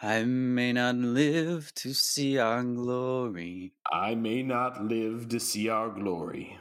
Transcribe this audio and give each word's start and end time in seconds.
I 0.00 0.22
may 0.24 0.72
not 0.72 0.94
live 0.96 1.72
to 1.76 1.92
see 1.92 2.38
our 2.38 2.62
glory, 2.62 3.72
I 3.90 4.14
may 4.14 4.42
not 4.42 4.84
live 4.84 5.28
to 5.30 5.40
see 5.40 5.68
our 5.68 5.90
glory, 5.90 6.56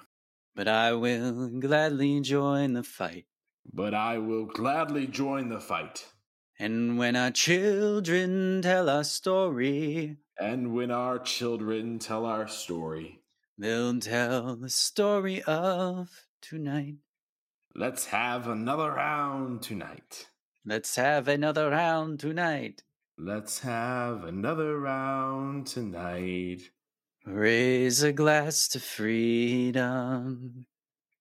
but 0.55 0.67
I 0.67 0.93
will 0.93 1.49
gladly 1.59 2.19
join 2.21 2.73
the 2.73 2.83
fight. 2.83 3.25
but 3.71 3.93
I 3.93 4.17
will 4.17 4.45
gladly 4.45 5.05
join 5.07 5.49
the 5.49 5.59
fight. 5.59 6.07
And 6.59 6.97
when 6.97 7.15
our 7.15 7.29
children 7.31 8.61
tell 8.63 8.89
our 8.89 9.03
story, 9.03 10.17
And 10.39 10.73
when 10.73 10.89
our 10.91 11.19
children 11.19 11.99
tell 11.99 12.25
our 12.25 12.47
story, 12.47 13.21
they'll 13.57 13.99
tell 13.99 14.55
the 14.55 14.69
story 14.69 15.43
of 15.43 16.09
tonight. 16.41 16.95
let's 17.75 18.05
have 18.07 18.47
another 18.47 18.91
round 18.93 19.61
tonight. 19.61 20.27
Let's 20.65 20.95
have 20.95 21.27
another 21.27 21.69
round 21.69 22.19
tonight. 22.19 22.83
Let's 23.19 23.61
have 23.61 24.25
another 24.25 24.79
round 24.79 25.65
tonight. 25.65 26.61
Raise 27.25 28.03
a 28.03 28.13
glass 28.13 28.67
to 28.67 28.79
freedom, 28.79 30.67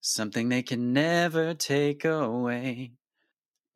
something 0.02 0.50
they 0.50 0.62
can 0.62 0.92
never 0.92 1.54
take 1.54 2.04
away, 2.04 2.92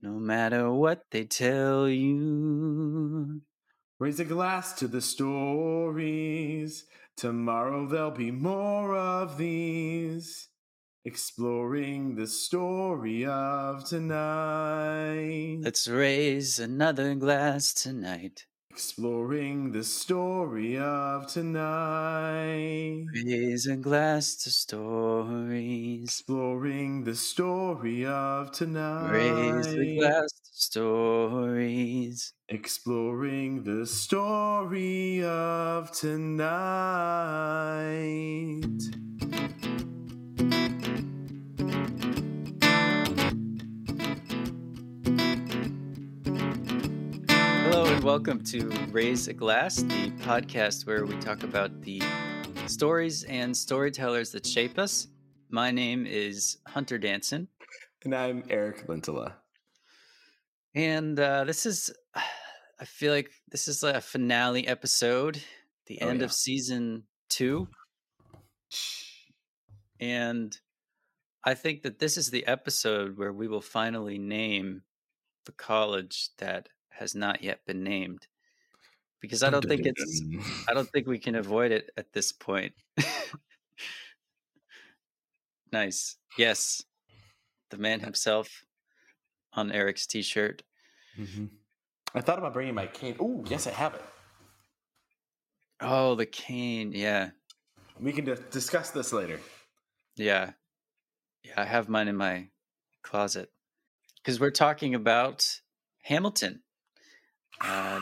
no 0.03 0.19
matter 0.19 0.71
what 0.71 1.05
they 1.11 1.25
tell 1.25 1.89
you. 1.89 3.41
Raise 3.99 4.21
a 4.21 4.27
glass 4.27 4.75
to 4.75 4.87
the 4.87 5.01
stories. 5.01 6.85
Tomorrow 7.17 7.87
there'll 7.89 8.11
be 8.11 8.31
more 8.31 8.99
of 8.99 9.39
these. 9.39 10.49
Exploring 11.07 12.15
the 12.17 12.27
story 12.27 13.25
of 13.25 13.89
tonight. 13.89 15.61
Let's 15.63 15.89
raise 15.89 16.59
another 16.59 17.15
glass 17.15 17.73
tonight. 17.73 18.45
Exploring 18.71 19.73
the 19.73 19.83
story 19.83 20.77
of 20.77 21.27
tonight. 21.27 23.07
Raise 23.15 23.67
a 23.67 23.77
glass 23.77 24.37
to 24.45 24.51
stories. 24.51 26.03
Exploring 26.03 27.05
the 27.05 27.15
story 27.15 28.05
of 28.05 28.53
tonight. 28.53 29.11
Raise 29.11 29.69
a 29.69 29.97
glass 29.97 30.31
to 30.31 30.51
stories. 30.53 32.35
Exploring 32.51 33.65
the 33.65 33.87
story 33.87 35.25
of 35.25 35.91
tonight. 35.93 36.41
And 48.01 48.05
welcome 48.07 48.43
to 48.43 48.67
Raise 48.91 49.29
a 49.29 49.33
Glass, 49.35 49.77
the 49.83 50.11
podcast 50.23 50.87
where 50.87 51.05
we 51.05 51.15
talk 51.19 51.43
about 51.43 51.83
the 51.83 52.01
stories 52.67 53.25
and 53.25 53.55
storytellers 53.55 54.31
that 54.33 54.47
shape 54.47 54.79
us. 54.79 55.09
My 55.51 55.71
name 55.71 56.07
is 56.07 56.57
Hunter 56.67 56.97
Danson, 56.99 57.49
And 58.05 58.15
I'm 58.15 58.45
Eric 58.49 58.87
Lintela. 58.87 59.35
and 60.75 61.19
uh, 61.21 61.45
this 61.45 61.67
is, 61.67 61.91
I 62.15 62.85
feel 62.87 63.13
like 63.13 63.31
this 63.51 63.69
is 63.69 63.83
a 63.83 64.01
finale 64.01 64.67
episode, 64.67 65.43
the 65.87 65.99
Oh, 66.01 66.09
end 66.09 66.21
yeah. 66.21 66.25
of 66.25 66.33
season 66.33 67.05
two. 67.29 67.69
And 69.99 70.57
I 71.45 71.55
think 71.55 71.83
that 71.83 71.99
this 71.99 72.17
is 72.17 72.31
the 72.31 72.47
episode 72.47 73.19
where 73.19 73.33
we 73.33 73.49
will 73.49 73.61
finally 73.61 74.19
name 74.19 74.83
the 75.47 75.53
college 75.53 76.31
that 76.39 76.69
has 77.01 77.15
not 77.15 77.43
yet 77.43 77.65
been 77.67 77.83
named. 77.83 78.27
Because 79.21 79.43
I 79.43 79.49
don't 79.51 79.65
think 79.67 79.87
it's 79.87 80.23
I 80.69 80.75
don't 80.75 80.89
think 80.93 81.07
we 81.07 81.19
can 81.19 81.35
avoid 81.35 81.73
it 81.73 81.91
at 81.97 82.13
this 82.13 82.31
point. 82.31 82.75
nice. 85.73 86.17
Yes. 86.39 86.85
The 87.71 87.79
man 87.79 88.01
himself 88.01 88.65
on 89.55 89.73
Eric's 89.73 90.07
t-shirt. 90.07 90.63
Mhm. 91.19 91.49
I 92.15 92.21
thought 92.21 92.39
about 92.39 92.53
bringing 92.53 92.75
my 92.75 92.87
cane. 92.87 93.17
Oh, 93.19 93.45
yes, 93.49 93.67
I 93.67 93.71
have 93.71 93.95
it. 93.95 94.05
Oh, 95.81 96.15
the 96.17 96.27
cane. 96.27 96.93
Yeah. 96.93 97.31
We 97.99 98.13
can 98.13 98.25
di- 98.27 98.37
discuss 98.51 98.91
this 98.91 99.13
later. 99.13 99.41
Yeah. 100.17 100.53
Yeah, 101.45 101.55
I 101.57 101.65
have 101.65 101.89
mine 101.89 102.09
in 102.09 102.17
my 102.17 102.49
closet. 103.03 103.51
Cuz 104.25 104.39
we're 104.39 104.51
talking 104.51 104.95
about 104.95 105.61
Hamilton. 106.03 106.63
Uh, 107.65 108.01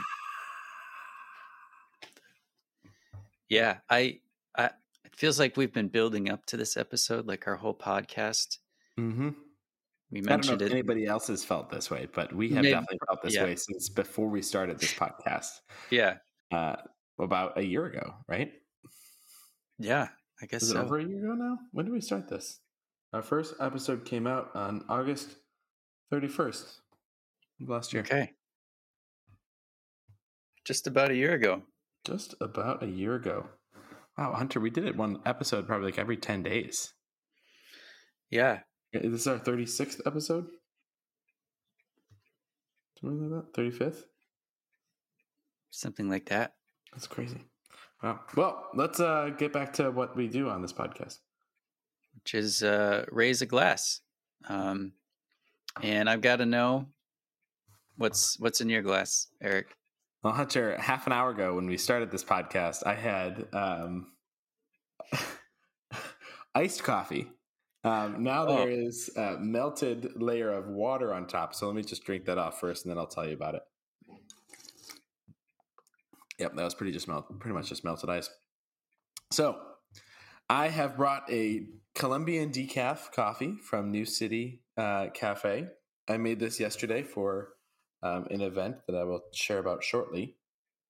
yeah, 3.48 3.78
I 3.90 4.20
I 4.56 4.66
it 5.04 5.14
feels 5.16 5.38
like 5.38 5.56
we've 5.56 5.72
been 5.72 5.88
building 5.88 6.30
up 6.30 6.44
to 6.46 6.56
this 6.56 6.76
episode 6.76 7.26
like 7.26 7.46
our 7.46 7.56
whole 7.56 7.74
podcast. 7.74 8.58
Mm-hmm. 8.98 9.30
We 10.10 10.20
I 10.20 10.22
don't 10.22 10.24
know 10.24 10.30
mentioned 10.30 10.62
if 10.62 10.68
it. 10.70 10.72
anybody 10.72 11.06
else 11.06 11.26
has 11.28 11.44
felt 11.44 11.70
this 11.70 11.90
way, 11.90 12.08
but 12.14 12.32
we 12.34 12.48
have 12.50 12.62
Maybe- 12.62 12.70
definitely 12.72 12.98
felt 13.06 13.22
this 13.22 13.34
yeah. 13.34 13.44
way 13.44 13.56
since 13.56 13.88
before 13.88 14.28
we 14.28 14.40
started 14.42 14.78
this 14.78 14.94
podcast, 14.94 15.50
Yeah. 15.90 16.14
uh, 16.50 16.76
about 17.18 17.58
a 17.58 17.62
year 17.62 17.84
ago, 17.86 18.14
right? 18.26 18.52
Yeah, 19.78 20.08
I 20.40 20.46
guess 20.46 20.62
Is 20.62 20.70
so. 20.70 20.80
over 20.80 20.98
a 20.98 21.04
year 21.04 21.18
ago 21.24 21.34
now? 21.34 21.58
When 21.72 21.84
did 21.84 21.92
we 21.92 22.00
start 22.00 22.26
this? 22.28 22.58
Our 23.12 23.22
first 23.22 23.54
episode 23.60 24.04
came 24.06 24.26
out 24.26 24.50
on 24.54 24.84
August 24.88 25.36
31st 26.12 26.80
last 27.60 27.92
year. 27.92 28.02
Okay. 28.02 28.32
Just 30.68 30.86
about 30.86 31.10
a 31.10 31.16
year 31.16 31.32
ago. 31.32 31.62
Just 32.04 32.34
about 32.42 32.82
a 32.82 32.86
year 32.86 33.14
ago. 33.14 33.46
Wow, 34.18 34.34
Hunter, 34.34 34.60
we 34.60 34.68
did 34.68 34.84
it 34.84 34.98
one 34.98 35.18
episode 35.24 35.66
probably 35.66 35.86
like 35.86 35.98
every 35.98 36.18
10 36.18 36.42
days. 36.42 36.92
Yeah. 38.28 38.58
This 38.92 39.22
is 39.22 39.26
our 39.26 39.38
36th 39.38 40.02
episode? 40.04 40.44
Something 43.00 43.30
like 43.30 43.46
that? 43.54 43.58
35th? 43.58 44.02
Something 45.70 46.10
like 46.10 46.26
that. 46.26 46.52
That's 46.92 47.06
crazy. 47.06 47.46
Wow. 48.02 48.20
Well, 48.36 48.68
let's 48.74 49.00
uh, 49.00 49.30
get 49.38 49.54
back 49.54 49.72
to 49.74 49.90
what 49.90 50.18
we 50.18 50.28
do 50.28 50.50
on 50.50 50.60
this 50.60 50.74
podcast. 50.74 51.20
Which 52.14 52.34
is 52.34 52.62
uh 52.62 53.06
raise 53.10 53.40
a 53.40 53.46
glass. 53.46 54.02
Um 54.46 54.92
and 55.82 56.10
I've 56.10 56.20
got 56.20 56.36
to 56.36 56.46
know 56.46 56.88
what's 57.96 58.38
what's 58.38 58.60
in 58.60 58.68
your 58.68 58.82
glass, 58.82 59.28
Eric. 59.40 59.77
Well, 60.28 60.36
Hunter, 60.36 60.76
half 60.76 61.06
an 61.06 61.14
hour 61.14 61.30
ago 61.30 61.54
when 61.54 61.64
we 61.64 61.78
started 61.78 62.10
this 62.10 62.22
podcast, 62.22 62.86
I 62.86 62.94
had 62.94 63.48
um, 63.54 64.12
iced 66.54 66.82
coffee. 66.82 67.30
Um, 67.82 68.24
now 68.24 68.46
Oh. 68.46 68.56
there 68.58 68.68
is 68.68 69.08
a 69.16 69.38
melted 69.38 70.20
layer 70.20 70.52
of 70.52 70.66
water 70.66 71.14
on 71.14 71.28
top. 71.28 71.54
So 71.54 71.66
let 71.66 71.74
me 71.76 71.82
just 71.82 72.04
drink 72.04 72.26
that 72.26 72.36
off 72.36 72.60
first, 72.60 72.84
and 72.84 72.90
then 72.90 72.98
I'll 72.98 73.06
tell 73.06 73.26
you 73.26 73.32
about 73.32 73.54
it. 73.54 73.62
Yep, 76.38 76.56
that 76.56 76.62
was 76.62 76.74
pretty 76.74 76.92
just 76.92 77.08
melt, 77.08 77.40
pretty 77.40 77.54
much 77.54 77.70
just 77.70 77.82
melted 77.82 78.10
ice. 78.10 78.28
So 79.30 79.58
I 80.50 80.68
have 80.68 80.98
brought 80.98 81.22
a 81.32 81.68
Colombian 81.94 82.50
decaf 82.50 83.12
coffee 83.12 83.56
from 83.64 83.90
New 83.90 84.04
City 84.04 84.60
uh, 84.76 85.06
Cafe. 85.14 85.68
I 86.06 86.16
made 86.18 86.38
this 86.38 86.60
yesterday 86.60 87.02
for 87.02 87.54
um, 88.02 88.26
an 88.30 88.40
event 88.40 88.76
that 88.86 88.96
I 88.96 89.04
will 89.04 89.22
share 89.32 89.58
about 89.58 89.82
shortly. 89.82 90.36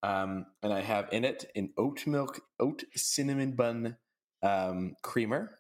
Um, 0.03 0.47
and 0.63 0.73
I 0.73 0.81
have 0.81 1.09
in 1.13 1.25
it 1.25 1.51
an 1.57 1.71
oat 1.77 2.07
milk, 2.07 2.41
oat 2.61 2.85
cinnamon 2.95 3.53
bun 3.53 3.97
um, 4.43 4.95
creamer. 5.03 5.59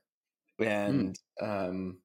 And 0.60 1.16
um, 1.40 1.98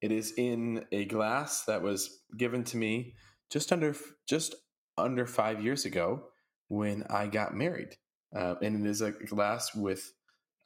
it 0.00 0.12
is 0.12 0.32
in 0.36 0.86
a 0.92 1.04
glass 1.04 1.64
that 1.64 1.82
was 1.82 2.20
given 2.36 2.64
to 2.64 2.76
me 2.76 3.14
just 3.50 3.72
under 3.72 3.94
just 4.26 4.54
under 4.96 5.26
five 5.26 5.62
years 5.62 5.84
ago 5.84 6.24
when 6.68 7.04
I 7.10 7.26
got 7.26 7.54
married. 7.54 7.96
Uh, 8.34 8.54
and 8.62 8.86
it 8.86 8.88
is 8.88 9.00
a 9.00 9.10
glass 9.10 9.74
with 9.74 10.12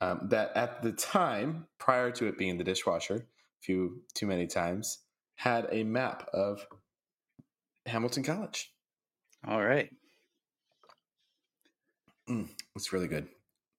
um, 0.01 0.29
that 0.31 0.57
at 0.57 0.83
the 0.83 0.93
time, 0.93 1.67
prior 1.79 2.11
to 2.13 2.27
it 2.27 2.37
being 2.37 2.59
the 2.59 2.65
dishwasher, 2.65 3.15
a 3.17 3.63
few 3.63 4.03
too 4.15 4.27
many 4.27 4.47
times, 4.47 4.99
had 5.37 5.67
a 5.71 5.83
map 5.83 6.29
of 6.33 6.67
Hamilton 7.87 8.23
College. 8.23 8.73
All 9.47 9.63
right. 9.63 9.91
Mm, 12.29 12.49
it's 12.75 12.93
really 12.93 13.09
good. 13.09 13.29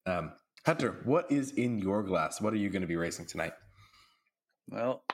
Um, 0.06 0.32
Hunter, 0.64 1.00
what 1.04 1.30
is 1.30 1.52
in 1.52 1.78
your 1.78 2.02
glass? 2.02 2.40
What 2.40 2.52
are 2.52 2.56
you 2.56 2.70
going 2.70 2.82
to 2.82 2.88
be 2.88 2.96
racing 2.96 3.26
tonight? 3.26 3.52
Well, 4.68 5.04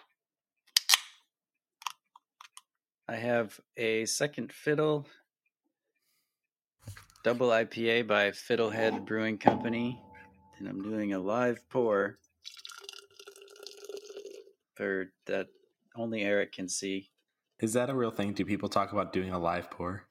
I 3.08 3.16
have 3.16 3.58
a 3.76 4.04
second 4.06 4.52
fiddle 4.52 5.06
double 7.24 7.48
IPA 7.48 8.06
by 8.06 8.30
Fiddlehead 8.30 9.06
Brewing 9.06 9.38
Company, 9.38 10.00
and 10.58 10.68
I'm 10.68 10.82
doing 10.82 11.12
a 11.12 11.18
live 11.18 11.60
pour 11.68 12.18
for 14.74 15.12
that 15.26 15.46
only 15.94 16.22
Eric 16.22 16.52
can 16.52 16.68
see. 16.68 17.12
Is 17.62 17.75
that 17.75 17.88
a 17.88 17.94
real 17.94 18.11
thing? 18.11 18.32
Do 18.32 18.44
people 18.44 18.69
talk 18.69 18.93
about 18.93 19.12
doing 19.12 19.31
a 19.31 19.38
live 19.38 19.70
pour? 19.70 20.03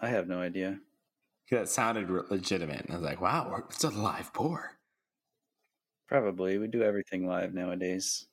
I 0.00 0.10
have 0.10 0.28
no 0.28 0.40
idea. 0.40 0.78
That 1.50 1.68
sounded 1.68 2.08
legitimate. 2.30 2.82
And 2.82 2.92
I 2.92 2.94
was 2.94 3.04
like, 3.04 3.20
wow, 3.20 3.64
it's 3.68 3.82
a 3.82 3.88
live 3.88 4.32
pour. 4.32 4.78
Probably. 6.06 6.56
We 6.56 6.68
do 6.68 6.84
everything 6.84 7.26
live 7.26 7.52
nowadays. 7.52 8.26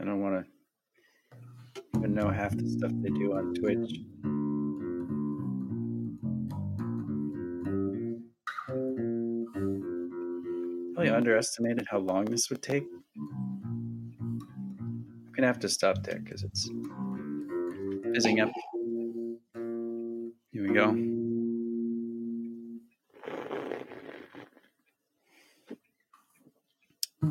I 0.00 0.04
don't 0.04 0.20
want 0.20 0.44
to 0.44 1.38
even 1.96 2.12
know 2.12 2.28
half 2.28 2.56
the 2.56 2.68
stuff 2.68 2.90
they 3.00 3.10
do 3.10 3.34
on 3.34 3.54
Twitch. 3.54 4.00
Really 10.96 11.10
underestimated 11.10 11.86
how 11.88 11.98
long 11.98 12.24
this 12.24 12.50
would 12.50 12.62
take. 12.62 12.84
Gonna 15.36 15.48
have 15.48 15.60
to 15.60 15.68
stop 15.68 16.02
there 16.02 16.18
because 16.18 16.42
it's 16.44 16.70
fizzing 18.14 18.40
up. 18.40 18.50
Here 20.50 20.62
we 20.62 20.72
go. 20.72 20.96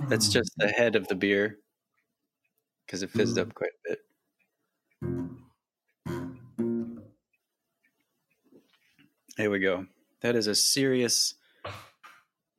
That's 0.08 0.30
just 0.30 0.52
the 0.58 0.68
head 0.68 0.96
of 0.96 1.08
the 1.08 1.16
beer 1.16 1.58
because 2.86 3.02
it 3.02 3.10
fizzed 3.10 3.40
up 3.40 3.56
quite 3.56 3.72
a 3.72 3.90
bit. 3.90 4.00
Here 9.36 9.50
we 9.50 9.58
go. 9.58 9.88
That 10.22 10.36
is 10.36 10.46
a 10.46 10.54
serious 10.54 11.34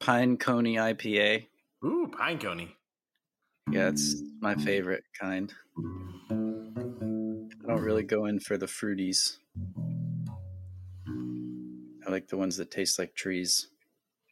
pine 0.01 0.39
coney 0.39 0.75
IPA. 0.75 1.47
Ooh, 1.85 2.11
pine 2.17 2.41
coney. 2.41 2.77
Yeah, 3.71 3.89
it's 3.89 4.23
my 4.41 4.55
favorite 4.55 5.05
kind. 5.21 5.53
I 6.31 6.35
don't 7.69 7.83
really 7.83 8.05
go 8.05 8.27
in 8.27 8.39
for 8.39 8.57
the 8.57 8.67
fruities. 8.67 9.39
I 12.07 12.11
like 12.11 12.29
the 12.29 12.37
ones 12.37 12.57
that 12.59 12.71
taste 12.71 12.99
like 12.99 13.15
trees. 13.15 13.69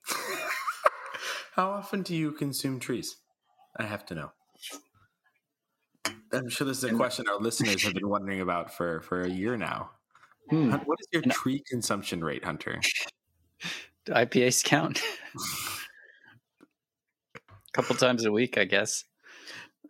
How 1.55 1.71
often 1.71 2.03
do 2.03 2.15
you 2.15 2.31
consume 2.33 2.79
trees? 2.79 3.17
I 3.77 3.85
have 3.85 4.07
to 4.07 4.15
know. 4.15 4.31
I'm 6.33 6.49
sure 6.49 6.67
this 6.67 6.79
is 6.79 6.85
a 6.85 6.95
question 6.95 7.27
our 7.29 7.39
listeners 7.39 7.83
have 7.83 7.95
been 7.95 8.09
wondering 8.09 8.41
about 8.41 8.73
for 8.73 9.01
for 9.03 9.23
a 9.23 9.31
year 9.31 9.57
now. 9.57 9.91
Hmm. 10.51 10.71
What 10.71 10.99
is 11.01 11.09
your 11.13 11.23
tree 11.23 11.63
consumption 11.69 12.23
rate, 12.23 12.45
Hunter? 12.45 12.81
Do 14.05 14.13
IPAs 14.13 14.63
count? 14.63 15.01
a 15.01 16.65
couple 17.73 17.97
times 17.97 18.25
a 18.27 18.33
week, 18.33 18.59
I 18.59 18.65
guess. 18.65 19.05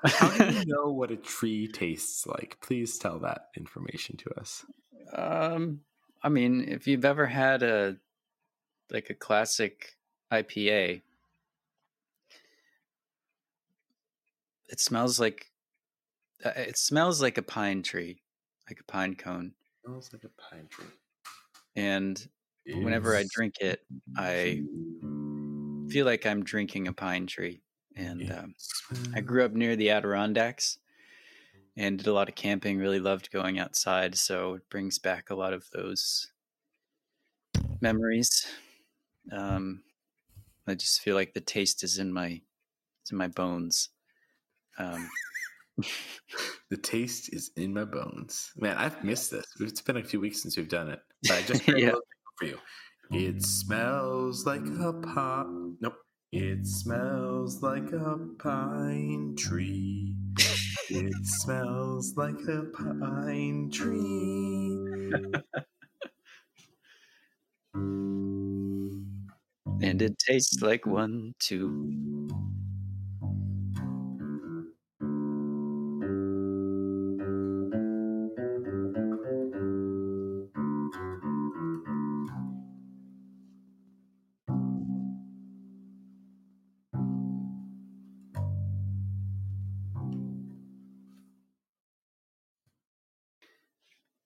How 0.06 0.30
do 0.30 0.44
you 0.44 0.60
know 0.66 0.90
what 0.90 1.10
a 1.10 1.16
tree 1.16 1.68
tastes 1.68 2.26
like? 2.26 2.58
Please 2.60 2.98
tell 2.98 3.18
that 3.20 3.48
information 3.56 4.16
to 4.18 4.30
us. 4.38 4.64
Um, 5.12 5.84
I 6.22 6.28
mean, 6.28 6.68
if 6.68 6.86
you've 6.86 7.04
ever 7.04 7.26
had 7.26 7.62
a 7.62 7.98
like 8.90 9.10
a 9.10 9.14
classic 9.14 9.96
IPA, 10.30 11.02
it 14.68 14.80
smells 14.80 15.20
like 15.20 15.50
uh, 16.44 16.52
it 16.56 16.78
smells 16.78 17.22
like 17.22 17.38
a 17.38 17.42
pine 17.42 17.82
tree, 17.82 18.22
like 18.68 18.80
a 18.80 18.84
pine 18.84 19.16
cone. 19.16 19.54
It 19.62 19.88
smells 19.88 20.12
like 20.12 20.24
a 20.24 20.30
pine 20.30 20.68
tree. 20.68 20.86
And 21.76 22.28
whenever 22.70 23.16
I 23.16 23.24
drink 23.30 23.56
it, 23.60 23.86
I 24.16 24.64
feel 25.88 26.06
like 26.06 26.26
I'm 26.26 26.44
drinking 26.44 26.88
a 26.88 26.92
pine 26.92 27.26
tree. 27.26 27.62
And 27.96 28.30
um, 28.32 28.54
I 29.14 29.20
grew 29.20 29.44
up 29.44 29.52
near 29.52 29.76
the 29.76 29.90
Adirondacks 29.90 30.78
and 31.76 31.98
did 31.98 32.06
a 32.06 32.12
lot 32.12 32.28
of 32.28 32.34
camping. 32.34 32.78
Really 32.78 33.00
loved 33.00 33.30
going 33.30 33.58
outside, 33.58 34.16
so 34.16 34.54
it 34.54 34.68
brings 34.70 34.98
back 34.98 35.30
a 35.30 35.34
lot 35.34 35.52
of 35.52 35.68
those 35.72 36.28
memories. 37.80 38.46
Um, 39.32 39.82
I 40.66 40.74
just 40.74 41.00
feel 41.00 41.14
like 41.14 41.34
the 41.34 41.40
taste 41.40 41.84
is 41.84 41.98
in 41.98 42.12
my 42.12 42.40
it's 43.02 43.12
in 43.12 43.18
my 43.18 43.28
bones. 43.28 43.90
Um, 44.78 45.08
the 46.70 46.76
taste 46.76 47.32
is 47.32 47.50
in 47.56 47.74
my 47.74 47.84
bones. 47.84 48.50
Man, 48.56 48.76
I've 48.76 49.04
missed 49.04 49.30
this. 49.30 49.46
It's 49.60 49.82
been 49.82 49.98
a 49.98 50.04
few 50.04 50.20
weeks 50.20 50.42
since 50.42 50.56
we've 50.56 50.68
done 50.68 50.90
it. 50.90 51.00
But 51.22 51.32
I 51.32 51.42
just 51.42 51.68
yeah. 51.76 51.92
for 52.38 52.46
you. 52.46 52.58
It 53.10 53.42
smells 53.42 54.46
like 54.46 54.62
a 54.62 54.92
pop. 54.92 55.46
Nope. 55.80 55.96
It 56.34 56.66
smells 56.66 57.62
like 57.62 57.90
a 57.92 58.18
pine 58.38 59.36
tree. 59.36 60.18
It 60.88 61.14
smells 61.26 62.16
like 62.16 62.40
a 62.48 62.64
pine 62.74 63.70
tree. 63.70 64.78
and 69.80 70.02
it 70.02 70.18
tastes 70.18 70.60
like 70.62 70.86
one, 70.86 71.34
too. 71.38 72.43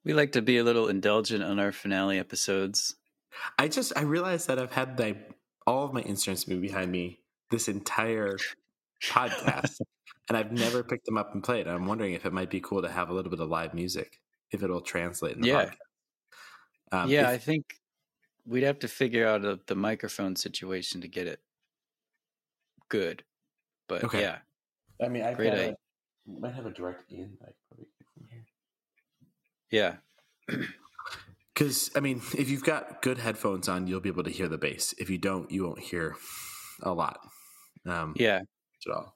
We 0.09 0.15
like 0.15 0.33
to 0.33 0.41
be 0.41 0.57
a 0.57 0.65
little 0.65 0.89
indulgent 0.89 1.45
on 1.45 1.59
our 1.59 1.71
finale 1.71 2.19
episodes. 2.19 2.97
I 3.59 3.69
just 3.69 3.93
I 3.95 4.01
realized 4.01 4.49
that 4.49 4.59
I've 4.59 4.73
had 4.73 4.99
my 4.99 5.15
all 5.67 5.85
of 5.85 5.93
my 5.93 6.01
instruments 6.01 6.45
be 6.45 6.57
behind 6.57 6.91
me 6.91 7.21
this 7.51 7.69
entire 7.69 8.39
podcast, 9.05 9.83
and 10.31 10.39
I've 10.39 10.51
never 10.51 10.83
picked 10.83 11.05
them 11.05 11.19
up 11.19 11.35
and 11.35 11.45
played. 11.45 11.69
I'm 11.69 11.87
wondering 11.87 12.15
if 12.15 12.25
it 12.25 12.33
might 12.33 12.49
be 12.49 12.59
cool 12.59 12.81
to 12.81 12.89
have 12.89 13.11
a 13.11 13.13
little 13.13 13.31
bit 13.31 13.39
of 13.39 13.51
live 13.51 13.75
music, 13.75 14.19
if 14.51 14.63
it'll 14.63 14.81
translate 14.81 15.37
in 15.37 15.43
the 15.43 15.49
yeah. 15.49 15.65
podcast. 15.67 15.77
Um, 16.91 17.11
yeah, 17.11 17.29
if, 17.29 17.29
I 17.29 17.37
think 17.37 17.75
we'd 18.47 18.63
have 18.63 18.79
to 18.79 18.89
figure 18.89 19.29
out 19.29 19.45
a, 19.45 19.61
the 19.67 19.75
microphone 19.75 20.37
situation 20.37 21.03
to 21.03 21.09
get 21.09 21.27
it 21.27 21.41
good. 22.89 23.25
But 23.89 24.05
okay. 24.05 24.23
yeah, 24.23 24.39
I 25.05 25.09
mean, 25.09 25.23
I 25.23 25.75
might 26.27 26.55
have 26.55 26.65
a 26.65 26.71
direct 26.71 27.13
in 27.13 27.37
like 27.43 27.57
yeah. 29.71 29.97
Because, 31.55 31.91
I 31.97 32.01
mean, 32.01 32.23
if 32.37 32.49
you've 32.49 32.65
got 32.65 33.03
good 33.03 33.19
headphones 33.19 33.69
on, 33.69 33.87
you'll 33.87 34.01
be 34.01 34.09
able 34.09 34.25
to 34.25 34.31
hear 34.31 34.49
the 34.49 34.59
bass. 34.59 34.95
If 34.99 35.11
you 35.11 35.19
don't, 35.19 35.51
you 35.51 35.65
won't 35.65 35.81
hear 35.81 36.17
a 36.83 36.93
lot. 36.93 37.19
Um, 37.85 38.15
yeah. 38.17 38.41
At 38.87 38.93
all. 38.95 39.15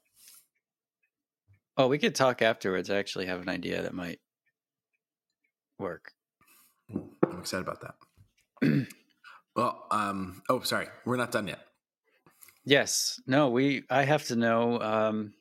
Oh, 1.77 1.87
we 1.89 1.99
could 1.99 2.15
talk 2.15 2.43
afterwards. 2.43 2.91
I 2.91 2.97
actually 2.97 3.27
have 3.27 3.41
an 3.41 3.49
idea 3.49 3.83
that 3.83 3.95
might 3.95 4.19
work. 5.79 6.13
I'm 6.93 7.39
excited 7.39 7.67
about 7.67 7.81
that. 7.81 8.87
well, 9.57 9.87
um, 9.91 10.43
oh, 10.49 10.61
sorry. 10.61 10.89
We're 11.07 11.17
not 11.17 11.33
done 11.33 11.47
yet. 11.47 11.61
Yes. 12.65 13.21
No, 13.27 13.51
we, 13.51 13.85
I 13.89 14.05
have 14.05 14.25
to 14.27 14.37
know 14.37 14.81
um, 14.81 15.33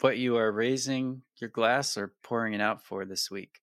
what 0.00 0.18
you 0.18 0.36
are 0.36 0.50
raising 0.50 1.22
your 1.40 1.50
glass 1.50 1.96
or 1.96 2.14
pouring 2.22 2.54
it 2.54 2.60
out 2.60 2.84
for 2.84 3.04
this 3.04 3.30
week. 3.30 3.60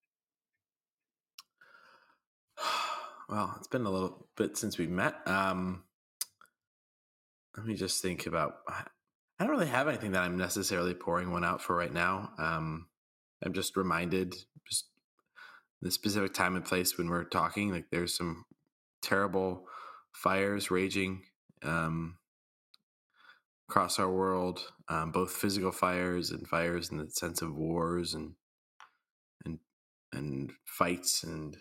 well, 3.29 3.55
it's 3.57 3.67
been 3.67 3.85
a 3.85 3.91
little 3.91 4.27
bit 4.35 4.57
since 4.57 4.77
we 4.77 4.87
met. 4.87 5.15
Um, 5.25 5.83
let 7.57 7.65
me 7.65 7.75
just 7.75 8.01
think 8.01 8.25
about. 8.25 8.57
I 8.67 9.43
don't 9.43 9.49
really 9.49 9.67
have 9.67 9.87
anything 9.87 10.11
that 10.11 10.23
I'm 10.23 10.37
necessarily 10.37 10.93
pouring 10.93 11.31
one 11.31 11.43
out 11.43 11.61
for 11.61 11.75
right 11.75 11.93
now. 11.93 12.31
Um, 12.37 12.87
I'm 13.43 13.53
just 13.53 13.75
reminded, 13.75 14.33
just 14.67 14.85
the 15.81 15.91
specific 15.91 16.33
time 16.33 16.55
and 16.55 16.63
place 16.63 16.97
when 16.97 17.09
we're 17.09 17.25
talking. 17.25 17.71
Like, 17.71 17.85
there's 17.91 18.15
some 18.15 18.45
terrible 19.01 19.67
fires 20.13 20.71
raging 20.71 21.23
um, 21.63 22.17
across 23.69 23.99
our 23.99 24.09
world, 24.09 24.71
um, 24.87 25.11
both 25.11 25.31
physical 25.31 25.71
fires 25.71 26.31
and 26.31 26.47
fires 26.47 26.89
in 26.89 26.97
the 26.97 27.09
sense 27.09 27.41
of 27.41 27.55
wars 27.55 28.13
and 28.13 28.33
and 29.43 29.59
and 30.13 30.51
fights 30.65 31.23
and 31.23 31.57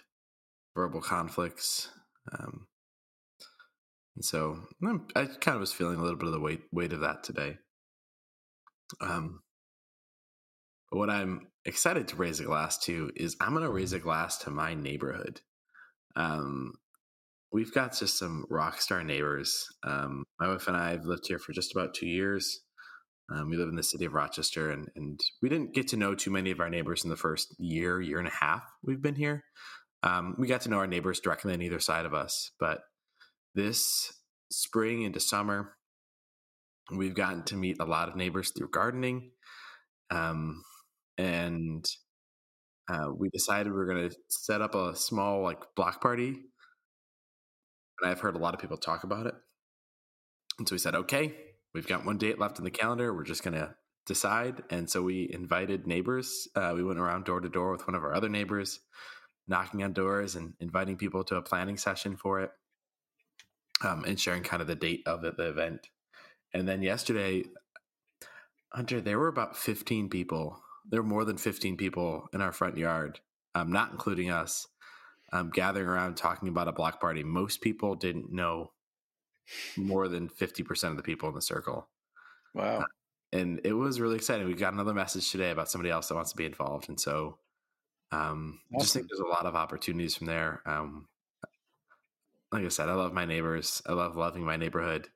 verbal 0.74 1.00
conflicts. 1.00 1.90
Um, 2.32 2.66
and 4.16 4.24
so 4.24 4.60
I 5.16 5.24
kind 5.24 5.56
of 5.56 5.60
was 5.60 5.72
feeling 5.72 5.98
a 5.98 6.02
little 6.02 6.18
bit 6.18 6.26
of 6.26 6.32
the 6.32 6.40
weight 6.40 6.62
weight 6.72 6.92
of 6.92 7.00
that 7.00 7.24
today. 7.24 7.56
Um, 9.00 9.40
but 10.90 10.98
what 10.98 11.10
I'm 11.10 11.48
excited 11.64 12.08
to 12.08 12.16
raise 12.16 12.40
a 12.40 12.44
glass 12.44 12.78
to 12.84 13.10
is 13.16 13.36
I'm 13.40 13.52
going 13.52 13.64
to 13.64 13.72
raise 13.72 13.92
a 13.92 13.98
glass 13.98 14.38
to 14.38 14.50
my 14.50 14.74
neighborhood. 14.74 15.40
Um, 16.14 16.74
we've 17.52 17.72
got 17.72 17.96
just 17.96 18.18
some 18.18 18.44
rock 18.48 18.80
star 18.80 19.02
neighbors. 19.02 19.66
Um, 19.84 20.24
my 20.38 20.48
wife 20.48 20.68
and 20.68 20.76
I 20.76 20.90
have 20.90 21.06
lived 21.06 21.26
here 21.26 21.38
for 21.38 21.52
just 21.52 21.74
about 21.74 21.94
two 21.94 22.06
years. 22.06 22.60
Um, 23.32 23.48
we 23.48 23.56
live 23.56 23.70
in 23.70 23.76
the 23.76 23.82
city 23.82 24.04
of 24.04 24.12
Rochester, 24.12 24.70
and, 24.70 24.88
and 24.96 25.18
we 25.40 25.48
didn't 25.48 25.74
get 25.74 25.88
to 25.88 25.96
know 25.96 26.14
too 26.14 26.30
many 26.30 26.50
of 26.50 26.60
our 26.60 26.68
neighbors 26.68 27.04
in 27.04 27.10
the 27.10 27.16
first 27.16 27.54
year, 27.58 28.00
year 28.00 28.18
and 28.18 28.28
a 28.28 28.30
half 28.30 28.62
we've 28.82 29.00
been 29.00 29.14
here. 29.14 29.44
Um, 30.04 30.36
we 30.38 30.46
got 30.46 30.60
to 30.62 30.68
know 30.68 30.76
our 30.76 30.86
neighbors 30.86 31.18
directly 31.18 31.54
on 31.54 31.62
either 31.62 31.80
side 31.80 32.04
of 32.04 32.12
us, 32.12 32.50
but 32.60 32.80
this 33.54 34.12
spring 34.52 35.02
into 35.02 35.18
summer, 35.18 35.76
we've 36.94 37.14
gotten 37.14 37.42
to 37.44 37.56
meet 37.56 37.78
a 37.80 37.86
lot 37.86 38.10
of 38.10 38.16
neighbors 38.16 38.52
through 38.56 38.68
gardening. 38.70 39.30
Um, 40.10 40.62
and 41.16 41.84
uh, 42.92 43.08
we 43.16 43.30
decided 43.30 43.72
we 43.72 43.80
are 43.80 43.86
going 43.86 44.10
to 44.10 44.16
set 44.28 44.60
up 44.60 44.74
a 44.74 44.94
small 44.94 45.42
like 45.42 45.62
block 45.74 46.02
party. 46.02 46.34
And 48.00 48.10
I've 48.10 48.20
heard 48.20 48.36
a 48.36 48.40
lot 48.40 48.52
of 48.52 48.60
people 48.60 48.76
talk 48.76 49.04
about 49.04 49.26
it. 49.26 49.34
And 50.58 50.68
so 50.68 50.74
we 50.74 50.78
said, 50.78 50.94
okay, 50.94 51.34
we've 51.72 51.86
got 51.86 52.04
one 52.04 52.18
date 52.18 52.38
left 52.38 52.58
in 52.58 52.64
the 52.64 52.70
calendar. 52.70 53.14
We're 53.14 53.24
just 53.24 53.42
going 53.42 53.54
to 53.54 53.74
decide. 54.06 54.62
And 54.68 54.90
so 54.90 55.00
we 55.02 55.30
invited 55.32 55.86
neighbors. 55.86 56.46
Uh, 56.54 56.72
we 56.74 56.84
went 56.84 56.98
around 56.98 57.24
door 57.24 57.40
to 57.40 57.48
door 57.48 57.72
with 57.72 57.86
one 57.86 57.94
of 57.94 58.04
our 58.04 58.14
other 58.14 58.28
neighbors, 58.28 58.80
knocking 59.46 59.82
on 59.82 59.92
doors 59.92 60.34
and 60.34 60.54
inviting 60.60 60.96
people 60.96 61.24
to 61.24 61.36
a 61.36 61.42
planning 61.42 61.76
session 61.76 62.16
for 62.16 62.40
it 62.40 62.50
um, 63.84 64.04
and 64.04 64.18
sharing 64.18 64.42
kind 64.42 64.62
of 64.62 64.68
the 64.68 64.74
date 64.74 65.02
of 65.06 65.22
the, 65.22 65.32
the 65.32 65.48
event. 65.48 65.88
And 66.52 66.66
then 66.68 66.82
yesterday, 66.82 67.44
Hunter, 68.72 69.00
there 69.00 69.18
were 69.18 69.28
about 69.28 69.56
15 69.56 70.08
people. 70.08 70.62
There 70.88 71.02
were 71.02 71.08
more 71.08 71.24
than 71.24 71.36
15 71.36 71.76
people 71.76 72.28
in 72.32 72.40
our 72.40 72.52
front 72.52 72.76
yard, 72.76 73.20
um, 73.54 73.72
not 73.72 73.92
including 73.92 74.30
us, 74.30 74.66
um, 75.32 75.50
gathering 75.50 75.88
around 75.88 76.16
talking 76.16 76.48
about 76.48 76.68
a 76.68 76.72
block 76.72 77.00
party. 77.00 77.22
Most 77.22 77.60
people 77.60 77.94
didn't 77.94 78.32
know 78.32 78.72
more 79.76 80.08
than 80.08 80.28
50% 80.28 80.90
of 80.90 80.96
the 80.96 81.02
people 81.02 81.28
in 81.28 81.34
the 81.34 81.42
circle. 81.42 81.88
Wow. 82.54 82.78
Uh, 82.78 82.84
and 83.32 83.60
it 83.64 83.72
was 83.72 84.00
really 84.00 84.16
exciting. 84.16 84.46
We 84.46 84.54
got 84.54 84.72
another 84.72 84.94
message 84.94 85.30
today 85.30 85.50
about 85.50 85.68
somebody 85.68 85.90
else 85.90 86.08
that 86.08 86.14
wants 86.14 86.30
to 86.30 86.36
be 86.36 86.46
involved. 86.46 86.88
And 86.88 87.00
so 87.00 87.38
um, 88.12 88.60
awesome. 88.72 88.80
just 88.80 88.94
think 88.94 89.06
there's 89.08 89.20
a 89.20 89.26
lot 89.26 89.46
of 89.46 89.56
opportunities 89.56 90.16
from 90.16 90.26
there. 90.26 90.62
Um, 90.66 91.08
like 92.52 92.64
I 92.64 92.68
said, 92.68 92.88
I 92.88 92.94
love 92.94 93.12
my 93.12 93.24
neighbors. 93.24 93.82
I 93.86 93.92
love 93.92 94.16
loving 94.16 94.44
my 94.44 94.56
neighborhood. 94.56 95.08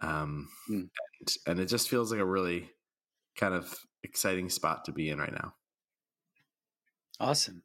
Um, 0.00 0.48
mm. 0.70 0.88
and, 1.20 1.36
and 1.46 1.60
it 1.60 1.66
just 1.66 1.88
feels 1.88 2.10
like 2.10 2.20
a 2.20 2.24
really 2.24 2.70
kind 3.36 3.54
of 3.54 3.74
exciting 4.02 4.48
spot 4.48 4.84
to 4.84 4.92
be 4.92 5.10
in 5.10 5.18
right 5.18 5.32
now. 5.32 5.54
Awesome. 7.20 7.62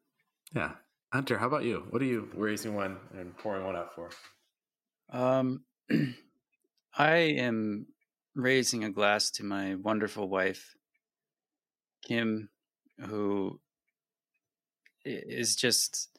Yeah. 0.56 0.72
Hunter, 1.14 1.38
how 1.38 1.48
about 1.48 1.64
you? 1.64 1.86
What 1.90 2.02
are 2.02 2.06
you 2.06 2.30
raising 2.34 2.76
one 2.76 2.98
and 3.18 3.38
pouring 3.38 3.66
one 3.66 3.76
out 3.76 3.96
for? 3.96 4.10
Um, 5.10 5.64
I 6.98 7.16
am 7.16 7.88
raising 8.36 8.84
a 8.84 8.90
glass 8.90 9.32
to 9.32 9.44
my 9.44 9.76
wonderful 9.76 10.28
wife, 10.28 10.76
Kim, 12.04 12.50
who 13.00 13.60
is 15.08 15.56
just 15.56 16.10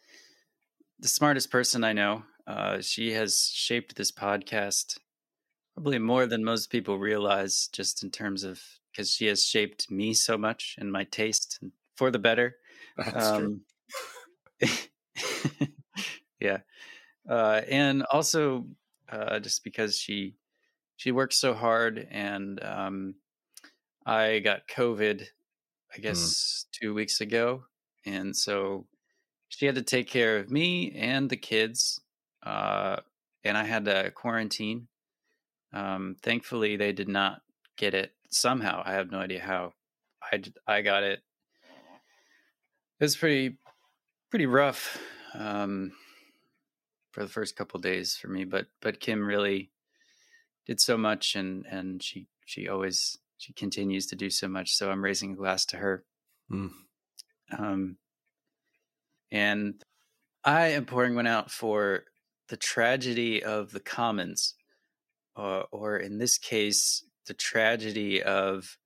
the 0.98 1.08
smartest 1.08 1.50
person 1.50 1.84
I 1.84 1.92
know. 1.92 2.22
Uh, 2.46 2.80
she 2.80 3.12
has 3.12 3.50
shaped 3.52 3.96
this 3.96 4.10
podcast 4.10 4.98
probably 5.74 5.98
more 5.98 6.26
than 6.26 6.42
most 6.42 6.70
people 6.70 6.98
realize, 6.98 7.68
just 7.72 8.02
in 8.02 8.10
terms 8.10 8.42
of 8.42 8.60
because 8.90 9.12
she 9.12 9.26
has 9.26 9.44
shaped 9.44 9.90
me 9.90 10.12
so 10.12 10.36
much 10.36 10.74
and 10.78 10.90
my 10.90 11.04
taste 11.04 11.60
for 11.96 12.10
the 12.10 12.18
better. 12.18 12.56
That's 12.96 13.26
um, 13.26 13.60
true. 14.60 14.70
yeah, 16.40 16.58
uh, 17.28 17.60
and 17.68 18.02
also 18.10 18.66
uh, 19.10 19.38
just 19.38 19.62
because 19.62 19.96
she 19.96 20.34
she 20.96 21.12
works 21.12 21.36
so 21.36 21.54
hard, 21.54 22.08
and 22.10 22.62
um, 22.64 23.14
I 24.04 24.40
got 24.40 24.66
COVID, 24.66 25.22
I 25.94 25.98
mm. 25.98 26.02
guess 26.02 26.64
mm. 26.66 26.80
two 26.80 26.94
weeks 26.94 27.20
ago, 27.20 27.62
and 28.08 28.36
so 28.36 28.86
she 29.48 29.66
had 29.66 29.74
to 29.76 29.82
take 29.82 30.08
care 30.08 30.38
of 30.38 30.50
me 30.50 30.92
and 30.92 31.28
the 31.28 31.36
kids, 31.36 32.00
uh, 32.42 32.96
and 33.44 33.56
I 33.56 33.64
had 33.64 33.84
to 33.86 34.10
quarantine. 34.10 34.88
Um, 35.72 36.16
thankfully, 36.22 36.76
they 36.76 36.92
did 36.92 37.08
not 37.08 37.42
get 37.76 37.94
it 37.94 38.12
somehow. 38.30 38.82
I 38.84 38.92
have 38.92 39.10
no 39.10 39.18
idea 39.18 39.40
how. 39.40 39.72
I 40.32 40.42
I 40.66 40.82
got 40.82 41.02
it. 41.02 41.20
It 43.00 43.04
was 43.04 43.16
pretty 43.16 43.56
pretty 44.30 44.46
rough 44.46 44.98
um, 45.34 45.92
for 47.12 47.22
the 47.22 47.30
first 47.30 47.56
couple 47.56 47.80
days 47.80 48.16
for 48.16 48.28
me, 48.28 48.44
but 48.44 48.66
but 48.80 49.00
Kim 49.00 49.24
really 49.24 49.70
did 50.66 50.80
so 50.80 50.96
much, 50.98 51.36
and 51.36 51.64
and 51.66 52.02
she 52.02 52.26
she 52.44 52.68
always 52.68 53.18
she 53.38 53.52
continues 53.52 54.06
to 54.08 54.16
do 54.16 54.30
so 54.30 54.48
much. 54.48 54.74
So 54.74 54.90
I'm 54.90 55.04
raising 55.04 55.32
a 55.32 55.36
glass 55.36 55.64
to 55.66 55.76
her. 55.76 56.04
Mm. 56.50 56.70
Um, 57.56 57.96
and 59.30 59.82
I 60.44 60.68
am 60.68 60.86
pouring 60.86 61.14
one 61.14 61.26
out 61.26 61.50
for 61.50 62.04
the 62.48 62.56
tragedy 62.56 63.42
of 63.42 63.72
the 63.72 63.80
commons, 63.80 64.54
uh, 65.36 65.62
or 65.70 65.98
in 65.98 66.18
this 66.18 66.38
case, 66.38 67.04
the 67.26 67.34
tragedy 67.34 68.22
of 68.22 68.78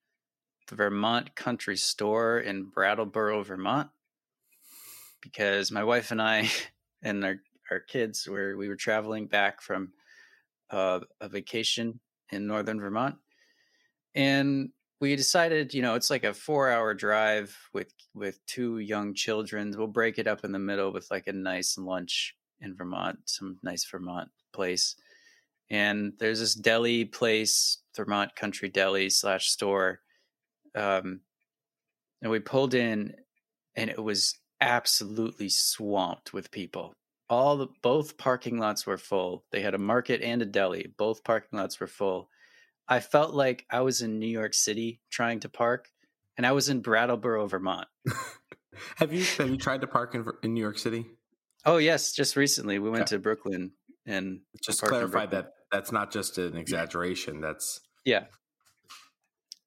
the 0.68 0.74
Vermont 0.74 1.34
Country 1.34 1.76
Store 1.76 2.40
in 2.40 2.64
Brattleboro, 2.64 3.42
Vermont. 3.44 3.88
Because 5.20 5.70
my 5.70 5.84
wife 5.84 6.10
and 6.10 6.20
I 6.20 6.50
and 7.02 7.24
our, 7.24 7.36
our 7.70 7.80
kids 7.80 8.26
were 8.26 8.56
we 8.56 8.68
were 8.68 8.76
traveling 8.76 9.26
back 9.26 9.62
from 9.62 9.92
uh, 10.70 11.00
a 11.20 11.28
vacation 11.28 12.00
in 12.30 12.46
northern 12.46 12.80
Vermont, 12.80 13.16
and 14.14 14.70
we 15.02 15.16
decided, 15.16 15.74
you 15.74 15.82
know, 15.82 15.96
it's 15.96 16.10
like 16.10 16.22
a 16.22 16.32
four-hour 16.32 16.94
drive 16.94 17.58
with 17.72 17.92
with 18.14 18.38
two 18.46 18.78
young 18.78 19.12
children. 19.14 19.74
We'll 19.76 19.88
break 19.88 20.16
it 20.20 20.28
up 20.28 20.44
in 20.44 20.52
the 20.52 20.60
middle 20.60 20.92
with 20.92 21.10
like 21.10 21.26
a 21.26 21.32
nice 21.32 21.76
lunch 21.76 22.36
in 22.60 22.76
Vermont, 22.76 23.18
some 23.24 23.58
nice 23.64 23.84
Vermont 23.84 24.30
place. 24.52 24.94
And 25.70 26.12
there's 26.20 26.38
this 26.38 26.54
deli 26.54 27.04
place, 27.04 27.78
Vermont 27.96 28.36
Country 28.36 28.68
Deli 28.68 29.10
slash 29.10 29.48
store. 29.48 30.02
Um, 30.76 31.22
and 32.22 32.30
we 32.30 32.38
pulled 32.38 32.74
in, 32.74 33.12
and 33.74 33.90
it 33.90 34.00
was 34.00 34.38
absolutely 34.60 35.48
swamped 35.48 36.32
with 36.32 36.52
people. 36.52 36.92
All 37.28 37.56
the 37.56 37.66
both 37.82 38.16
parking 38.18 38.56
lots 38.56 38.86
were 38.86 38.98
full. 38.98 39.42
They 39.50 39.62
had 39.62 39.74
a 39.74 39.78
market 39.78 40.22
and 40.22 40.42
a 40.42 40.46
deli. 40.46 40.94
Both 40.96 41.24
parking 41.24 41.58
lots 41.58 41.80
were 41.80 41.88
full. 41.88 42.28
I 42.88 43.00
felt 43.00 43.34
like 43.34 43.64
I 43.70 43.80
was 43.80 44.02
in 44.02 44.18
New 44.18 44.26
York 44.26 44.54
City 44.54 45.00
trying 45.10 45.40
to 45.40 45.48
park, 45.48 45.88
and 46.36 46.46
I 46.46 46.52
was 46.52 46.68
in 46.68 46.80
Brattleboro, 46.80 47.46
Vermont. 47.46 47.88
have 48.96 49.12
you 49.12 49.24
have 49.38 49.48
you 49.48 49.56
tried 49.56 49.80
to 49.82 49.86
park 49.86 50.14
in, 50.14 50.26
in 50.42 50.54
New 50.54 50.60
York 50.60 50.78
City? 50.78 51.06
Oh 51.64 51.76
yes, 51.76 52.12
just 52.12 52.36
recently 52.36 52.78
we 52.78 52.90
went 52.90 53.02
okay. 53.02 53.16
to 53.16 53.18
Brooklyn 53.18 53.72
and 54.06 54.40
just 54.64 54.82
clarify 54.82 55.26
that 55.26 55.52
that's 55.70 55.92
not 55.92 56.12
just 56.12 56.38
an 56.38 56.56
exaggeration. 56.56 57.40
That's 57.40 57.80
yeah, 58.04 58.24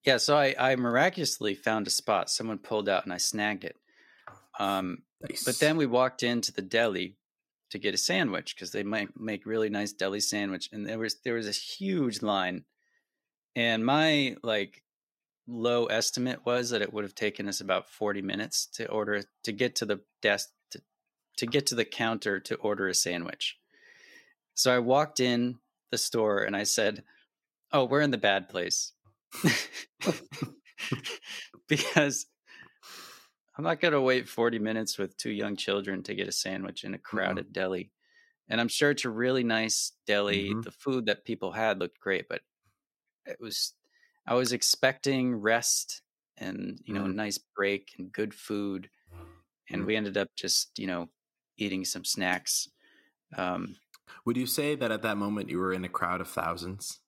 yeah. 0.05 0.17
So 0.17 0.37
I 0.37 0.55
I 0.57 0.75
miraculously 0.75 1.55
found 1.55 1.87
a 1.87 1.91
spot. 1.91 2.29
Someone 2.29 2.57
pulled 2.57 2.89
out 2.89 3.05
and 3.05 3.13
I 3.13 3.17
snagged 3.17 3.63
it. 3.63 3.77
Um, 4.59 4.99
nice. 5.21 5.43
but 5.43 5.59
then 5.59 5.77
we 5.77 5.85
walked 5.85 6.23
into 6.23 6.53
the 6.53 6.61
deli 6.61 7.17
to 7.71 7.79
get 7.79 7.93
a 7.93 7.97
sandwich 7.97 8.55
because 8.55 8.71
they 8.71 8.83
might 8.83 9.19
make 9.19 9.45
really 9.45 9.69
nice 9.69 9.91
deli 9.91 10.19
sandwich, 10.19 10.69
and 10.71 10.85
there 10.85 10.99
was 10.99 11.15
there 11.23 11.35
was 11.35 11.47
a 11.47 11.51
huge 11.51 12.21
line, 12.21 12.65
and 13.55 13.85
my 13.85 14.35
like 14.43 14.83
low 15.47 15.85
estimate 15.85 16.45
was 16.45 16.71
that 16.71 16.81
it 16.81 16.91
would 16.91 17.03
have 17.03 17.15
taken 17.15 17.47
us 17.47 17.61
about 17.61 17.89
40 17.89 18.21
minutes 18.21 18.65
to 18.73 18.87
order 18.89 19.23
to 19.43 19.51
get 19.51 19.75
to 19.75 19.85
the 19.85 20.01
desk 20.21 20.49
to 21.37 21.45
get 21.45 21.67
to 21.67 21.75
the 21.75 21.85
counter 21.85 22.39
to 22.39 22.55
order 22.55 22.87
a 22.87 22.93
sandwich. 22.93 23.57
So 24.53 24.73
I 24.73 24.79
walked 24.79 25.19
in 25.19 25.59
the 25.91 25.97
store 25.97 26.43
and 26.43 26.55
I 26.55 26.63
said, 26.63 27.03
"Oh, 27.71 27.85
we're 27.85 28.01
in 28.01 28.11
the 28.11 28.17
bad 28.17 28.49
place." 28.49 28.93
because 31.67 32.25
I'm 33.57 33.63
not 33.63 33.79
going 33.81 33.93
to 33.93 34.01
wait 34.01 34.27
40 34.27 34.59
minutes 34.59 34.97
with 34.97 35.17
two 35.17 35.31
young 35.31 35.55
children 35.55 36.03
to 36.03 36.15
get 36.15 36.27
a 36.27 36.31
sandwich 36.31 36.83
in 36.83 36.93
a 36.93 36.99
crowded 36.99 37.45
mm-hmm. 37.45 37.53
deli. 37.53 37.91
And 38.47 38.61
I'm 38.61 38.67
sure 38.67 38.91
it's 38.91 39.05
a 39.05 39.09
really 39.09 39.43
nice 39.43 39.91
deli. 40.05 40.49
Mm-hmm. 40.49 40.61
The 40.61 40.71
food 40.71 41.07
that 41.07 41.25
people 41.25 41.51
had 41.51 41.79
looked 41.79 41.99
great, 41.99 42.27
but 42.29 42.41
it 43.25 43.37
was 43.39 43.73
I 44.27 44.33
was 44.35 44.53
expecting 44.53 45.35
rest 45.35 46.01
and, 46.37 46.79
you 46.83 46.93
know, 46.93 47.01
mm-hmm. 47.01 47.11
a 47.11 47.15
nice 47.15 47.37
break 47.37 47.93
and 47.97 48.11
good 48.11 48.33
food. 48.33 48.89
And 49.69 49.83
mm. 49.83 49.85
we 49.85 49.95
ended 49.95 50.17
up 50.17 50.29
just, 50.35 50.77
you 50.77 50.87
know, 50.87 51.09
eating 51.57 51.85
some 51.85 52.03
snacks. 52.03 52.69
Um, 53.37 53.77
Would 54.25 54.37
you 54.37 54.45
say 54.45 54.75
that 54.75 54.91
at 54.91 55.01
that 55.03 55.17
moment 55.17 55.49
you 55.49 55.59
were 55.59 55.73
in 55.73 55.85
a 55.85 55.89
crowd 55.89 56.21
of 56.21 56.27
thousands? 56.27 56.99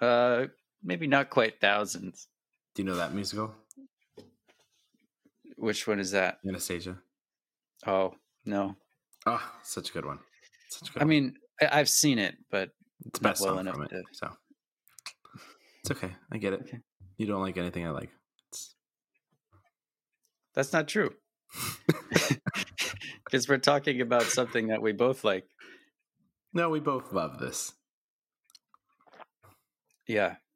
uh, 0.00 0.46
maybe 0.82 1.06
not 1.06 1.30
quite 1.30 1.60
thousands. 1.60 2.28
Do 2.74 2.82
you 2.82 2.88
know 2.88 2.96
that 2.96 3.14
musical? 3.14 3.54
Which 5.56 5.86
one 5.86 5.98
is 5.98 6.12
that? 6.12 6.38
Anastasia. 6.46 6.98
Oh 7.86 8.14
no. 8.44 8.76
Oh, 9.26 9.42
such 9.62 9.90
a 9.90 9.92
good 9.92 10.04
one. 10.04 10.20
Such 10.68 10.90
a 10.90 10.92
good 10.92 11.02
I 11.02 11.04
one. 11.04 11.08
mean, 11.08 11.34
I- 11.60 11.78
have 11.78 11.88
seen 11.88 12.18
it, 12.18 12.36
but 12.50 12.70
it's 13.06 13.18
best 13.18 13.42
well 13.42 13.58
enough 13.58 13.80
it, 13.80 13.88
to... 13.90 14.02
So 14.12 14.30
it's 15.80 15.90
okay. 15.90 16.12
I 16.32 16.38
get 16.38 16.52
it. 16.52 16.60
Okay. 16.62 16.78
You 17.16 17.26
don't 17.26 17.42
like 17.42 17.56
anything 17.56 17.86
I 17.86 17.90
like. 17.90 18.10
It's... 18.48 18.74
That's 20.54 20.72
not 20.72 20.88
true. 20.88 21.14
Because 23.24 23.46
we're 23.46 23.58
talking 23.58 24.00
about 24.00 24.22
something 24.22 24.68
that 24.68 24.80
we 24.80 24.92
both 24.92 25.22
like. 25.22 25.44
No, 26.54 26.70
we 26.70 26.80
both 26.80 27.12
love 27.12 27.38
this. 27.38 27.72
Yeah. 30.06 30.36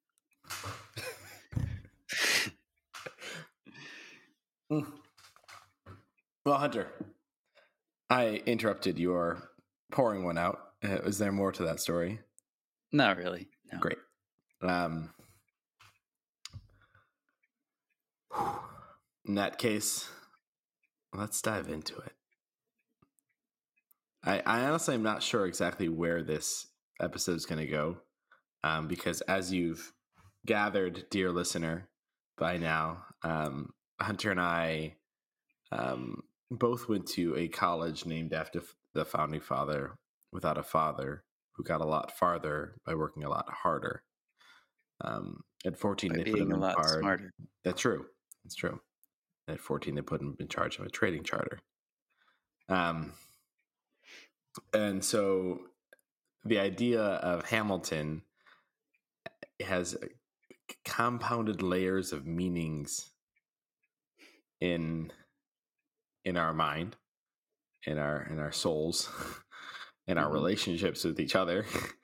Well, 6.45 6.59
Hunter, 6.59 6.89
I 8.11 8.43
interrupted 8.47 8.99
your 8.99 9.51
pouring 9.93 10.25
one 10.25 10.39
out. 10.39 10.59
Uh, 10.83 11.03
is 11.03 11.19
there 11.19 11.31
more 11.31 11.53
to 11.53 11.63
that 11.65 11.79
story? 11.79 12.19
Not 12.93 13.17
really. 13.17 13.49
No. 13.73 13.79
Great. 13.79 13.99
Um, 14.61 15.11
in 19.27 19.35
that 19.37 19.59
case, 19.59 20.09
let's 21.15 21.41
dive 21.41 21.69
into 21.69 21.97
it. 21.99 22.13
I, 24.25 24.43
I 24.45 24.61
honestly 24.67 24.95
am 24.95 25.03
not 25.03 25.23
sure 25.23 25.47
exactly 25.47 25.89
where 25.89 26.23
this 26.23 26.67
episode 27.01 27.37
is 27.37 27.47
going 27.47 27.61
to 27.61 27.67
go, 27.67 27.97
um, 28.63 28.87
because 28.87 29.21
as 29.23 29.53
you've 29.53 29.93
gathered, 30.47 31.07
dear 31.11 31.33
listener, 31.33 31.89
by 32.39 32.57
now, 32.57 33.05
um, 33.25 33.71
Hunter 34.01 34.31
and 34.31 34.41
I 34.41 34.97
um, 35.73 36.23
both 36.51 36.89
went 36.89 37.07
to 37.09 37.37
a 37.37 37.49
college 37.49 38.07
named 38.07 38.33
after 38.33 38.63
the 38.95 39.05
founding 39.05 39.41
father 39.41 39.93
without 40.31 40.59
a 40.59 40.63
father 40.63 41.25
who 41.55 41.65
got 41.65 41.81
a 41.81 41.87
lot 41.87 42.17
farther 42.17 42.77
by 42.87 42.95
working 42.95 43.25
a 43.25 43.29
lot 43.29 43.49
harder. 43.51 44.03
Um, 45.03 45.43
at 45.67 45.79
14, 45.79 46.11
By 46.13 46.17
they 46.19 46.31
put 46.31 46.41
him 46.41 46.51
a 46.53 46.55
in 46.55 46.61
lot 46.61 46.77
charge. 46.77 47.01
smarter. 47.01 47.33
That's 47.65 47.81
true. 47.81 48.07
That's 48.45 48.55
true. 48.55 48.81
At 49.49 49.61
14, 49.61 49.95
they 49.95 50.03
put 50.03 50.21
him 50.21 50.37
in 50.39 50.49
charge 50.49 50.79
of 50.79 50.87
a 50.87 50.91
trading 50.91 51.25
charter. 51.25 51.59
Um, 52.69 53.13
and 54.73 55.05
so 55.05 55.61
the 56.45 56.59
idea 56.59 57.03
of 57.03 57.47
Hamilton 57.47 58.23
has 59.61 59.97
compounded 60.85 61.63
layers 61.63 62.13
of 62.13 62.27
meanings 62.27 63.11
in 64.61 65.13
in 66.25 66.37
our 66.37 66.53
mind, 66.53 66.97
in 67.85 67.99
our 67.99 68.23
in 68.31 68.39
our 68.39 68.53
souls, 68.53 69.09
in 70.07 70.19
our 70.19 70.29
Mhm. 70.29 70.35
relationships 70.35 71.05
with 71.05 71.21
each 71.21 71.35
other, 71.37 71.65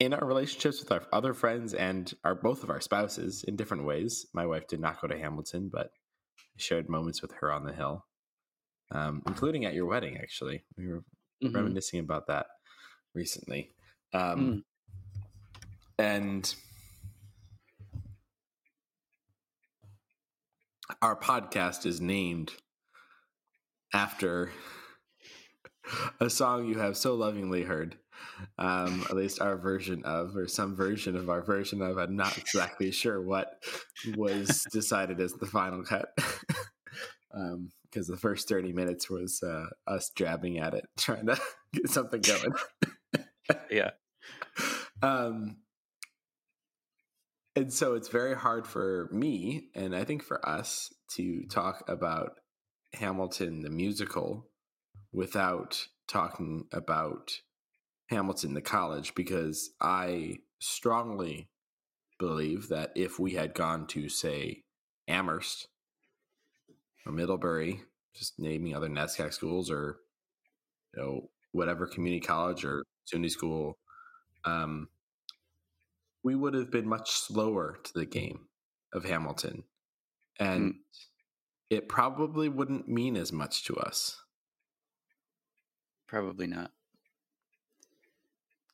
in 0.00 0.12
our 0.14 0.26
relationships 0.26 0.80
with 0.80 0.92
our 0.92 1.06
other 1.12 1.34
friends 1.34 1.74
and 1.74 2.14
our 2.24 2.34
both 2.34 2.62
of 2.62 2.70
our 2.70 2.80
spouses 2.80 3.44
in 3.44 3.56
different 3.56 3.84
ways. 3.84 4.26
My 4.32 4.46
wife 4.46 4.66
did 4.66 4.80
not 4.80 5.00
go 5.00 5.08
to 5.08 5.18
Hamilton, 5.18 5.68
but 5.68 5.92
I 6.38 6.42
shared 6.58 6.88
moments 6.88 7.22
with 7.22 7.32
her 7.40 7.52
on 7.52 7.64
the 7.64 7.72
hill, 7.72 8.06
um, 8.90 9.22
including 9.26 9.64
at 9.64 9.74
your 9.74 9.86
wedding. 9.86 10.16
Actually, 10.18 10.64
we 10.76 10.86
were 10.88 11.04
Mhm. 11.42 11.54
reminiscing 11.54 12.00
about 12.00 12.26
that 12.26 12.46
recently. 13.14 13.74
Um, 14.12 14.38
Mm. 14.40 14.64
And 16.00 16.54
our 21.02 21.16
podcast 21.16 21.84
is 21.86 22.00
named 22.00 22.52
after 23.92 24.52
a 26.20 26.30
song 26.30 26.66
you 26.66 26.78
have 26.78 26.96
so 26.96 27.14
lovingly 27.14 27.62
heard. 27.62 27.96
Um, 28.58 29.04
at 29.08 29.16
least 29.16 29.40
our 29.40 29.56
version 29.56 30.04
of, 30.04 30.36
or 30.36 30.48
some 30.48 30.76
version 30.76 31.16
of 31.16 31.28
our 31.28 31.42
version 31.42 31.82
of. 31.82 31.98
I'm 31.98 32.16
not 32.16 32.36
exactly 32.38 32.90
sure 32.90 33.20
what 33.20 33.62
was 34.16 34.64
decided 34.72 35.20
as 35.20 35.32
the 35.34 35.46
final 35.46 35.82
cut. 35.82 36.08
um, 37.34 37.70
because 37.90 38.06
the 38.06 38.16
first 38.18 38.48
30 38.48 38.72
minutes 38.72 39.08
was 39.08 39.42
uh, 39.42 39.66
us 39.86 40.10
jabbing 40.14 40.58
at 40.58 40.74
it, 40.74 40.84
trying 40.98 41.26
to 41.26 41.40
get 41.72 41.88
something 41.88 42.20
going. 42.20 42.52
Yeah. 43.70 43.92
um, 45.02 45.56
and 47.56 47.72
so 47.72 47.94
it's 47.94 48.08
very 48.08 48.36
hard 48.36 48.66
for 48.66 49.08
me, 49.10 49.70
and 49.74 49.96
I 49.96 50.04
think 50.04 50.22
for 50.22 50.46
us, 50.46 50.92
to 51.16 51.44
talk 51.50 51.88
about 51.88 52.32
Hamilton 52.92 53.60
the 53.62 53.70
musical 53.70 54.48
without 55.12 55.86
talking 56.06 56.66
about 56.72 57.40
Hamilton 58.08 58.54
the 58.54 58.62
college, 58.62 59.14
because 59.14 59.70
I 59.80 60.38
strongly 60.60 61.48
believe 62.18 62.68
that 62.68 62.92
if 62.96 63.18
we 63.18 63.32
had 63.34 63.54
gone 63.54 63.86
to, 63.88 64.08
say, 64.08 64.62
Amherst 65.06 65.68
or 67.06 67.12
Middlebury, 67.12 67.82
just 68.14 68.38
naming 68.38 68.74
other 68.74 68.88
NESCAC 68.88 69.32
schools 69.32 69.70
or 69.70 69.98
you 70.94 71.02
know 71.02 71.30
whatever 71.52 71.86
community 71.86 72.20
college 72.20 72.64
or 72.64 72.82
SUNY 73.12 73.30
school, 73.30 73.78
um, 74.44 74.88
we 76.22 76.34
would 76.34 76.54
have 76.54 76.70
been 76.70 76.88
much 76.88 77.10
slower 77.12 77.78
to 77.84 77.92
the 77.94 78.06
game 78.06 78.40
of 78.92 79.04
Hamilton, 79.04 79.64
and 80.38 80.74
it 81.70 81.88
probably 81.88 82.48
wouldn't 82.48 82.88
mean 82.88 83.16
as 83.16 83.32
much 83.32 83.64
to 83.64 83.76
us. 83.76 84.22
Probably 86.08 86.46
not. 86.46 86.72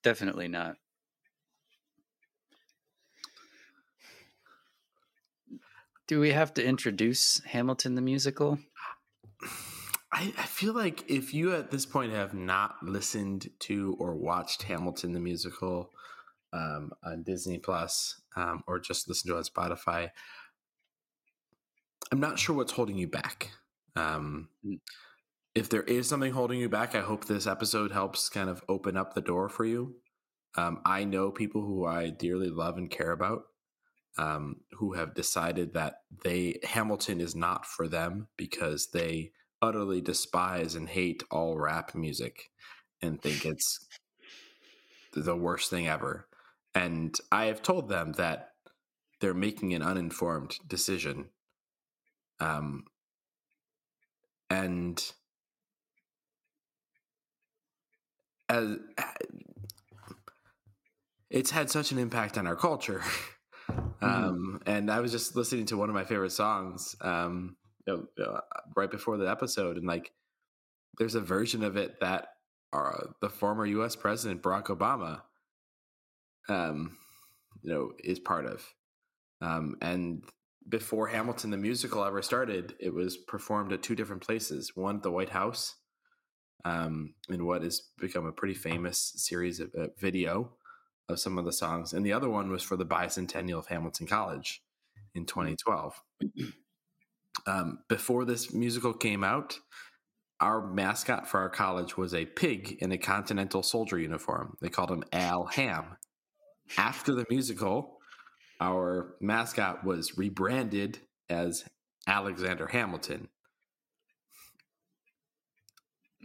Definitely 0.02 0.48
not. 0.48 0.76
Do 6.06 6.20
we 6.20 6.30
have 6.30 6.54
to 6.54 6.64
introduce 6.64 7.40
Hamilton 7.44 7.94
the 7.94 8.02
musical? 8.02 8.58
I, 10.12 10.32
I 10.38 10.44
feel 10.44 10.74
like 10.74 11.10
if 11.10 11.34
you 11.34 11.54
at 11.54 11.70
this 11.70 11.86
point 11.86 12.12
have 12.12 12.34
not 12.34 12.76
listened 12.82 13.50
to 13.60 13.96
or 13.98 14.14
watched 14.14 14.62
Hamilton 14.62 15.12
the 15.12 15.20
musical 15.20 15.90
um, 16.52 16.92
on 17.02 17.22
Disney 17.24 17.58
Plus 17.58 18.20
um, 18.36 18.62
or 18.68 18.78
just 18.78 19.08
listened 19.08 19.30
to 19.32 19.36
it 19.36 19.38
on 19.38 19.44
Spotify, 19.44 20.10
I'm 22.12 22.20
not 22.20 22.38
sure 22.38 22.54
what's 22.54 22.72
holding 22.72 22.96
you 22.96 23.08
back. 23.08 23.50
Um, 23.96 24.50
Mm. 24.64 24.78
If 25.54 25.68
there 25.68 25.82
is 25.82 26.08
something 26.08 26.32
holding 26.32 26.58
you 26.58 26.68
back, 26.68 26.94
I 26.94 27.00
hope 27.00 27.24
this 27.24 27.46
episode 27.46 27.92
helps 27.92 28.28
kind 28.28 28.50
of 28.50 28.62
open 28.68 28.96
up 28.96 29.14
the 29.14 29.20
door 29.20 29.48
for 29.48 29.64
you. 29.64 29.96
Um, 30.56 30.80
I 30.84 31.04
know 31.04 31.30
people 31.30 31.62
who 31.62 31.84
I 31.84 32.10
dearly 32.10 32.48
love 32.48 32.76
and 32.76 32.90
care 32.90 33.12
about 33.12 33.44
um, 34.18 34.56
who 34.72 34.92
have 34.92 35.14
decided 35.14 35.74
that 35.74 36.02
they 36.24 36.60
Hamilton 36.62 37.20
is 37.20 37.34
not 37.34 37.66
for 37.66 37.88
them 37.88 38.28
because 38.36 38.88
they 38.92 39.32
utterly 39.60 40.00
despise 40.00 40.74
and 40.74 40.88
hate 40.88 41.22
all 41.30 41.58
rap 41.58 41.94
music 41.94 42.50
and 43.00 43.20
think 43.20 43.44
it's 43.44 43.86
the 45.12 45.36
worst 45.36 45.70
thing 45.70 45.88
ever. 45.88 46.28
And 46.74 47.16
I 47.30 47.46
have 47.46 47.62
told 47.62 47.88
them 47.88 48.12
that 48.12 48.50
they're 49.20 49.34
making 49.34 49.74
an 49.74 49.82
uninformed 49.82 50.56
decision. 50.66 51.26
Um, 52.40 52.84
and 54.50 55.02
as 58.48 58.76
it's 61.30 61.50
had 61.50 61.70
such 61.70 61.92
an 61.92 61.98
impact 61.98 62.38
on 62.38 62.46
our 62.46 62.56
culture. 62.56 63.02
Um, 64.02 64.60
and 64.66 64.90
I 64.90 65.00
was 65.00 65.10
just 65.10 65.34
listening 65.34 65.64
to 65.66 65.78
one 65.78 65.88
of 65.88 65.94
my 65.94 66.04
favorite 66.04 66.32
songs, 66.32 66.94
um, 67.00 67.56
you 67.86 68.06
know, 68.18 68.24
uh, 68.24 68.40
right 68.76 68.90
before 68.90 69.16
the 69.16 69.30
episode, 69.30 69.78
and 69.78 69.86
like, 69.86 70.12
there's 70.98 71.14
a 71.14 71.20
version 71.20 71.64
of 71.64 71.78
it 71.78 72.00
that 72.00 72.28
uh, 72.74 73.06
the 73.20 73.30
former 73.30 73.64
U.S. 73.64 73.96
President 73.96 74.42
Barack 74.42 74.66
Obama, 74.66 75.22
um, 76.48 76.98
you 77.62 77.72
know, 77.72 77.92
is 78.02 78.18
part 78.18 78.44
of. 78.44 78.62
Um, 79.40 79.76
and 79.80 80.22
before 80.68 81.06
Hamilton 81.08 81.50
the 81.50 81.56
musical 81.56 82.04
ever 82.04 82.22
started, 82.22 82.74
it 82.78 82.92
was 82.92 83.16
performed 83.16 83.72
at 83.72 83.82
two 83.82 83.94
different 83.94 84.22
places. 84.22 84.72
One 84.74 84.96
at 84.96 85.02
the 85.02 85.10
White 85.10 85.30
House, 85.30 85.74
um, 86.64 87.14
in 87.28 87.44
what 87.44 87.62
has 87.62 87.82
become 87.98 88.26
a 88.26 88.32
pretty 88.32 88.54
famous 88.54 89.12
series 89.16 89.60
of 89.60 89.70
uh, 89.74 89.88
video 89.98 90.52
of 91.08 91.20
some 91.20 91.36
of 91.36 91.44
the 91.44 91.52
songs, 91.52 91.92
and 91.92 92.04
the 92.04 92.12
other 92.12 92.30
one 92.30 92.50
was 92.50 92.62
for 92.62 92.76
the 92.76 92.86
bicentennial 92.86 93.58
of 93.58 93.66
Hamilton 93.66 94.06
College 94.06 94.62
in 95.14 95.26
2012. 95.26 96.00
Um, 97.46 97.80
before 97.88 98.24
this 98.24 98.54
musical 98.54 98.94
came 98.94 99.22
out, 99.22 99.58
our 100.40 100.66
mascot 100.66 101.28
for 101.28 101.40
our 101.40 101.50
college 101.50 101.96
was 101.96 102.14
a 102.14 102.26
pig 102.26 102.78
in 102.80 102.92
a 102.92 102.98
Continental 102.98 103.62
soldier 103.62 103.98
uniform. 103.98 104.56
They 104.60 104.68
called 104.68 104.90
him 104.90 105.04
Al 105.12 105.46
Ham. 105.46 105.96
After 106.78 107.14
the 107.14 107.26
musical, 107.30 107.98
our 108.60 109.14
mascot 109.20 109.84
was 109.84 110.16
rebranded 110.16 110.98
as 111.28 111.64
Alexander 112.06 112.66
Hamilton. 112.66 113.28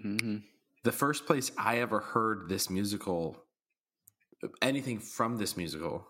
Hmm 0.02 0.38
The 0.84 0.92
first 0.92 1.26
place 1.26 1.52
I 1.58 1.80
ever 1.80 2.00
heard 2.00 2.50
this 2.50 2.70
musical, 2.70 3.44
anything 4.62 5.00
from 5.00 5.38
this 5.38 5.58
musical, 5.58 6.08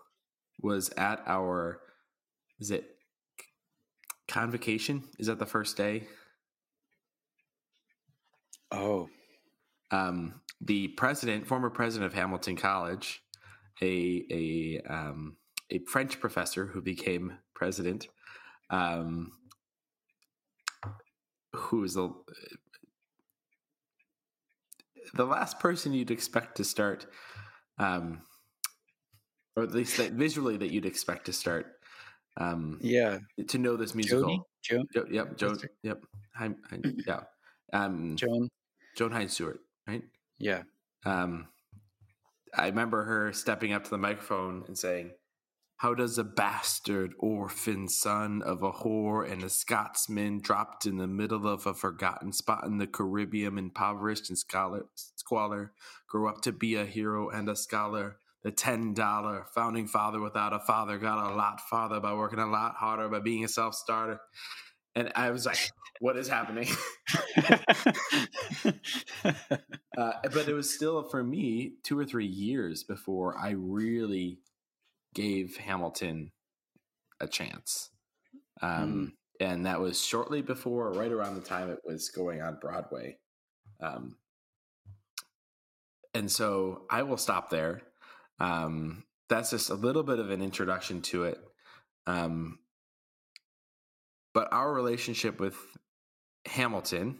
was 0.62 0.90
at 0.96 1.22
our, 1.26 1.80
is 2.58 2.70
it 2.70 2.96
convocation? 4.28 5.04
Is 5.18 5.26
that 5.26 5.38
the 5.38 5.46
first 5.46 5.76
day? 5.76 6.06
Oh, 8.70 9.08
um, 9.90 10.40
the 10.60 10.88
president, 10.88 11.46
former 11.46 11.70
president 11.70 12.06
of 12.06 12.14
Hamilton 12.14 12.56
College, 12.56 13.22
a 13.82 14.24
a 14.30 14.80
um, 14.88 15.36
a 15.70 15.78
French 15.80 16.20
professor 16.20 16.66
who 16.66 16.80
became 16.80 17.38
president, 17.54 18.08
um, 18.70 19.32
who 21.52 21.82
is 21.82 21.94
the 21.94 22.12
the 25.14 25.24
last 25.24 25.58
person 25.58 25.92
you'd 25.92 26.10
expect 26.10 26.56
to 26.56 26.64
start, 26.64 27.06
um, 27.78 28.22
or 29.56 29.62
at 29.62 29.72
least 29.72 29.96
that 29.96 30.12
visually 30.12 30.56
that 30.56 30.70
you'd 30.70 30.86
expect 30.86 31.26
to 31.26 31.32
start. 31.32 31.66
Um, 32.36 32.78
yeah, 32.80 33.18
to 33.48 33.58
know 33.58 33.76
this 33.76 33.94
musical. 33.94 34.46
Joan, 34.62 34.86
Jo- 34.94 35.06
yep, 35.10 35.36
Joan. 35.36 35.58
Yep, 35.82 36.04
Hein, 36.34 36.56
Hein, 36.70 36.82
yeah. 37.06 37.20
Um, 37.72 38.16
Joan. 38.16 38.48
Joan 38.96 39.12
Hines 39.12 39.32
Stewart, 39.32 39.60
right? 39.86 40.02
Yeah. 40.38 40.62
Um, 41.04 41.48
I 42.56 42.66
remember 42.66 43.04
her 43.04 43.32
stepping 43.32 43.72
up 43.72 43.84
to 43.84 43.90
the 43.90 43.98
microphone 43.98 44.64
and 44.66 44.76
saying, 44.76 45.12
How 45.80 45.94
does 45.94 46.18
a 46.18 46.24
bastard 46.24 47.14
orphan 47.18 47.88
son 47.88 48.42
of 48.42 48.62
a 48.62 48.70
whore 48.70 49.26
and 49.26 49.42
a 49.42 49.48
Scotsman 49.48 50.42
dropped 50.42 50.84
in 50.84 50.98
the 50.98 51.06
middle 51.06 51.48
of 51.48 51.64
a 51.64 51.72
forgotten 51.72 52.34
spot 52.34 52.64
in 52.64 52.76
the 52.76 52.86
Caribbean, 52.86 53.56
impoverished 53.56 54.28
and 54.28 54.36
scholar, 54.36 54.84
squalor, 54.94 55.72
grow 56.06 56.28
up 56.28 56.42
to 56.42 56.52
be 56.52 56.74
a 56.74 56.84
hero 56.84 57.30
and 57.30 57.48
a 57.48 57.56
scholar? 57.56 58.18
The 58.42 58.52
$10 58.52 59.46
founding 59.54 59.86
father 59.86 60.20
without 60.20 60.52
a 60.52 60.58
father 60.58 60.98
got 60.98 61.32
a 61.32 61.34
lot 61.34 61.62
farther 61.62 61.98
by 61.98 62.12
working 62.12 62.40
a 62.40 62.46
lot 62.46 62.74
harder, 62.74 63.08
by 63.08 63.20
being 63.20 63.46
a 63.46 63.48
self 63.48 63.74
starter. 63.74 64.20
And 64.94 65.10
I 65.14 65.30
was 65.30 65.46
like, 65.46 65.70
What 66.00 66.18
is 66.18 66.28
happening? 66.28 66.68
uh, 69.96 70.12
but 70.24 70.46
it 70.46 70.52
was 70.52 70.74
still 70.74 71.04
for 71.04 71.24
me 71.24 71.76
two 71.84 71.98
or 71.98 72.04
three 72.04 72.26
years 72.26 72.84
before 72.84 73.38
I 73.38 73.52
really 73.56 74.40
gave 75.14 75.56
Hamilton 75.56 76.32
a 77.20 77.26
chance. 77.26 77.90
Um, 78.62 79.12
mm. 79.40 79.46
And 79.46 79.66
that 79.66 79.80
was 79.80 80.04
shortly 80.04 80.42
before, 80.42 80.92
right 80.92 81.10
around 81.10 81.34
the 81.34 81.40
time 81.40 81.70
it 81.70 81.80
was 81.84 82.10
going 82.10 82.42
on 82.42 82.58
Broadway. 82.60 83.18
Um, 83.80 84.16
and 86.12 86.30
so 86.30 86.82
I 86.90 87.02
will 87.02 87.16
stop 87.16 87.50
there. 87.50 87.82
Um, 88.38 89.04
that's 89.28 89.50
just 89.50 89.70
a 89.70 89.74
little 89.74 90.02
bit 90.02 90.18
of 90.18 90.30
an 90.30 90.42
introduction 90.42 91.00
to 91.02 91.24
it. 91.24 91.38
Um, 92.06 92.58
but 94.34 94.52
our 94.52 94.72
relationship 94.72 95.40
with 95.40 95.56
Hamilton, 96.46 97.18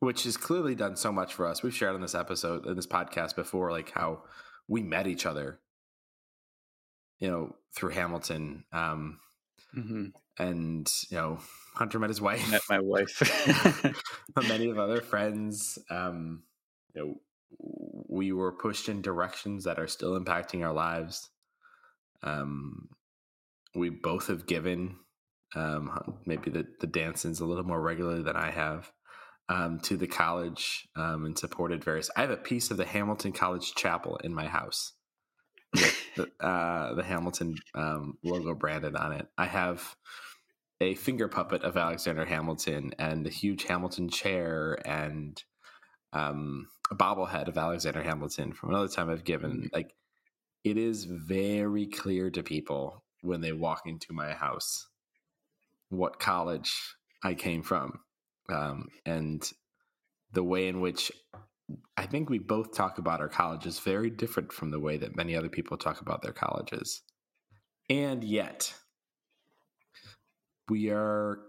which 0.00 0.24
has 0.24 0.36
clearly 0.36 0.74
done 0.74 0.96
so 0.96 1.12
much 1.12 1.34
for 1.34 1.46
us. 1.46 1.62
We've 1.62 1.74
shared 1.74 1.94
on 1.94 2.00
this 2.00 2.14
episode, 2.14 2.66
in 2.66 2.76
this 2.76 2.86
podcast 2.86 3.36
before, 3.36 3.70
like 3.70 3.90
how 3.90 4.22
we 4.68 4.82
met 4.82 5.06
each 5.06 5.26
other, 5.26 5.60
you 7.18 7.28
know, 7.30 7.56
through 7.74 7.90
Hamilton. 7.90 8.64
Um, 8.72 9.18
mm-hmm. 9.76 10.06
And, 10.38 10.88
you 11.10 11.16
know, 11.16 11.38
Hunter 11.74 11.98
met 11.98 12.10
his 12.10 12.20
wife. 12.20 12.50
Met 12.50 12.62
my 12.68 12.80
wife. 12.80 13.22
many 14.48 14.70
of 14.70 14.78
other 14.78 15.00
friends. 15.00 15.78
Um, 15.90 16.42
you 16.94 17.02
know, 17.02 17.14
we 18.08 18.32
were 18.32 18.52
pushed 18.52 18.88
in 18.88 19.02
directions 19.02 19.64
that 19.64 19.78
are 19.78 19.86
still 19.86 20.18
impacting 20.18 20.64
our 20.64 20.72
lives. 20.72 21.28
Um, 22.22 22.88
we 23.74 23.90
both 23.90 24.28
have 24.28 24.46
given 24.46 24.96
um, 25.54 26.18
maybe 26.24 26.50
the, 26.50 26.66
the 26.80 26.86
Dansons 26.86 27.40
a 27.40 27.44
little 27.44 27.64
more 27.64 27.80
regularly 27.80 28.22
than 28.22 28.36
I 28.36 28.50
have, 28.50 28.90
um, 29.48 29.78
to 29.80 29.96
the 29.96 30.06
college 30.06 30.88
um, 30.96 31.24
and 31.24 31.38
supported 31.38 31.84
various. 31.84 32.10
I 32.16 32.22
have 32.22 32.30
a 32.30 32.36
piece 32.36 32.70
of 32.70 32.76
the 32.76 32.84
Hamilton 32.84 33.32
College 33.32 33.74
Chapel 33.74 34.16
in 34.24 34.34
my 34.34 34.46
house, 34.46 34.92
with 35.76 36.14
the, 36.16 36.46
uh, 36.46 36.94
the 36.94 37.02
Hamilton 37.02 37.56
um, 37.74 38.18
logo 38.24 38.54
branded 38.54 38.96
on 38.96 39.12
it. 39.12 39.26
I 39.36 39.46
have 39.46 39.96
a 40.80 40.94
finger 40.94 41.28
puppet 41.28 41.62
of 41.62 41.76
Alexander 41.76 42.24
Hamilton 42.24 42.92
and 42.98 43.26
a 43.26 43.30
huge 43.30 43.64
Hamilton 43.64 44.08
chair 44.08 44.78
and 44.84 45.42
um, 46.12 46.68
a 46.90 46.94
bobblehead 46.94 47.48
of 47.48 47.56
Alexander 47.56 48.02
Hamilton 48.02 48.52
from 48.52 48.70
another 48.70 48.88
time 48.88 49.10
I've 49.10 49.24
given. 49.24 49.62
Mm. 49.62 49.68
Like, 49.72 49.94
it 50.64 50.76
is 50.76 51.04
very 51.04 51.86
clear 51.86 52.30
to 52.30 52.42
people 52.42 53.04
when 53.22 53.40
they 53.40 53.52
walk 53.52 53.82
into 53.86 54.12
my 54.12 54.32
house 54.32 54.88
what 55.88 56.18
college 56.18 56.96
I 57.22 57.34
came 57.34 57.62
from, 57.62 58.00
um, 58.48 58.88
and 59.04 59.48
the 60.32 60.42
way 60.42 60.68
in 60.68 60.80
which 60.80 61.12
I 61.96 62.06
think 62.06 62.30
we 62.30 62.38
both 62.38 62.74
talk 62.74 62.98
about 62.98 63.20
our 63.20 63.28
colleges 63.28 63.78
very 63.80 64.10
different 64.10 64.52
from 64.52 64.70
the 64.70 64.80
way 64.80 64.96
that 64.98 65.16
many 65.16 65.34
other 65.34 65.48
people 65.48 65.76
talk 65.76 66.00
about 66.00 66.22
their 66.22 66.32
colleges. 66.32 67.02
And 67.88 68.22
yet, 68.22 68.72
we 70.68 70.90
are, 70.90 71.40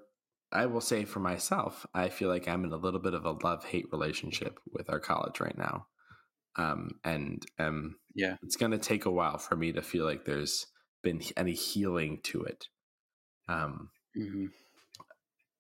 I 0.52 0.66
will 0.68 0.82
say 0.82 1.06
for 1.06 1.20
myself, 1.20 1.86
I 1.94 2.10
feel 2.10 2.30
like 2.30 2.48
I'm 2.48 2.64
in 2.64 2.72
a 2.72 2.78
little 2.78 3.00
bit 3.00 3.14
of 3.14 3.26
a 3.26 3.32
love 3.32 3.66
hate 3.66 3.88
relationship 3.92 4.60
with 4.72 4.90
our 4.90 5.00
college 5.00 5.40
right 5.40 5.58
now. 5.58 5.88
Um, 6.56 6.92
and 7.04 7.46
um, 7.60 7.98
yeah, 8.16 8.38
it's 8.42 8.56
going 8.56 8.72
to 8.72 8.80
take 8.80 9.06
a 9.06 9.12
while 9.12 9.38
for 9.38 9.56
me 9.56 9.72
to 9.74 9.82
feel 9.82 10.06
like 10.06 10.26
there's 10.26 10.66
been 11.04 11.22
any 11.36 11.54
healing 11.54 12.20
to 12.24 12.44
it. 12.44 12.68
Um, 13.48 13.90
Mm-hmm. 14.18 14.46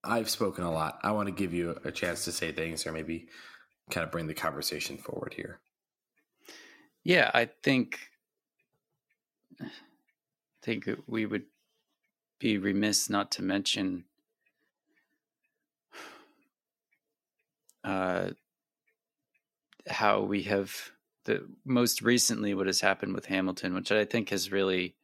I've 0.04 0.30
spoken 0.30 0.64
a 0.64 0.72
lot. 0.72 1.00
I 1.04 1.12
want 1.12 1.28
to 1.28 1.34
give 1.34 1.54
you 1.54 1.78
a 1.84 1.92
chance 1.92 2.26
to 2.26 2.32
say 2.32 2.52
things 2.52 2.88
or 2.88 2.92
maybe 2.92 3.28
kind 3.90 4.04
of 4.04 4.12
bring 4.12 4.28
the 4.28 4.34
conversation 4.34 4.98
forward 4.98 5.34
here. 5.34 5.60
Yeah, 7.04 7.32
I 7.34 7.50
think 7.64 8.00
I 9.62 9.70
think 10.62 10.90
we 11.08 11.26
would 11.26 11.46
be 12.40 12.58
remiss 12.58 13.10
not 13.10 13.32
to 13.32 13.42
mention 13.42 14.04
uh, 17.84 18.32
how 19.88 20.22
we 20.22 20.44
have 20.44 20.92
the 21.26 21.48
most 21.66 22.02
recently 22.02 22.54
what 22.54 22.68
has 22.68 22.82
happened 22.82 23.14
with 23.14 23.26
Hamilton, 23.26 23.74
which 23.74 23.92
I 23.92 24.06
think 24.06 24.30
has 24.30 24.52
really 24.52 24.96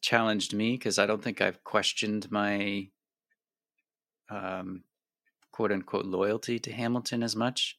challenged 0.00 0.54
me 0.54 0.72
because 0.72 0.98
I 0.98 1.06
don't 1.06 1.22
think 1.22 1.40
I've 1.40 1.62
questioned 1.64 2.30
my 2.30 2.88
um, 4.30 4.84
quote 5.58 5.72
unquote 5.72 6.06
loyalty 6.06 6.60
to 6.60 6.70
Hamilton 6.70 7.20
as 7.20 7.34
much 7.34 7.76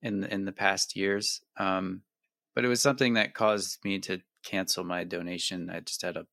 in 0.00 0.24
in 0.24 0.46
the 0.46 0.52
past 0.52 0.96
years. 0.96 1.42
Um, 1.58 2.00
but 2.54 2.64
it 2.64 2.68
was 2.68 2.80
something 2.80 3.12
that 3.12 3.34
caused 3.34 3.84
me 3.84 3.98
to 3.98 4.22
cancel 4.42 4.84
my 4.84 5.04
donation. 5.04 5.68
I 5.68 5.80
just 5.80 6.00
had 6.00 6.16
a 6.16 6.26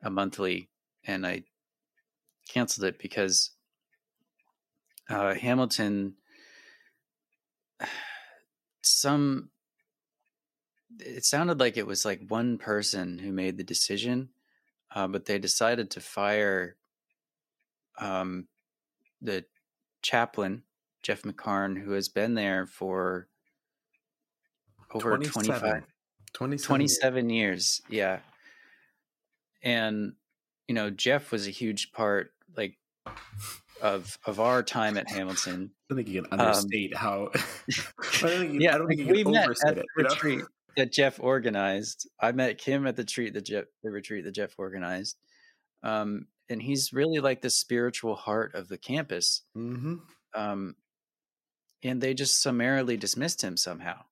a 0.00 0.10
monthly, 0.10 0.68
and 1.04 1.26
I 1.26 1.42
canceled 2.48 2.84
it 2.84 3.00
because 3.00 3.50
uh, 5.10 5.34
Hamilton. 5.34 6.14
Some 8.80 9.50
it 11.00 11.24
sounded 11.24 11.58
like 11.58 11.76
it 11.76 11.86
was 11.86 12.04
like 12.04 12.20
one 12.28 12.58
person 12.58 13.18
who 13.18 13.32
made 13.32 13.56
the 13.56 13.64
decision, 13.64 14.28
uh, 14.94 15.08
but 15.08 15.24
they 15.24 15.40
decided 15.40 15.90
to 15.90 16.00
fire 16.00 16.76
um, 17.98 18.46
the 19.20 19.44
chaplain, 20.02 20.62
Jeff 21.02 21.22
McArn, 21.22 21.80
who 21.80 21.92
has 21.92 22.08
been 22.08 22.34
there 22.34 22.66
for 22.66 23.28
over 24.94 25.16
27, 25.16 25.44
25, 25.44 25.84
27, 26.32 26.66
27 26.66 27.30
years. 27.30 27.80
Yeah. 27.88 28.20
And, 29.62 30.12
you 30.66 30.74
know, 30.74 30.90
Jeff 30.90 31.32
was 31.32 31.46
a 31.46 31.50
huge 31.50 31.92
part, 31.92 32.30
like, 32.56 32.76
of 33.80 34.18
of 34.26 34.40
our 34.40 34.62
time 34.62 34.96
at 34.96 35.08
Hamilton. 35.08 35.70
I 35.72 35.94
don't 35.94 35.96
think 35.98 36.08
you 36.08 36.22
can 36.22 36.32
um, 36.32 36.40
understate 36.40 36.94
um, 36.94 37.00
how. 37.00 37.30
I 37.34 38.20
don't 38.20 38.38
think 38.38 38.52
you, 38.54 38.60
yeah, 38.60 38.74
I 38.74 38.78
don't 38.78 38.88
think 38.88 39.00
you 39.00 39.06
we 39.06 39.24
met 39.24 39.48
at 39.64 39.76
the 39.76 39.84
retreat 39.96 40.42
that 40.76 40.92
Jeff 40.92 41.20
organized. 41.20 42.08
I 42.20 42.32
met 42.32 42.58
Kim 42.58 42.86
at 42.86 42.96
the 42.96 43.02
retreat 43.02 43.34
that 43.34 43.44
Jeff 43.44 43.64
the 43.82 43.90
retreat 43.90 44.24
that 44.24 44.34
Jeff 44.34 44.54
organized. 44.58 45.16
Um, 45.82 46.26
and 46.48 46.62
he's 46.62 46.92
really 46.92 47.20
like 47.20 47.42
the 47.42 47.50
spiritual 47.50 48.14
heart 48.14 48.54
of 48.54 48.68
the 48.68 48.78
campus. 48.78 49.42
Mm-hmm. 49.56 49.96
Um, 50.34 50.76
and 51.82 52.00
they 52.00 52.14
just 52.14 52.42
summarily 52.42 52.96
dismissed 52.96 53.42
him 53.42 53.56
somehow. 53.56 54.02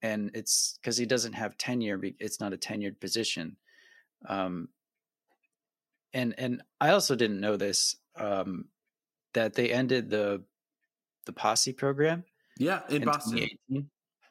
And 0.00 0.30
it's 0.34 0.78
because 0.80 0.96
he 0.96 1.06
doesn't 1.06 1.34
have 1.34 1.58
tenure. 1.58 2.00
It's 2.18 2.40
not 2.40 2.52
a 2.52 2.56
tenured 2.56 3.00
position. 3.00 3.56
Um, 4.28 4.68
and 6.12 6.34
and 6.38 6.62
I 6.80 6.90
also 6.90 7.14
didn't 7.14 7.40
know 7.40 7.56
this 7.56 7.96
um, 8.16 8.66
that 9.34 9.54
they 9.54 9.70
ended 9.70 10.10
the 10.10 10.42
the 11.26 11.32
posse 11.32 11.72
program. 11.72 12.24
Yeah, 12.58 12.80
in, 12.88 12.96
in 12.96 13.04
Boston. 13.04 13.48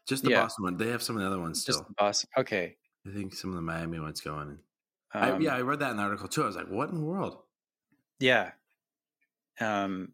Just 0.08 0.24
the 0.24 0.32
yeah. 0.32 0.42
Boston 0.42 0.64
one. 0.64 0.78
They 0.78 0.90
have 0.90 1.02
some 1.02 1.16
of 1.16 1.22
the 1.22 1.28
other 1.28 1.40
ones 1.40 1.62
still. 1.62 1.76
Just 1.76 1.88
the 1.88 1.94
Boston. 1.98 2.30
Okay. 2.38 2.76
I 3.08 3.14
think 3.14 3.34
some 3.34 3.50
of 3.50 3.56
the 3.56 3.62
Miami 3.62 4.00
ones 4.00 4.22
going. 4.22 4.60
Um, 5.14 5.24
I, 5.24 5.38
yeah, 5.40 5.56
I 5.56 5.62
read 5.62 5.80
that 5.80 5.92
in 5.92 5.98
the 5.98 6.04
article 6.04 6.28
too. 6.28 6.44
I 6.44 6.48
was 6.48 6.56
like, 6.56 6.70
"What 6.70 6.90
in 6.90 6.96
the 6.96 7.06
world?" 7.06 7.38
Yeah. 8.20 8.52
Um, 9.60 10.14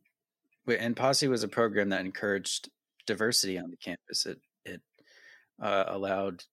and 0.67 0.95
Posse 0.95 1.27
was 1.27 1.43
a 1.43 1.47
program 1.47 1.89
that 1.89 2.01
encouraged 2.01 2.69
diversity 3.05 3.57
on 3.57 3.69
the 3.69 3.77
campus. 3.77 4.25
It 4.25 4.39
it 4.65 4.81
uh, 5.61 5.85
allowed 5.87 6.43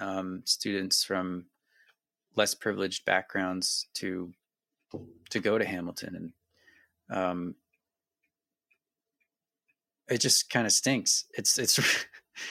um, 0.00 0.42
students 0.44 1.04
from 1.04 1.46
less 2.36 2.54
privileged 2.54 3.04
backgrounds 3.04 3.86
to 3.94 4.32
to 5.30 5.40
go 5.40 5.58
to 5.58 5.64
Hamilton, 5.64 6.32
and 7.10 7.16
um, 7.16 7.54
it 10.08 10.18
just 10.18 10.50
kind 10.50 10.66
of 10.66 10.72
stinks. 10.72 11.26
It's 11.34 11.58
it's 11.58 11.78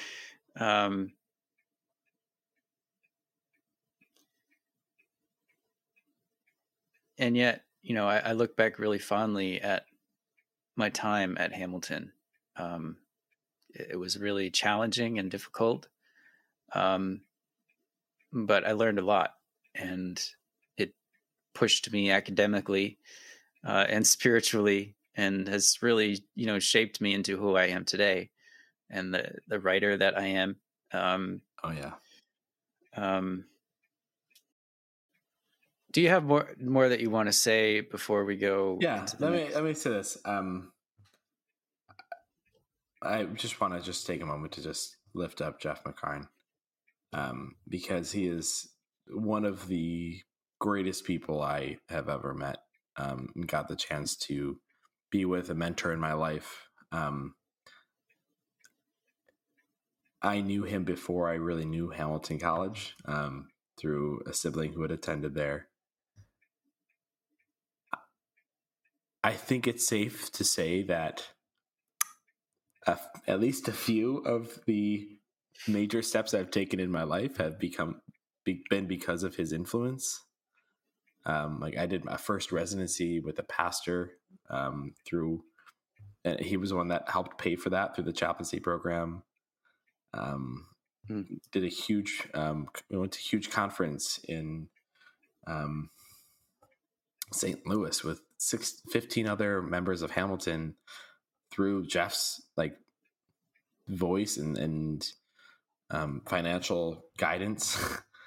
um, 0.59 1.11
and 7.21 7.37
yet 7.37 7.63
you 7.83 7.93
know 7.93 8.07
I, 8.07 8.17
I, 8.17 8.31
look 8.33 8.57
back 8.57 8.79
really 8.79 8.99
fondly 8.99 9.61
at 9.61 9.85
my 10.75 10.89
time 10.89 11.37
at 11.39 11.53
Hamilton. 11.53 12.11
Um, 12.57 12.97
it, 13.69 13.91
it, 13.91 13.95
was 13.95 14.19
really 14.19 14.49
challenging 14.49 15.19
and 15.19 15.31
difficult, 15.31 15.87
um, 16.73 17.21
but 18.33 18.67
I 18.67 18.73
learned 18.73 18.99
a 18.99 19.05
lot, 19.05 19.35
and 19.75 20.21
it 20.77 20.93
pushed 21.53 21.91
me 21.93 22.11
academically 22.11 22.97
uh, 23.65 23.85
and 23.87 24.05
spiritually, 24.17 24.95
and 25.15 25.47
has 25.47 25.77
really 25.81 26.23
you 26.35 26.47
know 26.47 26.59
shaped 26.59 26.99
me 26.99 27.13
into 27.13 27.37
who 27.37 27.55
I 27.55 27.67
am 27.67 27.85
today, 27.85 28.31
and 28.89 29.13
the 29.13 29.35
the 29.47 29.59
writer 29.59 29.95
that 29.95 30.17
I 30.17 30.25
am. 30.27 30.57
Um, 30.91 31.41
oh 31.63 31.71
yeah. 31.71 31.93
Um, 32.97 33.45
do 35.91 36.01
you 36.01 36.09
have 36.09 36.23
more 36.23 36.49
more 36.59 36.89
that 36.89 36.99
you 36.99 37.09
want 37.09 37.27
to 37.27 37.33
say 37.33 37.81
before 37.81 38.25
we 38.25 38.35
go? 38.35 38.77
Yeah, 38.81 39.05
let 39.19 39.31
me 39.31 39.49
let 39.53 39.63
me 39.63 39.73
say 39.73 39.89
this. 39.91 40.17
Um, 40.25 40.71
I 43.01 43.23
just 43.23 43.59
want 43.59 43.73
to 43.73 43.81
just 43.81 44.05
take 44.05 44.21
a 44.21 44.25
moment 44.25 44.53
to 44.53 44.63
just 44.63 44.97
lift 45.13 45.41
up 45.41 45.59
Jeff 45.59 45.83
McArn, 45.83 46.27
um, 47.13 47.55
because 47.67 48.11
he 48.11 48.27
is 48.27 48.69
one 49.09 49.45
of 49.45 49.67
the 49.67 50.19
greatest 50.59 51.05
people 51.05 51.41
I 51.41 51.77
have 51.89 52.09
ever 52.09 52.33
met. 52.33 52.57
Um, 52.97 53.29
and 53.35 53.47
got 53.47 53.69
the 53.69 53.77
chance 53.77 54.17
to 54.27 54.59
be 55.09 55.23
with 55.23 55.49
a 55.49 55.55
mentor 55.55 55.93
in 55.93 55.99
my 55.99 56.11
life. 56.11 56.67
Um, 56.91 57.35
I 60.21 60.41
knew 60.41 60.63
him 60.63 60.83
before 60.83 61.29
I 61.29 61.35
really 61.35 61.65
knew 61.65 61.89
Hamilton 61.89 62.37
College 62.37 62.95
um, 63.05 63.47
through 63.79 64.21
a 64.27 64.33
sibling 64.33 64.73
who 64.73 64.81
had 64.81 64.91
attended 64.91 65.33
there. 65.33 65.69
I 69.23 69.33
think 69.33 69.67
it's 69.67 69.87
safe 69.87 70.31
to 70.33 70.43
say 70.43 70.83
that 70.83 71.27
a, 72.87 72.97
at 73.27 73.39
least 73.39 73.67
a 73.67 73.73
few 73.73 74.17
of 74.19 74.59
the 74.65 75.07
major 75.67 76.01
steps 76.01 76.33
I've 76.33 76.51
taken 76.51 76.79
in 76.79 76.91
my 76.91 77.03
life 77.03 77.37
have 77.37 77.59
become 77.59 78.01
be, 78.43 78.63
been 78.69 78.87
because 78.87 79.23
of 79.23 79.35
his 79.35 79.53
influence. 79.53 80.23
Um, 81.25 81.59
like 81.59 81.77
I 81.77 81.85
did 81.85 82.03
my 82.03 82.17
first 82.17 82.51
residency 82.51 83.19
with 83.19 83.37
a 83.37 83.43
pastor 83.43 84.13
um, 84.49 84.93
through, 85.05 85.43
and 86.25 86.39
he 86.39 86.57
was 86.57 86.71
the 86.71 86.75
one 86.75 86.87
that 86.87 87.09
helped 87.09 87.37
pay 87.37 87.55
for 87.55 87.69
that 87.69 87.95
through 87.95 88.05
the 88.05 88.13
chaplaincy 88.13 88.59
program. 88.59 89.21
Um, 90.15 90.65
hmm. 91.07 91.21
Did 91.51 91.63
a 91.63 91.67
huge, 91.67 92.27
um, 92.33 92.67
we 92.89 92.97
went 92.97 93.11
to 93.11 93.19
a 93.19 93.29
huge 93.29 93.51
conference 93.51 94.19
in 94.27 94.69
um, 95.45 95.91
St. 97.31 97.65
Louis 97.67 98.03
with 98.03 98.21
six, 98.41 98.81
15 98.89 99.27
other 99.27 99.61
members 99.61 100.01
of 100.01 100.09
Hamilton 100.09 100.73
through 101.51 101.85
Jeff's 101.85 102.41
like 102.57 102.75
voice 103.87 104.37
and, 104.37 104.57
and 104.57 105.07
um, 105.91 106.23
financial 106.25 107.05
guidance. 107.19 107.79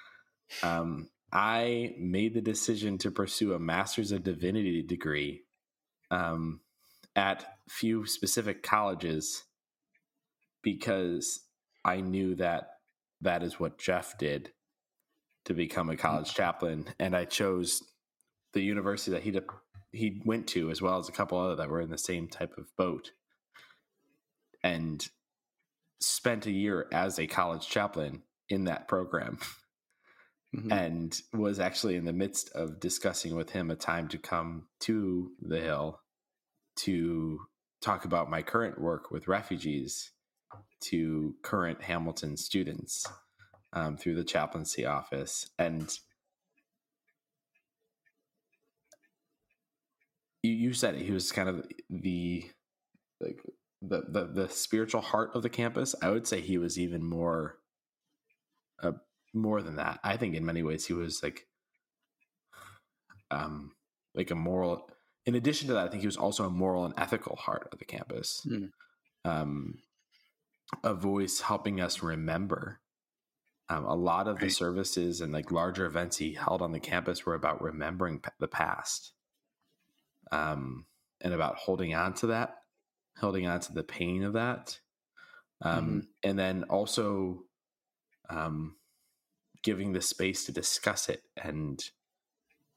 um, 0.63 1.09
I 1.33 1.95
made 1.99 2.33
the 2.33 2.41
decision 2.41 2.97
to 2.99 3.11
pursue 3.11 3.53
a 3.53 3.59
Master's 3.59 4.13
of 4.13 4.23
Divinity 4.23 4.81
degree 4.83 5.43
um, 6.09 6.61
at 7.13 7.45
few 7.67 8.05
specific 8.05 8.63
colleges 8.63 9.43
because 10.61 11.41
I 11.83 11.99
knew 11.99 12.35
that 12.35 12.69
that 13.19 13.43
is 13.43 13.59
what 13.59 13.79
Jeff 13.79 14.17
did 14.17 14.51
to 15.43 15.53
become 15.53 15.89
a 15.89 15.97
college 15.97 16.33
chaplain, 16.33 16.85
and 16.99 17.15
I 17.15 17.25
chose 17.25 17.83
the 18.53 18.61
university 18.61 19.11
that 19.11 19.23
he 19.23 19.31
he 19.95 20.21
went 20.25 20.47
to, 20.47 20.69
as 20.69 20.81
well 20.81 20.99
as 20.99 21.09
a 21.09 21.13
couple 21.13 21.39
other 21.39 21.55
that 21.55 21.69
were 21.69 21.81
in 21.81 21.89
the 21.89 21.97
same 21.97 22.27
type 22.27 22.57
of 22.57 22.75
boat, 22.75 23.11
and 24.63 25.07
spent 25.99 26.45
a 26.45 26.51
year 26.51 26.87
as 26.91 27.17
a 27.19 27.27
college 27.27 27.67
chaplain 27.67 28.21
in 28.49 28.65
that 28.65 28.87
program. 28.87 29.39
Mm-hmm. 30.55 30.71
And 30.71 31.21
was 31.33 31.59
actually 31.59 31.95
in 31.97 32.05
the 32.05 32.13
midst 32.13 32.49
of 32.55 32.79
discussing 32.79 33.35
with 33.35 33.49
him 33.49 33.69
a 33.69 33.75
time 33.75 34.07
to 34.09 34.17
come 34.17 34.67
to 34.81 35.31
the 35.41 35.59
Hill 35.59 35.99
to 36.77 37.39
talk 37.81 38.05
about 38.05 38.29
my 38.29 38.41
current 38.41 38.79
work 38.79 39.11
with 39.11 39.27
refugees 39.27 40.11
to 40.81 41.35
current 41.41 41.81
Hamilton 41.81 42.37
students 42.37 43.05
um, 43.73 43.97
through 43.97 44.15
the 44.15 44.23
chaplaincy 44.23 44.85
office. 44.85 45.49
And 45.59 45.89
you, 50.45 50.53
you 50.53 50.73
said 50.73 50.95
it, 50.95 51.01
he 51.01 51.11
was 51.11 51.31
kind 51.31 51.49
of 51.49 51.65
the 51.89 52.45
like 53.19 53.41
the, 53.81 54.03
the 54.07 54.25
the 54.25 54.49
spiritual 54.49 55.01
heart 55.01 55.31
of 55.33 55.43
the 55.43 55.49
campus. 55.49 55.95
I 56.01 56.09
would 56.09 56.27
say 56.27 56.41
he 56.41 56.57
was 56.57 56.79
even 56.79 57.03
more 57.03 57.57
uh, 58.81 58.93
more 59.33 59.61
than 59.61 59.77
that. 59.77 59.99
I 60.03 60.17
think 60.17 60.35
in 60.35 60.45
many 60.45 60.63
ways 60.63 60.85
he 60.85 60.93
was 60.93 61.21
like 61.23 61.47
um 63.31 63.71
like 64.13 64.31
a 64.31 64.35
moral 64.35 64.89
in 65.25 65.35
addition 65.35 65.67
to 65.67 65.73
that, 65.73 65.87
I 65.87 65.89
think 65.89 66.01
he 66.01 66.07
was 66.07 66.17
also 66.17 66.45
a 66.45 66.49
moral 66.49 66.85
and 66.85 66.93
ethical 66.97 67.35
heart 67.35 67.67
of 67.71 67.79
the 67.79 67.85
campus. 67.85 68.45
Mm. 68.47 68.69
Um 69.23 69.79
a 70.83 70.93
voice 70.93 71.41
helping 71.41 71.79
us 71.79 72.01
remember. 72.01 72.79
Um, 73.67 73.85
a 73.85 73.95
lot 73.95 74.27
of 74.27 74.35
right. 74.35 74.45
the 74.45 74.49
services 74.49 75.21
and 75.21 75.33
like 75.33 75.51
larger 75.51 75.87
events 75.87 76.17
he 76.17 76.33
held 76.33 76.61
on 76.61 76.71
the 76.71 76.79
campus 76.79 77.25
were 77.25 77.33
about 77.33 77.63
remembering 77.63 78.21
the 78.39 78.47
past 78.47 79.13
um, 80.31 80.85
and 81.21 81.33
about 81.33 81.55
holding 81.55 81.93
on 81.93 82.13
to 82.15 82.27
that, 82.27 82.55
holding 83.17 83.47
on 83.47 83.59
to 83.61 83.73
the 83.73 83.83
pain 83.83 84.23
of 84.23 84.33
that, 84.33 84.79
um, 85.61 85.85
mm-hmm. 85.85 85.99
and 86.23 86.39
then 86.39 86.63
also 86.69 87.43
um, 88.29 88.75
giving 89.63 89.93
the 89.93 90.01
space 90.01 90.45
to 90.45 90.51
discuss 90.51 91.09
it 91.09 91.23
and 91.41 91.83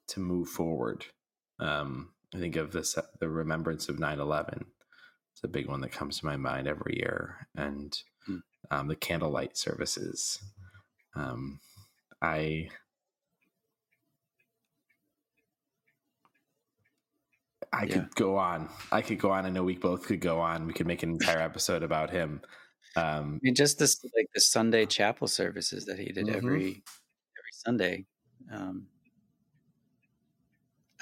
to 0.08 0.20
move 0.20 0.48
forward. 0.48 1.06
Um, 1.60 2.10
I 2.34 2.38
think 2.38 2.56
of 2.56 2.72
this 2.72 2.96
the 3.20 3.28
remembrance 3.28 3.88
of 3.88 3.96
9-11. 3.96 4.64
It's 5.32 5.44
a 5.44 5.48
big 5.48 5.68
one 5.68 5.80
that 5.82 5.92
comes 5.92 6.18
to 6.18 6.26
my 6.26 6.36
mind 6.36 6.66
every 6.66 6.96
year, 6.98 7.46
and 7.54 7.96
mm. 8.28 8.40
um, 8.70 8.88
the 8.88 8.96
candlelight 8.96 9.56
services. 9.56 10.40
Um, 11.14 11.60
I 12.20 12.70
I 17.72 17.84
yeah. 17.84 17.94
could 17.94 18.14
go 18.14 18.36
on. 18.36 18.68
I 18.90 19.02
could 19.02 19.18
go 19.18 19.30
on. 19.30 19.46
I 19.46 19.50
know 19.50 19.64
we 19.64 19.76
both 19.76 20.06
could 20.06 20.20
go 20.20 20.40
on. 20.40 20.66
We 20.66 20.72
could 20.72 20.86
make 20.86 21.02
an 21.02 21.10
entire 21.10 21.40
episode 21.40 21.82
about 21.82 22.10
him. 22.10 22.40
Um, 22.96 23.40
I 23.42 23.46
mean, 23.46 23.54
just 23.54 23.78
this 23.78 24.02
like 24.16 24.28
the 24.34 24.40
Sunday 24.40 24.86
chapel 24.86 25.28
services 25.28 25.84
that 25.86 25.98
he 25.98 26.06
did 26.06 26.26
mm-hmm. 26.26 26.36
every 26.36 26.66
every 26.66 27.52
Sunday. 27.52 28.06
Um, 28.52 28.86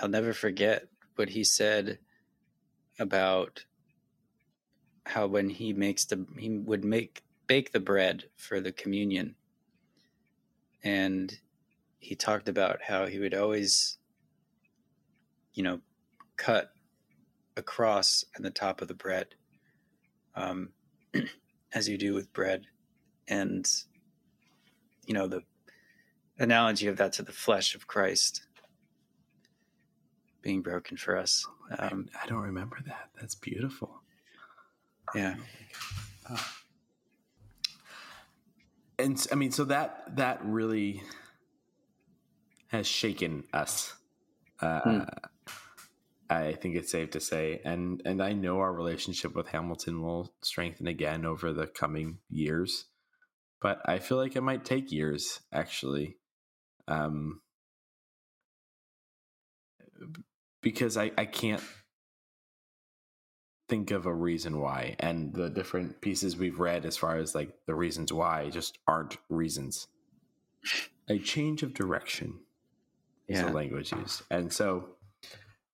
I'll 0.00 0.08
never 0.08 0.32
forget 0.32 0.88
what 1.14 1.30
he 1.30 1.44
said 1.44 1.98
about 2.98 3.64
how 5.06 5.26
when 5.26 5.48
he 5.48 5.72
makes 5.72 6.04
the 6.04 6.26
he 6.36 6.50
would 6.50 6.84
make 6.84 7.22
bake 7.46 7.72
the 7.72 7.80
bread 7.80 8.24
for 8.36 8.60
the 8.60 8.72
communion, 8.72 9.36
and 10.82 11.38
he 11.98 12.14
talked 12.14 12.48
about 12.48 12.82
how 12.82 13.06
he 13.06 13.18
would 13.18 13.34
always, 13.34 13.98
you 15.54 15.62
know, 15.62 15.80
cut 16.36 16.70
across 17.56 18.24
in 18.36 18.42
the 18.42 18.50
top 18.50 18.82
of 18.82 18.88
the 18.88 18.94
bread, 18.94 19.28
um, 20.34 20.70
as 21.72 21.88
you 21.88 21.98
do 21.98 22.14
with 22.14 22.32
bread, 22.32 22.66
and 23.28 23.66
you 25.06 25.14
know 25.14 25.26
the 25.26 25.42
analogy 26.38 26.86
of 26.86 26.96
that 26.98 27.12
to 27.14 27.22
the 27.22 27.32
flesh 27.32 27.74
of 27.74 27.86
Christ 27.86 28.42
being 30.42 30.62
broken 30.62 30.96
for 30.96 31.16
us. 31.16 31.46
Um, 31.78 32.08
I, 32.14 32.24
I, 32.24 32.28
don't 32.28 32.42
remember 32.42 32.78
that. 32.86 33.10
That's 33.18 33.34
beautiful. 33.34 34.02
Yeah. 35.14 35.36
Oh. 36.30 36.46
And 38.98 39.26
I 39.32 39.34
mean, 39.34 39.50
so 39.50 39.64
that 39.64 40.16
that 40.16 40.40
really 40.44 41.02
has 42.68 42.86
shaken 42.86 43.44
us. 43.52 43.94
Uh, 44.60 44.80
hmm 44.80 45.00
I 46.28 46.52
think 46.52 46.76
it's 46.76 46.90
safe 46.90 47.10
to 47.10 47.20
say, 47.20 47.60
and 47.64 48.02
and 48.04 48.22
I 48.22 48.32
know 48.32 48.58
our 48.58 48.72
relationship 48.72 49.34
with 49.34 49.48
Hamilton 49.48 50.02
will 50.02 50.34
strengthen 50.42 50.86
again 50.86 51.24
over 51.24 51.52
the 51.52 51.66
coming 51.66 52.18
years, 52.28 52.86
but 53.60 53.80
I 53.86 53.98
feel 53.98 54.18
like 54.18 54.36
it 54.36 54.42
might 54.42 54.64
take 54.64 54.90
years 54.90 55.40
actually, 55.52 56.16
um, 56.88 57.40
because 60.62 60.96
I 60.96 61.12
I 61.16 61.26
can't 61.26 61.62
think 63.68 63.90
of 63.90 64.06
a 64.06 64.14
reason 64.14 64.60
why, 64.60 64.96
and 64.98 65.32
the 65.32 65.50
different 65.50 66.00
pieces 66.00 66.36
we've 66.36 66.58
read 66.58 66.84
as 66.84 66.96
far 66.96 67.16
as 67.16 67.34
like 67.34 67.52
the 67.66 67.74
reasons 67.74 68.12
why 68.12 68.50
just 68.50 68.78
aren't 68.88 69.16
reasons. 69.28 69.86
A 71.08 71.18
change 71.18 71.62
of 71.62 71.72
direction 71.72 72.40
is 73.28 73.38
yeah. 73.38 73.46
the 73.46 73.52
language 73.52 73.92
used, 73.92 74.22
and 74.28 74.52
so 74.52 74.95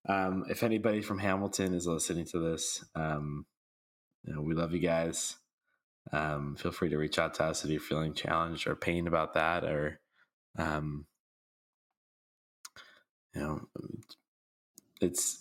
um, 0.07 0.45
if 0.49 0.63
anybody 0.63 1.01
from 1.01 1.19
Hamilton 1.19 1.73
is 1.73 1.87
listening 1.87 2.25
to 2.25 2.39
this, 2.39 2.83
um, 2.95 3.45
you 4.25 4.33
know, 4.33 4.41
we 4.41 4.53
love 4.53 4.73
you 4.73 4.79
guys. 4.79 5.37
Um, 6.11 6.55
feel 6.57 6.71
free 6.71 6.89
to 6.89 6.97
reach 6.97 7.17
out 7.17 7.35
to 7.35 7.45
us 7.45 7.63
if 7.63 7.71
you're 7.71 7.79
feeling 7.79 8.13
challenged 8.13 8.67
or 8.67 8.75
pained 8.75 9.07
about 9.07 9.33
that, 9.35 9.63
or 9.63 9.99
um, 10.57 11.05
you 13.33 13.41
know, 13.41 13.61
it's. 15.01 15.39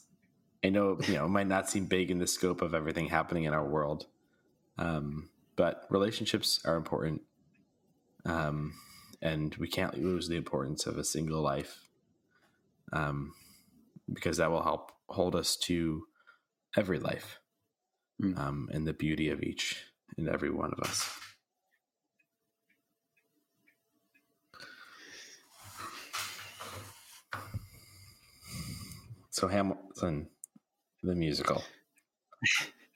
I 0.64 0.68
know 0.68 0.96
you 1.08 1.14
know 1.14 1.24
it 1.24 1.30
might 1.30 1.48
not 1.48 1.68
seem 1.68 1.86
big 1.86 2.12
in 2.12 2.20
the 2.20 2.26
scope 2.28 2.62
of 2.62 2.74
everything 2.74 3.08
happening 3.08 3.44
in 3.44 3.52
our 3.52 3.66
world, 3.66 4.06
um, 4.78 5.28
but 5.56 5.86
relationships 5.90 6.60
are 6.64 6.76
important, 6.76 7.22
um, 8.24 8.74
and 9.20 9.56
we 9.56 9.66
can't 9.66 10.00
lose 10.00 10.28
the 10.28 10.36
importance 10.36 10.86
of 10.86 10.98
a 10.98 11.04
single 11.04 11.42
life. 11.42 11.80
Um, 12.92 13.32
because 14.12 14.36
that 14.38 14.50
will 14.50 14.62
help 14.62 14.92
hold 15.08 15.34
us 15.34 15.56
to 15.56 16.04
every 16.76 16.98
life 16.98 17.38
mm. 18.20 18.38
um, 18.38 18.68
and 18.72 18.86
the 18.86 18.92
beauty 18.92 19.28
of 19.28 19.42
each 19.42 19.84
and 20.16 20.28
every 20.28 20.50
one 20.50 20.72
of 20.72 20.88
us. 20.88 21.10
So, 29.30 29.48
Hamilton, 29.48 30.28
the 31.02 31.14
musical. 31.14 31.64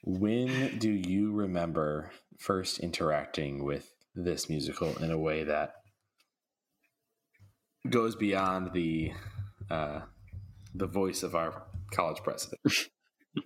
when 0.03 0.77
do 0.77 0.89
you 0.89 1.33
remember 1.33 2.11
first 2.39 2.79
interacting 2.79 3.65
with 3.65 3.91
this 4.15 4.49
musical 4.49 4.95
in 4.97 5.11
a 5.11 5.17
way 5.17 5.43
that 5.43 5.73
goes 7.89 8.15
beyond 8.15 8.71
the 8.73 9.11
uh, 9.69 10.01
the 10.77 10.87
voice 10.87 11.23
of 11.23 11.35
our 11.35 11.63
college 11.91 12.21
president? 12.23 12.61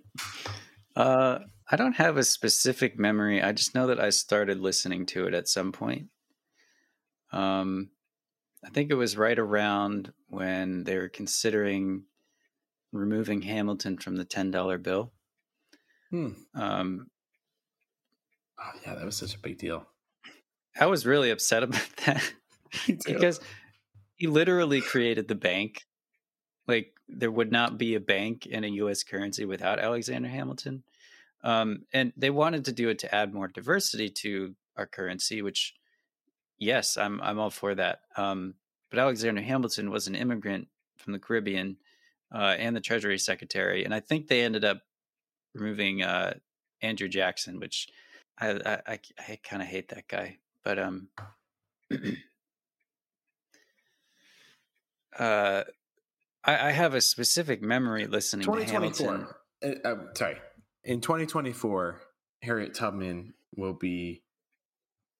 uh, 0.96 1.38
I 1.70 1.76
don't 1.76 1.96
have 1.96 2.16
a 2.16 2.24
specific 2.24 2.98
memory. 2.98 3.42
I 3.42 3.52
just 3.52 3.74
know 3.74 3.86
that 3.86 4.00
I 4.00 4.10
started 4.10 4.60
listening 4.60 5.06
to 5.06 5.26
it 5.26 5.34
at 5.34 5.48
some 5.48 5.72
point. 5.72 6.08
Um, 7.32 7.90
I 8.64 8.70
think 8.70 8.90
it 8.90 8.94
was 8.94 9.16
right 9.16 9.38
around 9.38 10.12
when 10.28 10.84
they 10.84 10.96
were 10.96 11.08
considering 11.08 12.04
removing 12.92 13.42
Hamilton 13.42 13.96
from 13.98 14.16
the 14.16 14.24
ten 14.24 14.50
dollar 14.50 14.78
bill. 14.78 15.12
Hmm. 16.10 16.32
Um, 16.54 17.06
oh, 18.60 18.70
yeah, 18.84 18.94
that 18.94 19.04
was 19.04 19.16
such 19.16 19.34
a 19.34 19.38
big 19.38 19.58
deal. 19.58 19.86
I 20.78 20.86
was 20.86 21.06
really 21.06 21.30
upset 21.30 21.62
about 21.62 21.88
that 22.06 22.32
because 23.06 23.40
he 24.16 24.26
literally 24.26 24.80
created 24.80 25.28
the 25.28 25.34
bank 25.34 25.82
like 26.68 26.92
there 27.14 27.30
would 27.30 27.52
not 27.52 27.78
be 27.78 27.94
a 27.94 28.00
bank 28.00 28.46
in 28.46 28.64
a 28.64 28.68
U.S. 28.68 29.02
currency 29.02 29.44
without 29.44 29.78
Alexander 29.78 30.28
Hamilton. 30.28 30.82
Um, 31.44 31.84
and 31.92 32.12
they 32.16 32.30
wanted 32.30 32.64
to 32.66 32.72
do 32.72 32.88
it 32.88 33.00
to 33.00 33.14
add 33.14 33.34
more 33.34 33.48
diversity 33.48 34.08
to 34.08 34.54
our 34.76 34.86
currency, 34.86 35.42
which, 35.42 35.74
yes, 36.58 36.96
I'm 36.96 37.20
I'm 37.20 37.38
all 37.38 37.50
for 37.50 37.74
that. 37.74 38.00
Um, 38.16 38.54
but 38.90 38.98
Alexander 38.98 39.42
Hamilton 39.42 39.90
was 39.90 40.06
an 40.06 40.14
immigrant 40.14 40.68
from 40.98 41.12
the 41.12 41.18
Caribbean 41.18 41.78
uh, 42.32 42.54
and 42.58 42.76
the 42.76 42.80
Treasury 42.80 43.18
Secretary, 43.18 43.84
and 43.84 43.94
I 43.94 44.00
think 44.00 44.28
they 44.28 44.42
ended 44.42 44.64
up 44.64 44.82
removing 45.54 46.02
uh, 46.02 46.34
Andrew 46.80 47.08
Jackson, 47.08 47.58
which 47.58 47.88
I 48.38 48.50
I, 48.50 48.80
I, 48.86 48.98
I 49.18 49.38
kind 49.42 49.62
of 49.62 49.68
hate 49.68 49.88
that 49.88 50.08
guy, 50.08 50.38
but 50.62 50.78
um. 50.78 51.08
uh 55.18 55.62
I, 56.44 56.68
I 56.68 56.70
have 56.72 56.94
a 56.94 57.00
specific 57.00 57.62
memory 57.62 58.06
listening 58.06 58.46
to 58.46 58.64
Hamilton. 58.64 59.26
Uh, 59.64 59.68
uh, 59.84 59.96
sorry, 60.14 60.36
in 60.84 61.00
2024, 61.00 62.00
Harriet 62.42 62.74
Tubman 62.74 63.34
will 63.56 63.74
be 63.74 64.22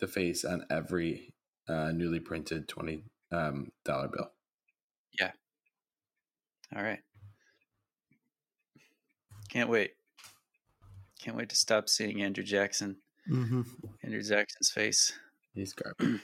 the 0.00 0.08
face 0.08 0.44
on 0.44 0.66
every 0.70 1.32
uh, 1.68 1.92
newly 1.92 2.20
printed 2.20 2.68
twenty 2.68 3.04
um, 3.30 3.70
dollar 3.84 4.08
bill. 4.08 4.30
Yeah. 5.18 5.30
All 6.74 6.82
right. 6.82 7.00
Can't 9.48 9.68
wait. 9.68 9.92
Can't 11.20 11.36
wait 11.36 11.50
to 11.50 11.56
stop 11.56 11.88
seeing 11.88 12.22
Andrew 12.22 12.42
Jackson. 12.42 12.96
Mm-hmm. 13.30 13.62
Andrew 14.02 14.22
Jackson's 14.22 14.70
face. 14.70 15.12
He's 15.54 15.72
garbage. 15.72 16.20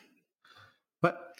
but 1.02 1.36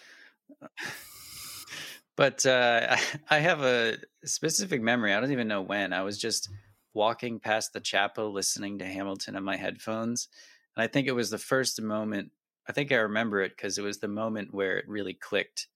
But 2.18 2.44
uh, 2.44 2.96
I 3.31 3.38
have 3.38 3.62
a 3.62 3.96
specific 4.24 4.83
memory. 4.83 5.14
I 5.14 5.20
don't 5.20 5.33
even 5.33 5.48
know 5.48 5.62
when. 5.62 5.94
I 5.94 6.02
was 6.02 6.18
just 6.18 6.50
walking 6.92 7.38
past 7.38 7.72
the 7.72 7.81
chapel 7.81 8.33
listening 8.33 8.81
to 8.81 8.85
Hamilton 8.85 9.37
on 9.37 9.44
my 9.44 9.57
headphones. 9.57 10.28
And 10.76 10.83
I 10.83 10.88
think 10.88 11.07
it 11.07 11.12
was 11.12 11.31
the 11.31 11.38
first 11.38 11.81
moment. 11.81 12.33
I 12.68 12.72
think 12.72 12.92
I 12.92 12.96
remember 12.96 13.40
it 13.40 13.52
because 13.57 13.78
it 13.78 13.83
was 13.83 13.98
the 13.98 14.09
moment 14.09 14.52
where 14.52 14.76
it 14.76 14.88
really 14.88 15.14
clicked, 15.14 15.68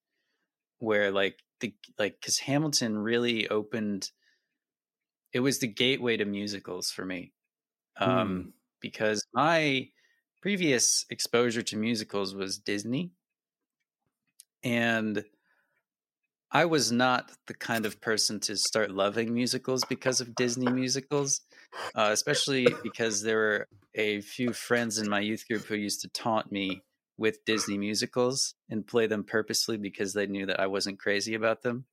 where 0.78 1.10
like 1.12 1.38
the 1.60 1.74
like 1.98 2.16
because 2.20 2.38
Hamilton 2.38 2.98
really 2.98 3.48
opened. 3.48 4.10
It 5.32 5.40
was 5.40 5.60
the 5.60 5.68
gateway 5.68 6.18
to 6.18 6.26
musicals 6.26 6.90
for 6.90 7.06
me, 7.06 7.32
um, 7.96 8.28
hmm. 8.28 8.48
because 8.80 9.24
my 9.32 9.88
previous 10.42 11.06
exposure 11.08 11.62
to 11.62 11.78
musicals 11.78 12.34
was 12.34 12.58
Disney, 12.58 13.12
and 14.62 15.24
I 16.52 16.66
was 16.66 16.92
not 16.92 17.32
the 17.46 17.54
kind 17.54 17.86
of 17.86 18.00
person 18.00 18.38
to 18.40 18.56
start 18.56 18.90
loving 18.90 19.32
musicals 19.32 19.84
because 19.88 20.20
of 20.20 20.34
Disney 20.34 20.70
musicals, 20.70 21.40
uh, 21.94 22.10
especially 22.12 22.68
because 22.82 23.22
there 23.22 23.38
were 23.38 23.68
a 23.94 24.20
few 24.20 24.52
friends 24.52 24.98
in 24.98 25.08
my 25.08 25.20
youth 25.20 25.48
group 25.48 25.64
who 25.64 25.76
used 25.76 26.02
to 26.02 26.08
taunt 26.08 26.52
me 26.52 26.82
with 27.16 27.44
Disney 27.46 27.78
musicals 27.78 28.54
and 28.68 28.86
play 28.86 29.06
them 29.06 29.24
purposely 29.24 29.78
because 29.78 30.12
they 30.12 30.26
knew 30.26 30.46
that 30.46 30.60
I 30.60 30.66
wasn't 30.66 30.98
crazy 30.98 31.34
about 31.34 31.62
them. 31.62 31.86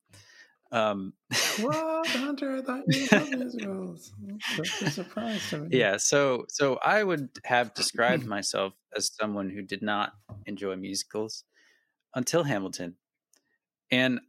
Um, 0.71 1.13
what 1.61 2.07
Hunter? 2.07 2.57
I 2.57 2.61
thought 2.61 2.83
you 2.87 3.07
loved 3.11 3.31
musicals. 3.31 4.11
That's 4.57 4.81
a 4.81 4.91
surprise 4.91 5.49
to 5.49 5.59
me. 5.59 5.77
Yeah, 5.77 5.97
so 5.97 6.45
so 6.47 6.77
I 6.83 7.03
would 7.03 7.29
have 7.45 7.73
described 7.73 8.25
myself 8.27 8.73
as 8.95 9.11
someone 9.19 9.49
who 9.49 9.61
did 9.61 9.81
not 9.81 10.13
enjoy 10.45 10.75
musicals 10.75 11.43
until 12.13 12.43
Hamilton, 12.43 12.95
and 13.89 14.19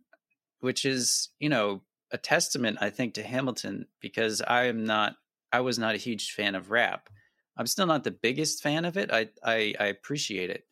which 0.60 0.84
is 0.84 1.30
you 1.38 1.48
know 1.48 1.82
a 2.12 2.18
testament 2.18 2.78
i 2.80 2.90
think 2.90 3.14
to 3.14 3.22
hamilton 3.22 3.86
because 4.00 4.42
i 4.42 4.64
am 4.64 4.84
not 4.84 5.16
i 5.52 5.60
was 5.60 5.78
not 5.78 5.94
a 5.94 5.98
huge 5.98 6.32
fan 6.32 6.54
of 6.54 6.70
rap. 6.70 7.08
I'm 7.56 7.66
still 7.66 7.86
not 7.86 8.04
the 8.04 8.10
biggest 8.10 8.62
fan 8.62 8.84
of 8.84 8.96
it. 8.96 9.10
I 9.12 9.28
i, 9.44 9.74
I 9.78 9.86
appreciate 9.86 10.50
it 10.50 10.66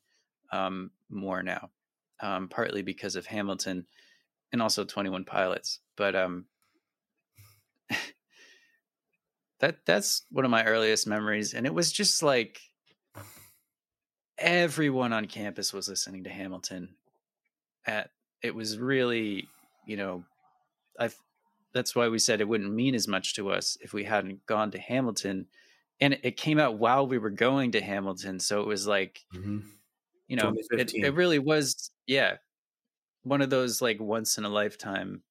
um, 0.53 0.90
more 1.11 1.42
now 1.42 1.70
um, 2.20 2.48
partly 2.48 2.83
because 2.83 3.16
of 3.16 3.27
hamilton 3.27 3.87
and 4.53 4.62
also 4.62 4.84
21 4.84 5.24
pilots 5.24 5.80
but 5.97 6.16
um 6.16 6.47
that 9.61 9.84
that's 9.84 10.22
one 10.30 10.45
of 10.45 10.51
my 10.51 10.64
earliest 10.64 11.07
memories 11.07 11.55
and 11.55 11.66
it 11.66 11.74
was 11.74 11.93
just 11.93 12.22
like 12.22 12.61
everyone 14.39 15.12
on 15.12 15.26
campus 15.26 15.72
was 15.72 15.89
listening 15.89 16.24
to 16.24 16.30
hamilton 16.30 16.95
at 17.86 18.11
it 18.43 18.55
was 18.55 18.78
really 18.78 19.49
you 19.89 19.97
know, 19.97 20.22
I 21.01 21.09
that's 21.72 21.97
why 21.97 22.09
we 22.09 22.18
said 22.18 22.41
it 22.41 22.49
wouldn't 22.49 22.72
mean 22.72 22.95
as 22.95 23.09
much 23.09 23.34
to 23.34 23.51
us 23.51 23.76
if 23.80 23.93
we 23.93 24.05
hadn't 24.05 24.47
gone 24.47 24.70
to 24.72 24.78
Hamilton. 24.78 25.47
And 26.01 26.18
it 26.22 26.36
came 26.36 26.59
out 26.59 26.78
while 26.78 27.07
we 27.07 27.18
were 27.18 27.30
going 27.30 27.72
to 27.72 27.80
Hamilton. 27.80 28.39
So 28.39 28.61
it 28.61 28.66
was 28.66 28.86
like, 28.86 29.20
mm-hmm. 29.34 29.61
you 30.28 30.36
know, 30.36 30.55
it, 30.70 30.93
it 30.95 31.14
really 31.14 31.39
was, 31.39 31.91
yeah, 32.07 32.36
one 33.22 33.43
of 33.43 33.51
those 33.51 33.82
like 33.82 33.99
once 34.01 34.39
in 34.39 34.45
a 34.45 34.49
lifetime 34.49 35.22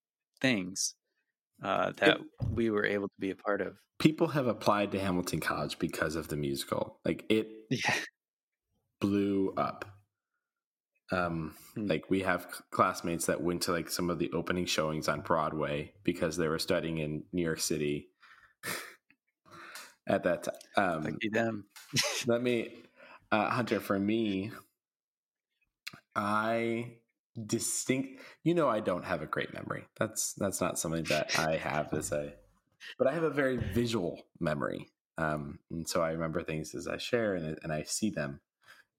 things 0.41 0.95
uh, 1.63 1.91
that 1.97 2.17
it, 2.17 2.21
we 2.51 2.69
were 2.69 2.85
able 2.85 3.07
to 3.07 3.19
be 3.19 3.31
a 3.31 3.35
part 3.35 3.61
of. 3.61 3.77
People 3.99 4.27
have 4.27 4.47
applied 4.47 4.91
to 4.91 4.99
Hamilton 4.99 5.39
College 5.39 5.79
because 5.79 6.15
of 6.15 6.27
the 6.27 6.35
musical. 6.35 6.99
Like 7.05 7.25
it 7.29 7.47
yeah. 7.69 7.95
blew 8.99 9.53
up. 9.57 9.85
Um, 11.11 11.55
hmm. 11.75 11.87
Like 11.87 12.09
we 12.09 12.21
have 12.21 12.47
classmates 12.71 13.25
that 13.27 13.41
went 13.41 13.63
to 13.63 13.71
like 13.71 13.89
some 13.89 14.09
of 14.09 14.19
the 14.19 14.31
opening 14.31 14.65
showings 14.65 15.07
on 15.07 15.21
Broadway 15.21 15.93
because 16.03 16.37
they 16.37 16.47
were 16.47 16.59
studying 16.59 16.97
in 16.97 17.23
New 17.31 17.43
York 17.43 17.59
City 17.59 18.09
at 20.07 20.23
that 20.23 20.43
time. 20.43 20.55
Um, 20.75 21.03
Lucky 21.03 21.29
them. 21.29 21.65
let 22.27 22.41
me, 22.41 22.73
uh, 23.31 23.49
Hunter. 23.49 23.79
For 23.79 23.97
me, 23.97 24.51
I 26.15 26.93
distinct. 27.45 28.21
You 28.43 28.53
know, 28.53 28.67
I 28.67 28.79
don't 28.79 29.05
have 29.05 29.21
a 29.21 29.27
great 29.27 29.53
memory. 29.53 29.85
That's 29.97 30.33
that's 30.33 30.61
not 30.61 30.79
something 30.79 31.03
that 31.05 31.37
I 31.39 31.55
have 31.57 31.93
as 31.93 32.11
a. 32.11 32.33
But 32.97 33.07
I 33.07 33.13
have 33.13 33.23
a 33.23 33.29
very 33.29 33.57
visual 33.57 34.21
memory, 34.39 34.89
um, 35.17 35.59
and 35.71 35.87
so 35.87 36.01
I 36.01 36.11
remember 36.11 36.43
things 36.43 36.75
as 36.75 36.87
I 36.87 36.97
share 36.97 37.35
and 37.35 37.57
and 37.63 37.73
I 37.73 37.83
see 37.83 38.09
them, 38.09 38.39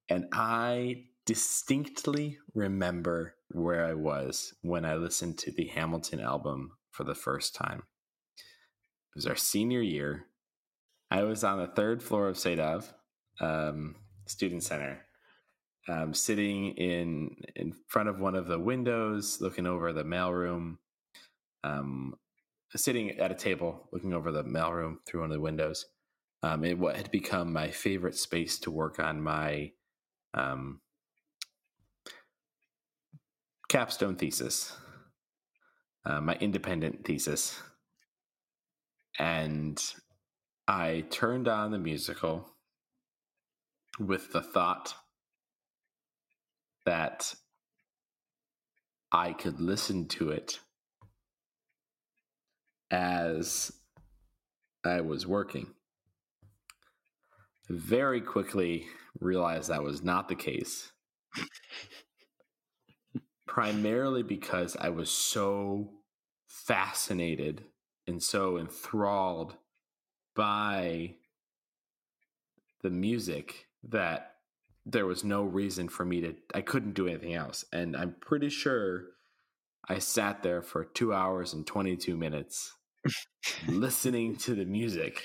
and 0.09 0.27
I 0.33 1.05
distinctly 1.29 2.39
remember 2.55 3.35
where 3.51 3.85
I 3.85 3.93
was 3.93 4.55
when 4.63 4.87
I 4.87 4.95
listened 4.95 5.37
to 5.41 5.53
the 5.53 5.67
Hamilton 5.67 6.21
album 6.21 6.71
for 6.91 7.05
the 7.05 7.15
first 7.15 7.55
time. 7.55 7.83
It 8.39 9.15
was 9.15 9.27
our 9.27 9.37
senior 9.37 9.83
year. 9.83 10.25
I 11.11 11.25
was 11.25 11.45
on 11.45 11.59
the 11.59 11.67
third 11.67 12.03
floor 12.03 12.29
of 12.29 12.37
Sadove 12.37 12.95
um, 13.43 13.97
Student 14.27 14.63
Center, 14.63 15.05
um, 15.87 16.15
sitting 16.15 16.71
in 16.79 17.37
in 17.55 17.75
front 17.89 18.09
of 18.09 18.19
one 18.19 18.35
of 18.35 18.47
the 18.47 18.59
windows, 18.59 19.39
looking 19.39 19.67
over 19.67 19.93
the 19.93 20.05
mailroom. 20.05 20.79
Um, 21.63 22.15
sitting 22.75 23.11
at 23.19 23.31
a 23.31 23.35
table, 23.35 23.87
looking 23.93 24.15
over 24.15 24.33
the 24.33 24.45
mailroom 24.45 24.97
through 25.07 25.21
one 25.21 25.31
of 25.31 25.37
the 25.37 25.43
windows. 25.43 25.85
Um, 26.43 26.65
it 26.65 26.79
what 26.79 26.97
had 26.97 27.11
become 27.11 27.53
my 27.53 27.71
favorite 27.71 28.17
space 28.17 28.59
to 28.61 28.71
work 28.71 28.99
on 28.99 29.21
my 29.21 29.73
um, 30.33 30.81
capstone 33.69 34.17
thesis, 34.17 34.75
uh, 36.05 36.21
my 36.21 36.35
independent 36.37 37.05
thesis. 37.05 37.61
And 39.19 39.83
I 40.67 41.05
turned 41.11 41.49
on 41.49 41.71
the 41.71 41.79
musical 41.79 42.49
with 43.99 44.33
the 44.33 44.41
thought 44.41 44.95
that 46.87 47.35
I 49.13 49.33
could 49.33 49.61
listen 49.61 50.09
to 50.09 50.31
it 50.31 50.61
as 52.91 53.73
I 54.85 55.01
was 55.01 55.27
working. 55.27 55.67
Very 57.69 58.21
quickly 58.21 58.87
realized 59.21 59.69
that 59.69 59.83
was 59.83 60.03
not 60.03 60.29
the 60.29 60.35
case 60.35 60.93
primarily 63.59 64.23
because 64.23 64.77
I 64.77 64.91
was 64.91 65.11
so 65.11 65.91
fascinated 66.47 67.65
and 68.07 68.23
so 68.23 68.57
enthralled 68.57 69.57
by 70.37 71.17
the 72.85 72.91
music 72.91 73.67
that 73.83 74.37
there 74.87 75.07
was 75.07 75.25
no 75.25 75.43
reason 75.43 75.89
for 75.89 76.05
me 76.05 76.21
to 76.21 76.35
I 76.55 76.61
couldn't 76.61 76.95
do 76.95 77.09
anything 77.09 77.35
else 77.35 77.65
and 77.73 77.97
I'm 77.97 78.15
pretty 78.21 78.49
sure 78.49 79.07
I 79.89 79.99
sat 79.99 80.45
there 80.45 80.63
for 80.63 80.85
2 80.85 81.13
hours 81.13 81.53
and 81.53 81.67
22 81.67 82.17
minutes 82.17 82.73
listening 83.67 84.37
to 84.37 84.55
the 84.55 84.67
music 84.67 85.25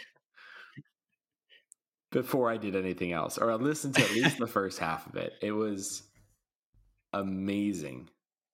before 2.12 2.50
I 2.50 2.58
did 2.58 2.76
anything 2.76 3.12
else 3.12 3.38
or 3.38 3.52
I 3.52 3.56
listened 3.56 3.94
to 3.94 4.04
at 4.04 4.12
least 4.12 4.40
the 4.40 4.48
first 4.48 4.80
half 4.80 5.06
of 5.06 5.18
it 5.18 5.34
it 5.40 5.52
was 5.52 6.02
amazing. 7.14 8.10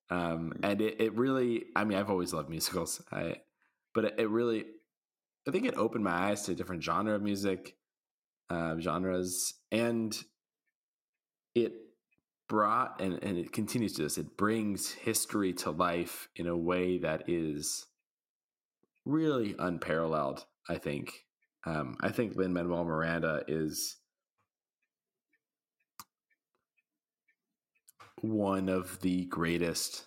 Um, 0.10 0.54
and 0.64 0.82
it, 0.82 1.00
it 1.00 1.14
really, 1.16 1.66
I 1.76 1.84
mean, 1.84 1.98
I've 1.98 2.10
always 2.10 2.34
loved 2.34 2.50
musicals. 2.50 3.02
I, 3.12 3.38
but 3.94 4.06
it, 4.06 4.16
it 4.18 4.30
really, 4.30 4.66
I 5.48 5.52
think 5.52 5.66
it 5.66 5.76
opened 5.78 6.04
my 6.04 6.12
eyes 6.30 6.44
to 6.44 6.56
different 6.56 6.84
genre 6.84 7.16
of 7.16 7.22
music, 7.22 7.76
uh, 8.50 8.80
genres, 8.80 9.54
and 9.72 10.18
it 11.54 11.74
brought 12.48 13.00
and, 13.00 13.24
and 13.24 13.38
it 13.38 13.52
continues 13.52 13.94
to 13.94 14.04
this. 14.04 14.18
It 14.18 14.38
brings 14.38 14.92
history 14.92 15.54
to 15.54 15.72
life 15.72 16.30
in 16.36 16.48
a 16.48 16.58
way 16.58 16.98
that 17.00 17.30
is 17.30 17.86
really 19.06 19.56
unparalleled. 19.60 20.46
I 20.70 20.78
think. 20.78 21.26
Um, 21.66 21.98
I 22.00 22.10
think 22.10 22.36
Lin 22.36 22.54
Manuel 22.54 22.86
Miranda 22.86 23.44
is 23.48 23.98
one 28.22 28.70
of 28.70 29.00
the 29.02 29.26
greatest 29.26 30.06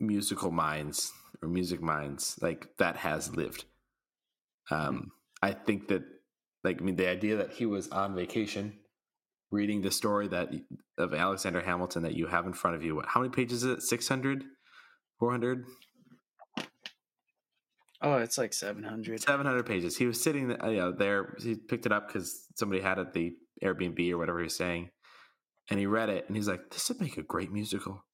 musical 0.00 0.50
minds 0.50 1.12
or 1.42 1.48
music 1.48 1.80
minds 1.80 2.38
like 2.42 2.66
that 2.78 2.96
has 2.96 3.34
lived. 3.34 3.64
Um, 4.70 4.78
mm-hmm. 4.78 5.04
I 5.42 5.52
think 5.52 5.88
that, 5.88 6.02
like, 6.62 6.80
I 6.80 6.84
mean, 6.84 6.96
the 6.96 7.08
idea 7.08 7.36
that 7.36 7.52
he 7.52 7.66
was 7.66 7.88
on 7.88 8.14
vacation 8.14 8.74
reading 9.50 9.82
the 9.82 9.90
story 9.90 10.26
that 10.28 10.50
of 10.98 11.14
Alexander 11.14 11.60
Hamilton 11.60 12.02
that 12.02 12.14
you 12.14 12.26
have 12.26 12.46
in 12.46 12.52
front 12.52 12.76
of 12.76 12.82
you. 12.82 12.96
What, 12.96 13.06
how 13.06 13.20
many 13.20 13.30
pages 13.30 13.62
is 13.62 13.70
it? 13.70 13.82
600? 13.82 14.44
400? 15.18 15.64
Oh, 18.02 18.16
it's 18.16 18.36
like 18.36 18.52
700. 18.52 19.22
700 19.22 19.66
pages. 19.66 19.96
He 19.96 20.06
was 20.06 20.20
sitting 20.20 20.48
there, 20.48 20.70
you 20.70 20.78
know, 20.78 20.92
there. 20.92 21.36
He 21.40 21.54
picked 21.54 21.86
it 21.86 21.92
up 21.92 22.08
because 22.08 22.46
somebody 22.56 22.80
had 22.80 22.98
it 22.98 23.12
the 23.12 23.34
Airbnb 23.62 24.10
or 24.10 24.18
whatever 24.18 24.40
he 24.40 24.44
was 24.44 24.56
saying 24.56 24.90
and 25.70 25.78
he 25.78 25.86
read 25.86 26.08
it 26.08 26.24
and 26.26 26.36
he's 26.36 26.48
like, 26.48 26.70
"This 26.70 26.88
would 26.88 27.00
make 27.00 27.16
a 27.16 27.22
great 27.22 27.50
musical." 27.52 28.04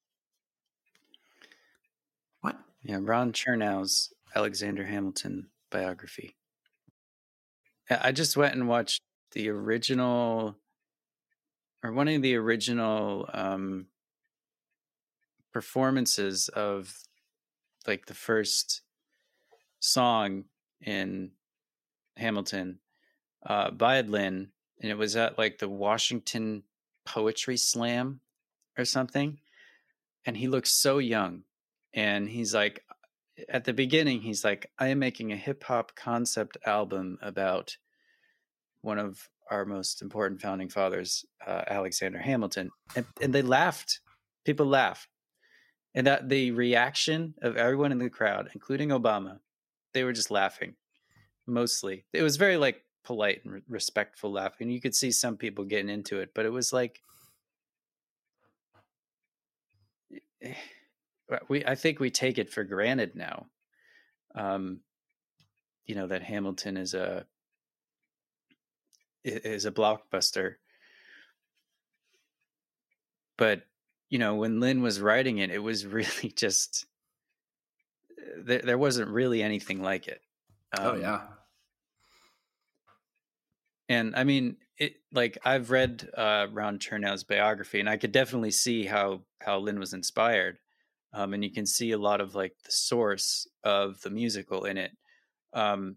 What? 2.41 2.57
Yeah, 2.83 2.99
Ron 3.01 3.33
Chernow's 3.33 4.13
Alexander 4.35 4.85
Hamilton 4.87 5.51
biography. 5.71 6.37
I 7.91 8.13
just 8.13 8.37
went 8.37 8.55
and 8.55 8.69
watched 8.69 9.03
the 9.33 9.49
original, 9.49 10.57
or 11.83 11.93
one 11.93 12.09
of 12.09 12.23
the 12.23 12.37
original 12.37 13.29
um, 13.33 13.87
performances 15.53 16.49
of 16.49 16.95
like 17.87 18.07
the 18.07 18.15
first 18.15 18.83
song 19.81 20.45
in 20.81 21.33
Hamilton 22.17 22.79
uh, 23.45 23.71
by 23.71 24.03
Lin, 24.03 24.51
and 24.81 24.91
it 24.91 24.99
was 24.99 25.17
at 25.17 25.39
like 25.39 25.59
the 25.59 25.69
Washington 25.69 26.63
poetry 27.11 27.57
slam 27.57 28.21
or 28.79 28.85
something 28.85 29.39
and 30.27 30.37
he 30.37 30.47
looks 30.47 30.73
so 30.73 30.99
young 30.99 31.43
and 31.93 32.29
he's 32.29 32.55
like 32.55 32.85
at 33.49 33.65
the 33.65 33.73
beginning 33.73 34.21
he's 34.21 34.45
like 34.45 34.71
i 34.79 34.87
am 34.87 34.99
making 35.01 35.33
a 35.33 35.37
hip 35.37 35.65
hop 35.65 35.97
concept 35.97 36.57
album 36.67 37.19
about 37.21 37.77
one 38.83 38.99
of 38.99 39.29
our 39.51 39.65
most 39.65 40.03
important 40.03 40.41
founding 40.41 40.69
fathers 40.69 41.25
uh, 41.45 41.63
alexander 41.67 42.19
hamilton 42.19 42.71
and, 42.95 43.07
and 43.21 43.35
they 43.35 43.43
laughed. 43.43 44.01
People 44.45 44.67
laughed. 44.67 45.09
And 45.95 46.07
that 46.07 46.29
the 46.29 46.53
reaction 46.53 47.35
of 47.43 47.57
everyone 47.57 47.91
in 47.91 47.99
the 47.99 48.09
crowd 48.09 48.51
including 48.55 48.91
obama 48.91 49.41
they 49.95 50.05
were 50.05 50.13
just 50.13 50.31
laughing 50.31 50.77
mostly. 51.47 52.05
It 52.13 52.23
was 52.23 52.37
very 52.37 52.57
like 52.57 52.85
polite 53.05 53.45
and 53.45 53.63
respectful 53.69 54.33
laugh 54.33 54.61
and 54.61 54.73
You 54.73 54.81
could 54.81 54.95
see 54.95 55.11
some 55.11 55.37
people 55.37 55.65
getting 55.65 55.89
into 55.89 56.21
it, 56.21 56.31
but 56.35 56.47
it 56.47 56.53
was 56.53 56.73
like 56.73 57.03
eh, 60.43 60.55
we 61.49 61.65
I 61.65 61.75
think 61.75 62.01
we 62.01 62.11
take 62.11 62.39
it 62.39 62.53
for 62.53 62.65
granted 62.65 63.15
now. 63.15 63.47
Um 64.35 64.81
you 65.87 65.95
know 65.95 66.07
that 66.07 66.23
Hamilton 66.23 66.77
is 66.77 66.95
a 66.95 67.27
is 69.25 69.65
a 69.65 69.73
blockbuster. 69.73 70.55
But 73.37 73.63
you 74.09 74.19
know, 74.19 74.35
when 74.35 74.61
Lin 74.61 74.83
was 74.83 75.01
writing 75.01 75.39
it, 75.39 75.51
it 75.51 75.59
was 75.59 75.87
really 75.99 76.33
just 76.35 76.87
eh, 78.19 78.23
there, 78.39 78.63
there 78.63 78.79
wasn't 78.79 79.11
really 79.11 79.43
anything 79.43 79.83
like 79.83 80.09
it. 80.09 80.21
Oh, 80.79 80.91
um, 80.91 80.97
oh 80.97 81.01
yeah, 81.01 81.21
and 83.91 84.15
I 84.15 84.23
mean, 84.23 84.57
it 84.79 84.95
like 85.13 85.37
I've 85.45 85.73
read 85.73 86.09
uh, 86.17 86.47
Ron 86.53 86.79
Chernow's 86.79 87.25
biography, 87.25 87.81
and 87.81 87.91
I 87.91 87.97
could 87.97 88.13
definitely 88.13 88.53
see 88.53 88.85
how 88.87 89.23
how 89.41 89.59
Lin 89.59 89.81
was 89.81 89.93
inspired. 89.93 90.59
Um, 91.13 91.35
and 91.35 91.43
you 91.43 91.51
can 91.51 91.67
see 91.67 91.91
a 91.91 91.99
lot 91.99 92.21
of 92.21 92.37
like 92.37 92.55
the 92.65 92.71
source 92.71 93.49
of 93.65 94.01
the 94.03 94.11
musical 94.11 94.65
in 94.65 94.79
it. 94.79 94.93
Um, 95.53 95.97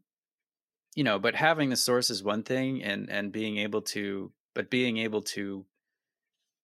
you 0.96 1.04
know, 1.04 1.20
but 1.20 1.36
having 1.36 1.70
the 1.70 1.76
source 1.76 2.10
is 2.10 2.24
one 2.24 2.42
thing, 2.42 2.84
and 2.84 3.12
and 3.12 3.32
being 3.32 3.60
able 3.60 3.84
to, 3.84 4.32
but 4.56 4.72
being 4.72 4.98
able 4.98 5.22
to 5.22 5.64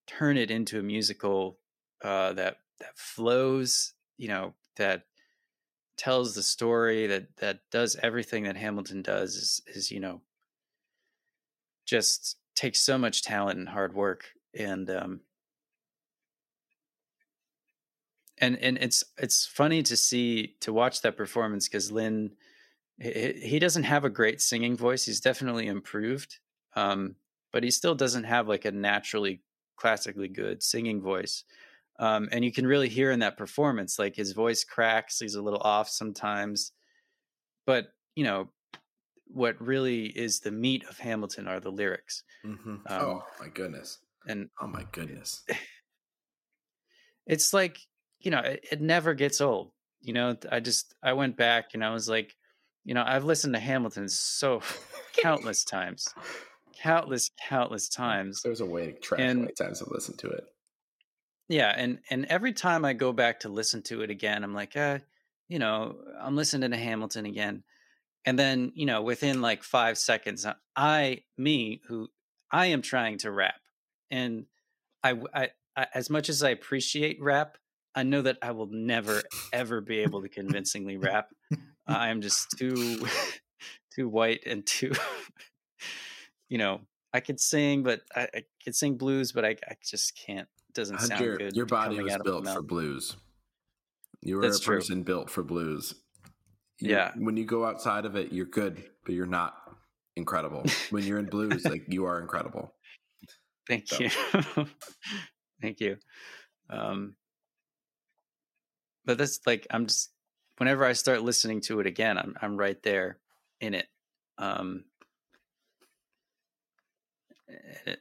turn 0.08 0.36
it 0.36 0.50
into 0.50 0.80
a 0.80 0.84
musical 0.84 1.60
uh, 2.04 2.34
that 2.34 2.58
that 2.80 2.98
flows, 2.98 3.94
you 4.18 4.30
know, 4.30 4.56
that 4.78 5.04
tells 5.96 6.34
the 6.34 6.42
story, 6.42 7.06
that 7.06 7.28
that 7.38 7.60
does 7.72 7.96
everything 8.02 8.46
that 8.46 8.58
Hamilton 8.58 9.04
does 9.04 9.36
is 9.36 9.62
is 9.68 9.92
you 9.92 10.00
know 10.00 10.22
just 11.90 12.38
takes 12.56 12.80
so 12.80 12.98
much 12.98 13.24
talent 13.24 13.60
and 13.60 13.70
hard 13.70 13.94
work. 13.94 14.26
and 14.54 14.90
um, 14.90 15.22
and 18.40 18.58
and 18.60 18.78
it's 18.78 19.04
it's 19.18 19.46
funny 19.46 19.84
to 19.84 19.98
see 19.98 20.56
to 20.62 20.74
watch 20.74 21.02
that 21.02 21.18
performance 21.18 21.68
because 21.68 21.90
he, 21.90 23.34
he, 23.34 23.60
doesn't 23.60 23.84
have 23.84 24.06
a 24.06 24.10
great 24.10 24.42
singing 24.42 24.78
voice. 24.78 25.06
He's 25.06 25.20
definitely 25.20 25.68
improved, 25.68 26.40
um, 26.76 27.16
but 27.52 27.64
he 27.64 27.72
still 27.72 27.96
doesn't 27.96 28.24
have 28.24 28.48
like 28.48 28.66
a 28.66 28.72
naturally 28.72 29.42
classically 29.76 30.28
good 30.28 30.64
singing 30.64 31.02
voice. 31.02 31.44
Um, 32.00 32.30
and 32.32 32.46
you 32.46 32.52
can 32.52 32.66
really 32.66 32.88
hear 32.88 33.12
in 33.12 33.20
that 33.20 33.38
performance, 33.38 34.00
like 34.00 34.16
his 34.16 34.32
voice 34.32 34.64
cracks. 34.64 35.20
He's 35.20 35.36
a 35.36 35.42
little 35.42 35.62
off 35.62 35.90
sometimes, 35.90 36.72
but 37.66 37.88
you 38.16 38.24
know 38.24 38.50
what 39.30 39.62
really 39.62 40.06
is 40.06 40.40
the 40.40 40.52
meat 40.52 40.84
of 40.90 40.98
Hamilton 40.98 41.48
are 41.48 41.60
the 41.60 41.72
lyrics. 41.72 42.24
Mm-hmm. 42.46 42.70
Um, 42.70 42.82
oh 42.88 43.24
my 43.40 43.48
goodness! 43.48 44.00
And 44.28 44.50
oh 44.62 44.68
my 44.68 44.86
goodness, 44.92 45.46
it's 47.26 47.54
like 47.54 47.78
you 48.20 48.32
know 48.32 48.40
it, 48.40 48.66
it 48.72 48.82
never 48.82 49.14
gets 49.14 49.42
old. 49.42 49.72
You 50.02 50.14
know, 50.14 50.38
I 50.52 50.60
just 50.60 50.94
I 51.04 51.14
went 51.14 51.38
back 51.38 51.74
and 51.74 51.84
I 51.84 51.92
was 51.92 52.10
like, 52.10 52.36
you 52.86 52.94
know, 52.94 53.04
I've 53.06 53.26
listened 53.26 53.54
to 53.54 53.60
Hamilton 53.60 54.10
so 54.10 54.62
countless 55.18 55.64
times, 55.64 56.08
countless, 56.82 57.32
countless 57.48 57.90
times. 57.90 58.42
There's 58.42 58.62
a 58.62 58.66
way 58.66 58.88
to 58.88 58.94
track 58.94 59.22
how 59.22 59.34
many 59.34 59.54
times 59.54 59.82
I've 59.82 59.92
listened 59.92 60.20
to 60.20 60.28
it. 60.30 60.44
Yeah, 61.48 61.74
and 61.76 62.00
and 62.10 62.26
every 62.26 62.54
time 62.54 62.86
I 62.86 62.94
go 62.94 63.12
back 63.12 63.42
to 63.42 63.50
listen 63.50 63.82
to 63.84 64.02
it 64.02 64.10
again, 64.10 64.44
I'm 64.44 64.54
like, 64.54 64.78
uh, 64.78 65.00
you 65.48 65.60
know, 65.60 65.98
I'm 66.22 66.36
listening 66.36 66.72
to 66.72 66.78
Hamilton 66.78 67.26
again, 67.26 67.64
and 68.26 68.38
then 68.38 68.72
you 68.76 68.86
know, 68.86 69.02
within 69.02 69.42
like 69.42 69.64
five 69.64 69.98
seconds, 69.98 70.46
uh, 70.46 70.54
I, 70.76 71.24
me, 71.38 71.82
who 71.88 72.10
I 72.52 72.68
am 72.68 72.82
trying 72.82 73.18
to 73.20 73.32
rap, 73.32 73.60
and 74.12 74.46
I, 75.04 75.20
I, 75.34 75.50
I 75.76 75.88
as 75.94 76.10
much 76.10 76.30
as 76.30 76.44
I 76.44 76.50
appreciate 76.50 77.22
rap, 77.22 77.58
I 77.96 78.04
know 78.04 78.22
that 78.22 78.38
I 78.42 78.52
will 78.52 78.70
never 78.72 79.22
ever 79.54 79.82
be 79.82 80.00
able 80.00 80.22
to 80.22 80.30
convincingly 80.30 80.98
rap. 80.98 81.30
I 81.88 82.10
am 82.10 82.22
just 82.22 82.52
too 82.58 83.06
too 83.96 84.08
white 84.08 84.44
and 84.46 84.66
too 84.66 84.92
you 86.50 86.58
know, 86.58 86.82
I 87.14 87.20
could 87.20 87.40
sing 87.40 87.84
but 87.84 88.02
I, 88.16 88.28
I 88.34 88.44
could 88.64 88.76
sing 88.76 88.98
blues 88.98 89.32
but 89.32 89.46
I, 89.46 89.56
I 89.68 89.76
just 89.84 90.18
can't 90.18 90.48
it 90.70 90.76
doesn't 90.76 91.00
sound 91.02 91.22
your, 91.22 91.38
good. 91.38 91.56
Your 91.56 91.66
body 91.66 92.00
was 92.00 92.16
built 92.24 92.48
for 92.48 92.62
blues. 92.62 93.16
You 94.22 94.36
were 94.36 94.42
That's 94.42 94.60
a 94.60 94.66
person 94.66 94.98
true. 94.98 95.04
built 95.04 95.30
for 95.30 95.44
blues. 95.44 95.96
Yeah. 96.82 97.12
When 97.16 97.38
you 97.38 97.46
go 97.46 97.66
outside 97.66 98.06
of 98.06 98.16
it, 98.16 98.32
you're 98.32 98.46
good, 98.46 98.84
but 99.06 99.14
you're 99.14 99.26
not 99.26 99.56
incredible. 100.16 100.66
when 100.90 101.04
you're 101.04 101.20
in 101.20 101.26
blues, 101.26 101.66
like 101.66 101.84
you 101.88 102.06
are 102.06 102.20
incredible. 102.20 102.74
Thank 103.68 103.88
so. 103.88 104.00
you. 104.00 104.10
Thank 105.62 105.80
you. 105.80 105.98
Um, 106.70 107.16
but 109.06 109.18
that's 109.18 109.40
like 109.46 109.68
I'm 109.72 109.88
just 109.88 110.12
whenever 110.58 110.86
I 110.86 110.94
start 110.94 111.24
listening 111.24 111.62
to 111.62 111.80
it 111.80 111.88
again, 111.88 112.18
I'm 112.18 112.36
I'm 112.42 112.58
right 112.58 112.82
there 112.84 113.18
in 113.60 113.74
it. 113.74 113.88
Um, 114.38 114.86
it, 117.86 118.00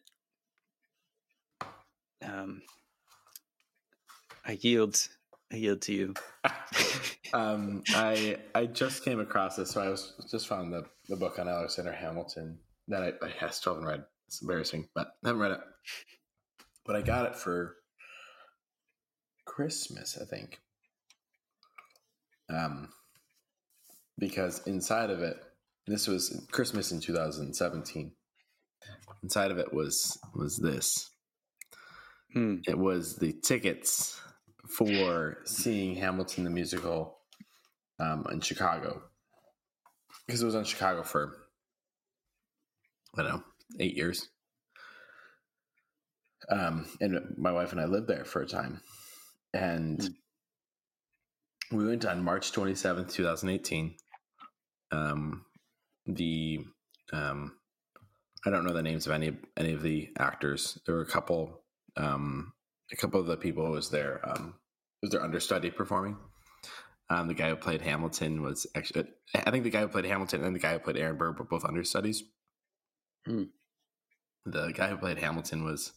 um, 2.22 2.62
I 4.44 4.52
yield. 4.60 5.08
I 5.52 5.56
yield 5.56 5.82
to 5.82 5.92
you. 5.92 6.14
um, 7.32 7.82
I 7.90 8.38
I 8.54 8.66
just 8.66 9.04
came 9.04 9.20
across 9.20 9.56
this, 9.56 9.70
so 9.70 9.80
I 9.80 9.88
was 9.88 10.12
just 10.30 10.46
found 10.46 10.72
the, 10.72 10.84
the 11.08 11.16
book 11.16 11.38
on 11.38 11.48
Alexander 11.48 11.92
Hamilton 11.92 12.58
that 12.88 13.02
I, 13.02 13.46
I 13.46 13.50
still 13.50 13.74
haven't 13.74 13.88
read. 13.88 14.04
It's 14.26 14.42
embarrassing, 14.42 14.88
but 14.94 15.08
I 15.24 15.28
haven't 15.28 15.42
read 15.42 15.52
it. 15.52 15.60
But 16.84 16.96
I 16.96 17.02
got 17.02 17.26
it 17.26 17.36
for 17.36 17.76
Christmas, 19.46 20.18
I 20.20 20.24
think 20.24 20.60
um, 22.50 22.88
because 24.18 24.66
inside 24.66 25.10
of 25.10 25.20
it, 25.22 25.36
this 25.86 26.06
was 26.06 26.46
Christmas 26.50 26.92
in 26.92 27.00
2017. 27.00 28.12
Inside 29.22 29.50
of 29.50 29.58
it 29.58 29.72
was 29.72 30.18
was 30.34 30.56
this. 30.58 31.10
Hmm. 32.32 32.56
It 32.66 32.78
was 32.78 33.16
the 33.16 33.32
tickets 33.32 34.20
for 34.68 35.38
seeing 35.44 35.96
Hamilton 35.96 36.44
the 36.44 36.50
musical 36.50 37.18
um, 37.98 38.26
in 38.30 38.40
Chicago 38.40 39.02
because 40.26 40.42
it 40.42 40.46
was 40.46 40.54
in 40.54 40.64
Chicago 40.64 41.02
for 41.02 41.36
I 43.16 43.22
don't 43.22 43.32
know 43.32 43.42
eight 43.80 43.96
years. 43.96 44.28
Um, 46.50 46.86
and 47.00 47.34
my 47.36 47.52
wife 47.52 47.72
and 47.72 47.80
I 47.80 47.84
lived 47.84 48.08
there 48.08 48.24
for 48.24 48.40
a 48.40 48.46
time, 48.46 48.80
and 49.52 50.00
hmm 50.00 50.08
we 51.70 51.86
went 51.86 52.04
on 52.04 52.22
March 52.22 52.52
27th, 52.52 53.12
2018. 53.12 53.94
Um, 54.90 55.44
the 56.06 56.60
um, 57.12 57.56
I 58.46 58.50
don't 58.50 58.64
know 58.64 58.72
the 58.72 58.82
names 58.82 59.06
of 59.06 59.12
any 59.12 59.36
any 59.56 59.72
of 59.72 59.82
the 59.82 60.08
actors. 60.18 60.78
There 60.86 60.94
were 60.94 61.02
a 61.02 61.06
couple 61.06 61.62
um, 61.96 62.52
a 62.92 62.96
couple 62.96 63.20
of 63.20 63.26
the 63.26 63.36
people 63.36 63.70
was 63.70 63.90
there 63.90 64.20
um, 64.28 64.54
was 65.02 65.10
their 65.10 65.22
understudy 65.22 65.70
performing. 65.70 66.16
Um, 67.10 67.26
the 67.28 67.34
guy 67.34 67.48
who 67.48 67.56
played 67.56 67.80
Hamilton 67.80 68.42
was 68.42 68.66
actually 68.74 69.08
I 69.34 69.50
think 69.50 69.64
the 69.64 69.70
guy 69.70 69.80
who 69.80 69.88
played 69.88 70.04
Hamilton 70.04 70.44
and 70.44 70.54
the 70.54 70.60
guy 70.60 70.72
who 70.72 70.78
played 70.78 70.96
Aaron 70.96 71.16
Burr 71.16 71.32
were 71.32 71.44
both 71.44 71.64
understudies. 71.64 72.22
Hmm. 73.26 73.44
The 74.44 74.72
guy 74.72 74.88
who 74.88 74.96
played 74.96 75.18
Hamilton 75.18 75.64
was 75.64 75.92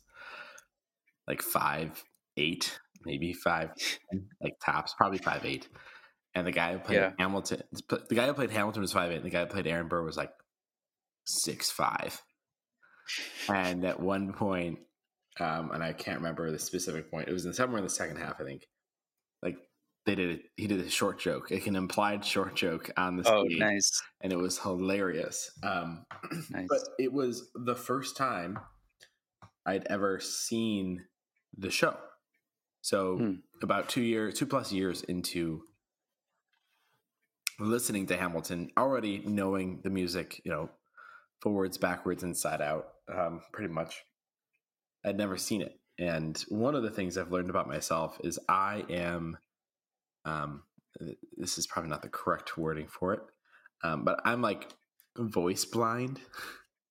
like 1.27 1.41
five 1.41 2.03
eight 2.37 2.79
maybe 3.05 3.33
five, 3.33 3.71
like 4.41 4.53
tops, 4.63 4.93
probably 4.97 5.17
five 5.17 5.45
eight. 5.45 5.67
And 6.33 6.47
the 6.47 6.51
guy 6.51 6.73
who 6.73 6.79
played 6.79 6.97
yeah. 6.97 7.11
Hamilton, 7.19 7.63
the 7.89 8.15
guy 8.15 8.27
who 8.27 8.33
played 8.33 8.51
Hamilton 8.51 8.81
was 8.81 8.93
five 8.93 9.11
eight. 9.11 9.17
And 9.17 9.25
the 9.25 9.29
guy 9.29 9.41
who 9.41 9.47
played 9.47 9.67
Aaron 9.67 9.87
Burr 9.87 10.03
was 10.03 10.17
like 10.17 10.31
six 11.25 11.69
five. 11.69 12.21
And 13.49 13.83
at 13.85 13.99
one 13.99 14.33
point, 14.33 14.79
um, 15.41 15.71
and 15.71 15.83
I 15.83 15.93
can't 15.93 16.17
remember 16.17 16.51
the 16.51 16.59
specific 16.59 17.09
point. 17.09 17.27
It 17.27 17.33
was 17.33 17.45
in 17.45 17.53
somewhere 17.53 17.79
in 17.79 17.83
the 17.83 17.89
second 17.89 18.17
half, 18.17 18.39
I 18.39 18.43
think. 18.43 18.67
Like 19.41 19.57
they 20.05 20.15
did, 20.15 20.39
a, 20.39 20.41
he 20.55 20.67
did 20.67 20.79
a 20.79 20.89
short 20.89 21.19
joke, 21.19 21.49
like 21.49 21.65
an 21.67 21.75
implied 21.75 22.23
short 22.23 22.55
joke 22.55 22.91
on 22.95 23.17
the 23.17 23.31
oh, 23.31 23.45
stage. 23.45 23.59
Nice! 23.59 24.01
And 24.21 24.31
it 24.31 24.37
was 24.37 24.59
hilarious. 24.59 25.51
Um, 25.63 26.05
nice. 26.51 26.67
But 26.69 26.81
it 26.99 27.11
was 27.11 27.49
the 27.55 27.75
first 27.75 28.15
time 28.15 28.59
I'd 29.65 29.87
ever 29.89 30.19
seen 30.19 31.05
the 31.57 31.71
show. 31.71 31.97
So 32.81 33.17
hmm. 33.17 33.31
about 33.61 33.89
two 33.89 34.01
years, 34.01 34.35
two 34.35 34.45
plus 34.45 34.71
years 34.71 35.01
into 35.03 35.63
listening 37.59 38.07
to 38.07 38.17
Hamilton, 38.17 38.71
already 38.77 39.21
knowing 39.25 39.81
the 39.83 39.89
music, 39.89 40.41
you 40.43 40.51
know, 40.51 40.69
forwards, 41.41 41.77
backwards, 41.77 42.23
inside 42.23 42.61
out, 42.61 42.87
um, 43.11 43.41
pretty 43.51 43.73
much. 43.73 44.03
I'd 45.03 45.17
never 45.17 45.37
seen 45.37 45.61
it. 45.61 45.79
And 45.99 46.37
one 46.49 46.75
of 46.75 46.83
the 46.83 46.89
things 46.89 47.17
I've 47.17 47.31
learned 47.31 47.49
about 47.49 47.67
myself 47.67 48.17
is 48.23 48.39
I 48.49 48.83
am, 48.89 49.37
um, 50.25 50.63
this 51.37 51.57
is 51.57 51.67
probably 51.67 51.89
not 51.89 52.01
the 52.01 52.09
correct 52.09 52.57
wording 52.57 52.87
for 52.87 53.13
it, 53.13 53.21
um, 53.83 54.03
but 54.03 54.19
I'm 54.25 54.41
like 54.41 54.69
voice 55.17 55.65
blind 55.65 56.19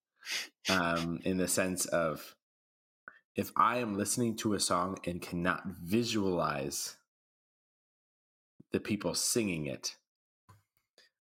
um, 0.68 1.20
in 1.24 1.38
the 1.38 1.48
sense 1.48 1.86
of 1.86 2.36
if 3.36 3.50
I 3.56 3.78
am 3.78 3.96
listening 3.96 4.36
to 4.38 4.54
a 4.54 4.60
song 4.60 4.98
and 5.06 5.22
cannot 5.22 5.62
visualize 5.66 6.96
the 8.72 8.80
people 8.80 9.14
singing 9.14 9.66
it, 9.66 9.96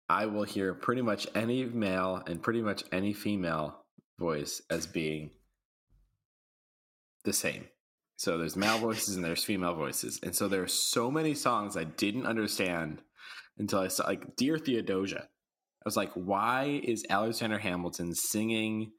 I 0.08 0.26
will 0.26 0.44
hear 0.44 0.72
pretty 0.72 1.02
much 1.02 1.26
any 1.34 1.64
male 1.64 2.22
and 2.26 2.42
pretty 2.42 2.62
much 2.62 2.84
any 2.92 3.12
female 3.12 3.84
voice 4.18 4.62
as 4.70 4.86
being 4.86 5.30
the 7.26 7.34
same. 7.34 7.66
So 8.16 8.38
there's 8.38 8.56
male 8.56 8.78
voices 8.78 9.16
and 9.16 9.24
there's 9.24 9.44
female 9.44 9.74
voices. 9.74 10.18
And 10.22 10.34
so 10.34 10.48
there 10.48 10.62
are 10.62 10.68
so 10.68 11.10
many 11.10 11.34
songs 11.34 11.76
I 11.76 11.84
didn't 11.84 12.24
understand 12.24 13.02
until 13.58 13.80
I 13.80 13.88
saw 13.88 14.06
like 14.06 14.36
Dear 14.36 14.56
Theodosia. 14.56 15.28
I 15.28 15.84
was 15.84 15.98
like, 15.98 16.12
why 16.14 16.80
is 16.82 17.04
Alexander 17.10 17.58
Hamilton 17.58 18.14
singing 18.14 18.92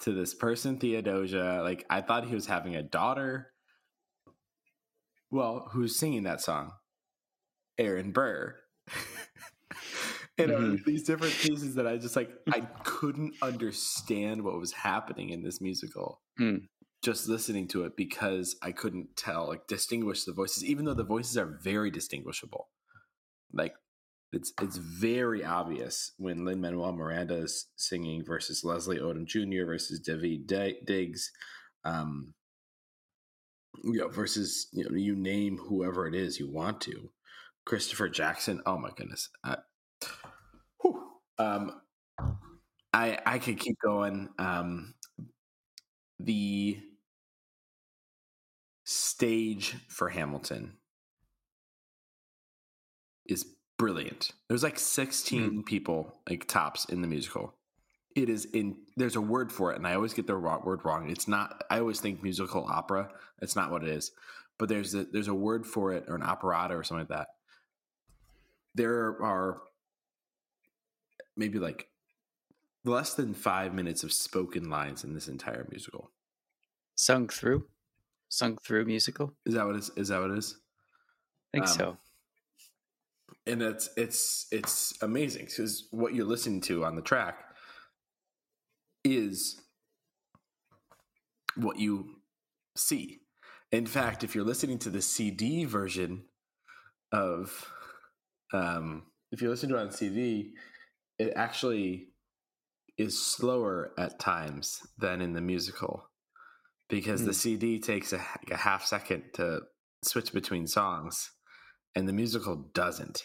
to 0.00 0.12
this 0.12 0.34
person, 0.34 0.78
Theodosia. 0.78 1.60
Like, 1.62 1.84
I 1.88 2.00
thought 2.00 2.26
he 2.26 2.34
was 2.34 2.46
having 2.46 2.76
a 2.76 2.82
daughter. 2.82 3.52
Well, 5.30 5.68
who's 5.72 5.98
singing 5.98 6.24
that 6.24 6.40
song? 6.40 6.72
Aaron 7.78 8.12
Burr. 8.12 8.56
you 10.38 10.46
know, 10.46 10.58
mm-hmm. 10.58 10.76
these 10.86 11.04
different 11.04 11.34
pieces 11.34 11.74
that 11.74 11.86
I 11.86 11.96
just 11.96 12.16
like, 12.16 12.30
I 12.52 12.60
couldn't 12.84 13.34
understand 13.42 14.42
what 14.42 14.58
was 14.58 14.72
happening 14.72 15.30
in 15.30 15.42
this 15.42 15.60
musical. 15.60 16.20
Mm. 16.40 16.68
Just 17.06 17.28
listening 17.28 17.68
to 17.68 17.84
it 17.84 17.96
because 17.96 18.56
I 18.62 18.72
couldn't 18.72 19.16
tell, 19.16 19.46
like, 19.46 19.68
distinguish 19.68 20.24
the 20.24 20.32
voices, 20.32 20.64
even 20.64 20.84
though 20.86 20.94
the 20.94 21.04
voices 21.04 21.38
are 21.38 21.60
very 21.62 21.92
distinguishable. 21.92 22.68
Like, 23.52 23.74
it's 24.32 24.52
it's 24.60 24.78
very 24.78 25.44
obvious 25.44 26.12
when 26.18 26.44
Lin 26.44 26.60
Manuel 26.60 26.92
Miranda 26.92 27.36
is 27.36 27.68
singing 27.76 28.24
versus 28.24 28.64
Leslie 28.64 28.98
Odom 28.98 29.26
Jr. 29.26 29.66
versus 29.66 30.00
Daveed 30.00 30.48
Diggs. 30.86 31.30
Um, 31.84 32.34
Yeah, 33.84 34.08
versus 34.08 34.68
you 34.72 34.84
know 34.84 34.96
you 34.96 35.14
name 35.14 35.58
whoever 35.58 36.06
it 36.06 36.14
is 36.14 36.38
you 36.40 36.50
want 36.50 36.80
to. 36.82 37.10
Christopher 37.64 38.08
Jackson. 38.08 38.62
Oh 38.66 38.78
my 38.78 38.90
goodness. 38.96 39.28
Uh, 39.44 39.56
um, 41.38 41.80
I 42.92 43.18
I 43.26 43.38
could 43.38 43.58
keep 43.58 43.76
going. 43.84 44.30
Um, 44.38 44.94
the 46.18 46.78
stage 48.86 49.76
for 49.88 50.08
Hamilton 50.08 50.74
is 53.26 53.44
brilliant. 53.78 54.30
There's 54.48 54.62
like 54.62 54.78
16 54.78 55.50
mm. 55.50 55.66
people 55.66 56.14
like 56.30 56.46
tops 56.46 56.86
in 56.86 57.02
the 57.02 57.08
musical. 57.08 57.54
It 58.14 58.30
is 58.30 58.46
in 58.46 58.76
there's 58.96 59.16
a 59.16 59.20
word 59.20 59.52
for 59.52 59.72
it 59.72 59.76
and 59.76 59.86
I 59.86 59.94
always 59.94 60.14
get 60.14 60.26
the 60.26 60.38
word 60.38 60.84
wrong. 60.84 61.10
It's 61.10 61.28
not 61.28 61.64
I 61.68 61.80
always 61.80 62.00
think 62.00 62.22
musical 62.22 62.64
opera. 62.64 63.10
It's 63.42 63.56
not 63.56 63.70
what 63.70 63.82
it 63.82 63.90
is. 63.90 64.12
But 64.58 64.68
there's 64.70 64.94
a 64.94 65.04
there's 65.04 65.28
a 65.28 65.34
word 65.34 65.66
for 65.66 65.92
it 65.92 66.04
or 66.08 66.14
an 66.14 66.22
operetta 66.22 66.74
or 66.74 66.84
something 66.84 67.06
like 67.10 67.18
that. 67.18 67.28
There 68.74 69.20
are 69.20 69.60
maybe 71.36 71.58
like 71.58 71.88
less 72.84 73.14
than 73.14 73.34
5 73.34 73.74
minutes 73.74 74.04
of 74.04 74.12
spoken 74.12 74.70
lines 74.70 75.02
in 75.02 75.12
this 75.12 75.28
entire 75.28 75.66
musical. 75.70 76.12
Sung 76.94 77.28
through? 77.28 77.66
Sung 78.28 78.58
through 78.58 78.84
musical? 78.84 79.32
Is 79.44 79.54
that 79.54 79.66
what 79.66 79.76
it 79.76 79.78
is? 79.78 79.90
Is 79.96 80.08
that 80.08 80.20
what 80.20 80.30
it 80.30 80.38
is? 80.38 80.56
I 81.54 81.58
think 81.58 81.68
um, 81.68 81.76
so 81.76 81.98
and 83.46 83.62
it's 83.62 83.88
it's 83.96 84.46
it's 84.50 84.94
amazing 85.02 85.46
because 85.46 85.86
what 85.90 86.14
you're 86.14 86.26
listening 86.26 86.60
to 86.62 86.84
on 86.84 86.96
the 86.96 87.02
track 87.02 87.44
is 89.04 89.60
what 91.56 91.78
you 91.78 92.16
see. 92.76 93.20
In 93.72 93.86
fact, 93.86 94.24
if 94.24 94.34
you're 94.34 94.44
listening 94.44 94.78
to 94.80 94.90
the 94.90 95.02
CD 95.02 95.64
version 95.64 96.24
of, 97.12 97.72
um, 98.52 99.04
if 99.32 99.42
you 99.42 99.48
listen 99.48 99.68
to 99.70 99.76
it 99.76 99.80
on 99.80 99.92
CD, 99.92 100.52
it 101.18 101.32
actually 101.36 102.08
is 102.98 103.20
slower 103.20 103.92
at 103.98 104.18
times 104.18 104.86
than 104.98 105.20
in 105.20 105.32
the 105.32 105.40
musical 105.40 106.05
because 106.88 107.22
mm. 107.22 107.26
the 107.26 107.32
hmm. 107.32 107.36
CD 107.36 107.78
takes 107.78 108.12
a, 108.12 108.20
a 108.50 108.56
half 108.56 108.84
second 108.84 109.24
to 109.34 109.60
switch 110.04 110.32
between 110.32 110.66
songs 110.66 111.30
and 111.96 112.06
the 112.06 112.12
musical 112.12 112.56
doesn't. 112.74 113.22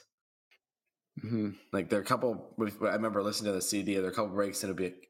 Mm-hmm. 1.23 1.49
Like 1.73 1.89
there 1.89 1.99
are 1.99 2.03
a 2.03 2.05
couple. 2.05 2.55
I 2.59 2.93
remember 2.93 3.21
listening 3.21 3.51
to 3.51 3.55
the 3.55 3.61
CD. 3.61 3.95
There 3.95 4.05
are 4.05 4.11
a 4.11 4.15
couple 4.15 4.33
breaks, 4.33 4.63
and 4.63 4.69
it'd 4.69 4.77
be, 4.77 4.85
like, 4.85 5.09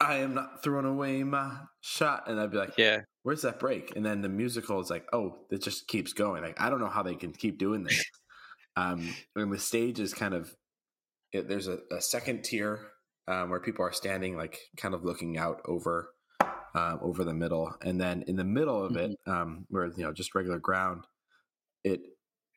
"I 0.00 0.16
am 0.16 0.34
not 0.34 0.62
throwing 0.62 0.84
away 0.84 1.24
my 1.24 1.56
shot," 1.80 2.28
and 2.28 2.38
I'd 2.38 2.50
be 2.50 2.58
like, 2.58 2.74
"Yeah, 2.76 3.00
where's 3.22 3.42
that 3.42 3.58
break?" 3.58 3.96
And 3.96 4.04
then 4.04 4.20
the 4.20 4.28
musical 4.28 4.80
is 4.80 4.90
like, 4.90 5.06
"Oh, 5.12 5.46
it 5.50 5.62
just 5.62 5.88
keeps 5.88 6.12
going." 6.12 6.42
Like 6.42 6.60
I 6.60 6.68
don't 6.68 6.80
know 6.80 6.90
how 6.90 7.02
they 7.02 7.14
can 7.14 7.32
keep 7.32 7.58
doing 7.58 7.82
this. 7.84 8.04
um, 8.76 9.08
and 9.34 9.50
the 9.50 9.58
stage 9.58 9.98
is 9.98 10.12
kind 10.12 10.34
of 10.34 10.54
it, 11.32 11.48
there's 11.48 11.68
a, 11.68 11.78
a, 11.90 12.00
second 12.00 12.44
tier 12.44 12.80
um, 13.26 13.48
where 13.48 13.60
people 13.60 13.84
are 13.84 13.92
standing, 13.92 14.36
like 14.36 14.58
kind 14.76 14.94
of 14.94 15.04
looking 15.04 15.38
out 15.38 15.62
over 15.64 16.11
um, 16.74 16.98
over 17.02 17.24
the 17.24 17.34
middle, 17.34 17.74
and 17.82 18.00
then 18.00 18.22
in 18.26 18.36
the 18.36 18.44
middle 18.44 18.84
of 18.84 18.92
mm-hmm. 18.92 19.12
it, 19.12 19.18
um, 19.26 19.66
where 19.68 19.86
you 19.86 20.04
know 20.04 20.12
just 20.12 20.34
regular 20.34 20.58
ground, 20.58 21.06
it 21.84 22.00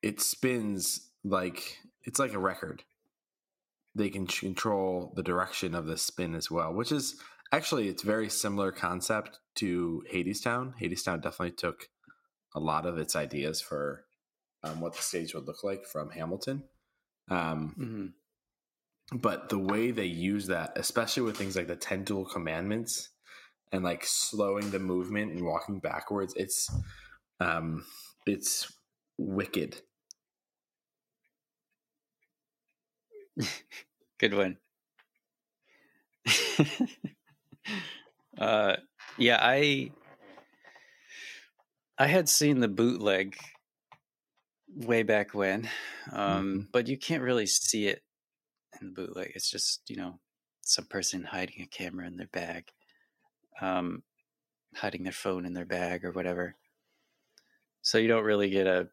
it 0.02 0.22
spins 0.22 1.10
like 1.24 1.80
it's 2.04 2.20
like 2.20 2.34
a 2.34 2.40
record. 2.40 2.84
They 3.94 4.10
can 4.10 4.28
control 4.28 5.14
the 5.16 5.24
direction 5.24 5.74
of 5.74 5.86
the 5.86 5.98
spin 5.98 6.36
as 6.36 6.52
well, 6.52 6.74
which 6.74 6.92
is 6.92 7.16
actually 7.52 7.88
it's 7.88 8.04
very 8.04 8.30
similar 8.30 8.72
concept 8.72 9.40
to 9.56 10.04
Hadestown. 10.14 10.74
Hadestown 10.82 11.22
definitely 11.22 11.52
took 11.52 11.90
a 12.54 12.60
lot 12.60 12.86
of 12.86 12.98
its 12.98 13.16
ideas 13.16 13.62
for 13.62 14.06
um, 14.64 14.82
what 14.82 14.96
the 14.96 15.02
stage 15.02 15.34
would 15.34 15.48
look 15.48 15.64
like 15.64 15.86
from 15.86 16.12
Hamilton. 16.12 16.64
Um, 17.30 17.76
mm-hmm. 17.78 19.18
But 19.18 19.50
the 19.50 19.60
way 19.60 19.92
they 19.92 20.06
use 20.06 20.48
that, 20.48 20.74
especially 20.78 21.24
with 21.24 21.38
things 21.38 21.56
like 21.56 21.68
the 21.68 21.76
ten 21.76 22.04
duel 22.04 22.26
commandments 22.26 23.10
and 23.72 23.84
like 23.84 24.06
slowing 24.06 24.72
the 24.72 24.80
movement 24.80 25.32
and 25.32 25.46
walking 25.46 25.80
backwards, 25.80 26.34
it's 26.36 26.70
um, 27.40 27.86
it's 28.26 28.72
wicked. 29.18 29.82
Good 34.20 34.34
one. 34.34 34.58
uh, 38.38 38.76
yeah, 39.18 39.40
I 39.42 39.92
I 41.98 42.08
had 42.08 42.28
seen 42.28 42.60
the 42.60 42.68
bootleg 42.68 43.38
way 44.76 45.04
back 45.04 45.34
when, 45.34 45.70
um, 46.12 46.46
mm-hmm. 46.46 46.60
but 46.72 46.88
you 46.88 46.98
can't 46.98 47.24
really 47.24 47.46
see 47.46 47.88
it 47.88 48.02
in 48.80 48.88
the 48.88 48.94
bootleg. 48.94 49.32
It's 49.36 49.50
just 49.50 49.82
you 49.90 49.96
know 49.98 50.20
some 50.62 50.86
person 50.86 51.24
hiding 51.24 51.62
a 51.62 51.68
camera 51.68 52.08
in 52.08 52.18
their 52.18 52.28
bag, 52.28 52.72
um, 53.62 54.04
hiding 54.76 55.04
their 55.04 55.12
phone 55.12 55.46
in 55.46 55.54
their 55.54 55.66
bag 55.66 56.06
or 56.06 56.12
whatever. 56.12 56.56
So 57.82 57.98
you 57.98 58.08
don't 58.08 58.24
really 58.24 58.50
get 58.50 58.68
a. 58.68 58.88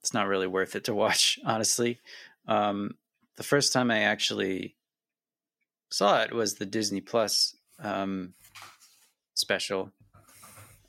It's 0.00 0.14
not 0.14 0.26
really 0.26 0.46
worth 0.46 0.76
it 0.76 0.84
to 0.84 0.94
watch, 0.94 1.38
honestly. 1.44 2.00
Um, 2.46 2.96
the 3.36 3.42
first 3.42 3.72
time 3.72 3.90
I 3.90 4.00
actually 4.00 4.76
saw 5.90 6.22
it 6.22 6.32
was 6.32 6.54
the 6.54 6.66
Disney 6.66 7.00
Plus 7.00 7.56
um, 7.78 8.34
special, 9.34 9.90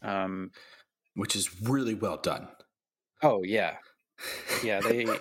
um, 0.01 0.51
which 1.15 1.35
is 1.35 1.61
really 1.61 1.95
well 1.95 2.17
done. 2.17 2.47
Oh 3.21 3.43
yeah, 3.43 3.77
yeah. 4.63 4.79
They. 4.81 5.05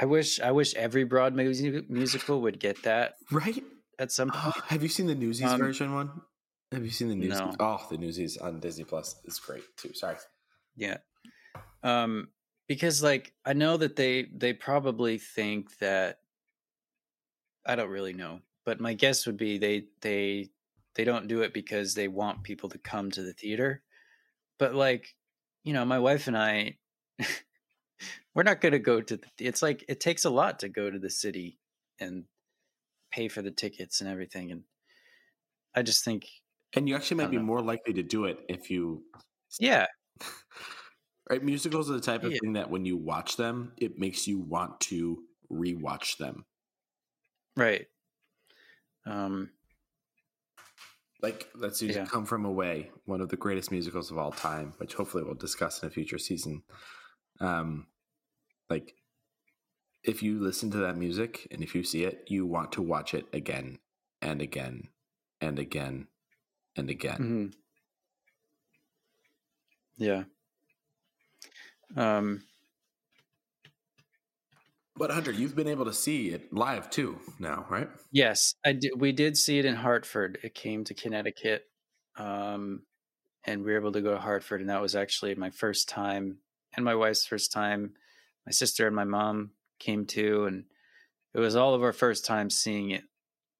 I 0.00 0.04
wish 0.04 0.38
I 0.38 0.52
wish 0.52 0.74
every 0.76 1.02
Broadway 1.02 1.52
musical 1.88 2.40
would 2.42 2.60
get 2.60 2.84
that 2.84 3.14
right 3.32 3.64
at 3.98 4.12
some 4.12 4.30
point. 4.30 4.54
Have 4.66 4.82
you 4.82 4.88
seen 4.88 5.06
the 5.06 5.14
Newsies 5.14 5.50
um, 5.50 5.58
version 5.58 5.94
one? 5.94 6.10
Have 6.72 6.84
you 6.84 6.90
seen 6.90 7.08
the 7.08 7.14
Newsies? 7.14 7.40
No. 7.40 7.54
Oh, 7.60 7.86
the 7.90 7.96
Newsies 7.96 8.36
on 8.36 8.60
Disney 8.60 8.84
Plus 8.84 9.16
is 9.24 9.38
great 9.38 9.62
too. 9.76 9.94
Sorry. 9.94 10.16
Yeah. 10.76 10.98
Um, 11.82 12.28
because 12.66 13.02
like 13.02 13.32
I 13.44 13.54
know 13.54 13.76
that 13.76 13.96
they 13.96 14.26
they 14.32 14.52
probably 14.52 15.18
think 15.18 15.76
that 15.78 16.18
I 17.66 17.74
don't 17.76 17.90
really 17.90 18.12
know, 18.12 18.40
but 18.64 18.80
my 18.80 18.94
guess 18.94 19.26
would 19.26 19.38
be 19.38 19.58
they 19.58 19.84
they 20.02 20.50
they 20.94 21.04
don't 21.04 21.28
do 21.28 21.42
it 21.42 21.54
because 21.54 21.94
they 21.94 22.08
want 22.08 22.42
people 22.42 22.68
to 22.70 22.78
come 22.78 23.10
to 23.12 23.22
the 23.22 23.32
theater. 23.32 23.82
But 24.58 24.74
like, 24.74 25.14
you 25.64 25.72
know, 25.72 25.84
my 25.84 25.98
wife 25.98 26.26
and 26.26 26.36
I 26.36 26.76
we're 28.34 28.42
not 28.42 28.60
going 28.60 28.72
to 28.72 28.78
go 28.78 29.00
to 29.00 29.16
the, 29.16 29.26
it's 29.38 29.62
like 29.62 29.84
it 29.88 30.00
takes 30.00 30.24
a 30.24 30.30
lot 30.30 30.60
to 30.60 30.68
go 30.68 30.90
to 30.90 30.98
the 30.98 31.10
city 31.10 31.58
and 31.98 32.24
pay 33.10 33.28
for 33.28 33.42
the 33.42 33.50
tickets 33.50 34.00
and 34.00 34.08
everything 34.08 34.50
and 34.50 34.62
I 35.74 35.82
just 35.82 36.04
think 36.04 36.26
and 36.74 36.88
you 36.88 36.96
actually 36.96 37.18
might 37.18 37.30
be 37.30 37.36
know. 37.38 37.42
more 37.44 37.62
likely 37.62 37.94
to 37.94 38.02
do 38.02 38.24
it 38.24 38.38
if 38.48 38.70
you 38.70 39.02
Yeah. 39.58 39.86
Right, 41.30 41.44
musicals 41.44 41.90
are 41.90 41.94
the 41.94 42.00
type 42.00 42.24
of 42.24 42.32
yeah. 42.32 42.38
thing 42.40 42.54
that 42.54 42.70
when 42.70 42.86
you 42.86 42.96
watch 42.96 43.36
them, 43.36 43.72
it 43.76 43.98
makes 43.98 44.26
you 44.26 44.38
want 44.38 44.80
to 44.80 45.22
rewatch 45.52 46.16
them. 46.16 46.46
Right. 47.54 47.86
Um 49.04 49.50
like 51.20 51.48
let's 51.54 51.82
use 51.82 51.96
yeah. 51.96 52.06
Come 52.06 52.24
From 52.24 52.46
Away, 52.46 52.90
one 53.04 53.20
of 53.20 53.28
the 53.28 53.36
greatest 53.36 53.70
musicals 53.70 54.10
of 54.10 54.16
all 54.16 54.32
time, 54.32 54.72
which 54.78 54.94
hopefully 54.94 55.22
we'll 55.22 55.34
discuss 55.34 55.82
in 55.82 55.88
a 55.88 55.90
future 55.90 56.18
season. 56.18 56.62
Um 57.40 57.88
like 58.70 58.94
if 60.08 60.22
you 60.22 60.40
listen 60.40 60.70
to 60.70 60.78
that 60.78 60.96
music 60.96 61.46
and 61.50 61.62
if 61.62 61.74
you 61.74 61.84
see 61.84 62.02
it, 62.04 62.24
you 62.28 62.46
want 62.46 62.72
to 62.72 62.80
watch 62.80 63.12
it 63.12 63.26
again 63.34 63.78
and 64.22 64.40
again 64.40 64.88
and 65.38 65.58
again 65.58 66.06
and 66.74 66.88
again. 66.88 67.52
Mm-hmm. 69.98 70.02
Yeah. 70.02 70.22
Um, 71.94 72.42
but 74.96 75.10
Hunter, 75.10 75.30
you've 75.30 75.54
been 75.54 75.68
able 75.68 75.84
to 75.84 75.92
see 75.92 76.30
it 76.30 76.54
live 76.54 76.88
too 76.88 77.18
now, 77.38 77.66
right? 77.68 77.90
Yes, 78.10 78.54
I 78.64 78.72
did. 78.72 78.92
We 78.96 79.12
did 79.12 79.36
see 79.36 79.58
it 79.58 79.66
in 79.66 79.74
Hartford. 79.74 80.38
It 80.42 80.54
came 80.54 80.84
to 80.84 80.94
Connecticut, 80.94 81.64
um, 82.16 82.82
and 83.44 83.62
we 83.62 83.72
were 83.72 83.78
able 83.78 83.92
to 83.92 84.00
go 84.00 84.14
to 84.14 84.20
Hartford, 84.20 84.62
and 84.62 84.70
that 84.70 84.80
was 84.80 84.96
actually 84.96 85.34
my 85.34 85.50
first 85.50 85.86
time 85.88 86.38
and 86.74 86.84
my 86.84 86.94
wife's 86.94 87.26
first 87.26 87.52
time. 87.52 87.92
My 88.46 88.52
sister 88.52 88.86
and 88.86 88.96
my 88.96 89.04
mom 89.04 89.50
came 89.78 90.06
to, 90.06 90.46
and 90.46 90.64
it 91.34 91.40
was 91.40 91.56
all 91.56 91.74
of 91.74 91.82
our 91.82 91.92
first 91.92 92.26
time 92.26 92.50
seeing 92.50 92.90
it 92.90 93.04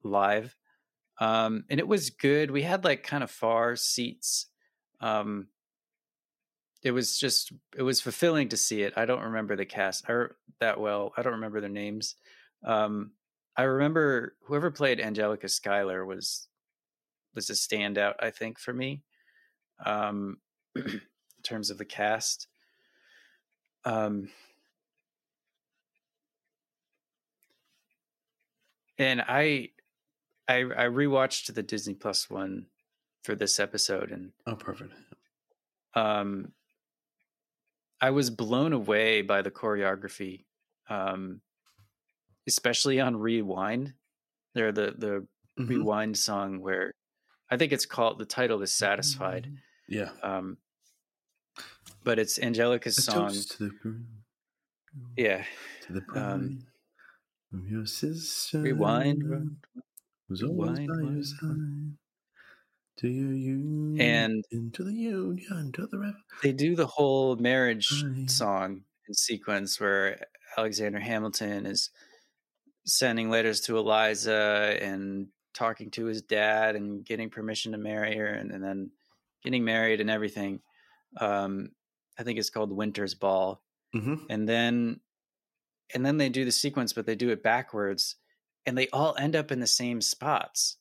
live. 0.02 0.56
Um, 1.20 1.64
and 1.70 1.80
it 1.80 1.88
was 1.88 2.10
good. 2.10 2.50
We 2.50 2.62
had 2.62 2.84
like 2.84 3.02
kind 3.02 3.24
of 3.24 3.30
far 3.30 3.76
seats. 3.76 4.46
Um, 5.00 5.48
it 6.82 6.92
was 6.92 7.18
just 7.18 7.52
it 7.76 7.82
was 7.82 8.00
fulfilling 8.00 8.48
to 8.50 8.56
see 8.56 8.82
it. 8.82 8.94
I 8.96 9.04
don't 9.06 9.22
remember 9.24 9.56
the 9.56 9.66
cast 9.66 10.06
that 10.60 10.80
well. 10.80 11.12
I 11.16 11.22
don't 11.22 11.34
remember 11.34 11.60
their 11.60 11.70
names. 11.70 12.16
Um, 12.64 13.12
I 13.56 13.64
remember 13.64 14.36
whoever 14.46 14.70
played 14.70 15.00
Angelica 15.00 15.48
Schuyler 15.48 16.04
was 16.06 16.48
was 17.34 17.50
a 17.50 17.54
standout. 17.54 18.14
I 18.20 18.30
think 18.30 18.58
for 18.58 18.72
me. 18.72 19.02
um, 19.84 20.38
in 20.76 21.00
terms 21.42 21.70
of 21.70 21.78
the 21.78 21.84
cast. 21.84 22.48
Um, 23.84 24.30
and 28.98 29.22
I, 29.22 29.70
I, 30.48 30.60
I 30.60 30.86
rewatched 30.86 31.52
the 31.54 31.62
Disney 31.62 31.94
Plus 31.94 32.28
one 32.28 32.66
for 33.22 33.34
this 33.34 33.60
episode, 33.60 34.10
and 34.10 34.32
oh, 34.46 34.56
perfect. 34.56 34.92
Um, 35.94 36.52
I 38.00 38.10
was 38.10 38.30
blown 38.30 38.72
away 38.72 39.22
by 39.22 39.42
the 39.42 39.50
choreography, 39.50 40.44
um, 40.88 41.40
especially 42.46 43.00
on 43.00 43.16
Rewind. 43.16 43.94
There, 44.54 44.72
the 44.72 44.94
the 44.96 45.26
mm-hmm. 45.58 45.66
Rewind 45.66 46.16
song 46.16 46.60
where 46.60 46.94
I 47.50 47.56
think 47.56 47.72
it's 47.72 47.86
called 47.86 48.18
the 48.18 48.24
title 48.24 48.62
is 48.62 48.72
Satisfied. 48.72 49.48
Yeah. 49.88 50.10
Um, 50.22 50.58
but 52.04 52.18
it's 52.18 52.38
Angelica's 52.38 53.04
song. 53.04 53.34
yeah. 55.16 55.44
To 55.86 55.92
the 55.92 56.02
um, 56.14 56.60
your 57.52 57.86
sister. 57.86 58.60
Rewind. 58.60 59.22
Was 60.28 60.42
always 60.42 60.78
by 60.78 60.84
your 60.84 61.22
side. 61.22 61.96
To 62.98 63.08
your 63.08 63.32
union. 63.32 64.00
And 64.00 64.44
into 64.50 64.84
the 64.84 64.92
union, 64.92 65.72
to 65.72 65.86
the 65.86 66.14
They 66.42 66.52
do 66.52 66.74
the 66.74 66.86
whole 66.86 67.36
marriage 67.36 68.04
song 68.26 68.82
in 69.06 69.14
sequence 69.14 69.80
where 69.80 70.20
Alexander 70.56 70.98
Hamilton 70.98 71.64
is 71.64 71.90
sending 72.84 73.30
letters 73.30 73.60
to 73.62 73.78
Eliza 73.78 74.76
and 74.80 75.28
talking 75.54 75.90
to 75.92 76.06
his 76.06 76.22
dad 76.22 76.76
and 76.76 77.04
getting 77.04 77.30
permission 77.30 77.72
to 77.72 77.78
marry 77.78 78.16
her 78.16 78.26
and, 78.26 78.50
and 78.50 78.62
then 78.62 78.90
getting 79.42 79.64
married 79.64 80.00
and 80.00 80.10
everything. 80.10 80.60
Um, 81.18 81.70
I 82.18 82.24
think 82.24 82.38
it's 82.38 82.50
called 82.50 82.72
Winter's 82.72 83.14
Ball. 83.14 83.62
Mm-hmm. 83.94 84.14
And 84.28 84.48
then 84.48 85.00
and 85.94 86.04
then 86.04 86.18
they 86.18 86.28
do 86.28 86.44
the 86.44 86.52
sequence, 86.52 86.92
but 86.92 87.06
they 87.06 87.14
do 87.14 87.30
it 87.30 87.42
backwards, 87.42 88.16
and 88.66 88.76
they 88.76 88.88
all 88.88 89.16
end 89.18 89.36
up 89.36 89.50
in 89.50 89.60
the 89.60 89.66
same 89.66 90.00
spots. 90.00 90.76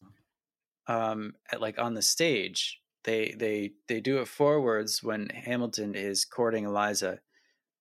Um, 0.88 1.34
at, 1.52 1.62
like 1.62 1.80
on 1.80 1.94
the 1.94 2.02
stage, 2.02 2.82
they 3.04 3.36
they 3.38 3.72
they 3.88 4.00
do 4.00 4.20
it 4.20 4.28
forwards 4.28 5.04
when 5.04 5.30
Hamilton 5.30 5.96
is 5.96 6.26
courting 6.26 6.66
Eliza, 6.66 7.20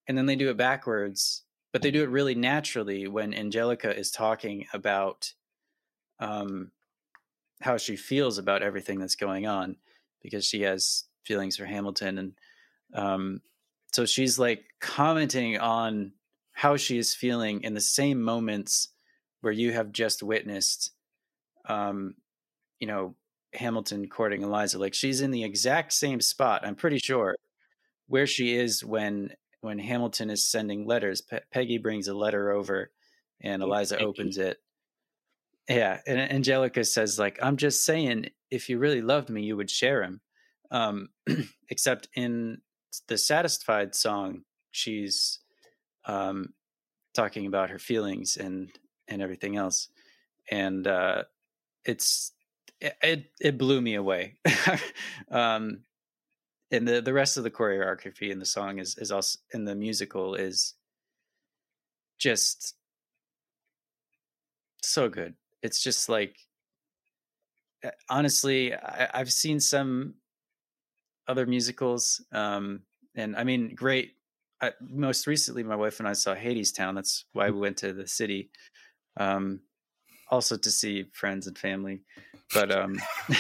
and 0.07 0.17
then 0.17 0.27
they 0.27 0.37
do 0.37 0.51
it 0.51 0.57
backwards, 0.57 1.43
but 1.73 1.83
they 1.83 1.91
do 1.91 2.03
it 2.03 2.11
really 2.11 2.35
naturally 2.35 3.07
when 3.07 3.35
Angelica 3.35 3.97
is 3.97 4.11
talking 4.11 4.67
about 4.73 5.33
um, 6.19 6.71
how 7.61 7.77
she 7.77 7.97
feels 7.97 8.39
about 8.39 8.63
everything 8.63 8.99
that's 8.99 9.17
going 9.17 9.47
on 9.47 9.77
because 10.23 10.45
she 10.45 10.63
has 10.63 11.05
feelings 11.25 11.57
for 11.57 11.67
Hamilton 11.67 12.19
and 12.19 12.33
um, 12.95 13.41
so 13.93 14.05
she's 14.05 14.39
like 14.39 14.65
commenting 14.81 15.59
on 15.59 16.13
how 16.57 16.77
she 16.77 16.99
is 16.99 17.15
feeling 17.15 17.63
in 17.63 17.75
the 17.75 17.81
same 17.81 18.21
moments 18.23 18.89
where 19.43 19.53
you 19.53 19.73
have 19.73 19.93
just 19.93 20.23
witnessed 20.23 20.93
um, 21.69 22.15
you 22.81 22.87
know 22.87 23.15
Hamilton 23.55 24.09
courting 24.09 24.43
Eliza 24.43 24.79
like 24.79 24.95
she's 24.95 25.21
in 25.21 25.31
the 25.31 25.45
exact 25.45 25.93
same 25.93 26.21
spot 26.21 26.67
I'm 26.67 26.75
pretty 26.75 26.99
sure 26.99 27.37
where 28.09 28.27
she 28.27 28.57
is 28.57 28.85
when 28.85 29.33
when 29.61 29.79
Hamilton 29.79 30.31
is 30.31 30.47
sending 30.47 30.87
letters 30.87 31.21
Pe- 31.21 31.41
Peggy 31.53 31.79
brings 31.79 32.09
a 32.09 32.15
letter 32.15 32.51
over 32.51 32.91
and 33.41 33.63
Eliza 33.63 33.99
opens 33.99 34.39
it 34.39 34.59
yeah, 35.69 36.01
and 36.07 36.19
Angelica 36.19 36.85
says 36.85 37.19
like, 37.19 37.39
"I'm 37.43 37.57
just 37.57 37.85
saying, 37.85 38.31
if 38.51 38.69
you 38.69 38.79
really 38.79 39.03
loved 39.03 39.31
me, 39.31 39.43
you 39.43 39.57
would 39.57 39.71
share 39.71 40.03
him." 40.03 40.21
Um, 40.71 41.09
except 41.71 42.09
in 42.15 42.59
the 43.09 43.19
"Satisfied" 43.19 43.95
song, 43.95 44.43
she's 44.71 45.41
um, 46.07 46.53
talking 47.15 47.47
about 47.47 47.71
her 47.71 47.79
feelings 47.79 48.37
and 48.37 48.71
and 49.09 49.23
everything 49.23 49.57
else, 49.57 49.89
and 50.51 50.87
uh, 50.87 51.25
it's 51.85 52.33
it 52.81 53.31
it 53.41 53.59
blew 53.59 53.81
me 53.81 53.95
away. 53.95 54.37
um, 55.31 55.81
and 56.71 56.87
the 56.87 57.01
the 57.01 57.13
rest 57.13 57.37
of 57.37 57.45
the 57.45 57.51
choreography 57.51 58.31
in 58.31 58.39
the 58.39 58.47
song 58.47 58.79
is 58.79 58.97
is 58.99 59.13
also 59.13 59.39
in 59.53 59.65
the 59.65 59.75
musical 59.75 60.35
is 60.35 60.75
just 62.19 62.75
so 64.83 65.09
good 65.09 65.35
it's 65.63 65.83
just 65.83 66.09
like 66.09 66.37
eh, 67.83 67.91
honestly 68.09 68.75
I, 68.75 69.11
have 69.13 69.33
seen 69.33 69.61
some 69.61 70.15
other 71.29 71.47
musicals 71.47 72.25
um 72.33 72.83
and 73.15 73.37
i 73.37 73.45
mean 73.45 73.75
great 73.75 74.13
I, 74.61 74.73
most 74.81 75.27
recently 75.27 75.63
my 75.63 75.77
wife 75.77 75.99
and 76.01 76.09
i 76.09 76.13
saw 76.13 76.35
hadestown 76.35 76.95
that's 76.95 77.25
why 77.33 77.51
we 77.51 77.59
went 77.59 77.77
to 77.79 77.93
the 77.93 78.07
city 78.07 78.51
um 79.19 79.61
also 80.31 80.57
to 80.57 80.71
see 80.71 81.05
friends 81.13 81.47
and 81.47 81.59
family 81.59 82.01
but 82.55 82.71
um 82.73 82.97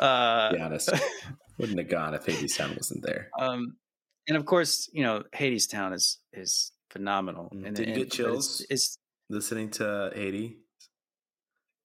uh 0.00 0.52
be 0.52 0.60
honest 0.60 0.90
wouldn't 1.58 1.78
have 1.78 1.88
gone 1.88 2.14
if 2.14 2.24
hadestown 2.24 2.76
wasn't 2.76 3.02
there 3.04 3.30
um 3.38 3.76
and 4.28 4.36
of 4.36 4.46
course 4.46 4.88
you 4.92 5.02
know 5.02 5.22
hadestown 5.34 5.92
is 5.92 6.18
is 6.32 6.72
phenomenal. 6.92 7.50
Mm. 7.54 7.66
And, 7.66 7.76
did 7.76 7.88
you 7.88 7.94
get 7.94 8.12
chills? 8.12 8.60
It's, 8.60 8.70
it's, 8.70 8.98
listening 9.30 9.70
to 9.70 10.10
Haiti. 10.14 10.58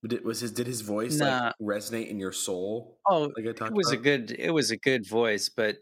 Did, 0.05 0.23
was 0.23 0.41
his 0.41 0.51
did 0.51 0.67
his 0.67 0.81
voice 0.81 1.17
nah. 1.17 1.45
like 1.45 1.53
resonate 1.61 2.09
in 2.09 2.19
your 2.19 2.31
soul? 2.31 2.99
Oh, 3.07 3.31
like 3.35 3.45
it 3.45 3.59
was 3.71 3.91
about? 3.91 3.99
a 3.99 4.01
good 4.01 4.35
it 4.37 4.51
was 4.51 4.69
a 4.69 4.77
good 4.77 5.07
voice, 5.07 5.49
but 5.49 5.77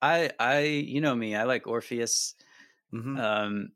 I 0.00 0.30
I 0.38 0.60
you 0.60 1.00
know 1.00 1.14
me, 1.14 1.34
I 1.34 1.44
like 1.44 1.66
Orpheus 1.66 2.34
mm-hmm. 2.92 3.18
um, 3.18 3.72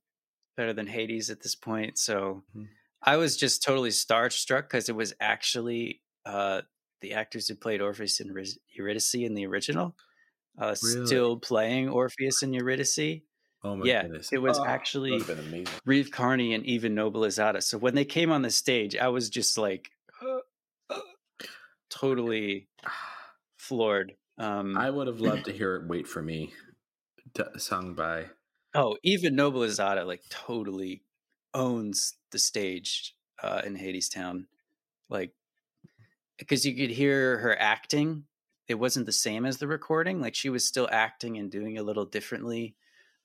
better 0.56 0.72
than 0.72 0.86
Hades 0.86 1.30
at 1.30 1.42
this 1.42 1.54
point. 1.54 1.98
So 1.98 2.42
mm-hmm. 2.50 2.66
I 3.02 3.16
was 3.16 3.36
just 3.36 3.62
totally 3.62 3.90
starstruck 3.90 4.62
because 4.62 4.88
it 4.88 4.96
was 4.96 5.14
actually 5.20 6.00
uh, 6.24 6.62
the 7.00 7.14
actors 7.14 7.48
who 7.48 7.54
played 7.54 7.80
Orpheus 7.80 8.20
and 8.20 8.30
Eurydice 8.68 9.14
in 9.14 9.34
the 9.34 9.46
original, 9.46 9.96
uh, 10.58 10.74
really? 10.82 11.06
still 11.06 11.36
playing 11.36 11.88
Orpheus 11.88 12.42
and 12.42 12.54
Eurydice. 12.54 13.22
Oh 13.64 13.76
my 13.76 13.86
yeah, 13.86 14.02
goodness. 14.02 14.32
it 14.32 14.38
was 14.38 14.58
oh, 14.58 14.64
actually 14.64 15.22
Reeve 15.84 16.10
Carney 16.10 16.54
and 16.54 16.64
Eva 16.66 16.88
Noblezada. 16.88 17.62
So 17.62 17.78
when 17.78 17.94
they 17.94 18.04
came 18.04 18.32
on 18.32 18.42
the 18.42 18.50
stage, 18.50 18.96
I 18.96 19.08
was 19.08 19.30
just 19.30 19.56
like 19.56 19.90
uh, 20.20 20.38
uh, 20.90 21.00
totally 21.90 22.68
floored. 23.56 24.14
Um, 24.38 24.76
I 24.76 24.90
would 24.90 25.06
have 25.06 25.20
loved 25.20 25.44
to 25.46 25.52
hear 25.56 25.76
it 25.76 25.86
"Wait 25.86 26.06
for 26.06 26.22
Me" 26.22 26.52
t- 27.34 27.42
sung 27.56 27.94
by. 27.94 28.26
Oh, 28.74 28.96
Eva 29.02 29.28
Noblezada 29.28 30.06
like 30.06 30.22
totally 30.30 31.02
owns 31.54 32.14
the 32.30 32.38
stage 32.38 33.14
uh, 33.42 33.62
in 33.64 33.76
Hadestown, 33.76 34.46
like 35.08 35.32
because 36.38 36.64
you 36.64 36.74
could 36.74 36.90
hear 36.90 37.38
her 37.38 37.58
acting. 37.58 38.24
It 38.68 38.74
wasn't 38.74 39.06
the 39.06 39.12
same 39.12 39.44
as 39.44 39.58
the 39.58 39.66
recording. 39.66 40.20
Like 40.20 40.34
she 40.34 40.48
was 40.48 40.66
still 40.66 40.88
acting 40.90 41.36
and 41.36 41.50
doing 41.50 41.78
a 41.78 41.82
little 41.82 42.06
differently 42.06 42.74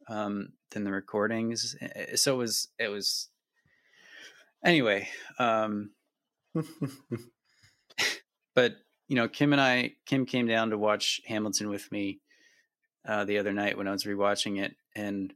um, 0.10 0.54
than 0.72 0.84
the 0.84 0.92
recordings. 0.92 1.76
So 2.16 2.36
it 2.36 2.38
was 2.38 2.68
it 2.80 2.90
was 2.90 3.30
anyway. 4.64 5.08
Um, 5.40 5.92
but 8.56 8.76
you 9.08 9.16
know, 9.16 9.28
Kim 9.28 9.54
and 9.54 9.62
I, 9.62 9.94
Kim 10.06 10.26
came 10.26 10.48
down 10.48 10.70
to 10.72 10.78
watch 10.78 11.22
Hamilton 11.26 11.70
with 11.70 11.92
me 11.92 12.20
uh, 13.08 13.26
the 13.26 13.38
other 13.38 13.54
night 13.54 13.78
when 13.78 13.88
I 13.88 13.92
was 13.92 14.04
rewatching 14.04 14.62
it, 14.62 14.76
and 14.96 15.34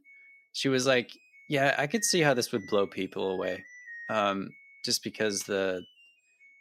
she 0.52 0.68
was 0.68 0.86
like, 0.86 1.10
"Yeah, 1.48 1.74
I 1.78 1.86
could 1.86 2.04
see 2.04 2.20
how 2.20 2.34
this 2.34 2.52
would 2.52 2.66
blow 2.68 2.86
people 2.86 3.30
away, 3.30 3.64
um, 4.10 4.50
just 4.84 5.02
because 5.02 5.42
the, 5.44 5.82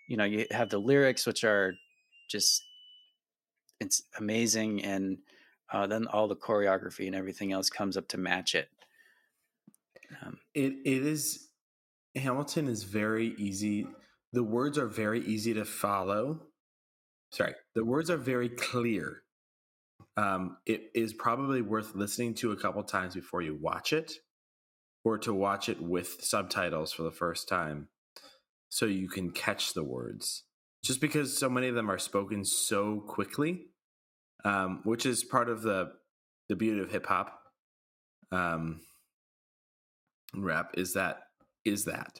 you 0.07 0.17
know, 0.17 0.23
you 0.23 0.45
have 0.51 0.69
the 0.69 0.77
lyrics 0.77 1.25
which 1.25 1.43
are 1.43 1.73
just 2.29 2.63
it's 3.81 4.03
amazing 4.17 4.83
and 4.83 5.17
uh, 5.73 5.87
then 5.87 6.07
all 6.07 6.27
the 6.27 6.35
choreography 6.35 7.07
and 7.07 7.15
everything 7.15 7.51
else 7.51 7.69
comes 7.69 7.97
up 7.97 8.07
to 8.09 8.17
match 8.17 8.55
it. 8.55 8.69
Um, 10.21 10.37
it 10.53 10.73
it 10.85 11.05
is 11.05 11.47
Hamilton 12.15 12.67
is 12.67 12.83
very 12.83 13.33
easy. 13.37 13.87
The 14.33 14.43
words 14.43 14.77
are 14.77 14.87
very 14.87 15.21
easy 15.21 15.53
to 15.55 15.65
follow. 15.65 16.41
Sorry, 17.31 17.53
the 17.75 17.85
words 17.85 18.09
are 18.09 18.17
very 18.17 18.49
clear. 18.49 19.23
Um, 20.17 20.57
it 20.65 20.91
is 20.93 21.13
probably 21.13 21.61
worth 21.61 21.95
listening 21.95 22.33
to 22.35 22.51
a 22.51 22.57
couple 22.57 22.83
times 22.83 23.15
before 23.15 23.41
you 23.41 23.57
watch 23.59 23.93
it, 23.93 24.13
or 25.03 25.17
to 25.19 25.33
watch 25.33 25.69
it 25.69 25.81
with 25.81 26.17
subtitles 26.21 26.91
for 26.91 27.03
the 27.03 27.11
first 27.11 27.47
time, 27.47 27.87
so 28.69 28.85
you 28.85 29.07
can 29.07 29.31
catch 29.31 29.73
the 29.73 29.83
words. 29.83 30.43
Just 30.83 30.99
because 30.99 31.37
so 31.37 31.49
many 31.49 31.67
of 31.67 31.75
them 31.75 31.89
are 31.89 31.99
spoken 31.99 32.43
so 32.43 32.99
quickly, 33.07 33.67
um, 34.43 34.81
which 34.83 35.05
is 35.05 35.23
part 35.23 35.49
of 35.49 35.61
the 35.61 35.91
the 36.49 36.55
beauty 36.55 36.81
of 36.81 36.91
hip 36.91 37.05
hop 37.05 37.41
um, 38.31 38.81
rap 40.35 40.71
is 40.75 40.93
that 40.93 41.23
is 41.65 41.85
that. 41.85 42.19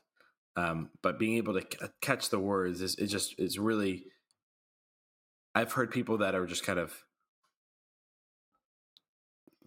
Um, 0.57 0.89
but 1.01 1.17
being 1.17 1.37
able 1.37 1.53
to 1.53 1.61
c- 1.61 1.87
catch 2.01 2.29
the 2.29 2.39
words 2.39 2.81
is, 2.81 2.95
is 2.95 3.09
just 3.09 3.35
is 3.39 3.57
really 3.57 4.05
I've 5.53 5.73
heard 5.73 5.91
people 5.91 6.19
that 6.19 6.35
are 6.35 6.45
just 6.45 6.65
kind 6.65 6.79
of 6.79 6.93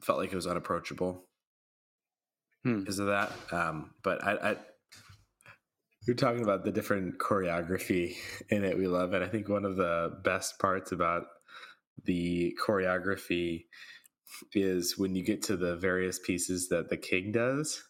felt 0.03 0.19
like 0.19 0.33
it 0.33 0.37
was 0.37 0.47
unapproachable 0.47 1.25
hmm. 2.63 2.81
because 2.81 2.99
of 2.99 3.07
that. 3.07 3.33
Um, 3.53 3.91
but 4.03 4.23
I, 4.25 4.33
I, 4.51 4.57
you're 6.07 6.17
talking 6.17 6.43
about 6.43 6.65
the 6.65 6.73
different 6.73 7.19
choreography 7.19 8.17
in 8.51 8.65
it. 8.65 8.79
We 8.79 8.87
love 8.87 9.15
it. 9.15 9.23
I 9.23 9.29
think 9.29 9.49
one 9.49 9.65
of 9.65 9.77
the 9.77 10.19
best 10.23 10.59
parts 10.59 10.93
about 10.93 11.25
the 12.05 12.57
choreography 12.67 13.65
is 14.53 14.99
when 14.99 15.15
you 15.15 15.25
get 15.25 15.43
to 15.45 15.57
the 15.57 15.77
various 15.77 16.19
pieces 16.19 16.69
that 16.69 16.91
the 16.91 16.97
king 16.97 17.33
does 17.33 17.85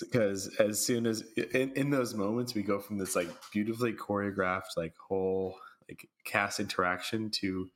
because 0.00 0.54
as 0.58 0.84
soon 0.84 1.06
as 1.06 1.24
in, 1.52 1.72
in 1.72 1.90
those 1.90 2.14
moments 2.14 2.54
we 2.54 2.62
go 2.62 2.78
from 2.78 2.98
this 2.98 3.16
like 3.16 3.28
beautifully 3.52 3.92
choreographed 3.92 4.76
like 4.76 4.94
whole 5.08 5.56
cast 6.24 6.60
interaction 6.60 7.30
to 7.30 7.68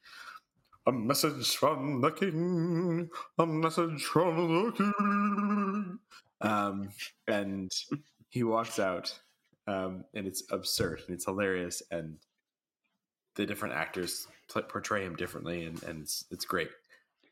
a 0.87 0.93
message 0.93 1.57
from 1.57 2.01
the 2.01 2.11
king 2.11 3.09
a 3.39 3.47
message 3.47 4.03
from 4.03 4.37
the 4.37 4.73
king. 4.73 5.99
Um 6.41 6.89
and 7.29 7.71
he 8.29 8.43
walks 8.43 8.79
out 8.79 9.19
um 9.67 10.05
and 10.15 10.27
it's 10.27 10.43
absurd 10.51 11.03
and 11.07 11.15
it's 11.15 11.25
hilarious 11.25 11.83
and 11.91 12.19
the 13.37 13.47
different 13.47 13.75
actors 13.75 14.27
play, 14.49 14.63
portray 14.63 15.05
him 15.05 15.17
differently 15.17 15.65
and 15.65 15.83
and 15.85 16.03
it's, 16.03 16.25
it's 16.31 16.45
great. 16.45 16.71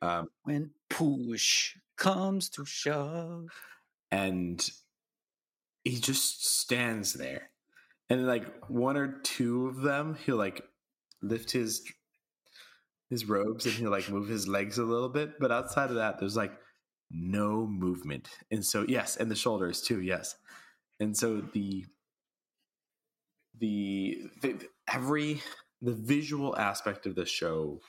Um 0.01 0.29
when 0.45 0.71
push 0.89 1.75
comes 2.01 2.49
to 2.49 2.65
shove. 2.65 3.51
And 4.11 4.69
he 5.85 6.01
just 6.01 6.45
stands 6.45 7.13
there. 7.13 7.51
And 8.09 8.27
like 8.27 8.69
one 8.69 8.97
or 8.97 9.21
two 9.23 9.69
of 9.69 9.83
them 9.83 10.17
he'll 10.25 10.37
like 10.37 10.65
lift 11.23 11.51
his 11.51 11.83
his 13.09 13.29
robes 13.29 13.67
and 13.67 13.75
he'll 13.75 13.91
like 13.91 14.09
move 14.09 14.29
his 14.29 14.47
legs 14.47 14.79
a 14.79 14.85
little 14.85 15.09
bit 15.09 15.39
but 15.39 15.51
outside 15.51 15.91
of 15.91 15.97
that 15.97 16.19
there's 16.19 16.37
like 16.37 16.53
no 17.11 17.67
movement 17.67 18.29
and 18.51 18.65
so 18.65 18.85
yes 18.89 19.17
and 19.17 19.31
the 19.31 19.37
shoulders 19.37 19.83
too 19.83 20.01
yes 20.01 20.37
and 21.01 21.17
so 21.17 21.41
the 21.53 21.85
the, 23.59 24.31
the 24.41 24.57
every 24.93 25.43
the 25.83 25.93
visual 25.93 26.57
aspect 26.57 27.07
of 27.07 27.15
the 27.15 27.27
show 27.27 27.81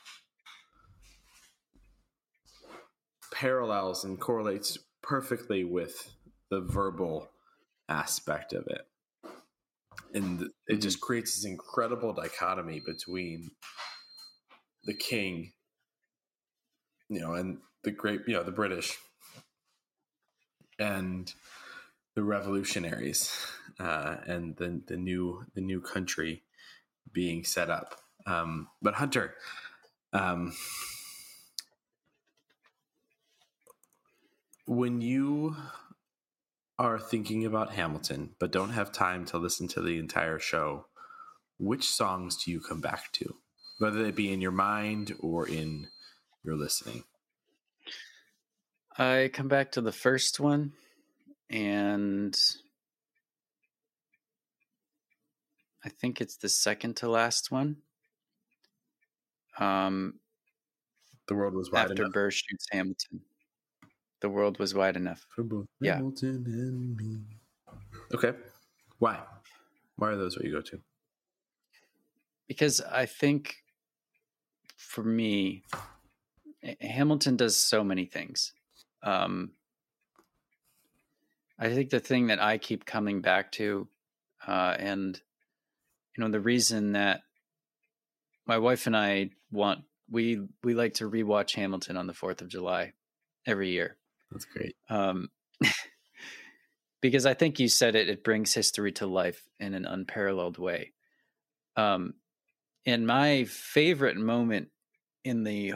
parallels 3.33 4.03
and 4.03 4.19
correlates 4.19 4.77
perfectly 5.01 5.63
with 5.63 6.13
the 6.49 6.61
verbal 6.61 7.29
aspect 7.89 8.53
of 8.53 8.67
it. 8.67 8.81
And 10.13 10.49
it 10.67 10.77
just 10.77 10.97
mm-hmm. 10.97 11.05
creates 11.05 11.35
this 11.35 11.45
incredible 11.45 12.13
dichotomy 12.13 12.81
between 12.85 13.51
the 14.85 14.93
king, 14.93 15.53
you 17.09 17.19
know, 17.19 17.33
and 17.33 17.59
the 17.83 17.91
great, 17.91 18.21
you 18.27 18.33
know, 18.33 18.43
the 18.43 18.51
British 18.51 18.97
and 20.79 21.31
the 22.15 22.23
revolutionaries 22.23 23.35
uh, 23.79 24.17
and 24.25 24.55
the 24.57 24.81
the 24.87 24.97
new 24.97 25.45
the 25.55 25.61
new 25.61 25.81
country 25.81 26.43
being 27.13 27.43
set 27.43 27.69
up. 27.69 27.95
Um, 28.25 28.67
but 28.81 28.95
Hunter, 28.95 29.35
um, 30.13 30.53
when 34.65 35.01
you 35.01 35.55
are 36.81 36.97
thinking 36.97 37.45
about 37.45 37.73
Hamilton 37.73 38.31
but 38.39 38.51
don't 38.51 38.71
have 38.71 38.91
time 38.91 39.23
to 39.25 39.37
listen 39.37 39.67
to 39.69 39.81
the 39.81 39.99
entire 39.99 40.39
show, 40.39 40.87
which 41.59 41.87
songs 41.87 42.43
do 42.43 42.51
you 42.51 42.59
come 42.59 42.81
back 42.81 43.11
to? 43.13 43.35
Whether 43.77 44.03
it 44.05 44.15
be 44.15 44.33
in 44.33 44.41
your 44.41 44.51
mind 44.51 45.15
or 45.19 45.47
in 45.47 45.89
your 46.43 46.55
listening. 46.55 47.03
I 48.97 49.29
come 49.31 49.47
back 49.47 49.71
to 49.73 49.81
the 49.81 49.91
first 49.91 50.39
one 50.39 50.73
and 51.51 52.35
I 55.85 55.89
think 55.89 56.19
it's 56.19 56.37
the 56.37 56.49
second 56.49 56.97
to 56.97 57.09
last 57.09 57.51
one. 57.51 57.77
Um, 59.59 60.19
the 61.27 61.35
world 61.35 61.53
was 61.53 61.71
wide 61.71 61.91
after 61.91 62.03
enough. 62.03 62.13
Burr 62.13 62.31
shoots 62.31 62.65
Hamilton. 62.71 63.21
The 64.21 64.29
world 64.29 64.59
was 64.59 64.73
wide 64.75 64.95
enough 64.95 65.25
for 65.35 65.43
both 65.43 65.67
yeah. 65.79 65.95
Hamilton 65.95 66.43
and 66.45 66.95
me. 66.95 67.21
Okay, 68.13 68.33
why? 68.99 69.19
Why 69.95 70.09
are 70.09 70.15
those 70.15 70.37
what 70.37 70.45
you 70.45 70.51
go 70.51 70.61
to? 70.61 70.79
Because 72.47 72.81
I 72.81 73.07
think, 73.07 73.55
for 74.77 75.03
me, 75.03 75.63
Hamilton 76.79 77.35
does 77.35 77.57
so 77.57 77.83
many 77.83 78.05
things. 78.05 78.53
Um, 79.01 79.51
I 81.57 81.69
think 81.69 81.89
the 81.89 81.99
thing 81.99 82.27
that 82.27 82.41
I 82.41 82.57
keep 82.59 82.85
coming 82.85 83.21
back 83.21 83.51
to, 83.53 83.87
uh, 84.45 84.75
and 84.77 85.19
you 86.15 86.23
know, 86.23 86.29
the 86.29 86.39
reason 86.39 86.91
that 86.91 87.21
my 88.45 88.59
wife 88.59 88.85
and 88.85 88.95
I 88.95 89.31
want 89.51 89.81
we 90.09 90.41
we 90.63 90.73
like 90.73 90.95
to 90.95 91.09
rewatch 91.09 91.55
Hamilton 91.55 91.97
on 91.97 92.05
the 92.05 92.13
Fourth 92.13 92.41
of 92.41 92.49
July 92.49 92.93
every 93.47 93.71
year 93.71 93.97
that's 94.31 94.45
great. 94.45 94.75
Um, 94.89 95.29
because 97.01 97.25
I 97.25 97.33
think 97.33 97.59
you 97.59 97.67
said 97.67 97.95
it, 97.95 98.09
it 98.09 98.23
brings 98.23 98.53
history 98.53 98.91
to 98.93 99.07
life 99.07 99.43
in 99.59 99.73
an 99.73 99.85
unparalleled 99.85 100.57
way. 100.57 100.93
Um, 101.75 102.13
and 102.85 103.05
my 103.05 103.45
favorite 103.45 104.17
moment 104.17 104.69
in 105.23 105.43
the 105.43 105.73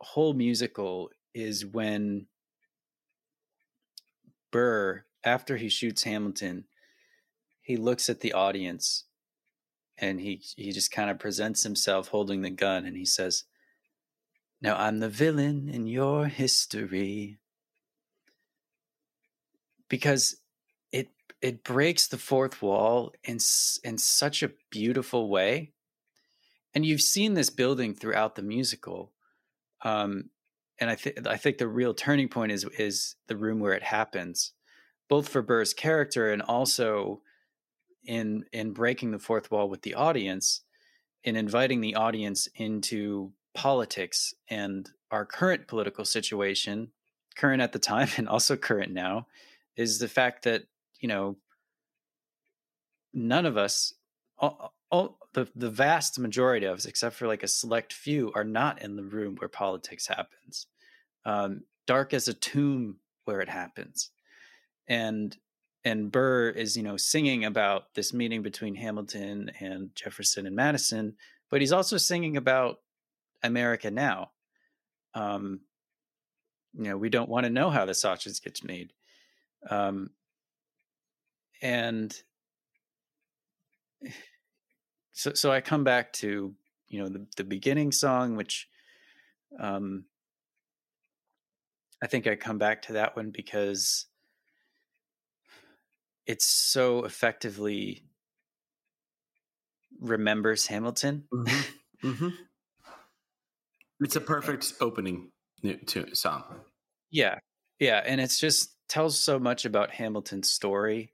whole 0.00 0.34
musical 0.34 1.10
is 1.34 1.64
when 1.64 2.26
Burr, 4.50 5.04
after 5.24 5.56
he 5.56 5.68
shoots 5.68 6.04
Hamilton, 6.04 6.64
he 7.60 7.76
looks 7.76 8.08
at 8.08 8.20
the 8.20 8.32
audience 8.32 9.04
and 9.98 10.20
he 10.20 10.40
he 10.56 10.72
just 10.72 10.90
kind 10.90 11.10
of 11.10 11.18
presents 11.18 11.64
himself 11.64 12.08
holding 12.08 12.42
the 12.42 12.50
gun 12.50 12.86
and 12.86 12.96
he 12.96 13.04
says, 13.04 13.44
"Now 14.60 14.76
I'm 14.76 15.00
the 15.00 15.08
villain 15.08 15.68
in 15.68 15.86
your 15.86 16.26
history 16.26 17.38
because 19.88 20.36
it 20.92 21.08
it 21.40 21.64
breaks 21.64 22.06
the 22.06 22.18
fourth 22.18 22.62
wall 22.62 23.12
in 23.24 23.38
in 23.84 23.98
such 23.98 24.42
a 24.42 24.52
beautiful 24.70 25.28
way. 25.28 25.72
And 26.74 26.84
you've 26.84 27.02
seen 27.02 27.34
this 27.34 27.50
building 27.50 27.94
throughout 27.94 28.36
the 28.36 28.42
musical 28.42 29.12
um, 29.84 30.30
and 30.80 30.90
i 30.90 30.94
think 30.94 31.26
i 31.26 31.36
think 31.36 31.58
the 31.58 31.68
real 31.68 31.94
turning 31.94 32.28
point 32.28 32.52
is 32.52 32.64
is 32.78 33.16
the 33.26 33.36
room 33.36 33.60
where 33.60 33.72
it 33.72 33.82
happens 33.82 34.52
both 35.08 35.28
for 35.28 35.42
burr's 35.42 35.74
character 35.74 36.32
and 36.32 36.42
also 36.42 37.20
in 38.04 38.44
in 38.52 38.72
breaking 38.72 39.10
the 39.10 39.18
fourth 39.18 39.50
wall 39.50 39.68
with 39.68 39.82
the 39.82 39.94
audience 39.94 40.62
in 41.24 41.36
inviting 41.36 41.80
the 41.80 41.94
audience 41.94 42.48
into 42.54 43.32
politics 43.54 44.34
and 44.48 44.90
our 45.10 45.24
current 45.24 45.66
political 45.66 46.04
situation 46.04 46.90
current 47.36 47.62
at 47.62 47.72
the 47.72 47.78
time 47.78 48.08
and 48.16 48.28
also 48.28 48.56
current 48.56 48.92
now 48.92 49.26
is 49.78 49.98
the 49.98 50.08
fact 50.08 50.42
that 50.44 50.64
you 51.00 51.08
know 51.08 51.38
none 53.14 53.46
of 53.46 53.56
us 53.56 53.94
all, 54.36 54.74
all, 54.90 55.18
the 55.32 55.48
the 55.54 55.70
vast 55.70 56.18
majority 56.18 56.66
of 56.66 56.76
us 56.76 56.84
except 56.84 57.14
for 57.16 57.26
like 57.26 57.42
a 57.42 57.48
select 57.48 57.92
few 57.92 58.32
are 58.34 58.44
not 58.44 58.82
in 58.82 58.96
the 58.96 59.02
room 59.02 59.36
where 59.36 59.48
politics 59.48 60.06
happens. 60.06 60.66
Um, 61.24 61.62
dark 61.86 62.12
as 62.12 62.28
a 62.28 62.34
tomb 62.34 62.98
where 63.24 63.40
it 63.40 63.48
happens. 63.48 64.10
And 64.86 65.36
and 65.84 66.10
burr 66.10 66.50
is 66.50 66.76
you 66.76 66.82
know 66.82 66.96
singing 66.96 67.44
about 67.44 67.94
this 67.94 68.12
meeting 68.12 68.42
between 68.42 68.74
hamilton 68.74 69.50
and 69.60 69.90
jefferson 69.94 70.44
and 70.44 70.56
madison 70.56 71.14
but 71.50 71.60
he's 71.60 71.72
also 71.72 71.96
singing 71.96 72.36
about 72.36 72.78
america 73.44 73.90
now. 73.90 74.32
Um 75.14 75.60
you 76.74 76.84
know 76.84 76.96
we 76.96 77.08
don't 77.08 77.28
want 77.28 77.44
to 77.44 77.50
know 77.50 77.70
how 77.70 77.84
the 77.84 77.94
sausage 77.94 78.42
gets 78.42 78.64
made 78.64 78.92
um, 79.68 80.10
and 81.62 82.14
so, 85.12 85.34
so 85.34 85.50
I 85.50 85.60
come 85.60 85.84
back 85.84 86.12
to, 86.14 86.54
you 86.88 87.02
know, 87.02 87.08
the, 87.08 87.26
the 87.36 87.44
beginning 87.44 87.92
song, 87.92 88.36
which, 88.36 88.68
um, 89.58 90.04
I 92.02 92.06
think 92.06 92.26
I 92.26 92.36
come 92.36 92.58
back 92.58 92.82
to 92.82 92.92
that 92.94 93.16
one 93.16 93.30
because 93.30 94.06
it's 96.26 96.44
so 96.44 97.04
effectively 97.04 98.04
remembers 100.00 100.66
Hamilton. 100.66 101.24
Mm-hmm. 101.32 102.08
Mm-hmm. 102.08 102.28
It's 104.00 104.14
a 104.14 104.20
perfect 104.20 104.74
opening 104.80 105.32
to 105.86 106.14
song. 106.14 106.44
Yeah, 107.10 107.38
yeah, 107.80 108.02
and 108.04 108.20
it's 108.20 108.38
just 108.38 108.76
tells 108.88 109.18
so 109.18 109.38
much 109.38 109.64
about 109.64 109.90
Hamilton's 109.90 110.50
story 110.50 111.12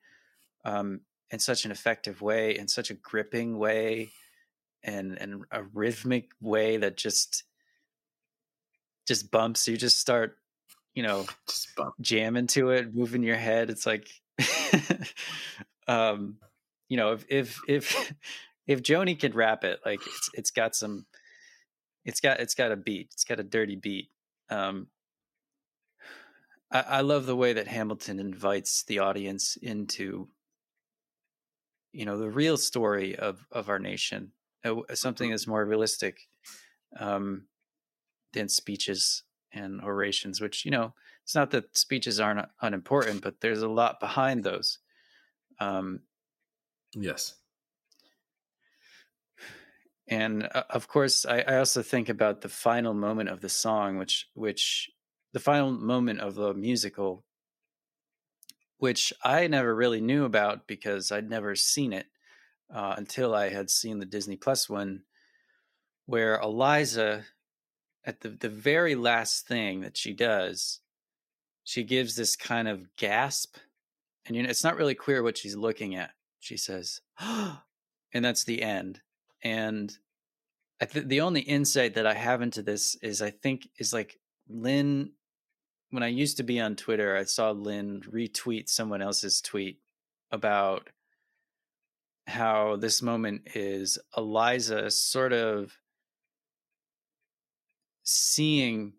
um, 0.64 1.00
in 1.30 1.38
such 1.38 1.64
an 1.64 1.70
effective 1.70 2.22
way, 2.22 2.56
in 2.56 2.68
such 2.68 2.90
a 2.90 2.94
gripping 2.94 3.58
way, 3.58 4.12
and 4.82 5.18
and 5.18 5.44
a 5.50 5.62
rhythmic 5.62 6.30
way 6.40 6.76
that 6.76 6.96
just 6.96 7.44
just 9.06 9.30
bumps. 9.30 9.66
You 9.68 9.76
just 9.76 9.98
start, 9.98 10.36
you 10.94 11.02
know, 11.02 11.26
just 11.48 11.74
bump. 11.76 11.94
jamming 12.00 12.46
to 12.48 12.70
it, 12.70 12.94
moving 12.94 13.22
your 13.22 13.36
head. 13.36 13.70
It's 13.70 13.86
like, 13.86 14.08
um, 15.88 16.36
you 16.88 16.96
know, 16.96 17.12
if 17.12 17.24
if 17.28 17.60
if 17.68 18.12
if 18.66 18.82
Joni 18.82 19.18
could 19.18 19.34
rap 19.34 19.64
it, 19.64 19.80
like 19.84 20.00
it's 20.06 20.30
it's 20.34 20.50
got 20.50 20.74
some, 20.74 21.06
it's 22.04 22.20
got 22.20 22.40
it's 22.40 22.54
got 22.54 22.72
a 22.72 22.76
beat. 22.76 23.08
It's 23.12 23.24
got 23.24 23.40
a 23.40 23.44
dirty 23.44 23.76
beat. 23.76 24.10
Um, 24.50 24.88
I, 26.74 26.80
I 26.80 27.00
love 27.00 27.24
the 27.24 27.36
way 27.36 27.54
that 27.54 27.68
Hamilton 27.68 28.20
invites 28.20 28.82
the 28.82 28.98
audience 28.98 29.56
into, 29.56 30.28
you 31.92 32.04
know, 32.04 32.18
the 32.18 32.30
real 32.30 32.58
story 32.58 33.16
of 33.16 33.46
of 33.50 33.70
our 33.70 33.78
nation, 33.78 34.32
uh, 34.64 34.74
something 34.92 35.30
that's 35.30 35.46
more 35.46 35.64
realistic. 35.64 36.18
Um, 37.00 37.46
than 38.34 38.48
speeches 38.48 39.22
and 39.52 39.80
orations, 39.80 40.40
which, 40.40 40.64
you 40.64 40.70
know, 40.70 40.92
it's 41.22 41.34
not 41.34 41.50
that 41.52 41.78
speeches 41.78 42.20
aren't 42.20 42.46
unimportant, 42.60 43.22
but 43.22 43.40
there's 43.40 43.62
a 43.62 43.68
lot 43.68 44.00
behind 44.00 44.44
those. 44.44 44.78
Um, 45.58 46.00
yes. 46.92 47.34
And 50.06 50.48
uh, 50.54 50.64
of 50.68 50.86
course, 50.88 51.24
I, 51.24 51.40
I 51.40 51.56
also 51.56 51.80
think 51.82 52.10
about 52.10 52.42
the 52.42 52.48
final 52.48 52.92
moment 52.92 53.30
of 53.30 53.40
the 53.40 53.48
song, 53.48 53.96
which, 53.96 54.28
which 54.34 54.90
the 55.34 55.40
final 55.40 55.72
moment 55.72 56.20
of 56.20 56.36
the 56.36 56.54
musical, 56.54 57.24
which 58.78 59.12
I 59.22 59.48
never 59.48 59.74
really 59.74 60.00
knew 60.00 60.24
about 60.24 60.66
because 60.66 61.12
I'd 61.12 61.28
never 61.28 61.56
seen 61.56 61.92
it 61.92 62.06
uh, 62.72 62.94
until 62.96 63.34
I 63.34 63.50
had 63.50 63.68
seen 63.68 63.98
the 63.98 64.06
Disney 64.06 64.36
Plus 64.36 64.70
one, 64.70 65.02
where 66.06 66.36
Eliza 66.36 67.24
at 68.04 68.20
the, 68.20 68.28
the 68.28 68.48
very 68.48 68.94
last 68.94 69.48
thing 69.48 69.80
that 69.80 69.96
she 69.96 70.12
does, 70.12 70.80
she 71.64 71.82
gives 71.82 72.14
this 72.14 72.36
kind 72.36 72.68
of 72.68 72.94
gasp. 72.96 73.56
And 74.26 74.36
you 74.36 74.42
know, 74.44 74.48
it's 74.48 74.64
not 74.64 74.76
really 74.76 74.94
clear 74.94 75.22
what 75.22 75.36
she's 75.36 75.56
looking 75.56 75.96
at. 75.96 76.10
She 76.38 76.56
says, 76.56 77.00
and 77.20 78.24
that's 78.24 78.44
the 78.44 78.62
end. 78.62 79.00
And 79.42 79.92
I 80.80 80.84
th- 80.84 81.06
the 81.06 81.22
only 81.22 81.40
insight 81.40 81.94
that 81.94 82.06
I 82.06 82.14
have 82.14 82.40
into 82.40 82.62
this 82.62 82.96
is 83.02 83.20
I 83.20 83.30
think 83.30 83.68
is 83.78 83.92
like 83.92 84.20
Lin. 84.48 85.10
When 85.94 86.02
I 86.02 86.08
used 86.08 86.38
to 86.38 86.42
be 86.42 86.58
on 86.58 86.74
Twitter, 86.74 87.16
I 87.16 87.22
saw 87.22 87.52
Lin 87.52 88.00
retweet 88.00 88.68
someone 88.68 89.00
else's 89.00 89.40
tweet 89.40 89.78
about 90.32 90.90
how 92.26 92.74
this 92.74 93.00
moment 93.00 93.42
is 93.54 93.96
Eliza 94.16 94.90
sort 94.90 95.32
of 95.32 95.78
seeing 98.02 98.94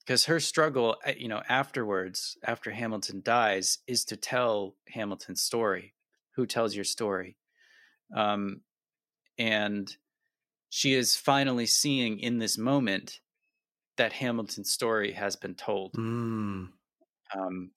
because 0.00 0.24
her 0.24 0.40
struggle 0.40 0.96
eh, 1.04 1.14
you 1.16 1.28
know 1.28 1.42
afterwards 1.48 2.36
after 2.44 2.72
hamilton 2.72 3.22
dies 3.24 3.78
is 3.86 4.04
to 4.06 4.16
tell 4.16 4.74
hamilton's 4.88 5.42
story 5.42 5.94
who 6.34 6.44
tells 6.44 6.74
your 6.74 6.84
story. 6.84 7.36
Um 8.12 8.62
and 9.38 9.96
she 10.70 10.92
is 10.92 11.14
finally 11.16 11.66
seeing 11.66 12.18
in 12.18 12.38
this 12.38 12.58
moment 12.58 13.20
that 13.96 14.12
hamilton's 14.12 14.70
story 14.70 15.12
has 15.12 15.36
been 15.36 15.54
told 15.54 15.92
mm. 15.94 16.68
um 17.34 17.70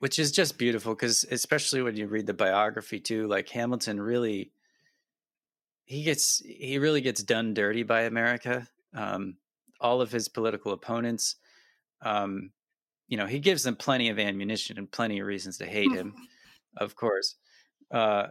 which 0.00 0.18
is 0.18 0.32
just 0.32 0.58
beautiful 0.58 0.94
because 0.94 1.24
especially 1.30 1.80
when 1.80 1.96
you 1.96 2.06
read 2.06 2.26
the 2.26 2.34
biography 2.34 3.00
too 3.00 3.26
like 3.26 3.48
hamilton 3.48 4.00
really 4.00 4.50
he 5.84 6.02
gets 6.02 6.42
he 6.44 6.78
really 6.78 7.00
gets 7.00 7.22
done 7.22 7.54
dirty 7.54 7.82
by 7.82 8.02
America. 8.02 8.66
Um, 8.94 9.36
all 9.80 10.00
of 10.00 10.10
his 10.10 10.28
political 10.28 10.72
opponents, 10.72 11.36
um, 12.02 12.50
you 13.08 13.16
know, 13.16 13.26
he 13.26 13.38
gives 13.38 13.62
them 13.62 13.76
plenty 13.76 14.08
of 14.08 14.18
ammunition 14.18 14.78
and 14.78 14.90
plenty 14.90 15.20
of 15.20 15.26
reasons 15.26 15.58
to 15.58 15.66
hate 15.66 15.92
him, 15.92 16.14
of 16.78 16.96
course. 16.96 17.36
Uh, 17.90 18.28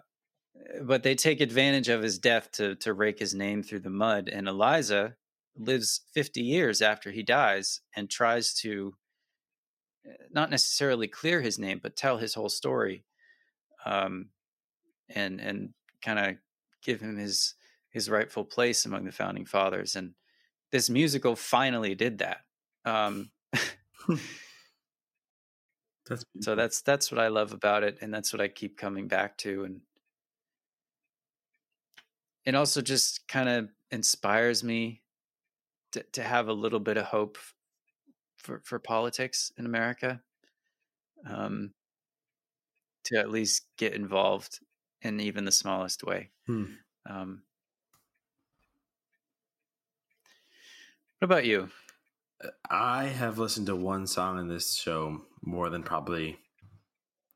but 0.82 1.04
they 1.04 1.16
take 1.16 1.42
advantage 1.42 1.90
of 1.90 2.02
his 2.02 2.18
death 2.18 2.52
to 2.54 2.76
to 2.76 2.94
rake 2.94 3.20
his 3.20 3.34
name 3.36 3.62
through 3.62 3.82
the 3.82 3.90
mud. 3.90 4.30
And 4.30 4.48
Eliza 4.48 5.16
lives 5.58 6.02
50 6.14 6.42
years 6.42 6.82
after 6.82 7.12
he 7.12 7.24
dies 7.24 7.82
and 7.96 8.10
tries 8.10 8.54
to 8.56 8.96
eh, 10.06 10.12
not 10.32 10.50
necessarily 10.50 11.08
clear 11.08 11.42
his 11.42 11.60
name, 11.60 11.80
but 11.82 11.96
tell 11.96 12.18
his 12.18 12.34
whole 12.34 12.50
story, 12.50 13.06
um, 13.86 14.30
and 15.10 15.40
and 15.40 15.74
kind 16.02 16.20
of 16.20 16.36
give 16.84 17.02
him 17.02 17.18
his 17.18 17.56
his 17.90 18.10
rightful 18.10 18.44
place 18.44 18.86
among 18.86 19.06
the 19.06 19.12
founding 19.12 19.46
fathers 19.46 19.96
and 19.96 20.14
this 20.72 20.90
musical 20.90 21.36
finally 21.36 21.96
did 21.96 22.18
that 22.18 22.40
um, 22.86 23.30
that's 26.08 26.26
so 26.42 26.56
that's 26.56 26.82
that's 26.82 27.12
what 27.12 27.20
i 27.22 27.28
love 27.28 27.54
about 27.54 27.84
it 27.84 27.98
and 28.02 28.14
that's 28.14 28.34
what 28.34 28.42
i 28.42 28.48
keep 28.48 28.78
coming 28.78 29.08
back 29.08 29.38
to 29.38 29.64
and 29.64 29.82
it 32.46 32.56
also 32.56 32.82
just 32.82 33.28
kind 33.28 33.48
of 33.48 33.70
inspires 33.92 34.64
me 34.64 35.03
to, 35.94 36.04
to 36.14 36.24
have 36.24 36.48
a 36.48 36.54
little 36.54 36.80
bit 36.80 36.98
of 36.98 37.06
hope 37.06 37.38
for 38.38 38.62
for 38.66 38.80
politics 38.80 39.52
in 39.58 39.66
america 39.66 40.22
um, 41.28 41.74
to 43.06 43.18
at 43.18 43.30
least 43.30 43.66
get 43.78 43.94
involved 43.94 44.60
in 45.02 45.20
even 45.20 45.46
the 45.46 45.52
smallest 45.52 46.04
way. 46.04 46.32
Hmm. 46.48 46.66
Um, 47.06 47.44
what 51.20 51.26
about 51.26 51.46
you? 51.46 51.70
Uh, 52.44 52.50
I 52.70 53.06
have 53.06 53.40
listened 53.40 53.68
to 53.68 53.76
one 53.76 54.08
song 54.08 54.40
in 54.40 54.48
this 54.48 54.76
show 54.76 55.22
more 55.42 55.70
than 55.70 55.84
probably, 55.84 56.40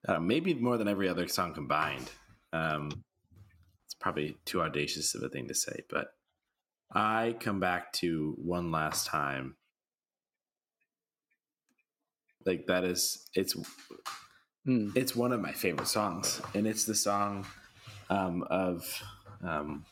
uh, 0.08 0.20
maybe 0.20 0.54
more 0.54 0.78
than 0.78 0.88
every 0.88 1.10
other 1.10 1.28
song 1.28 1.54
combined. 1.54 2.10
Um, 2.54 3.04
it's 3.86 3.96
probably 4.00 4.38
too 4.46 4.62
audacious 4.62 5.16
of 5.16 5.24
a 5.24 5.30
thing 5.30 5.48
to 5.50 5.54
say, 5.54 5.82
but 5.90 6.14
I 6.92 7.36
come 7.40 7.60
back 7.60 7.94
to 7.94 8.36
one 8.38 8.72
last 8.72 9.08
time. 9.08 9.56
Like 12.46 12.68
that 12.68 12.84
is 12.86 13.28
it's 13.34 13.56
Mm. 14.68 14.96
It's 14.98 15.16
one 15.16 15.32
of 15.32 15.40
my 15.40 15.54
favorite 15.54 15.88
songs, 15.88 16.42
and 16.54 16.68
it's 16.68 16.84
the 16.84 16.96
song 16.96 17.48
um, 18.10 18.44
of 18.50 19.02
um, 19.42 19.86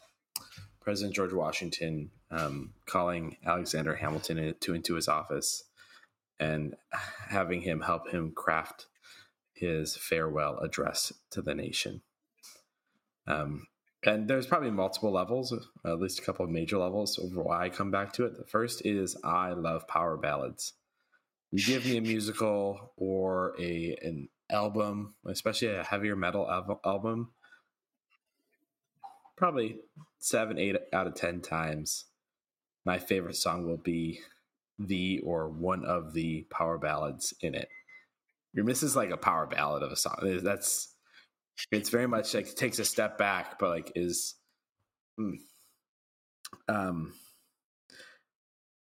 President 0.82 1.16
George 1.16 1.32
Washington 1.32 2.12
um, 2.30 2.74
calling 2.86 3.38
Alexander 3.46 3.96
Hamilton 3.96 4.38
into, 4.38 4.74
into 4.74 4.96
his 4.96 5.08
office 5.08 5.64
and 6.40 6.76
having 7.30 7.62
him 7.62 7.82
help 7.82 8.10
him 8.10 8.34
craft 8.36 8.88
his 9.54 9.96
farewell 9.96 10.60
address 10.60 11.14
to 11.32 11.42
the 11.42 11.56
nation. 11.56 12.02
Um, 13.28 13.68
and 14.06 14.28
there's 14.28 14.48
probably 14.48 14.72
multiple 14.72 15.12
levels, 15.12 15.54
at 15.86 16.00
least 16.00 16.20
a 16.20 16.22
couple 16.22 16.46
of 16.46 16.52
major 16.52 16.78
levels 16.78 17.20
over 17.20 17.42
why 17.42 17.66
I 17.66 17.70
come 17.70 17.92
back 17.92 18.14
to 18.14 18.26
it. 18.26 18.38
The 18.38 18.46
first 18.46 18.86
is 18.86 19.18
I 19.24 19.52
love 19.52 19.88
power 19.88 20.18
ballads. 20.18 20.74
You 21.52 21.66
give 21.66 21.86
me 21.86 21.98
a 21.98 22.02
musical 22.02 22.94
or 22.98 23.56
a 23.60 23.98
an 24.02 24.30
album, 24.50 25.16
especially 25.28 25.70
a 25.70 25.84
heavier 25.84 26.16
metal 26.16 26.50
al- 26.50 26.82
album, 26.86 27.32
probably 29.36 29.78
seven, 30.20 30.58
eight 30.58 30.76
out 30.94 31.08
of 31.08 31.16
ten 31.16 31.42
times, 31.42 32.06
my 32.86 33.00
favorite 33.00 33.36
song 33.36 33.66
will 33.66 33.78
be 33.78 34.20
the 34.78 35.20
or 35.24 35.50
one 35.50 35.86
of 35.86 36.14
the 36.14 36.46
power 36.50 36.78
ballads 36.78 37.34
in 37.42 37.56
it. 37.56 37.70
Your 38.54 38.66
Miss 38.66 38.84
is 38.84 38.96
like 38.96 39.10
a 39.10 39.18
power 39.18 39.48
ballad 39.48 39.84
of 39.84 39.92
a 39.92 39.96
song. 39.96 40.40
That's 40.44 40.95
it's 41.72 41.90
very 41.90 42.08
much 42.08 42.34
like 42.34 42.54
takes 42.56 42.80
a 42.80 42.86
step 42.86 43.18
back, 43.18 43.60
but 43.60 43.70
like 43.70 43.92
is 43.96 44.36
mm, 45.20 45.38
um 46.68 47.14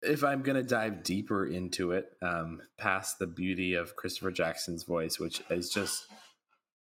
if 0.05 0.23
I'm 0.23 0.43
to 0.57 0.63
dive 0.63 1.03
deeper 1.03 1.47
into 1.47 1.93
it, 1.93 2.13
um, 2.23 2.61
past 2.79 3.19
the 3.19 3.27
beauty 3.27 3.75
of 3.75 3.97
Christopher 3.97 4.31
Jackson's 4.31 4.85
voice, 4.85 5.19
which 5.19 5.43
is 5.51 5.71
just 5.71 6.07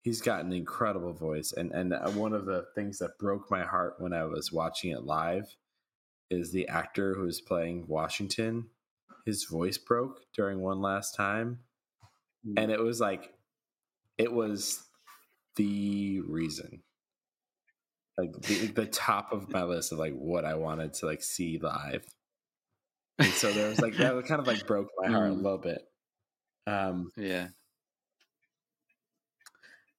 he's 0.03 0.21
got 0.21 0.45
an 0.45 0.53
incredible 0.53 1.13
voice, 1.13 1.53
and 1.53 1.73
and 1.73 1.93
uh, 1.93 2.11
one 2.11 2.33
of 2.33 2.47
the 2.47 2.67
things 2.75 2.99
that 2.99 3.19
broke 3.19 3.51
my 3.51 3.63
heart 3.63 3.95
when 3.99 4.13
I 4.13 4.25
was 4.25 4.53
watching 4.53 4.91
it 4.91 5.05
live 5.05 5.57
is 6.31 6.53
the 6.53 6.69
actor 6.69 7.15
who's 7.15 7.41
playing 7.41 7.87
Washington. 7.87 8.67
His 9.25 9.45
voice 9.45 9.79
broke 9.79 10.21
during 10.35 10.61
one 10.61 10.81
last 10.81 11.15
time, 11.15 11.61
mm. 12.47 12.55
and 12.57 12.71
it 12.71 12.81
was 12.81 13.01
like 13.01 13.33
it 14.19 14.33
was 14.33 14.83
the 15.57 16.21
reason 16.21 16.83
like 18.19 18.33
the, 18.43 18.67
the 18.69 18.87
top 18.87 19.33
of 19.33 19.51
my 19.51 19.63
list 19.63 19.93
of 19.93 19.99
like 19.99 20.15
what 20.15 20.45
I 20.45 20.55
wanted 20.55 20.95
to 20.95 21.07
like 21.07 21.23
see 21.23 21.59
live 21.59 22.07
and 23.19 23.33
so 23.33 23.51
there 23.53 23.69
was 23.69 23.81
like 23.81 23.97
that 23.97 24.27
kind 24.27 24.41
of 24.41 24.47
like 24.47 24.67
broke 24.67 24.89
my 24.99 25.11
heart 25.11 25.31
mm. 25.31 25.33
a 25.33 25.43
little 25.43 25.59
bit. 25.59 25.83
Um, 26.67 27.11
yeah. 27.17 27.49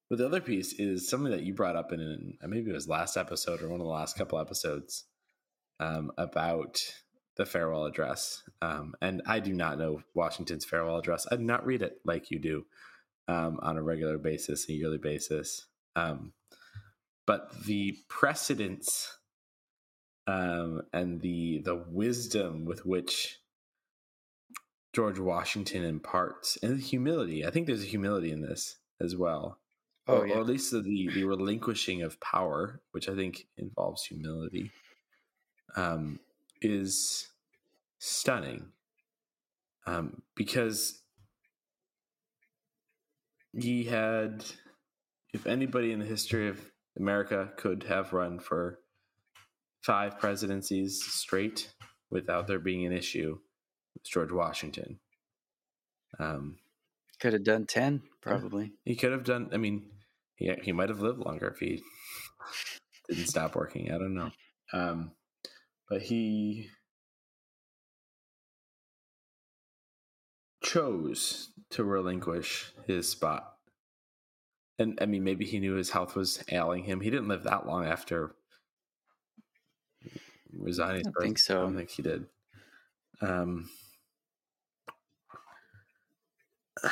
But 0.08 0.18
the 0.18 0.26
other 0.26 0.40
piece 0.40 0.72
is 0.74 1.08
something 1.08 1.32
that 1.32 1.42
you 1.42 1.52
brought 1.52 1.76
up 1.76 1.92
in, 1.92 2.00
in 2.00 2.36
maybe 2.48 2.70
it 2.70 2.74
was 2.74 2.88
last 2.88 3.16
episode 3.16 3.62
or 3.62 3.68
one 3.68 3.80
of 3.80 3.86
the 3.86 3.92
last 3.92 4.16
couple 4.16 4.38
episodes 4.38 5.04
um, 5.80 6.12
about 6.16 6.80
the 7.36 7.44
farewell 7.44 7.84
address. 7.84 8.42
Um, 8.62 8.94
and 9.02 9.22
I 9.26 9.40
do 9.40 9.52
not 9.52 9.78
know 9.78 10.02
Washington's 10.14 10.64
farewell 10.64 10.98
address. 10.98 11.26
I 11.30 11.36
do 11.36 11.44
not 11.44 11.66
read 11.66 11.82
it 11.82 11.98
like 12.04 12.30
you 12.30 12.38
do 12.38 12.64
um, 13.28 13.60
on 13.62 13.76
a 13.76 13.82
regular 13.82 14.18
basis, 14.18 14.68
a 14.68 14.72
yearly 14.72 14.98
basis. 14.98 15.66
Um, 15.94 16.32
but 17.26 17.64
the 17.64 17.96
precedence 18.08 19.18
um, 20.26 20.82
and 20.92 21.20
the 21.20 21.62
the 21.64 21.84
wisdom 21.90 22.64
with 22.64 22.84
which 22.84 23.38
George 24.94 25.18
Washington 25.18 25.84
imparts, 25.84 26.58
and 26.62 26.78
the 26.78 26.82
humility. 26.82 27.46
I 27.46 27.50
think 27.50 27.66
there's 27.66 27.84
a 27.84 27.86
humility 27.86 28.32
in 28.32 28.40
this 28.40 28.76
as 29.00 29.14
well. 29.14 29.58
Oh, 30.06 30.18
or, 30.18 30.26
yeah. 30.26 30.34
or 30.34 30.40
at 30.40 30.46
least 30.46 30.70
the, 30.70 30.80
the 30.82 31.24
relinquishing 31.24 32.02
of 32.02 32.18
power, 32.20 32.80
which 32.92 33.08
I 33.08 33.14
think 33.14 33.46
involves 33.58 34.04
humility, 34.04 34.70
um, 35.76 36.18
is 36.62 37.28
stunning. 37.98 38.72
Um, 39.86 40.22
because 40.34 40.97
he 43.52 43.84
had, 43.84 44.44
if 45.32 45.46
anybody 45.46 45.92
in 45.92 45.98
the 45.98 46.04
history 46.04 46.48
of 46.48 46.60
America 46.98 47.50
could 47.56 47.84
have 47.84 48.12
run 48.12 48.38
for 48.38 48.80
five 49.82 50.18
presidencies 50.18 51.02
straight 51.04 51.72
without 52.10 52.46
there 52.46 52.58
being 52.58 52.86
an 52.86 52.92
issue, 52.92 53.38
it's 53.96 54.10
George 54.10 54.32
Washington. 54.32 55.00
Um, 56.18 56.56
could 57.20 57.32
have 57.32 57.44
done 57.44 57.66
ten, 57.66 58.02
probably. 58.20 58.72
He 58.84 58.96
could 58.96 59.12
have 59.12 59.24
done. 59.24 59.50
I 59.52 59.56
mean, 59.56 59.90
he 60.36 60.52
he 60.62 60.72
might 60.72 60.88
have 60.88 61.00
lived 61.00 61.18
longer 61.18 61.48
if 61.48 61.58
he 61.58 61.82
didn't 63.08 63.26
stop 63.26 63.56
working. 63.56 63.90
I 63.90 63.98
don't 63.98 64.14
know. 64.14 64.30
Um, 64.72 65.12
but 65.88 66.02
he 66.02 66.68
chose 70.68 71.48
to 71.70 71.82
relinquish 71.82 72.72
his 72.86 73.08
spot. 73.08 73.54
And 74.78 74.98
I 75.00 75.06
mean, 75.06 75.24
maybe 75.24 75.46
he 75.46 75.58
knew 75.58 75.74
his 75.74 75.90
health 75.90 76.14
was 76.14 76.44
ailing 76.50 76.84
him. 76.84 77.00
He 77.00 77.10
didn't 77.10 77.28
live 77.28 77.44
that 77.44 77.66
long 77.66 77.86
after 77.86 78.34
resigning. 80.52 81.04
I 81.06 81.22
think 81.22 81.38
so. 81.38 81.58
I 81.58 81.62
don't 81.62 81.76
think 81.76 81.90
he 81.90 82.02
did. 82.02 82.26
Um, 83.20 83.70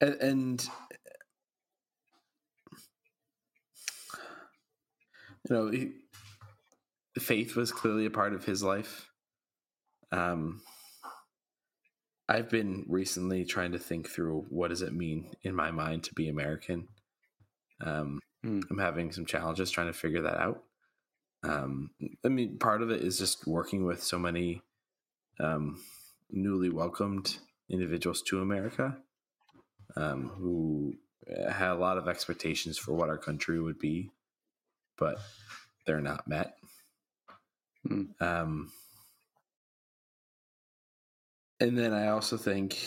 and, 0.00 0.14
and 0.14 0.68
you 5.48 5.56
know, 5.56 5.70
he, 5.70 5.90
faith 7.18 7.56
was 7.56 7.72
clearly 7.72 8.06
a 8.06 8.10
part 8.10 8.34
of 8.34 8.44
his 8.44 8.62
life. 8.62 9.10
Um, 10.12 10.62
I've 12.28 12.50
been 12.50 12.84
recently 12.88 13.44
trying 13.44 13.72
to 13.72 13.78
think 13.78 14.08
through 14.08 14.46
what 14.50 14.68
does 14.68 14.82
it 14.82 14.92
mean 14.92 15.30
in 15.42 15.54
my 15.54 15.70
mind 15.70 16.04
to 16.04 16.14
be 16.14 16.28
American. 16.28 16.88
Um, 17.80 18.20
mm. 18.44 18.62
I'm 18.70 18.78
having 18.78 19.12
some 19.12 19.24
challenges 19.24 19.70
trying 19.70 19.86
to 19.86 19.92
figure 19.92 20.22
that 20.22 20.38
out. 20.38 20.62
Um, 21.42 21.90
I 22.24 22.28
mean, 22.28 22.58
part 22.58 22.82
of 22.82 22.90
it 22.90 23.00
is 23.00 23.18
just 23.18 23.46
working 23.46 23.84
with 23.84 24.02
so 24.02 24.18
many 24.18 24.62
um, 25.40 25.80
newly 26.30 26.68
welcomed 26.68 27.38
individuals 27.70 28.22
to 28.22 28.42
America 28.42 28.98
um, 29.96 30.28
who 30.36 30.94
had 31.50 31.72
a 31.72 31.74
lot 31.74 31.98
of 31.98 32.08
expectations 32.08 32.76
for 32.76 32.92
what 32.92 33.08
our 33.08 33.18
country 33.18 33.60
would 33.60 33.78
be, 33.78 34.10
but 34.98 35.18
they're 35.86 36.00
not 36.00 36.28
met. 36.28 36.56
Mm. 37.88 38.20
Um, 38.20 38.72
and 41.60 41.76
then 41.76 41.92
I 41.92 42.08
also 42.08 42.36
think, 42.36 42.78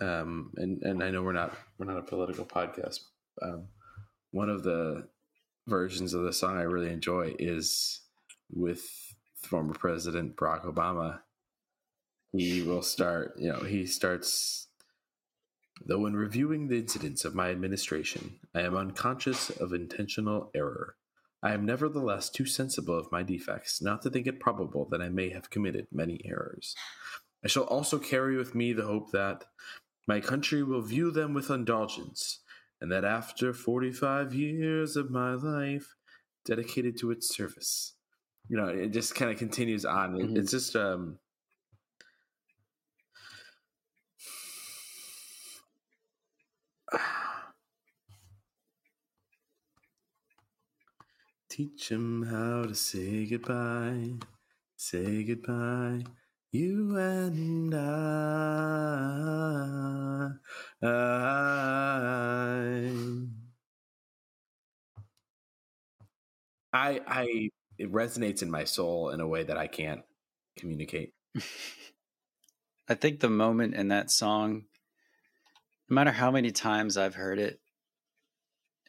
um, 0.00 0.52
and 0.56 0.82
and 0.82 1.02
I 1.02 1.10
know 1.10 1.22
we're 1.22 1.32
not 1.32 1.56
we're 1.78 1.86
not 1.86 1.98
a 1.98 2.02
political 2.02 2.44
podcast. 2.44 3.00
Um, 3.40 3.68
one 4.30 4.50
of 4.50 4.62
the 4.62 5.08
versions 5.66 6.14
of 6.14 6.24
the 6.24 6.32
song 6.32 6.58
I 6.58 6.62
really 6.62 6.92
enjoy 6.92 7.34
is 7.38 8.00
with 8.50 8.82
former 9.42 9.74
President 9.74 10.36
Barack 10.36 10.64
Obama. 10.64 11.20
He 12.32 12.62
will 12.62 12.82
start, 12.82 13.34
you 13.38 13.50
know, 13.50 13.60
he 13.60 13.86
starts. 13.86 14.66
Though 15.86 16.06
in 16.06 16.16
reviewing 16.16 16.66
the 16.66 16.78
incidents 16.78 17.24
of 17.24 17.36
my 17.36 17.50
administration, 17.50 18.40
I 18.52 18.62
am 18.62 18.76
unconscious 18.76 19.48
of 19.48 19.72
intentional 19.72 20.50
error. 20.52 20.96
I 21.40 21.54
am 21.54 21.64
nevertheless 21.64 22.28
too 22.30 22.46
sensible 22.46 22.98
of 22.98 23.12
my 23.12 23.22
defects 23.22 23.80
not 23.80 24.02
to 24.02 24.10
think 24.10 24.26
it 24.26 24.40
probable 24.40 24.88
that 24.90 25.00
I 25.00 25.08
may 25.08 25.30
have 25.30 25.50
committed 25.50 25.86
many 25.92 26.20
errors. 26.24 26.74
I 27.44 27.48
shall 27.48 27.64
also 27.64 27.98
carry 27.98 28.36
with 28.36 28.54
me 28.54 28.72
the 28.72 28.84
hope 28.84 29.12
that 29.12 29.44
my 30.06 30.20
country 30.20 30.62
will 30.62 30.82
view 30.82 31.10
them 31.10 31.34
with 31.34 31.50
indulgence, 31.50 32.40
and 32.80 32.90
that 32.90 33.04
after 33.04 33.52
45 33.52 34.34
years 34.34 34.96
of 34.96 35.10
my 35.10 35.34
life 35.34 35.94
dedicated 36.44 36.96
to 36.98 37.10
its 37.10 37.34
service, 37.34 37.94
you 38.48 38.56
know, 38.56 38.68
it 38.68 38.88
just 38.88 39.14
kind 39.14 39.30
of 39.30 39.38
continues 39.38 39.84
on. 39.84 40.14
Mm-hmm. 40.14 40.36
It's 40.36 40.50
just, 40.50 40.74
um, 40.76 41.18
Teach 51.50 51.90
him 51.90 52.22
how 52.24 52.64
to 52.64 52.74
say 52.74 53.26
goodbye, 53.26 54.14
say 54.76 55.24
goodbye. 55.24 56.04
You 56.50 56.96
and 56.96 57.74
I, 57.74 57.80
I, 66.72 67.00
I, 67.06 67.50
it 67.76 67.92
resonates 67.92 68.40
in 68.40 68.50
my 68.50 68.64
soul 68.64 69.10
in 69.10 69.20
a 69.20 69.28
way 69.28 69.42
that 69.42 69.58
I 69.58 69.66
can't 69.66 70.00
communicate. 70.56 71.12
I 72.88 72.94
think 72.94 73.20
the 73.20 73.28
moment 73.28 73.74
in 73.74 73.88
that 73.88 74.10
song, 74.10 74.62
no 75.90 75.96
matter 75.96 76.12
how 76.12 76.30
many 76.30 76.50
times 76.50 76.96
I've 76.96 77.16
heard 77.16 77.38
it, 77.38 77.60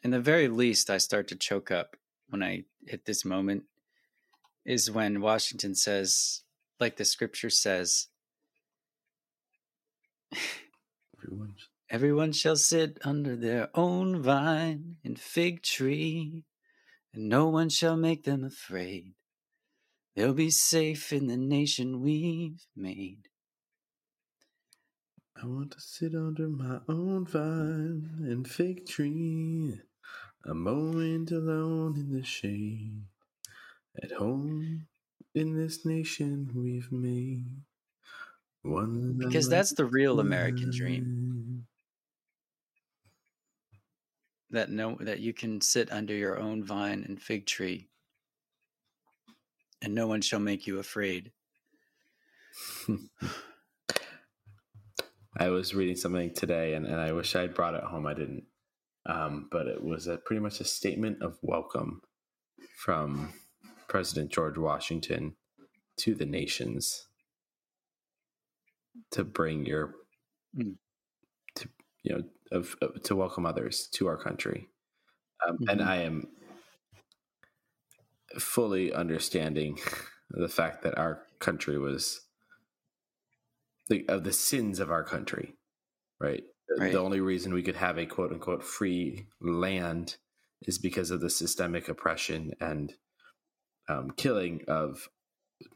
in 0.02 0.12
the 0.12 0.20
very 0.20 0.48
least, 0.48 0.88
I 0.88 0.96
start 0.96 1.28
to 1.28 1.36
choke 1.36 1.70
up 1.70 1.96
when 2.30 2.42
I 2.42 2.64
hit 2.86 3.04
this 3.04 3.22
moment, 3.22 3.64
is 4.64 4.90
when 4.90 5.20
Washington 5.20 5.74
says, 5.74 6.42
like 6.80 6.96
the 6.96 7.04
scripture 7.04 7.50
says, 7.50 8.08
everyone, 11.16 11.54
everyone 11.90 12.32
shall 12.32 12.56
sit 12.56 12.98
under 13.04 13.36
their 13.36 13.68
own 13.74 14.22
vine 14.22 14.96
and 15.04 15.18
fig 15.18 15.62
tree, 15.62 16.44
and 17.12 17.28
no 17.28 17.48
one 17.48 17.68
shall 17.68 17.96
make 17.96 18.24
them 18.24 18.44
afraid. 18.44 19.12
They'll 20.16 20.34
be 20.34 20.50
safe 20.50 21.12
in 21.12 21.26
the 21.28 21.36
nation 21.36 22.00
we've 22.00 22.66
made. 22.74 23.28
I 25.40 25.46
want 25.46 25.70
to 25.72 25.80
sit 25.80 26.14
under 26.14 26.48
my 26.48 26.80
own 26.88 27.24
vine 27.26 28.26
and 28.28 28.48
fig 28.48 28.86
tree, 28.86 29.80
a 30.44 30.54
moment 30.54 31.30
alone 31.30 31.96
in 31.96 32.12
the 32.12 32.24
shade, 32.24 33.04
at 34.02 34.12
home 34.12 34.86
in 35.34 35.56
this 35.56 35.84
nation 35.84 36.50
we've 36.54 36.90
made. 36.90 37.46
One 38.62 39.16
because 39.16 39.48
that's 39.48 39.72
the 39.72 39.86
real 39.86 40.20
American 40.20 40.70
dream. 40.70 41.66
That 44.50 44.70
no 44.70 44.96
that 45.00 45.20
you 45.20 45.32
can 45.32 45.60
sit 45.60 45.90
under 45.92 46.14
your 46.14 46.38
own 46.38 46.64
vine 46.64 47.04
and 47.06 47.20
fig 47.20 47.46
tree 47.46 47.88
and 49.82 49.94
no 49.94 50.06
one 50.06 50.20
shall 50.20 50.40
make 50.40 50.66
you 50.66 50.78
afraid. 50.78 51.32
I 55.38 55.48
was 55.48 55.74
reading 55.74 55.96
something 55.96 56.34
today 56.34 56.74
and, 56.74 56.84
and 56.86 57.00
I 57.00 57.12
wish 57.12 57.34
I'd 57.34 57.54
brought 57.54 57.74
it 57.74 57.84
home. 57.84 58.06
I 58.06 58.14
didn't. 58.14 58.44
Um, 59.06 59.48
but 59.50 59.66
it 59.66 59.82
was 59.82 60.06
a, 60.06 60.18
pretty 60.18 60.40
much 60.40 60.60
a 60.60 60.64
statement 60.64 61.22
of 61.22 61.38
welcome 61.40 62.02
from 62.76 63.32
President 63.90 64.30
George 64.30 64.56
Washington 64.56 65.34
to 65.98 66.14
the 66.14 66.24
nations 66.24 67.08
to 69.10 69.24
bring 69.24 69.66
your 69.66 69.94
mm. 70.56 70.76
to 71.56 71.68
you 72.02 72.14
know 72.14 72.22
of, 72.52 72.74
of, 72.80 73.02
to 73.02 73.16
welcome 73.16 73.44
others 73.44 73.88
to 73.92 74.06
our 74.06 74.16
country 74.16 74.68
um, 75.46 75.56
mm-hmm. 75.56 75.68
and 75.68 75.82
i 75.82 75.96
am 75.96 76.26
fully 78.38 78.92
understanding 78.92 79.78
the 80.30 80.48
fact 80.48 80.82
that 80.82 80.96
our 80.96 81.22
country 81.38 81.78
was 81.78 82.22
the 83.88 84.04
of 84.08 84.24
the 84.24 84.32
sins 84.32 84.80
of 84.80 84.90
our 84.90 85.04
country 85.04 85.54
right 86.18 86.44
right. 86.78 86.92
the 86.92 87.00
only 87.00 87.20
reason 87.20 87.52
we 87.52 87.62
could 87.62 87.76
have 87.76 87.98
a 87.98 88.06
quote 88.06 88.32
unquote 88.32 88.62
free 88.62 89.26
land 89.40 90.16
is 90.62 90.78
because 90.78 91.10
of 91.10 91.20
the 91.20 91.30
systemic 91.30 91.88
oppression 91.88 92.52
and 92.60 92.94
um, 93.90 94.12
killing 94.16 94.62
of 94.68 95.08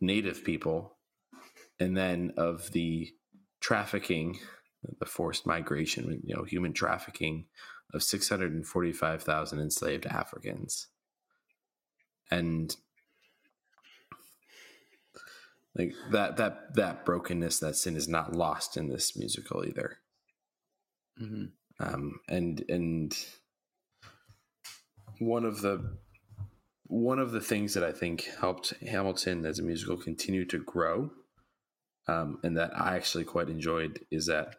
native 0.01 0.45
people 0.45 0.97
and 1.81 1.97
then 1.97 2.33
of 2.37 2.71
the 2.73 3.11
trafficking 3.61 4.39
the 5.01 5.07
forced 5.07 5.47
migration 5.47 6.21
you 6.25 6.35
know 6.35 6.45
human 6.45 6.73
trafficking 6.73 7.47
of 7.93 8.03
645,000 8.03 9.61
enslaved 9.61 10.07
Africans 10.07 10.89
and 12.31 12.77
like 15.75 15.95
that 16.13 16.37
that 16.37 16.75
that 16.75 17.05
brokenness 17.05 17.59
that 17.59 17.77
sin 17.77 17.97
is 17.97 18.07
not 18.07 18.35
lost 18.35 18.77
in 18.77 18.89
this 18.89 19.17
musical 19.17 19.65
either 19.67 19.99
mm-hmm. 21.21 21.45
um 21.81 22.21
and 22.29 22.65
and 22.69 23.17
one 25.19 25.45
of 25.45 25.63
the 25.63 25.97
one 26.87 27.19
of 27.19 27.33
the 27.33 27.41
things 27.41 27.75
that 27.75 27.85
I 27.85 27.93
think 27.93 28.29
helped 28.41 28.75
Hamilton 28.87 29.47
as 29.47 29.59
a 29.59 29.63
musical 29.63 29.97
continue 29.97 30.45
to 30.47 30.59
grow, 30.59 31.11
um, 32.09 32.39
and 32.43 32.57
that 32.57 32.79
I 32.79 32.97
actually 32.97 33.25
quite 33.25 33.49
enjoyed, 33.49 34.01
is 34.11 34.27
that 34.27 34.57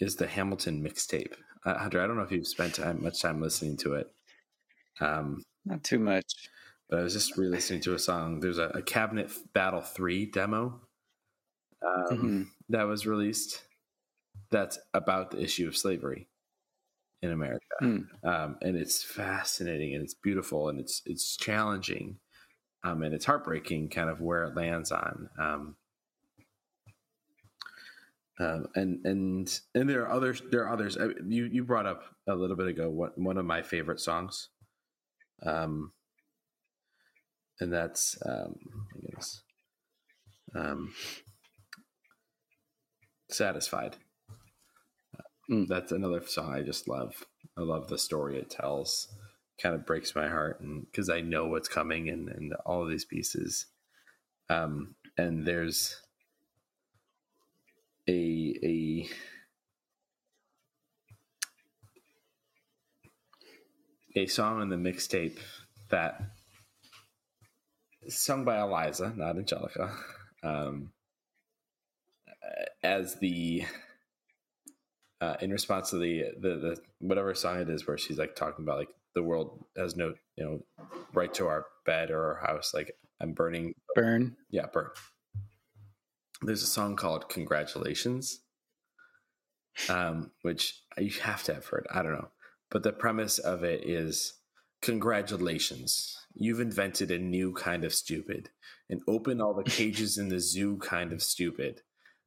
is 0.00 0.16
the 0.16 0.26
Hamilton 0.26 0.82
mixtape. 0.82 1.34
Uh, 1.64 1.78
Hunter, 1.78 2.02
I 2.02 2.06
don't 2.06 2.16
know 2.16 2.22
if 2.22 2.32
you've 2.32 2.46
spent 2.46 2.74
time, 2.74 3.02
much 3.02 3.20
time 3.20 3.40
listening 3.40 3.76
to 3.78 3.94
it. 3.94 4.12
Um, 5.00 5.42
Not 5.64 5.84
too 5.84 5.98
much. 5.98 6.32
But 6.88 7.00
I 7.00 7.02
was 7.02 7.14
just 7.14 7.36
re-listening 7.36 7.80
to 7.82 7.94
a 7.94 7.98
song. 7.98 8.40
There's 8.40 8.58
a, 8.58 8.68
a 8.68 8.82
Cabinet 8.82 9.30
Battle 9.54 9.80
Three 9.80 10.26
demo 10.26 10.80
um, 11.80 12.06
mm-hmm. 12.10 12.42
that 12.68 12.82
was 12.82 13.06
released. 13.06 13.62
That's 14.50 14.78
about 14.92 15.30
the 15.30 15.42
issue 15.42 15.66
of 15.66 15.76
slavery 15.76 16.28
in 17.22 17.32
America, 17.32 17.66
mm. 17.80 18.04
um, 18.24 18.56
and 18.62 18.76
it's 18.76 19.02
fascinating 19.02 19.94
and 19.94 20.02
it's 20.02 20.14
beautiful 20.14 20.68
and 20.68 20.80
it's 20.80 21.02
it's 21.06 21.36
challenging, 21.36 22.18
um, 22.84 23.02
and 23.02 23.14
it's 23.14 23.24
heartbreaking, 23.24 23.88
kind 23.88 24.10
of 24.10 24.20
where 24.20 24.44
it 24.44 24.56
lands 24.56 24.90
on. 24.90 25.28
Um, 25.38 25.76
um, 28.40 28.66
and 28.74 29.04
and 29.04 29.60
and 29.74 29.88
there 29.88 30.02
are 30.02 30.10
others. 30.10 30.42
There 30.50 30.66
are 30.66 30.72
others. 30.72 30.96
You 31.26 31.44
you 31.44 31.64
brought 31.64 31.86
up 31.86 32.02
a 32.26 32.34
little 32.34 32.56
bit 32.56 32.66
ago 32.66 32.88
what 32.88 33.16
one 33.16 33.36
of 33.36 33.44
my 33.44 33.62
favorite 33.62 34.00
songs, 34.00 34.48
um, 35.44 35.92
and 37.60 37.72
that's 37.72 38.16
um, 38.24 38.56
I 38.96 39.14
guess, 39.14 39.42
um, 40.54 40.92
satisfied. 43.30 43.96
Mm. 45.50 45.66
That's 45.68 45.92
another 45.92 46.22
song 46.26 46.54
I 46.54 46.62
just 46.62 46.88
love. 46.88 47.26
I 47.56 47.62
love 47.62 47.88
the 47.88 47.98
story 47.98 48.38
it 48.38 48.50
tells. 48.50 49.08
Kind 49.60 49.74
of 49.74 49.86
breaks 49.86 50.14
my 50.14 50.28
heart, 50.28 50.60
and 50.60 50.86
because 50.86 51.08
I 51.08 51.20
know 51.20 51.46
what's 51.46 51.68
coming, 51.68 52.08
and 52.08 52.28
and 52.28 52.54
all 52.64 52.82
of 52.82 52.88
these 52.88 53.04
pieces. 53.04 53.66
Um, 54.48 54.94
and 55.16 55.46
there's 55.46 56.00
a 58.08 58.54
a 58.62 59.08
a 64.16 64.26
song 64.26 64.60
on 64.60 64.68
the 64.68 64.76
mixtape 64.76 65.38
that 65.90 66.20
sung 68.08 68.44
by 68.44 68.60
Eliza, 68.60 69.12
not 69.16 69.36
Angelica, 69.36 69.94
um, 70.42 70.92
as 72.82 73.16
the 73.16 73.64
uh, 75.22 75.36
in 75.40 75.50
response 75.50 75.90
to 75.90 75.98
the, 75.98 76.24
the 76.40 76.48
the 76.56 76.76
whatever 76.98 77.34
song 77.34 77.60
it 77.60 77.70
is 77.70 77.86
where 77.86 77.96
she's 77.96 78.18
like 78.18 78.36
talking 78.36 78.64
about 78.64 78.78
like 78.78 78.94
the 79.14 79.22
world 79.22 79.64
has 79.76 79.96
no 79.96 80.14
you 80.36 80.44
know 80.44 80.62
right 81.14 81.32
to 81.34 81.46
our 81.46 81.64
bed 81.86 82.10
or 82.10 82.34
our 82.34 82.46
house 82.46 82.72
like 82.74 82.94
I'm 83.20 83.32
burning 83.32 83.74
burn 83.94 84.36
yeah 84.50 84.66
burn 84.72 84.88
there's 86.42 86.62
a 86.62 86.66
song 86.66 86.96
called 86.96 87.28
Congratulations, 87.28 88.40
um, 89.88 90.32
which 90.42 90.82
you 90.98 91.10
have 91.22 91.42
to 91.44 91.54
have 91.54 91.66
heard. 91.66 91.86
I 91.92 92.02
don't 92.02 92.12
know. 92.12 92.28
But 92.70 92.82
the 92.82 92.92
premise 92.92 93.38
of 93.38 93.62
it 93.62 93.88
is 93.88 94.34
congratulations. 94.80 96.18
You've 96.34 96.60
invented 96.60 97.10
a 97.10 97.18
new 97.18 97.52
kind 97.52 97.84
of 97.84 97.94
stupid 97.94 98.50
and 98.90 99.02
open 99.06 99.40
all 99.40 99.54
the 99.54 99.62
cages 99.70 100.18
in 100.18 100.28
the 100.28 100.40
zoo 100.40 100.78
kind 100.78 101.12
of 101.12 101.22
stupid. 101.22 101.82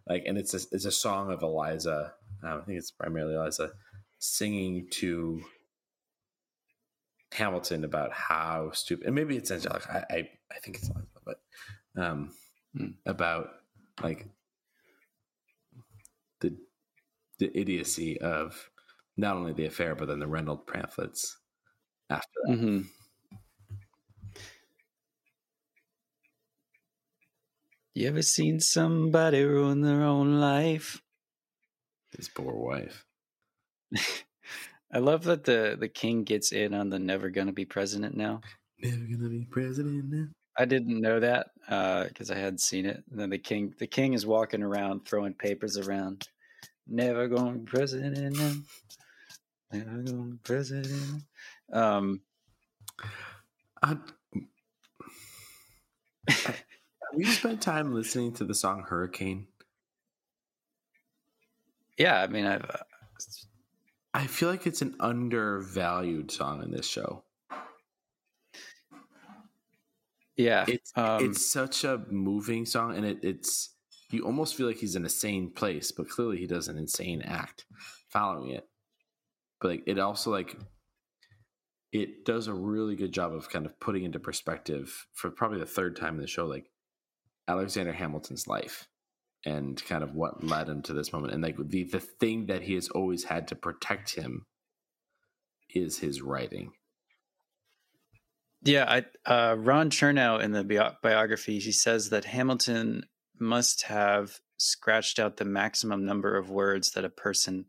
Like, 0.07 0.23
and 0.26 0.38
it's 0.38 0.53
a, 0.53 0.60
it's 0.72 0.86
a 0.86 0.91
song 0.91 1.32
of 1.32 1.41
Eliza. 1.41 2.14
Um, 2.44 2.61
I 2.61 2.65
think 2.65 2.77
it's 2.77 2.91
primarily 2.91 3.36
Eliza 3.36 3.72
singing 4.19 4.88
to 4.91 5.41
Hamilton 7.34 7.84
about 7.84 8.14
how 8.14 8.72
stupid, 8.72 9.07
and 9.07 9.15
maybe 9.15 9.36
it's 9.36 9.52
Angelica. 9.52 10.06
I, 10.10 10.14
I, 10.14 10.30
I 10.52 10.60
think 10.60 10.77
it's 10.77 10.90
Eliza, 10.90 11.19
but 11.26 11.41
um, 11.98 12.32
hmm. 12.77 12.90
about 13.06 13.49
like 14.02 14.27
the 16.41 16.56
the 17.40 17.57
idiocy 17.57 18.19
of 18.22 18.69
not 19.18 19.36
only 19.36 19.53
the 19.53 19.65
affair 19.65 19.95
but 19.95 20.07
then 20.07 20.19
the 20.19 20.27
Reynolds 20.27 20.64
pamphlets 20.72 21.38
after 22.10 22.40
that. 22.45 22.53
Mm-hmm. 22.53 22.82
You 27.96 28.10
ever 28.10 28.22
seen 28.22 28.60
somebody 28.60 29.42
ruin 29.42 29.80
their 29.80 30.04
own 30.04 30.42
life? 30.42 31.02
His 32.12 32.28
poor 32.28 32.54
wife. 32.54 33.06
I 34.94 34.98
love 34.98 35.24
that 35.24 35.46
the 35.46 35.78
the 35.80 35.88
king 35.88 36.26
gets 36.26 36.52
in 36.52 36.74
on 36.74 36.90
the 36.90 37.00
never 37.00 37.30
gonna 37.30 37.54
be 37.54 37.64
president 37.64 38.18
now. 38.18 38.42
Never 38.80 38.98
gonna 38.98 39.30
be 39.30 39.48
president 39.50 40.12
now. 40.12 40.28
I 40.58 40.66
didn't 40.66 41.00
know 41.00 41.22
that 41.22 41.48
because 42.10 42.32
uh, 42.32 42.34
I 42.34 42.38
hadn't 42.38 42.60
seen 42.60 42.86
it. 42.86 43.02
And 43.10 43.18
then 43.18 43.30
the 43.30 43.38
king, 43.38 43.74
the 43.80 43.88
king 43.88 44.12
is 44.12 44.26
walking 44.26 44.62
around 44.62 45.06
throwing 45.06 45.34
papers 45.34 45.78
around. 45.78 46.28
Never 46.86 47.30
gonna 47.30 47.60
be 47.60 47.66
president. 47.66 48.36
now. 48.36 48.56
Never 49.72 50.02
gonna 50.02 50.32
be 50.32 50.38
president. 50.44 51.24
Um, 51.72 52.20
I, 53.82 53.96
we 57.16 57.26
spent 57.26 57.62
time 57.62 57.94
listening 57.94 58.34
to 58.34 58.44
the 58.44 58.54
song 58.54 58.84
Hurricane. 58.88 59.48
Yeah, 61.98 62.22
I 62.22 62.28
mean, 62.28 62.46
I've. 62.46 62.64
Uh, 62.64 62.78
I 64.14 64.28
feel 64.28 64.50
like 64.50 64.66
it's 64.66 64.82
an 64.82 64.96
undervalued 65.00 66.32
song 66.32 66.64
in 66.64 66.72
this 66.72 66.88
show. 66.88 67.24
Yeah, 70.38 70.66
it's 70.68 70.92
um, 70.96 71.24
it's 71.24 71.52
such 71.52 71.84
a 71.84 72.02
moving 72.10 72.66
song, 72.66 72.96
and 72.96 73.06
it, 73.06 73.20
it's 73.24 73.76
you 74.12 74.26
almost 74.26 74.56
feel 74.56 74.68
like 74.68 74.78
he's 74.78 74.96
in 74.96 75.06
a 75.06 75.10
sane 75.10 75.52
place, 75.52 75.92
but 75.92 76.10
clearly 76.10 76.38
he 76.38 76.48
does 76.48 76.68
an 76.68 76.78
insane 76.78 77.22
act 77.22 77.66
following 78.10 78.52
it. 78.52 78.68
But 79.60 79.72
like, 79.72 79.84
it 79.86 80.00
also 80.00 80.32
like 80.32 80.58
it 81.92 82.26
does 82.26 82.48
a 82.48 82.54
really 82.54 82.96
good 82.96 83.14
job 83.14 83.34
of 83.34 83.50
kind 83.50 83.66
of 83.66 83.80
putting 83.80 84.04
into 84.04 84.20
perspective 84.20 85.08
for 85.14 85.30
probably 85.30 85.60
the 85.60 85.66
third 85.66 85.96
time 85.96 86.16
in 86.16 86.22
the 86.22 86.28
show, 86.28 86.46
like 86.46 86.70
Alexander 87.48 87.94
Hamilton's 87.94 88.48
life 88.48 88.88
and 89.46 89.84
kind 89.86 90.04
of 90.04 90.16
what 90.16 90.44
led 90.44 90.68
him 90.68 90.82
to 90.84 90.94
this 90.94 91.14
moment, 91.14 91.34
and 91.34 91.44
like 91.44 91.56
the 91.58 91.84
the 91.84 92.00
thing 92.00 92.48
that 92.48 92.64
he 92.64 92.74
has 92.74 92.90
always 92.90 93.26
had 93.26 93.48
to 93.50 93.56
protect 93.56 94.16
him 94.16 94.46
is 95.70 96.00
his 96.00 96.22
writing 96.22 96.72
yeah, 98.66 99.04
I, 99.28 99.32
uh, 99.32 99.56
Ron 99.56 99.92
Chernow 99.92 100.42
in 100.42 100.52
the 100.52 100.64
bi- 100.64 100.96
biography, 101.04 101.60
he 101.60 101.72
says 101.72 102.10
that 102.10 102.26
Hamilton 102.26 103.06
must 103.40 103.84
have 103.84 104.40
scratched 104.58 105.20
out 105.20 105.38
the 105.38 105.46
maximum 105.46 106.04
number 106.04 106.36
of 106.36 106.50
words 106.50 106.92
that 106.92 107.06
a 107.06 107.10
person 107.10 107.66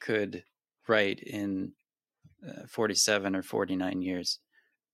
could 0.00 0.44
write 0.86 1.20
in 1.20 1.72
uh, 2.48 2.66
47 2.68 3.34
or 3.34 3.42
49 3.42 4.02
years. 4.02 4.38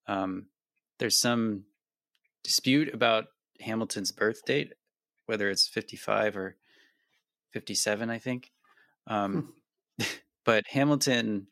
Um, 0.08 0.46
there's 0.98 1.18
some 1.18 1.64
dispute 2.42 2.94
about 2.94 3.26
Hamilton's 3.60 4.12
birth 4.12 4.44
date, 4.44 4.72
whether 5.26 5.50
it's 5.50 5.68
55 5.68 6.36
or 6.36 6.56
57, 7.52 8.10
I 8.10 8.18
think. 8.18 8.50
Um, 9.06 9.54
hmm. 9.98 10.04
but 10.44 10.64
Hamilton 10.68 11.46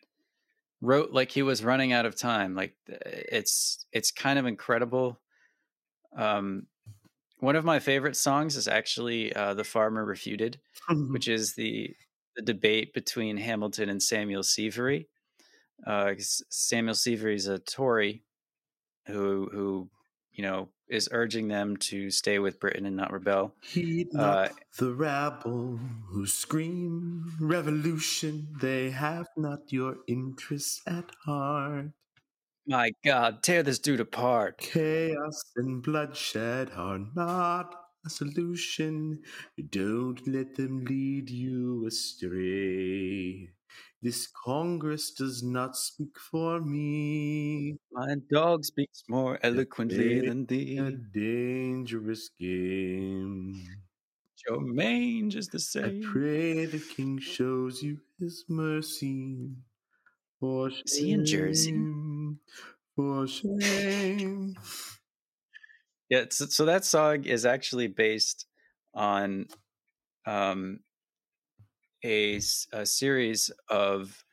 wrote 0.81 1.13
like 1.13 1.31
he 1.31 1.43
was 1.43 1.65
running 1.65 1.93
out 1.93 2.07
of 2.07 2.17
time. 2.17 2.55
Like 2.55 2.75
it's 2.87 3.87
it's 3.93 4.11
kind 4.11 4.39
of 4.39 4.47
incredible. 4.47 5.21
Um, 6.17 6.67
one 7.39 7.57
of 7.57 7.65
my 7.65 7.79
favorite 7.79 8.17
songs 8.17 8.57
is 8.57 8.69
actually 8.69 9.35
uh, 9.35 9.55
"The 9.55 9.65
Farmer 9.65 10.05
Refuted," 10.05 10.61
which 10.91 11.29
is 11.29 11.55
the 11.55 11.95
the 12.37 12.43
debate 12.43 12.93
between 12.93 13.37
Hamilton 13.37 13.89
and 13.89 14.03
Samuel 14.03 14.43
Severy. 14.43 15.07
Uh, 15.87 16.15
Samuel 16.19 16.95
Severy 16.95 17.35
is 17.35 17.47
a 17.47 17.59
Tory 17.59 18.23
who 19.07 19.49
who 19.53 19.91
you 20.33 20.43
know 20.43 20.69
is 20.89 21.09
urging 21.13 21.49
them 21.49 21.77
to 21.77 22.11
stay 22.11 22.39
with 22.39 22.61
Britain 22.61 22.87
and 22.87 22.97
not 22.97 23.13
rebel. 23.13 23.55
Heed 23.63 24.09
not 24.13 24.51
uh, 24.51 24.55
the 24.79 24.93
rabble 24.93 25.79
who 26.09 26.27
scream 26.27 27.33
revolution. 27.41 28.49
They 28.61 28.91
have 28.91 29.27
not 29.37 29.73
your 29.73 29.97
interests 30.07 30.83
at 30.87 31.11
heart. 31.25 31.91
My 32.67 32.93
God, 33.05 33.43
tear 33.43 33.63
this 33.63 33.79
dude 33.79 34.01
apart. 34.01 34.59
Chaos 34.59 35.45
and 35.57 35.83
bloodshed 35.83 36.71
are 36.75 37.01
not 37.15 37.75
a 38.07 38.11
solution. 38.11 39.23
Don't 39.71 40.27
let 40.27 40.55
them 40.55 40.85
lead 40.85 41.29
you 41.29 41.87
astray. 41.87 43.51
This 44.05 44.27
Congress 44.27 45.13
does 45.13 45.43
not 45.43 45.79
speak 45.79 46.19
for 46.19 46.61
me. 46.61 47.79
My 47.91 48.17
dog 48.31 48.67
speaks 48.67 49.03
more 49.09 49.39
eloquently 49.43 50.21
than 50.21 50.45
thee. 50.45 50.77
A 50.77 50.91
dangerous 50.91 52.29
game. 52.39 53.65
Your 54.47 54.61
mange 54.61 55.37
is 55.37 55.49
the 55.49 55.59
same. 55.59 56.03
I 56.05 56.13
pray 56.13 56.67
the 56.67 56.81
king 56.81 57.19
shows 57.19 57.83
you 57.83 57.97
his 58.21 58.45
mercy. 58.47 59.49
For 60.39 60.69
shame, 60.69 60.83
is 60.85 60.97
he 60.99 61.13
in 61.13 61.25
Jersey? 61.25 61.73
For 62.95 63.27
shame. 63.27 64.55
yeah, 66.11 66.27
so, 66.29 66.45
so 66.45 66.67
that 66.67 66.85
song 66.85 67.25
is 67.25 67.47
actually 67.47 67.89
based 67.89 68.45
on 68.93 69.47
um, 70.27 70.81
a, 72.05 72.41
a 72.73 72.87
series 72.87 73.51
of 73.69 74.25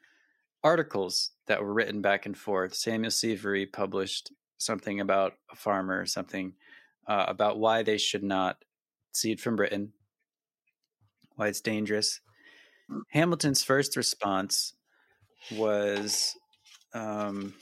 articles 0.63 1.31
that 1.47 1.61
were 1.61 1.73
written 1.73 2.01
back 2.01 2.25
and 2.25 2.37
forth. 2.37 2.75
Samuel 2.75 3.11
Severy 3.11 3.71
published 3.71 4.31
something 4.57 4.99
about 4.99 5.33
a 5.51 5.55
farmer, 5.55 6.05
something 6.05 6.53
uh, 7.07 7.25
about 7.27 7.59
why 7.59 7.81
they 7.81 7.97
should 7.97 8.23
not 8.23 8.57
seed 9.11 9.39
from 9.39 9.55
Britain, 9.55 9.93
why 11.35 11.47
it's 11.47 11.61
dangerous. 11.61 12.19
Hamilton's 13.09 13.63
first 13.63 13.95
response 13.95 14.73
was 15.55 16.35
um, 16.93 17.53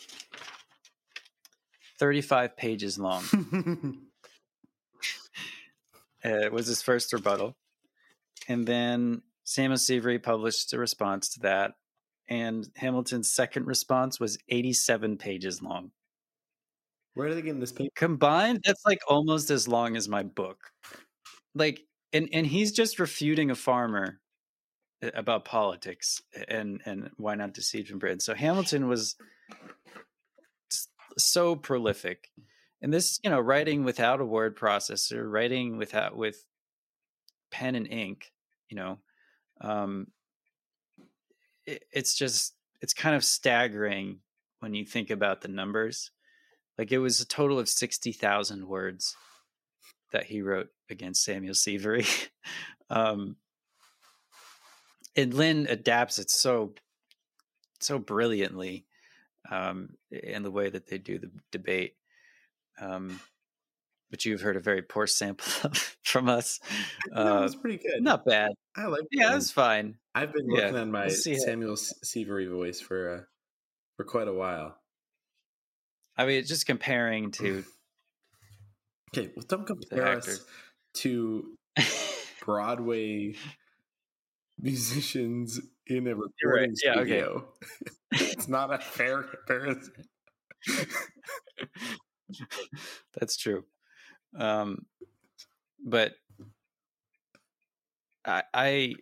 35 2.00 2.58
pages 2.58 2.98
long. 2.98 3.24
it 6.24 6.52
was 6.52 6.68
his 6.68 6.82
first 6.82 7.14
rebuttal. 7.14 7.56
And 8.48 8.66
then 8.66 9.22
Samuel 9.50 9.78
Severy 9.78 10.22
published 10.22 10.74
a 10.74 10.78
response 10.78 11.30
to 11.30 11.40
that, 11.40 11.72
and 12.28 12.70
Hamilton's 12.76 13.34
second 13.34 13.66
response 13.66 14.20
was 14.20 14.38
87 14.48 15.18
pages 15.18 15.60
long. 15.60 15.90
Where 17.16 17.30
are 17.30 17.34
they 17.34 17.42
getting 17.42 17.60
this 17.60 17.72
paper? 17.72 17.90
Combined, 17.96 18.62
that's 18.64 18.86
like 18.86 19.00
almost 19.08 19.50
as 19.50 19.68
long 19.68 19.98
as 19.98 20.08
my 20.08 20.22
book. 20.22 20.60
Like, 21.56 21.82
and 22.14 22.30
and 22.32 22.46
he's 22.46 22.72
just 22.72 23.00
refuting 23.00 23.50
a 23.50 23.56
farmer 23.56 24.20
about 25.16 25.46
politics 25.46 26.22
and 26.48 26.80
and 26.86 27.10
why 27.18 27.34
not 27.34 27.56
to 27.56 27.64
seed 27.64 27.88
from 27.88 27.98
Britain. 27.98 28.20
So 28.20 28.36
Hamilton 28.36 28.88
was 28.88 29.16
so 31.18 31.56
prolific, 31.56 32.30
and 32.84 32.94
this, 32.94 33.20
you 33.24 33.32
know, 33.32 33.40
writing 33.40 33.84
without 33.84 34.22
a 34.22 34.26
word 34.26 34.56
processor, 34.56 35.24
writing 35.28 35.78
without 35.78 36.16
with 36.16 36.46
pen 37.50 37.74
and 37.74 37.88
ink, 37.88 38.32
you 38.70 38.76
know, 38.76 39.00
um, 39.62 40.08
it, 41.66 41.84
it's 41.92 42.16
just 42.16 42.56
it's 42.82 42.94
kind 42.94 43.16
of 43.16 43.24
staggering 43.24 44.20
when 44.60 44.74
you 44.74 44.86
think 44.86 45.10
about 45.10 45.42
the 45.42 45.48
numbers. 45.48 46.12
Like 46.78 46.92
it 46.92 47.00
was 47.00 47.20
a 47.20 47.28
total 47.28 47.60
of 47.60 47.70
sixty 47.70 48.12
thousand 48.12 48.68
words 48.68 49.16
that 50.12 50.26
he 50.26 50.42
wrote 50.42 50.70
against 50.90 51.24
Samuel 51.24 51.54
Severy. 51.54 52.30
um, 52.90 53.36
and 55.16 55.34
Lin 55.34 55.68
adapts 55.70 56.20
it 56.20 56.30
so 56.30 56.74
so 57.80 58.00
brilliantly 58.00 58.86
um, 59.50 59.90
in 60.12 60.44
the 60.44 60.52
way 60.52 60.70
that 60.70 60.88
they 60.88 60.98
do 60.98 61.20
the 61.20 61.32
debate. 61.52 61.96
Um, 62.80 63.20
but 64.10 64.26
you've 64.26 64.42
heard 64.42 64.56
a 64.56 64.60
very 64.60 64.82
poor 64.82 65.08
sample 65.08 65.72
from 66.04 66.30
us. 66.30 66.60
Uh, 67.14 67.40
was 67.42 67.56
pretty 67.56 67.78
good. 67.78 68.02
Not 68.02 68.26
bad. 68.26 68.52
I 68.76 68.86
like. 68.86 69.04
Yeah, 69.12 69.32
it 69.32 69.36
was 69.36 69.52
fine. 69.52 69.98
I've 70.16 70.34
been 70.34 70.48
working 70.48 70.76
yeah, 70.76 70.82
on 70.82 70.92
my 70.92 71.08
we'll 71.08 71.38
Samuel 71.40 71.76
Severy 71.76 72.50
voice 72.50 72.80
for 72.80 73.14
uh, 73.14 73.22
for 73.98 74.04
quite 74.04 74.28
a 74.28 74.34
while. 74.34 74.76
I 76.18 76.26
mean, 76.26 76.44
just 76.46 76.66
comparing 76.66 77.32
to. 77.32 77.64
okay, 79.14 79.32
well, 79.36 79.46
don't 79.48 79.66
compare 79.66 80.18
us 80.18 80.46
to 80.96 81.56
Broadway 82.46 83.36
musicians 84.62 85.60
in 85.88 86.08
a 86.08 86.16
recording 86.16 86.72
right. 86.72 86.80
yeah, 86.84 86.94
studio. 86.94 87.48
Okay. 88.14 88.26
it's 88.32 88.48
not 88.48 88.74
a 88.74 88.80
fair 88.80 89.24
comparison. 89.24 89.94
That's 93.20 93.38
true. 93.38 93.64
Um, 94.38 94.86
but 95.86 96.14
I, 98.26 98.44
I 98.54 98.96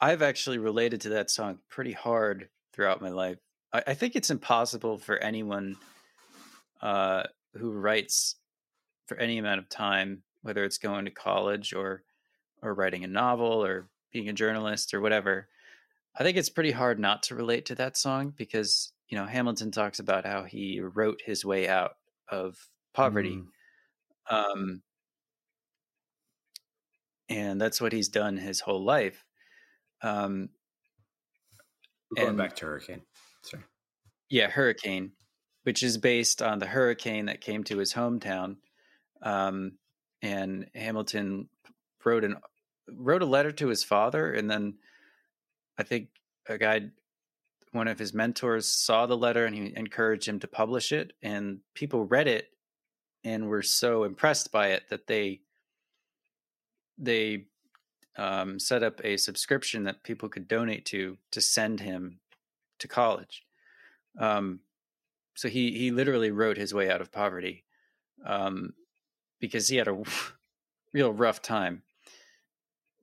I've 0.00 0.22
actually 0.22 0.58
related 0.58 1.02
to 1.02 1.10
that 1.10 1.30
song 1.30 1.58
pretty 1.68 1.92
hard 1.92 2.48
throughout 2.72 3.00
my 3.00 3.10
life. 3.10 3.38
I, 3.72 3.82
I 3.88 3.94
think 3.94 4.16
it's 4.16 4.30
impossible 4.30 4.98
for 4.98 5.16
anyone 5.18 5.76
uh, 6.80 7.24
who 7.54 7.70
writes 7.70 8.36
for 9.06 9.16
any 9.16 9.38
amount 9.38 9.60
of 9.60 9.68
time, 9.68 10.22
whether 10.42 10.64
it's 10.64 10.78
going 10.78 11.04
to 11.04 11.10
college 11.10 11.72
or 11.72 12.02
or 12.62 12.74
writing 12.74 13.04
a 13.04 13.08
novel 13.08 13.64
or 13.64 13.88
being 14.12 14.28
a 14.28 14.32
journalist 14.32 14.94
or 14.94 15.00
whatever. 15.00 15.48
I 16.16 16.22
think 16.22 16.36
it's 16.36 16.50
pretty 16.50 16.70
hard 16.72 16.98
not 16.98 17.22
to 17.24 17.34
relate 17.34 17.66
to 17.66 17.74
that 17.76 17.96
song 17.96 18.32
because 18.36 18.92
you 19.08 19.16
know 19.16 19.26
Hamilton 19.26 19.70
talks 19.70 19.98
about 19.98 20.26
how 20.26 20.44
he 20.44 20.80
wrote 20.80 21.22
his 21.24 21.44
way 21.44 21.68
out 21.68 21.92
of 22.28 22.56
poverty. 22.94 23.36
Mm. 23.36 23.46
Um, 24.30 24.82
and 27.28 27.60
that's 27.60 27.80
what 27.80 27.92
he's 27.92 28.08
done 28.08 28.36
his 28.36 28.60
whole 28.60 28.84
life. 28.84 29.24
Um, 30.02 30.50
going 32.16 32.30
and, 32.30 32.38
back 32.38 32.56
to 32.56 32.66
Hurricane. 32.66 33.02
Sorry. 33.42 33.62
Yeah, 34.28 34.48
Hurricane, 34.48 35.12
which 35.62 35.82
is 35.82 35.98
based 35.98 36.42
on 36.42 36.58
the 36.58 36.66
hurricane 36.66 37.26
that 37.26 37.40
came 37.40 37.64
to 37.64 37.78
his 37.78 37.94
hometown. 37.94 38.56
Um, 39.22 39.78
and 40.20 40.66
Hamilton 40.74 41.48
wrote 42.04 42.24
an 42.24 42.36
wrote 42.88 43.22
a 43.22 43.26
letter 43.26 43.52
to 43.52 43.68
his 43.68 43.84
father, 43.84 44.32
and 44.32 44.50
then 44.50 44.74
I 45.78 45.84
think 45.84 46.08
a 46.48 46.58
guy, 46.58 46.80
one 47.70 47.88
of 47.88 47.98
his 47.98 48.12
mentors, 48.12 48.68
saw 48.68 49.06
the 49.06 49.16
letter 49.16 49.46
and 49.46 49.54
he 49.54 49.72
encouraged 49.76 50.28
him 50.28 50.40
to 50.40 50.48
publish 50.48 50.92
it. 50.92 51.12
And 51.22 51.60
people 51.74 52.04
read 52.04 52.28
it 52.28 52.51
and 53.24 53.48
were 53.48 53.62
so 53.62 54.04
impressed 54.04 54.52
by 54.52 54.68
it 54.68 54.84
that 54.90 55.06
they 55.06 55.40
they 56.98 57.46
um, 58.16 58.58
set 58.58 58.82
up 58.82 59.00
a 59.04 59.16
subscription 59.16 59.84
that 59.84 60.02
people 60.02 60.28
could 60.28 60.48
donate 60.48 60.84
to 60.86 61.16
to 61.30 61.40
send 61.40 61.80
him 61.80 62.20
to 62.78 62.88
college. 62.88 63.44
Um, 64.18 64.60
so 65.34 65.48
he 65.48 65.72
he 65.72 65.90
literally 65.90 66.30
wrote 66.30 66.56
his 66.56 66.74
way 66.74 66.90
out 66.90 67.00
of 67.00 67.12
poverty 67.12 67.64
um, 68.26 68.74
because 69.40 69.68
he 69.68 69.76
had 69.76 69.88
a 69.88 70.02
real 70.92 71.12
rough 71.12 71.40
time. 71.42 71.82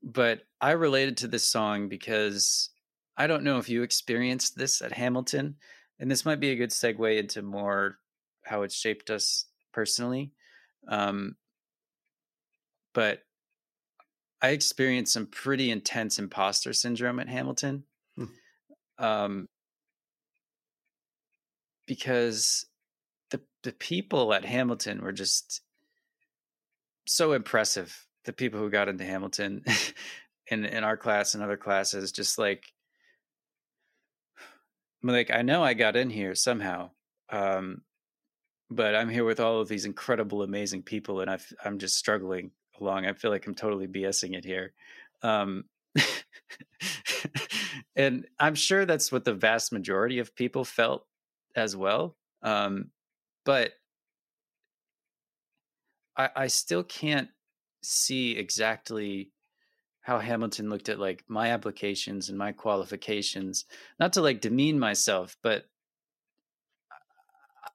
But 0.02 0.44
I 0.62 0.72
related 0.72 1.18
to 1.18 1.28
this 1.28 1.46
song 1.46 1.90
because 1.90 2.70
I 3.18 3.28
don't 3.28 3.44
know 3.44 3.58
if 3.58 3.68
you 3.68 3.84
experienced 3.84 4.58
this 4.58 4.82
at 4.82 4.94
Hamilton, 4.94 5.56
and 6.00 6.10
this 6.10 6.24
might 6.24 6.40
be 6.40 6.52
a 6.52 6.56
good 6.56 6.70
segue 6.70 7.18
into 7.18 7.42
more 7.42 7.98
how 8.46 8.62
it 8.62 8.72
shaped 8.72 9.10
us 9.10 9.46
personally. 9.72 10.32
Um, 10.88 11.36
but 12.94 13.24
I 14.42 14.50
experienced 14.50 15.14
some 15.14 15.28
pretty 15.28 15.70
intense 15.72 16.20
imposter 16.20 16.74
syndrome 16.74 17.20
at 17.20 17.28
Hamilton. 17.28 17.84
Hmm. 18.16 18.26
Um, 18.98 19.50
because 21.86 22.66
the 23.32 23.42
the 23.64 23.72
people 23.72 24.34
at 24.34 24.46
Hamilton 24.46 25.02
were 25.02 25.12
just 25.12 25.62
so 27.08 27.34
impressive. 27.34 28.06
The 28.26 28.34
people 28.34 28.60
who 28.60 28.70
got 28.70 28.88
into 28.88 29.04
Hamilton 29.04 29.64
in 30.48 30.66
in 30.66 30.84
our 30.84 30.98
class 30.98 31.34
and 31.34 31.44
other 31.44 31.58
classes, 31.58 32.12
just 32.12 32.38
like 32.38 32.66
like 35.04 35.32
I 35.32 35.42
know 35.42 35.64
I 35.64 35.74
got 35.74 35.96
in 35.96 36.10
here 36.10 36.36
somehow, 36.36 36.92
um, 37.30 37.82
but 38.70 38.96
I'm 38.96 39.10
here 39.10 39.26
with 39.26 39.40
all 39.40 39.60
of 39.60 39.68
these 39.68 39.86
incredible, 39.86 40.44
amazing 40.44 40.84
people, 40.84 41.22
and 41.22 41.30
i 41.30 41.40
am 41.66 41.80
just 41.80 41.98
struggling 41.98 42.52
along. 42.80 43.06
I 43.06 43.14
feel 43.14 43.32
like 43.32 43.48
I'm 43.48 43.56
totally 43.56 43.88
BSing 43.88 44.36
it 44.36 44.46
here. 44.46 44.74
Um, 45.24 45.66
and 47.96 48.28
I'm 48.40 48.56
sure 48.56 48.86
that's 48.86 49.12
what 49.12 49.26
the 49.26 49.34
vast 49.34 49.72
majority 49.72 50.20
of 50.20 50.36
people 50.36 50.64
felt 50.64 51.06
as 51.56 51.76
well. 51.76 52.16
Um, 52.44 52.92
but 53.44 53.72
I, 56.16 56.30
I 56.36 56.48
still 56.48 56.84
can't 56.84 57.30
see 57.82 58.38
exactly 58.38 59.32
how 60.02 60.20
Hamilton 60.20 60.70
looked 60.70 60.90
at 60.90 61.00
like 61.00 61.24
my 61.28 61.50
applications 61.50 62.30
and 62.30 62.38
my 62.38 62.52
qualifications. 62.52 63.66
Not 64.00 64.14
to 64.14 64.22
like 64.22 64.42
demean 64.42 64.80
myself, 64.80 65.38
but 65.42 65.66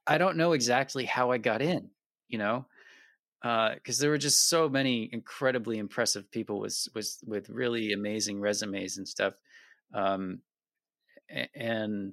I 0.07 0.19
don't 0.19 0.37
know 0.37 0.53
exactly 0.53 1.05
how 1.05 1.31
I 1.31 1.39
got 1.39 1.63
in, 1.63 1.91
you 2.29 2.39
know, 2.39 2.67
because 3.43 4.01
uh, 4.01 4.03
there 4.03 4.11
were 4.11 4.19
just 4.19 4.49
so 4.49 4.69
many 4.69 5.09
incredibly 5.13 5.79
impressive 5.79 6.31
people 6.31 6.61
with 6.61 6.89
with 6.95 7.19
with 7.27 7.51
really 7.51 7.93
amazing 7.93 8.41
resumes 8.41 8.99
and 8.99 9.07
stuff, 9.07 9.35
um, 9.93 10.41
and 11.55 12.13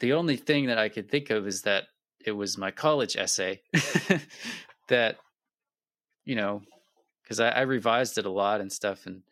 the 0.00 0.14
only 0.14 0.36
thing 0.36 0.66
that 0.66 0.78
I 0.78 0.88
could 0.88 1.10
think 1.10 1.30
of 1.30 1.46
is 1.46 1.62
that 1.62 1.84
it 2.24 2.32
was 2.32 2.58
my 2.58 2.70
college 2.70 3.16
essay 3.16 3.60
that 4.88 5.18
you 6.24 6.34
know 6.34 6.62
because 7.22 7.40
I, 7.40 7.50
I, 7.50 7.60
revised 7.62 8.18
it 8.18 8.26
a 8.26 8.30
lot 8.30 8.60
and 8.60 8.70
stuff 8.70 9.06
and 9.06 9.22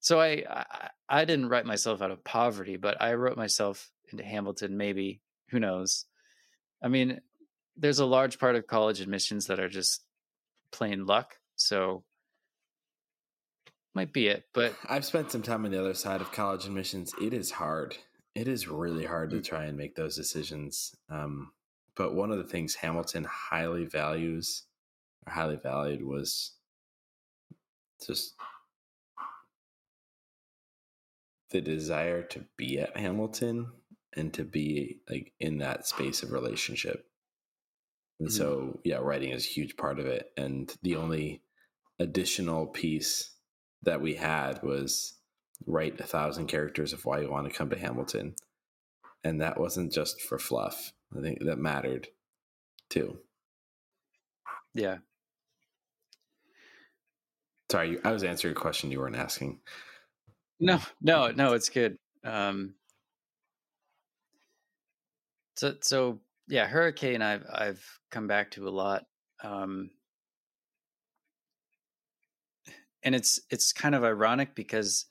so 0.00 0.18
I, 0.20 0.44
I, 0.48 0.90
I 1.08 1.24
didn't 1.24 1.48
write 1.48 1.66
myself 1.66 2.02
out 2.02 2.10
of 2.10 2.24
poverty 2.24 2.76
but 2.76 3.00
i 3.00 3.14
wrote 3.14 3.36
myself 3.36 3.90
into 4.10 4.24
hamilton 4.24 4.76
maybe 4.76 5.20
who 5.50 5.60
knows 5.60 6.06
i 6.82 6.88
mean 6.88 7.20
there's 7.76 7.98
a 7.98 8.06
large 8.06 8.38
part 8.38 8.56
of 8.56 8.66
college 8.66 9.00
admissions 9.00 9.46
that 9.46 9.60
are 9.60 9.68
just 9.68 10.02
plain 10.72 11.06
luck 11.06 11.36
so 11.56 12.04
might 13.94 14.12
be 14.12 14.28
it 14.28 14.44
but 14.54 14.74
i've 14.88 15.04
spent 15.04 15.30
some 15.30 15.42
time 15.42 15.64
on 15.64 15.70
the 15.70 15.80
other 15.80 15.94
side 15.94 16.20
of 16.20 16.32
college 16.32 16.64
admissions. 16.64 17.12
It 17.20 17.34
is 17.34 17.50
hard. 17.50 17.96
It 18.36 18.46
is 18.46 18.68
really 18.68 19.04
hard 19.04 19.30
to 19.30 19.38
mm. 19.38 19.44
try 19.44 19.64
and 19.64 19.76
make 19.76 19.96
those 19.96 20.16
decisions 20.16 20.94
um, 21.08 21.52
but 21.96 22.14
one 22.14 22.30
of 22.30 22.38
the 22.38 22.44
things 22.44 22.74
hamilton 22.74 23.24
highly 23.24 23.84
values 23.84 24.62
or 25.26 25.32
highly 25.32 25.56
valued 25.56 26.04
was 26.04 26.52
just 28.06 28.34
the 31.50 31.60
desire 31.60 32.22
to 32.22 32.44
be 32.56 32.78
at 32.78 32.96
Hamilton 32.96 33.70
and 34.16 34.32
to 34.34 34.44
be 34.44 35.00
like 35.08 35.32
in 35.40 35.58
that 35.58 35.86
space 35.86 36.22
of 36.22 36.32
relationship. 36.32 37.06
And 38.18 38.28
mm-hmm. 38.28 38.36
so, 38.36 38.80
yeah, 38.84 38.96
writing 38.96 39.30
is 39.30 39.46
a 39.46 39.50
huge 39.50 39.76
part 39.76 39.98
of 39.98 40.06
it. 40.06 40.30
And 40.36 40.74
the 40.82 40.96
only 40.96 41.42
additional 41.98 42.66
piece 42.66 43.30
that 43.82 44.00
we 44.00 44.14
had 44.14 44.62
was 44.62 45.14
write 45.66 46.00
a 46.00 46.04
thousand 46.04 46.46
characters 46.46 46.92
of 46.92 47.04
why 47.04 47.20
you 47.20 47.30
want 47.30 47.48
to 47.50 47.56
come 47.56 47.70
to 47.70 47.78
Hamilton. 47.78 48.34
And 49.22 49.40
that 49.40 49.60
wasn't 49.60 49.92
just 49.92 50.20
for 50.20 50.38
fluff. 50.38 50.92
I 51.16 51.20
think 51.20 51.44
that 51.44 51.58
mattered 51.58 52.08
too. 52.88 53.18
Yeah. 54.74 54.98
Sorry, 57.70 57.98
I 58.04 58.12
was 58.12 58.24
answering 58.24 58.52
a 58.52 58.60
question 58.60 58.90
you 58.90 58.98
weren't 58.98 59.16
asking. 59.16 59.60
No, 60.58 60.80
no, 61.00 61.30
no, 61.30 61.52
it's 61.52 61.68
good. 61.68 61.96
Um, 62.24 62.74
so, 65.60 65.74
so 65.82 66.20
yeah, 66.48 66.66
Hurricane, 66.66 67.20
I've 67.20 67.44
I've 67.52 67.84
come 68.10 68.26
back 68.26 68.52
to 68.52 68.66
a 68.66 68.70
lot, 68.70 69.04
um, 69.44 69.90
and 73.02 73.14
it's 73.14 73.38
it's 73.50 73.70
kind 73.70 73.94
of 73.94 74.02
ironic 74.02 74.54
because 74.54 75.04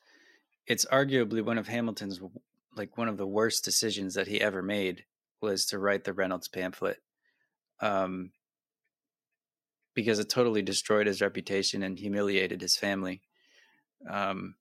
it's 0.66 0.86
arguably 0.86 1.46
one 1.46 1.60
of 1.60 1.68
Hamilton's 1.68 2.20
like 2.76 2.98
one 2.98 3.08
of 3.08 3.18
the 3.18 3.28
worst 3.28 3.64
decisions 3.64 4.16
that 4.16 4.26
he 4.26 4.42
ever 4.42 4.64
made 4.64 5.06
was 5.40 5.68
to 5.68 5.78
write 5.78 6.04
the 6.04 6.14
Reynolds 6.14 6.48
pamphlet. 6.48 6.98
Um, 7.80 8.32
because 9.94 10.18
it 10.18 10.30
totally 10.30 10.64
destroyed 10.64 11.06
his 11.06 11.22
reputation 11.22 11.84
and 11.84 12.00
humiliated 12.00 12.60
his 12.60 12.76
family. 12.76 13.22
Um, 14.10 14.56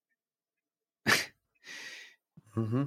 mm-hmm. 1.09 2.85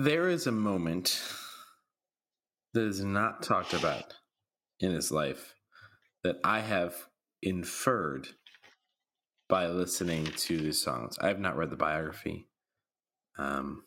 There 0.00 0.28
is 0.28 0.46
a 0.46 0.52
moment 0.52 1.20
that 2.72 2.84
is 2.84 3.02
not 3.02 3.42
talked 3.42 3.74
about 3.74 4.14
in 4.78 4.92
his 4.92 5.10
life 5.10 5.56
that 6.22 6.36
I 6.44 6.60
have 6.60 6.94
inferred 7.42 8.28
by 9.48 9.66
listening 9.66 10.26
to 10.26 10.56
the 10.56 10.72
songs. 10.72 11.18
I 11.20 11.26
have 11.26 11.40
not 11.40 11.56
read 11.56 11.70
the 11.70 11.76
biography. 11.76 12.46
Um, 13.38 13.82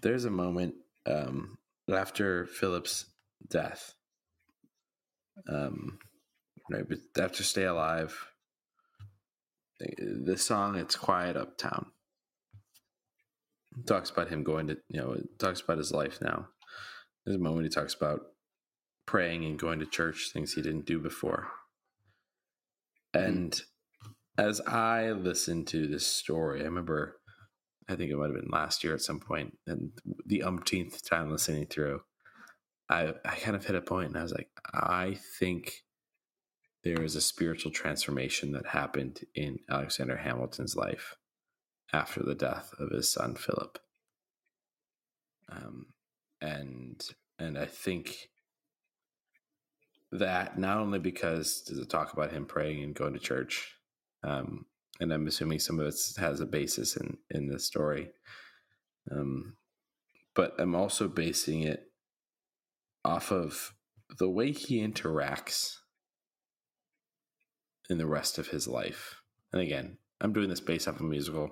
there's 0.00 0.24
a 0.24 0.30
moment 0.30 0.76
um, 1.04 1.58
after 1.92 2.46
Philip's 2.46 3.04
death. 3.46 3.92
Um, 5.46 5.98
right, 6.70 6.86
after 7.20 7.42
Stay 7.42 7.64
Alive, 7.64 8.28
the 9.78 10.38
song 10.38 10.76
"It's 10.76 10.96
Quiet 10.96 11.36
Uptown" 11.36 11.90
talks 13.86 14.10
about 14.10 14.28
him 14.28 14.42
going 14.42 14.68
to, 14.68 14.76
you 14.88 15.00
know, 15.00 15.16
talks 15.38 15.60
about 15.60 15.78
his 15.78 15.92
life 15.92 16.20
now. 16.20 16.48
There's 17.24 17.36
a 17.36 17.40
moment 17.42 17.64
he 17.64 17.70
talks 17.70 17.94
about 17.94 18.20
praying 19.06 19.44
and 19.44 19.58
going 19.58 19.80
to 19.80 19.86
church, 19.86 20.30
things 20.32 20.52
he 20.52 20.62
didn't 20.62 20.86
do 20.86 20.98
before. 20.98 21.48
Hmm. 23.14 23.20
And 23.20 23.62
as 24.38 24.60
I 24.60 25.10
listened 25.10 25.66
to 25.68 25.86
this 25.86 26.06
story, 26.06 26.60
I 26.60 26.64
remember 26.64 27.20
I 27.88 27.96
think 27.96 28.10
it 28.10 28.16
might 28.16 28.30
have 28.30 28.40
been 28.40 28.50
last 28.50 28.82
year 28.82 28.94
at 28.94 29.02
some 29.02 29.20
point, 29.20 29.58
and 29.66 29.90
the 30.24 30.42
umpteenth 30.42 31.06
time 31.08 31.30
listening 31.30 31.66
through, 31.66 32.00
I 32.88 33.12
I 33.24 33.36
kind 33.36 33.56
of 33.56 33.66
hit 33.66 33.76
a 33.76 33.82
point, 33.82 34.08
and 34.08 34.16
I 34.16 34.22
was 34.22 34.32
like, 34.32 34.48
I 34.72 35.18
think 35.38 35.84
there 36.82 37.02
is 37.02 37.16
a 37.16 37.20
spiritual 37.20 37.72
transformation 37.72 38.52
that 38.52 38.66
happened 38.66 39.20
in 39.34 39.58
Alexander 39.70 40.16
Hamilton's 40.16 40.76
life 40.76 41.16
after 41.94 42.22
the 42.22 42.34
death 42.34 42.74
of 42.78 42.90
his 42.90 43.10
son 43.10 43.36
Philip. 43.36 43.78
Um, 45.50 45.86
and 46.40 47.00
and 47.38 47.56
I 47.56 47.66
think 47.66 48.28
that 50.10 50.58
not 50.58 50.78
only 50.78 50.98
because 50.98 51.62
does 51.62 51.78
it 51.78 51.88
talk 51.88 52.12
about 52.12 52.32
him 52.32 52.46
praying 52.46 52.82
and 52.82 52.94
going 52.94 53.14
to 53.14 53.18
church, 53.18 53.74
um, 54.22 54.66
and 55.00 55.12
I'm 55.12 55.26
assuming 55.26 55.58
some 55.60 55.78
of 55.78 55.86
it 55.86 55.94
has 56.18 56.40
a 56.40 56.46
basis 56.46 56.96
in 56.96 57.18
in 57.30 57.48
the 57.48 57.60
story. 57.60 58.10
Um, 59.10 59.56
but 60.34 60.54
I'm 60.58 60.74
also 60.74 61.08
basing 61.08 61.62
it 61.62 61.92
off 63.04 63.30
of 63.30 63.74
the 64.18 64.28
way 64.28 64.50
he 64.50 64.80
interacts 64.80 65.76
in 67.88 67.98
the 67.98 68.06
rest 68.06 68.38
of 68.38 68.48
his 68.48 68.66
life. 68.66 69.20
And 69.52 69.60
again, 69.62 69.98
I'm 70.20 70.32
doing 70.32 70.48
this 70.48 70.60
based 70.60 70.88
off 70.88 71.00
a 71.00 71.04
musical, 71.04 71.50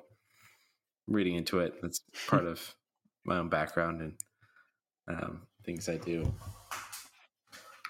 reading 1.06 1.34
into 1.34 1.60
it. 1.60 1.74
That's 1.82 2.00
part 2.28 2.46
of 2.46 2.74
my 3.24 3.38
own 3.38 3.48
background 3.48 4.00
and 4.00 4.14
um, 5.08 5.42
things 5.64 5.88
I 5.88 5.96
do. 5.96 6.32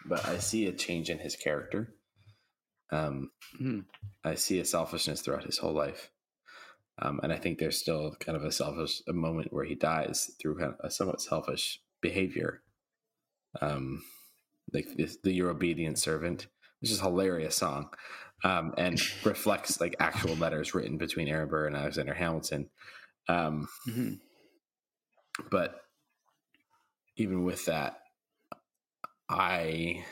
But 0.04 0.26
I 0.26 0.38
see 0.38 0.66
a 0.66 0.72
change 0.72 1.10
in 1.10 1.18
his 1.18 1.36
character. 1.36 1.94
Um, 2.90 3.30
mm. 3.60 3.84
I 4.24 4.34
see 4.34 4.58
a 4.60 4.64
selfishness 4.64 5.22
throughout 5.22 5.44
his 5.44 5.58
whole 5.58 5.72
life. 5.72 6.10
Um, 7.00 7.20
and 7.22 7.32
I 7.32 7.38
think 7.38 7.58
there's 7.58 7.78
still 7.78 8.14
kind 8.20 8.36
of 8.36 8.44
a 8.44 8.52
selfish 8.52 9.02
a 9.08 9.12
moment 9.12 9.52
where 9.52 9.64
he 9.64 9.74
dies 9.74 10.30
through 10.40 10.58
kind 10.58 10.74
of 10.74 10.80
a 10.84 10.90
somewhat 10.90 11.22
selfish 11.22 11.80
behavior. 12.00 12.62
Um, 13.60 14.02
like 14.72 14.88
the, 14.96 15.08
the 15.22 15.32
Your 15.32 15.50
Obedient 15.50 15.98
Servant, 15.98 16.46
which 16.80 16.90
is 16.90 17.00
a 17.00 17.04
hilarious 17.04 17.56
song, 17.56 17.90
um, 18.44 18.74
and 18.76 19.00
reflects 19.24 19.80
like 19.80 19.96
actual 20.00 20.36
letters 20.36 20.74
written 20.74 20.98
between 20.98 21.28
Aaron 21.28 21.48
Burr 21.48 21.66
and 21.66 21.76
Alexander 21.76 22.14
Hamilton. 22.14 22.68
Um, 23.28 23.68
mm-hmm. 23.88 24.14
But 25.50 25.76
even 27.16 27.44
with 27.44 27.64
that, 27.66 27.98
I 29.28 30.04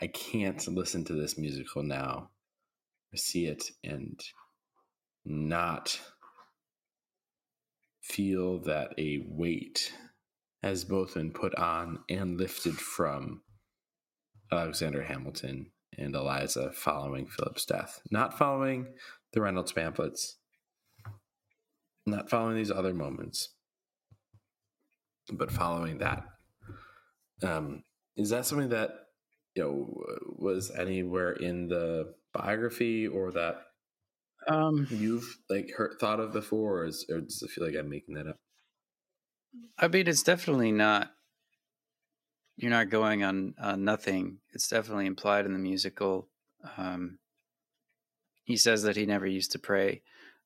I 0.00 0.06
can't 0.08 0.66
listen 0.68 1.04
to 1.04 1.14
this 1.14 1.38
musical 1.38 1.82
now 1.82 2.30
see 3.16 3.46
it 3.46 3.70
and 3.82 4.20
not 5.24 6.00
feel 8.02 8.58
that 8.60 8.92
a 8.98 9.24
weight 9.28 9.92
has 10.62 10.84
both 10.84 11.14
been 11.14 11.30
put 11.30 11.54
on 11.54 12.00
and 12.08 12.38
lifted 12.38 12.74
from 12.74 13.42
Alexander 14.52 15.02
Hamilton 15.02 15.70
and 15.96 16.14
Eliza 16.14 16.72
following 16.72 17.26
Philip's 17.26 17.64
death. 17.64 18.00
Not 18.10 18.36
following 18.36 18.88
the 19.32 19.40
Reynolds 19.40 19.72
pamphlets, 19.72 20.36
not 22.06 22.30
following 22.30 22.56
these 22.56 22.70
other 22.70 22.94
moments, 22.94 23.50
but 25.32 25.50
following 25.50 25.98
that. 25.98 26.24
Um, 27.42 27.82
is 28.16 28.30
that 28.30 28.46
something 28.46 28.68
that 28.70 28.90
you 29.54 29.62
know 29.62 30.04
was 30.36 30.70
anywhere 30.70 31.32
in 31.32 31.68
the 31.68 32.14
biography 32.32 33.06
or 33.06 33.32
that 33.32 33.56
um, 34.48 34.86
you've 34.90 35.38
like 35.48 35.70
heard 35.76 35.96
thought 36.00 36.20
of 36.20 36.32
before, 36.32 36.80
or, 36.82 36.86
is, 36.86 37.06
or 37.10 37.20
does 37.20 37.42
it 37.42 37.50
feel 37.50 37.66
like 37.66 37.76
I'm 37.76 37.88
making 37.88 38.14
that 38.14 38.26
up? 38.26 38.36
I 39.78 39.88
mean, 39.88 40.08
it's 40.08 40.22
definitely 40.22 40.72
not. 40.72 41.10
You're 42.56 42.70
not 42.70 42.88
going 42.88 43.24
on, 43.24 43.54
on 43.60 43.84
nothing. 43.84 44.38
It's 44.52 44.68
definitely 44.68 45.06
implied 45.06 45.44
in 45.44 45.52
the 45.52 45.58
musical. 45.58 46.28
Um, 46.76 47.18
he 48.44 48.56
says 48.56 48.84
that 48.84 48.96
he 48.96 49.06
never 49.06 49.26
used 49.26 49.52
to 49.52 49.58
pray. 49.58 50.02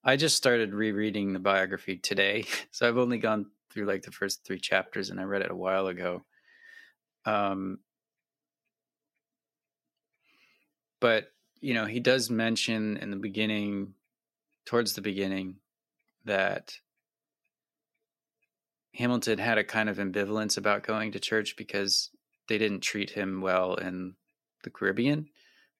I 0.08 0.16
just 0.16 0.36
started 0.36 0.72
rereading 0.72 1.34
the 1.34 1.38
biography 1.38 1.98
today, 1.98 2.46
so 2.70 2.88
I've 2.88 2.96
only 2.96 3.18
gone 3.18 3.50
through 3.68 3.84
like 3.84 4.04
the 4.04 4.10
first 4.10 4.42
three 4.42 4.58
chapters, 4.58 5.10
and 5.10 5.20
I 5.20 5.24
read 5.24 5.42
it 5.42 5.50
a 5.50 5.54
while 5.54 5.86
ago. 5.86 6.24
Um, 7.26 7.80
but 10.98 11.30
you 11.60 11.74
know, 11.74 11.84
he 11.84 12.00
does 12.00 12.30
mention 12.30 12.96
in 12.96 13.10
the 13.10 13.18
beginning, 13.18 13.92
towards 14.64 14.94
the 14.94 15.02
beginning, 15.02 15.56
that 16.24 16.72
Hamilton 18.94 19.38
had 19.38 19.58
a 19.58 19.64
kind 19.64 19.90
of 19.90 19.98
ambivalence 19.98 20.56
about 20.56 20.84
going 20.84 21.12
to 21.12 21.20
church 21.20 21.54
because 21.54 22.08
they 22.48 22.56
didn't 22.56 22.80
treat 22.80 23.10
him 23.10 23.42
well 23.42 23.74
in 23.74 24.14
the 24.64 24.70
Caribbean 24.70 25.28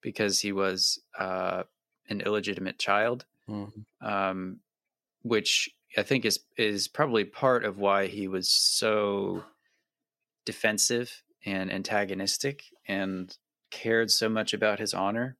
because 0.03 0.41
he 0.41 0.53
was 0.53 1.01
uh, 1.19 1.63
an 2.11 2.21
illegitimate 2.21 2.79
child, 2.79 3.25
mm-hmm. 3.49 4.07
um, 4.07 4.61
which 5.23 5.70
I 5.97 6.03
think 6.03 6.25
is 6.25 6.41
is 6.57 6.89
probably 6.89 7.25
part 7.25 7.65
of 7.65 7.79
why 7.79 8.07
he 8.07 8.29
was 8.29 8.51
so 8.51 9.45
defensive 10.45 11.23
and 11.45 11.73
antagonistic 11.73 12.65
and 12.87 13.37
cared 13.70 14.11
so 14.11 14.29
much 14.29 14.53
about 14.53 14.79
his 14.79 14.95
honor 14.95 15.37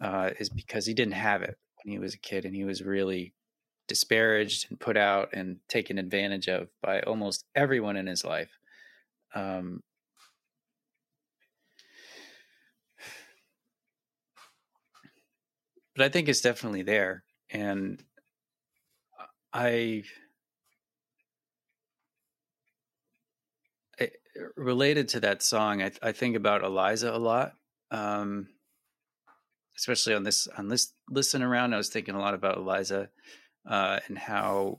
uh, 0.00 0.30
is 0.38 0.48
because 0.48 0.86
he 0.86 0.94
didn't 0.94 1.14
have 1.14 1.42
it 1.42 1.56
when 1.82 1.92
he 1.92 1.98
was 1.98 2.14
a 2.14 2.18
kid 2.18 2.44
and 2.44 2.54
he 2.54 2.64
was 2.64 2.82
really 2.82 3.34
disparaged 3.88 4.66
and 4.70 4.78
put 4.78 4.96
out 4.96 5.30
and 5.32 5.58
taken 5.68 5.98
advantage 5.98 6.48
of 6.48 6.68
by 6.80 7.00
almost 7.00 7.44
everyone 7.54 7.96
in 7.96 8.06
his 8.06 8.24
life. 8.24 8.50
Um, 9.34 9.82
but 16.00 16.06
I 16.06 16.08
think 16.08 16.30
it's 16.30 16.40
definitely 16.40 16.80
there, 16.80 17.24
and 17.50 18.02
I, 19.52 20.04
I 24.00 24.08
related 24.56 25.08
to 25.10 25.20
that 25.20 25.42
song. 25.42 25.82
I, 25.82 25.90
I, 26.02 26.12
think 26.12 26.36
about 26.36 26.64
Eliza 26.64 27.12
a 27.12 27.18
lot, 27.18 27.52
um, 27.90 28.48
especially 29.76 30.14
on 30.14 30.22
this 30.22 30.48
on 30.56 30.68
this 30.68 30.94
listen 31.10 31.42
around. 31.42 31.74
I 31.74 31.76
was 31.76 31.90
thinking 31.90 32.14
a 32.14 32.18
lot 32.18 32.32
about 32.32 32.56
Eliza 32.56 33.10
uh, 33.68 34.00
and 34.08 34.16
how 34.16 34.78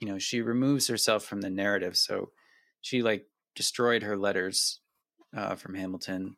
you 0.00 0.08
know 0.08 0.18
she 0.18 0.40
removes 0.40 0.88
herself 0.88 1.22
from 1.22 1.40
the 1.40 1.50
narrative. 1.50 1.96
So 1.96 2.32
she 2.80 3.00
like 3.00 3.26
destroyed 3.54 4.02
her 4.02 4.16
letters 4.16 4.80
uh, 5.36 5.54
from 5.54 5.76
Hamilton, 5.76 6.36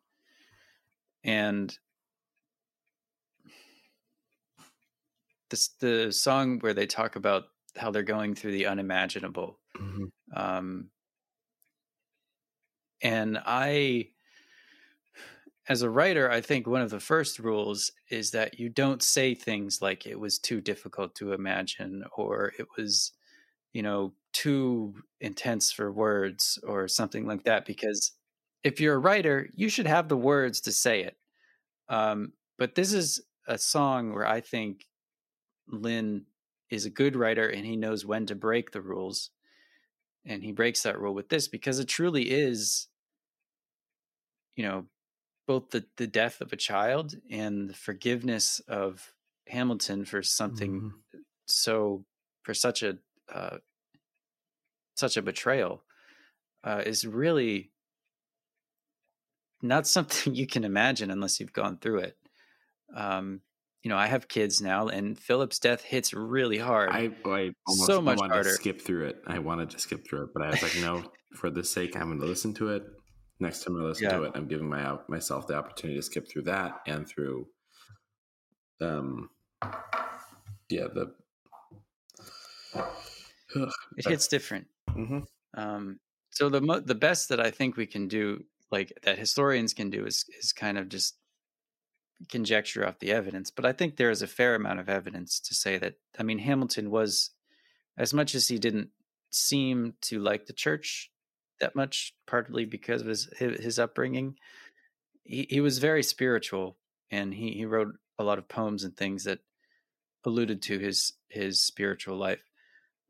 and 1.24 1.74
this 5.52 5.68
the 5.80 6.10
song 6.10 6.58
where 6.58 6.74
they 6.74 6.86
talk 6.86 7.14
about 7.14 7.44
how 7.76 7.90
they're 7.90 8.02
going 8.02 8.34
through 8.34 8.52
the 8.52 8.66
unimaginable. 8.66 9.58
Mm-hmm. 9.78 10.04
Um, 10.34 10.90
and 13.02 13.38
I 13.44 14.08
as 15.68 15.82
a 15.82 15.90
writer, 15.90 16.28
I 16.30 16.40
think 16.40 16.66
one 16.66 16.82
of 16.82 16.90
the 16.90 16.98
first 16.98 17.38
rules 17.38 17.92
is 18.10 18.32
that 18.32 18.58
you 18.58 18.68
don't 18.68 19.02
say 19.02 19.34
things 19.34 19.80
like 19.80 20.06
it 20.06 20.18
was 20.18 20.38
too 20.38 20.60
difficult 20.60 21.14
to 21.16 21.32
imagine 21.32 22.04
or 22.16 22.52
it 22.58 22.66
was, 22.76 23.12
you 23.72 23.82
know, 23.82 24.12
too 24.32 24.94
intense 25.20 25.70
for 25.70 25.92
words 25.92 26.58
or 26.66 26.88
something 26.88 27.26
like 27.26 27.44
that. 27.44 27.64
Because 27.64 28.12
if 28.64 28.80
you're 28.80 28.96
a 28.96 28.98
writer, 28.98 29.48
you 29.54 29.68
should 29.68 29.86
have 29.86 30.08
the 30.08 30.16
words 30.16 30.60
to 30.62 30.72
say 30.72 31.04
it. 31.04 31.16
Um, 31.88 32.32
but 32.58 32.74
this 32.74 32.92
is 32.92 33.22
a 33.46 33.56
song 33.56 34.12
where 34.14 34.26
I 34.26 34.40
think 34.40 34.86
Lin 35.72 36.26
is 36.70 36.84
a 36.86 36.90
good 36.90 37.16
writer 37.16 37.48
and 37.48 37.66
he 37.66 37.76
knows 37.76 38.06
when 38.06 38.26
to 38.26 38.34
break 38.34 38.70
the 38.70 38.80
rules. 38.80 39.30
And 40.24 40.42
he 40.42 40.52
breaks 40.52 40.82
that 40.82 41.00
rule 41.00 41.14
with 41.14 41.28
this 41.28 41.48
because 41.48 41.80
it 41.80 41.88
truly 41.88 42.30
is, 42.30 42.86
you 44.54 44.64
know, 44.64 44.86
both 45.46 45.70
the, 45.70 45.84
the 45.96 46.06
death 46.06 46.40
of 46.40 46.52
a 46.52 46.56
child 46.56 47.16
and 47.30 47.68
the 47.68 47.74
forgiveness 47.74 48.60
of 48.68 49.12
Hamilton 49.48 50.04
for 50.04 50.22
something 50.22 50.80
mm-hmm. 50.80 51.18
so 51.46 52.04
for 52.42 52.54
such 52.54 52.82
a 52.82 52.98
uh, 53.32 53.58
such 54.94 55.16
a 55.16 55.22
betrayal 55.22 55.82
uh, 56.64 56.82
is 56.84 57.06
really 57.06 57.72
not 59.62 59.86
something 59.86 60.34
you 60.34 60.46
can 60.46 60.64
imagine 60.64 61.10
unless 61.10 61.40
you've 61.40 61.52
gone 61.52 61.78
through 61.78 62.00
it. 62.00 62.16
Um, 62.94 63.40
you 63.82 63.88
know, 63.88 63.96
I 63.96 64.06
have 64.06 64.28
kids 64.28 64.60
now, 64.60 64.88
and 64.88 65.18
Philip's 65.18 65.58
death 65.58 65.82
hits 65.82 66.14
really 66.14 66.58
hard. 66.58 66.90
I, 66.90 67.10
I 67.24 67.50
almost 67.66 67.86
so 67.86 68.00
much 68.00 68.18
wanted 68.18 68.34
harder. 68.34 68.50
to 68.50 68.54
skip 68.54 68.80
through 68.80 69.06
it. 69.06 69.16
I 69.26 69.38
wanted 69.40 69.70
to 69.70 69.78
skip 69.78 70.06
through 70.06 70.24
it, 70.24 70.28
but 70.32 70.42
I 70.42 70.50
was 70.50 70.62
like, 70.62 70.76
no, 70.80 71.04
for 71.34 71.50
the 71.50 71.64
sake, 71.64 71.96
I'm 71.96 72.08
going 72.08 72.20
to 72.20 72.26
listen 72.26 72.54
to 72.54 72.70
it 72.70 72.84
next 73.42 73.64
time 73.64 73.76
I 73.76 73.82
listen 73.84 74.04
yeah. 74.04 74.16
to 74.16 74.22
it, 74.24 74.32
I'm 74.34 74.46
giving 74.46 74.68
my 74.68 74.96
myself 75.08 75.46
the 75.46 75.54
opportunity 75.54 75.98
to 75.98 76.02
skip 76.02 76.30
through 76.30 76.42
that 76.42 76.80
and 76.86 77.06
through, 77.06 77.46
um, 78.80 79.28
yeah, 80.70 80.86
the. 80.94 81.12
it 83.96 84.08
hits 84.08 84.28
different. 84.28 84.66
Mm-hmm. 84.90 85.20
Um, 85.54 85.98
so 86.30 86.48
the 86.48 86.62
mo- 86.62 86.80
the 86.80 86.94
best 86.94 87.28
that 87.28 87.40
I 87.40 87.50
think 87.50 87.76
we 87.76 87.86
can 87.86 88.08
do, 88.08 88.44
like 88.70 88.92
that 89.02 89.18
historians 89.18 89.74
can 89.74 89.90
do, 89.90 90.06
is 90.06 90.24
is 90.40 90.52
kind 90.52 90.78
of 90.78 90.88
just 90.88 91.18
conjecture 92.28 92.86
off 92.86 92.98
the 92.98 93.12
evidence. 93.12 93.50
But 93.50 93.66
I 93.66 93.72
think 93.72 93.96
there 93.96 94.10
is 94.10 94.22
a 94.22 94.26
fair 94.26 94.54
amount 94.54 94.80
of 94.80 94.88
evidence 94.88 95.40
to 95.40 95.54
say 95.54 95.78
that. 95.78 95.94
I 96.18 96.22
mean, 96.22 96.38
Hamilton 96.38 96.90
was, 96.90 97.30
as 97.96 98.14
much 98.14 98.34
as 98.34 98.48
he 98.48 98.58
didn't 98.58 98.90
seem 99.30 99.94
to 100.02 100.18
like 100.18 100.46
the 100.46 100.52
church 100.52 101.10
that 101.60 101.74
much, 101.74 102.14
partly 102.26 102.64
because 102.64 103.00
of 103.00 103.08
his 103.08 103.28
his 103.38 103.78
upbringing. 103.78 104.36
He 105.22 105.46
he 105.48 105.60
was 105.60 105.78
very 105.78 106.02
spiritual, 106.02 106.76
and 107.10 107.32
he 107.32 107.52
he 107.52 107.64
wrote 107.64 107.94
a 108.18 108.24
lot 108.24 108.38
of 108.38 108.48
poems 108.48 108.84
and 108.84 108.96
things 108.96 109.24
that 109.24 109.38
alluded 110.24 110.60
to 110.62 110.78
his 110.78 111.14
his 111.28 111.62
spiritual 111.62 112.16
life. 112.16 112.42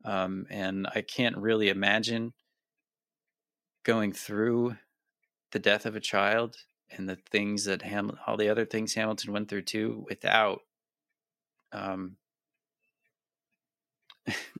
Um, 0.05 0.45
and 0.49 0.87
I 0.93 1.01
can't 1.01 1.37
really 1.37 1.69
imagine 1.69 2.33
going 3.83 4.13
through 4.13 4.77
the 5.51 5.59
death 5.59 5.85
of 5.85 5.95
a 5.95 6.01
child 6.01 6.57
and 6.95 7.09
the 7.09 7.15
things 7.15 7.65
that 7.65 7.81
Ham 7.81 8.17
all 8.27 8.37
the 8.37 8.49
other 8.49 8.65
things 8.65 8.93
Hamilton 8.93 9.33
went 9.33 9.49
through 9.49 9.63
too 9.63 10.05
without 10.09 10.61
um 11.71 12.17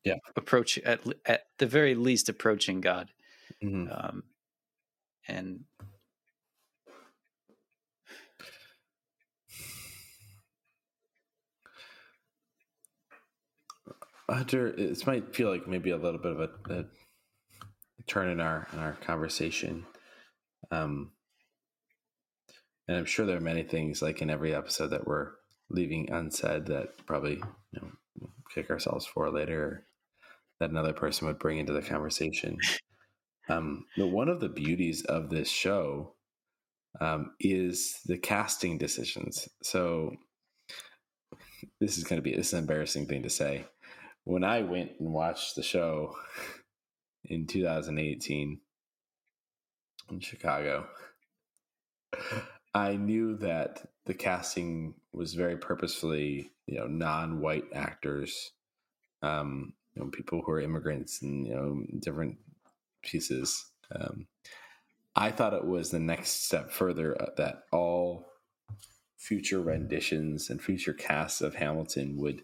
yeah 0.03 0.15
approach 0.35 0.77
at 0.80 1.01
at 1.26 1.45
the 1.57 1.68
very 1.68 1.95
least 1.95 2.30
approaching 2.30 2.81
God 2.81 3.10
Mm-hmm. 3.64 3.91
Um, 3.91 4.23
and 5.27 5.64
Hunter, 14.30 14.72
this 14.72 15.05
might 15.05 15.35
feel 15.35 15.49
like 15.49 15.68
maybe 15.68 15.91
a 15.91 15.97
little 15.97 16.19
bit 16.19 16.31
of 16.31 16.39
a, 16.39 16.73
a 16.73 16.85
turn 18.07 18.30
in 18.30 18.39
our 18.39 18.68
in 18.73 18.80
our 18.80 18.93
conversation. 18.93 19.85
Um, 20.72 21.11
and 22.88 22.97
I'm 22.97 23.05
sure 23.05 23.26
there 23.26 23.38
are 23.38 23.41
many 23.41 23.64
things 23.64 24.01
like 24.01 24.22
in 24.22 24.30
every 24.30 24.53
episode 24.53 24.89
that 24.89 25.07
we're 25.07 25.31
leaving 25.69 26.11
unsaid 26.11 26.65
that 26.68 27.05
probably 27.05 27.41
you 27.72 27.81
know 27.81 27.89
kick 28.53 28.69
ourselves 28.69 29.05
for 29.05 29.31
later 29.31 29.85
that 30.60 30.69
another 30.69 30.93
person 30.93 31.27
would 31.27 31.39
bring 31.39 31.57
into 31.57 31.73
the 31.73 31.81
conversation. 31.81 32.57
Um, 33.49 33.85
but 33.97 34.07
one 34.07 34.30
of 34.30 34.39
the 34.39 34.49
beauties 34.49 35.03
of 35.03 35.30
this 35.30 35.49
show 35.49 36.15
um, 37.01 37.31
is 37.39 37.99
the 38.05 38.18
casting 38.18 38.77
decisions. 38.77 39.49
So 39.64 40.15
this 41.80 41.97
is 41.97 42.03
going 42.03 42.18
to 42.18 42.22
be 42.22 42.35
this 42.35 42.47
is 42.47 42.53
an 42.53 42.60
embarrassing 42.60 43.07
thing 43.07 43.23
to 43.23 43.30
say. 43.30 43.65
When 44.23 44.43
I 44.43 44.61
went 44.61 44.91
and 44.99 45.14
watched 45.14 45.55
the 45.55 45.64
show 45.64 46.15
in 47.26 47.47
2018 47.47 48.61
in 50.11 50.19
Chicago, 50.19 50.88
I 52.73 52.95
knew 52.95 53.37
that 53.37 53.85
the 54.05 54.13
casting 54.13 54.95
was 55.11 55.33
very 55.33 55.57
purposefully, 55.57 56.51
you 56.65 56.77
know, 56.77 56.87
non-white 56.87 57.65
actors, 57.73 58.51
um, 59.21 59.73
you 59.95 60.03
know, 60.03 60.09
people 60.09 60.41
who 60.41 60.51
are 60.51 60.61
immigrants 60.61 61.21
and 61.21 61.45
you 61.45 61.53
know 61.53 61.83
different 61.99 62.37
pieces. 63.03 63.65
Um, 63.93 64.27
I 65.15 65.31
thought 65.31 65.53
it 65.53 65.65
was 65.65 65.91
the 65.91 65.99
next 65.99 66.45
step 66.45 66.71
further 66.71 67.19
uh, 67.21 67.29
that 67.37 67.63
all 67.71 68.25
future 69.17 69.61
renditions 69.61 70.49
and 70.49 70.61
future 70.61 70.93
casts 70.93 71.41
of 71.41 71.55
Hamilton 71.55 72.17
would 72.17 72.43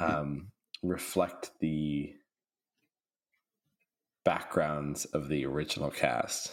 um, 0.00 0.50
reflect 0.82 1.50
the 1.60 2.14
backgrounds 4.24 5.04
of 5.04 5.28
the 5.28 5.44
original 5.44 5.90
cast. 5.90 6.50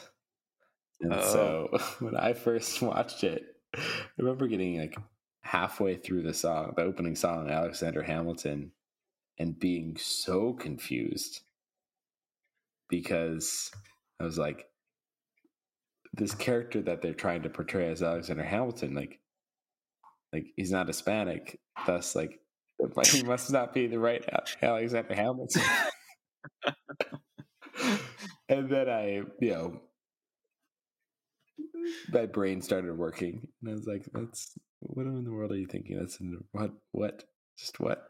And 1.02 1.14
oh. 1.14 1.22
so 1.22 1.80
when 2.00 2.16
I 2.16 2.34
first 2.34 2.82
watched 2.82 3.24
it, 3.24 3.44
I 3.76 3.82
remember 4.18 4.48
getting 4.48 4.80
like 4.80 4.98
halfway 5.42 5.96
through 5.96 6.24
the 6.24 6.34
song, 6.34 6.74
the 6.76 6.84
opening 6.84 7.16
song, 7.16 7.50
Alexander 7.50 8.04
Hamilton, 8.04 8.72
and 9.38 9.60
being 9.60 9.98
so 9.98 10.54
confused 10.54 11.42
because 12.90 13.72
I 14.20 14.24
was 14.24 14.38
like, 14.38 14.68
this 16.14 16.36
character 16.36 16.82
that 16.82 17.02
they're 17.02 17.14
trying 17.14 17.44
to 17.44 17.50
portray 17.50 17.90
as 17.90 18.04
Alexander 18.04 18.44
Hamilton, 18.44 18.94
like, 18.94 19.20
like 20.34 20.48
he's 20.58 20.72
not 20.72 20.88
Hispanic, 20.88 21.60
thus 21.88 22.16
like 22.16 22.40
he 23.06 23.24
must 23.24 23.52
not 23.52 23.74
be 23.74 23.88
the 23.88 24.00
right 24.00 24.24
Alexander 24.62 25.16
Hamilton. 25.16 25.62
and 28.50 28.70
then 28.70 28.90
I, 28.90 29.22
you 29.40 29.52
know, 29.52 29.82
my 32.12 32.26
brain 32.26 32.62
started 32.62 32.98
working, 32.98 33.48
and 33.62 33.72
I 33.72 33.74
was 33.74 33.88
like, 33.88 34.04
"That's 34.14 34.58
what 34.80 35.06
in 35.06 35.24
the 35.24 35.32
world 35.32 35.52
are 35.52 35.58
you 35.58 35.68
thinking? 35.68 35.98
That's 35.98 36.20
in 36.20 36.44
what? 36.52 36.72
What? 36.92 37.24
Just 37.58 37.80
what?" 37.80 38.04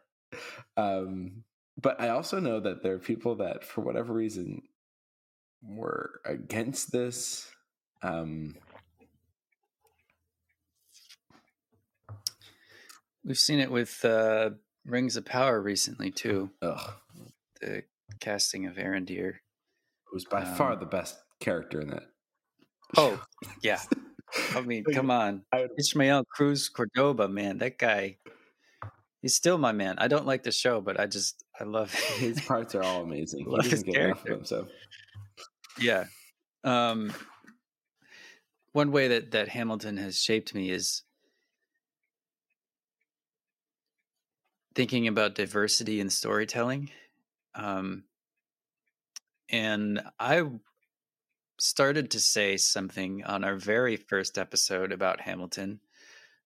Um, 0.77 1.43
but 1.79 1.99
I 1.99 2.09
also 2.09 2.39
know 2.39 2.59
that 2.59 2.83
there 2.83 2.93
are 2.93 2.99
people 2.99 3.35
that, 3.35 3.63
for 3.63 3.81
whatever 3.81 4.13
reason, 4.13 4.61
were 5.61 6.21
against 6.25 6.91
this. 6.91 7.49
Um, 8.03 8.55
We've 13.23 13.37
seen 13.37 13.59
it 13.59 13.71
with 13.71 14.03
uh, 14.03 14.51
Rings 14.85 15.15
of 15.15 15.25
Power 15.25 15.61
recently 15.61 16.09
too. 16.11 16.49
Ugh. 16.61 16.93
The 17.61 17.83
casting 18.19 18.65
of 18.65 18.75
Arondir, 18.75 19.35
who's 20.05 20.25
by 20.25 20.41
um, 20.41 20.55
far 20.55 20.75
the 20.75 20.87
best 20.87 21.17
character 21.39 21.79
in 21.79 21.89
that. 21.89 22.03
Oh 22.97 23.21
yeah, 23.63 23.79
I 24.55 24.61
mean, 24.61 24.83
come 24.83 25.11
on, 25.11 25.43
Ismael 25.77 26.25
Cruz 26.25 26.69
Córdova, 26.69 27.31
man, 27.31 27.57
that 27.59 27.77
guy. 27.77 28.17
He's 29.21 29.35
still 29.35 29.59
my 29.59 29.71
man. 29.71 29.97
I 29.99 30.07
don't 30.07 30.25
like 30.25 30.41
the 30.41 30.51
show, 30.51 30.81
but 30.81 30.99
I 30.99 31.05
just 31.05 31.43
I 31.59 31.63
love 31.63 31.93
his 32.17 32.41
parts 32.41 32.73
are 32.73 32.83
all 32.83 33.03
amazing. 33.03 33.45
He 33.47 33.69
doesn't 33.69 33.85
get 33.85 34.03
enough 34.03 34.21
of 34.21 34.25
them, 34.25 34.45
so 34.45 34.67
yeah. 35.79 36.05
Um, 36.63 37.13
one 38.73 38.91
way 38.91 39.09
that 39.09 39.31
that 39.31 39.49
Hamilton 39.49 39.97
has 39.97 40.19
shaped 40.19 40.55
me 40.55 40.71
is 40.71 41.03
thinking 44.73 45.07
about 45.07 45.35
diversity 45.35 45.99
in 45.99 46.09
storytelling. 46.09 46.89
Um, 47.55 48.03
and 49.49 50.01
I 50.19 50.49
started 51.61 52.09
to 52.09 52.19
say 52.19 52.57
something 52.57 53.23
on 53.23 53.43
our 53.43 53.55
very 53.55 53.95
first 53.95 54.39
episode 54.39 54.91
about 54.91 55.21
Hamilton 55.21 55.79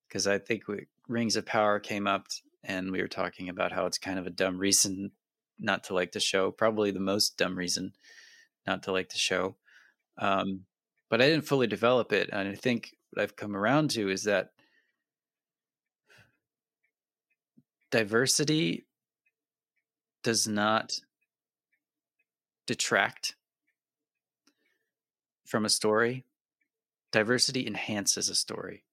because 0.05 0.27
I 0.27 0.37
think 0.37 0.67
we, 0.67 0.87
Rings 1.07 1.37
of 1.37 1.45
Power 1.45 1.79
came 1.79 2.05
up 2.05 2.27
and 2.65 2.91
we 2.91 3.01
were 3.01 3.07
talking 3.07 3.47
about 3.47 3.71
how 3.71 3.85
it's 3.85 3.97
kind 3.97 4.19
of 4.19 4.27
a 4.27 4.31
dumb 4.31 4.57
reason 4.57 5.11
not 5.57 5.85
to 5.85 5.93
like 5.93 6.11
the 6.11 6.19
show, 6.19 6.51
probably 6.51 6.91
the 6.91 6.99
most 6.99 7.37
dumb 7.37 7.57
reason 7.57 7.93
not 8.67 8.83
to 8.83 8.91
like 8.91 9.07
the 9.07 9.17
show. 9.17 9.55
Um, 10.17 10.65
but 11.09 11.21
I 11.21 11.29
didn't 11.29 11.47
fully 11.47 11.67
develop 11.67 12.11
it. 12.11 12.29
And 12.33 12.49
I 12.49 12.55
think 12.55 12.93
what 13.11 13.23
I've 13.23 13.37
come 13.37 13.55
around 13.55 13.91
to 13.91 14.09
is 14.09 14.23
that 14.25 14.49
diversity 17.89 18.85
does 20.23 20.45
not 20.45 20.99
detract 22.67 23.35
from 25.55 25.63
a 25.63 25.69
story. 25.69 26.25
Diversity 27.13 27.65
enhances 27.65 28.27
a 28.27 28.35
story. 28.35 28.83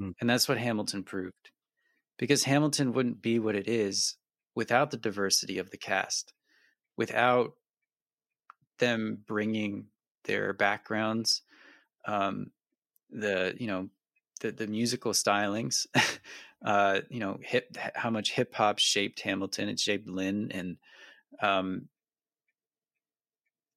Mm. 0.00 0.14
And 0.20 0.28
that's 0.28 0.48
what 0.48 0.58
Hamilton 0.58 1.04
proved. 1.04 1.52
Because 2.18 2.42
Hamilton 2.42 2.92
wouldn't 2.92 3.22
be 3.22 3.38
what 3.38 3.54
it 3.54 3.68
is 3.68 4.16
without 4.56 4.90
the 4.90 4.96
diversity 4.96 5.58
of 5.58 5.70
the 5.70 5.76
cast, 5.76 6.32
without 6.96 7.52
them 8.80 9.18
bringing 9.28 9.86
their 10.24 10.52
backgrounds, 10.52 11.42
um, 12.04 12.50
the, 13.08 13.54
you 13.56 13.68
know, 13.68 13.88
the, 14.40 14.50
the 14.50 14.66
musical 14.66 15.12
stylings, 15.12 15.86
uh, 16.66 16.98
you 17.10 17.20
know, 17.20 17.38
hip, 17.40 17.76
how 17.94 18.10
much 18.10 18.32
hip 18.32 18.52
hop 18.56 18.80
shaped 18.80 19.20
Hamilton, 19.20 19.68
it 19.68 19.78
shaped 19.78 20.08
Lin, 20.08 20.50
and 20.50 20.78
um, 21.40 21.88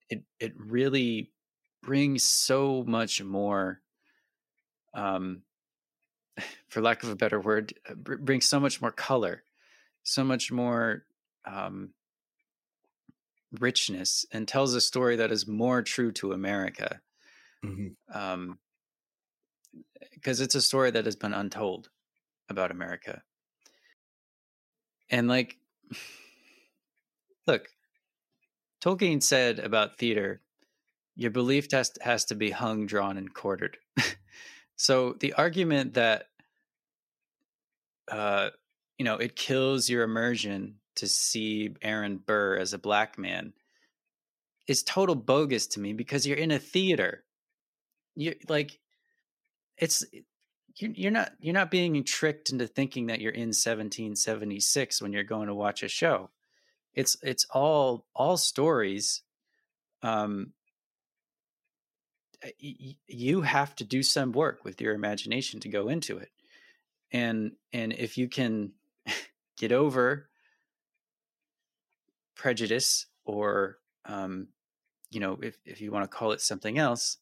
it 0.10 0.24
it 0.40 0.54
really 0.58 1.30
brings 1.86 2.24
so 2.24 2.84
much 2.88 3.22
more, 3.24 3.82
um, 4.94 5.42
for 6.68 6.82
lack 6.82 7.04
of 7.04 7.10
a 7.10 7.16
better 7.16 7.40
word, 7.40 7.74
uh, 7.90 7.94
brings 7.94 8.46
so 8.46 8.60
much 8.60 8.82
more 8.82 8.92
color, 8.92 9.44
so 10.04 10.24
much 10.24 10.52
more 10.52 11.06
um, 11.46 11.92
richness, 13.60 14.26
and 14.32 14.48
tells 14.48 14.74
a 14.74 14.82
story 14.82 15.16
that 15.16 15.32
is 15.32 15.48
more 15.48 15.82
true 15.82 16.12
to 16.14 16.34
America. 16.34 17.00
Mm-hmm. 17.64 18.18
Um, 18.18 18.60
because 20.14 20.42
it's 20.42 20.56
a 20.56 20.62
story 20.62 20.92
that 20.92 21.06
has 21.06 21.16
been 21.16 21.34
untold 21.34 21.90
about 22.50 22.72
America. 22.72 23.22
And 25.10 25.28
like, 25.28 25.58
look, 27.48 27.68
Tolkien 28.84 29.22
said 29.22 29.60
about 29.60 29.98
theater, 29.98 30.42
your 31.16 31.32
belief 31.32 31.68
test 31.68 31.98
has 32.02 32.26
to 32.26 32.36
be 32.36 32.52
hung, 32.52 32.86
drawn, 32.86 33.18
and 33.18 33.34
quartered. 33.34 33.78
so 34.76 35.16
the 35.20 35.34
argument 35.34 35.94
that, 35.94 36.28
uh, 38.12 38.50
you 38.98 39.06
know, 39.06 39.16
it 39.16 39.36
kills 39.36 39.90
your 39.90 40.04
immersion 40.04 40.76
to 40.96 41.08
see 41.08 41.76
Aaron 41.82 42.18
Burr 42.18 42.58
as 42.58 42.74
a 42.74 42.80
black 42.80 43.18
man 43.18 43.54
is 44.68 44.84
total 44.84 45.16
bogus 45.16 45.68
to 45.68 45.80
me 45.80 45.94
because 45.94 46.26
you're 46.26 46.38
in 46.38 46.52
a 46.52 46.60
theater. 46.60 47.24
You 48.16 48.36
like, 48.48 48.80
it's 49.78 50.06
you're 50.78 51.12
not 51.12 51.32
you're 51.40 51.54
not 51.54 51.72
being 51.72 52.04
tricked 52.04 52.50
into 52.50 52.68
thinking 52.68 53.08
that 53.08 53.22
you're 53.22 53.32
in 53.32 53.50
1776 53.50 55.02
when 55.02 55.14
you're 55.14 55.24
going 55.24 55.48
to 55.48 55.56
watch 55.56 55.84
a 55.84 55.88
show 55.88 56.30
it's 56.94 57.18
it's 57.24 57.46
all 57.54 58.06
all 58.14 58.38
stories 58.38 59.22
um 60.04 60.52
you 62.60 63.42
have 63.42 63.76
to 63.76 63.84
do 63.84 64.04
some 64.04 64.32
work 64.32 64.64
with 64.64 64.82
your 64.82 64.94
imagination 64.94 65.60
to 65.62 65.70
go 65.70 65.90
into 65.90 66.18
it. 66.18 66.30
And 67.12 67.54
and 67.74 67.94
if 67.94 68.18
you 68.18 68.28
can 68.28 68.74
get 69.58 69.72
over 69.72 70.30
prejudice 72.36 73.08
or 73.24 73.78
um 74.06 74.48
you 75.10 75.20
know 75.20 75.40
if 75.42 75.58
if 75.66 75.82
you 75.82 75.92
want 75.92 76.04
to 76.04 76.16
call 76.16 76.32
it 76.32 76.42
something 76.42 76.78
else 76.78 77.18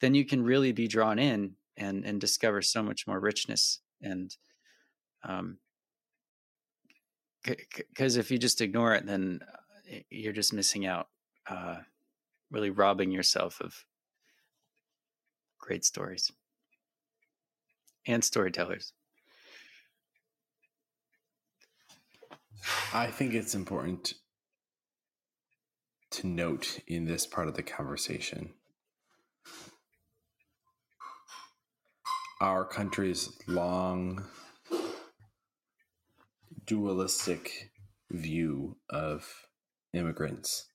then 0.00 0.14
you 0.14 0.24
can 0.24 0.44
really 0.44 0.72
be 0.72 0.86
drawn 0.86 1.18
in 1.18 1.52
and 1.76 2.04
and 2.04 2.20
discover 2.20 2.60
so 2.62 2.82
much 2.82 3.06
more 3.06 3.18
richness 3.18 3.80
and 4.02 4.36
um 5.24 5.58
because 7.42 8.14
c- 8.14 8.20
if 8.20 8.30
you 8.30 8.38
just 8.38 8.60
ignore 8.60 8.94
it 8.94 9.06
then 9.06 9.40
uh, 9.52 9.96
you're 10.10 10.32
just 10.32 10.52
missing 10.52 10.84
out 10.84 11.08
uh 11.48 11.76
really 12.50 12.70
robbing 12.70 13.10
yourself 13.10 13.60
of 13.60 13.84
great 15.66 15.84
stories. 15.84 16.30
And 18.06 18.22
storytellers. 18.22 18.92
I 22.94 23.08
think 23.08 23.34
it's 23.34 23.54
important 23.54 24.14
to 26.12 26.26
note 26.28 26.78
in 26.86 27.04
this 27.04 27.26
part 27.26 27.48
of 27.48 27.54
the 27.54 27.62
conversation 27.62 28.54
our 32.40 32.64
country's 32.66 33.30
long 33.46 34.22
dualistic 36.66 37.70
view 38.10 38.76
of 38.90 39.26
immigrants. 39.94 40.66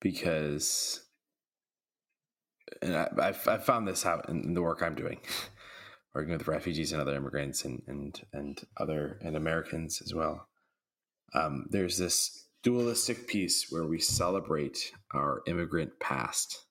Because 0.00 1.09
and 2.82 2.96
I, 2.96 3.08
I've, 3.18 3.48
I've 3.48 3.64
found 3.64 3.86
this 3.86 4.06
out 4.06 4.28
in, 4.28 4.54
the 4.54 4.62
work 4.62 4.82
I'm 4.82 4.94
doing, 4.94 5.20
working 6.14 6.32
with 6.32 6.48
refugees 6.48 6.92
and 6.92 7.00
other 7.00 7.14
immigrants 7.14 7.64
and 7.64 7.82
and 7.86 8.20
and 8.32 8.60
other 8.76 9.18
and 9.22 9.36
Americans 9.36 10.02
as 10.02 10.14
well. 10.14 10.48
Um, 11.34 11.66
there's 11.70 11.98
this 11.98 12.46
dualistic 12.62 13.26
piece 13.26 13.66
where 13.70 13.86
we 13.86 14.00
celebrate 14.00 14.92
our 15.14 15.42
immigrant 15.46 15.98
past 16.00 16.64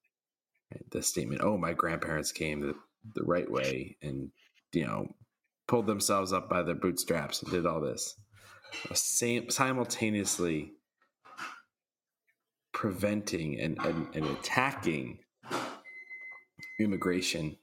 the 0.91 1.01
statement, 1.01 1.41
"Oh, 1.43 1.57
my 1.57 1.73
grandparents 1.73 2.31
came 2.31 2.61
the, 2.61 2.76
the 3.15 3.23
right 3.23 3.49
way 3.49 3.97
and 4.01 4.31
you 4.73 4.85
know 4.85 5.15
pulled 5.67 5.88
themselves 5.88 6.34
up 6.34 6.49
by 6.49 6.63
their 6.63 6.76
bootstraps 6.76 7.41
and 7.41 7.51
did 7.51 7.65
all 7.65 7.81
this." 7.81 8.15
Same 8.93 9.49
simultaneously 9.49 10.73
preventing 12.71 13.59
and, 13.59 13.77
and, 13.80 14.07
and 14.13 14.26
attacking 14.26 15.19
immigration 16.80 17.57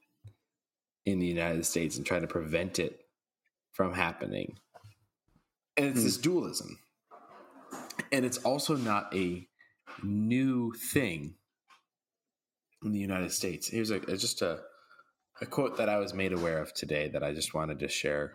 in 1.05 1.19
the 1.19 1.25
United 1.25 1.65
States 1.65 1.97
and 1.97 2.05
trying 2.05 2.21
to 2.21 2.27
prevent 2.27 2.79
it 2.79 3.01
from 3.71 3.93
happening. 3.93 4.57
And 5.75 5.87
it's 5.87 5.99
hmm. 5.99 6.05
this 6.05 6.17
dualism. 6.17 6.79
And 8.11 8.25
it's 8.25 8.37
also 8.39 8.75
not 8.75 9.13
a 9.15 9.47
new 10.03 10.73
thing 10.73 11.35
in 12.83 12.91
the 12.91 12.99
United 12.99 13.31
States. 13.31 13.67
Here's 13.67 13.89
a, 13.89 13.99
just 13.99 14.41
a, 14.41 14.59
a 15.41 15.45
quote 15.45 15.77
that 15.77 15.89
I 15.89 15.97
was 15.97 16.13
made 16.13 16.33
aware 16.33 16.59
of 16.59 16.73
today 16.73 17.09
that 17.09 17.23
I 17.23 17.33
just 17.33 17.53
wanted 17.53 17.79
to 17.79 17.87
share 17.87 18.33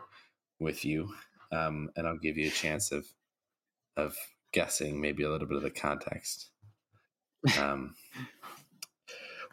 with 0.58 0.84
you. 0.84 1.12
Um, 1.50 1.90
and 1.96 2.06
I'll 2.06 2.18
give 2.18 2.38
you 2.38 2.48
a 2.48 2.52
chance 2.52 2.92
of 2.92 3.06
of 3.96 4.16
guessing 4.52 5.00
maybe 5.00 5.22
a 5.22 5.30
little 5.30 5.46
bit 5.46 5.56
of 5.56 5.62
the 5.62 5.70
context. 5.70 6.50
Um, 7.58 7.94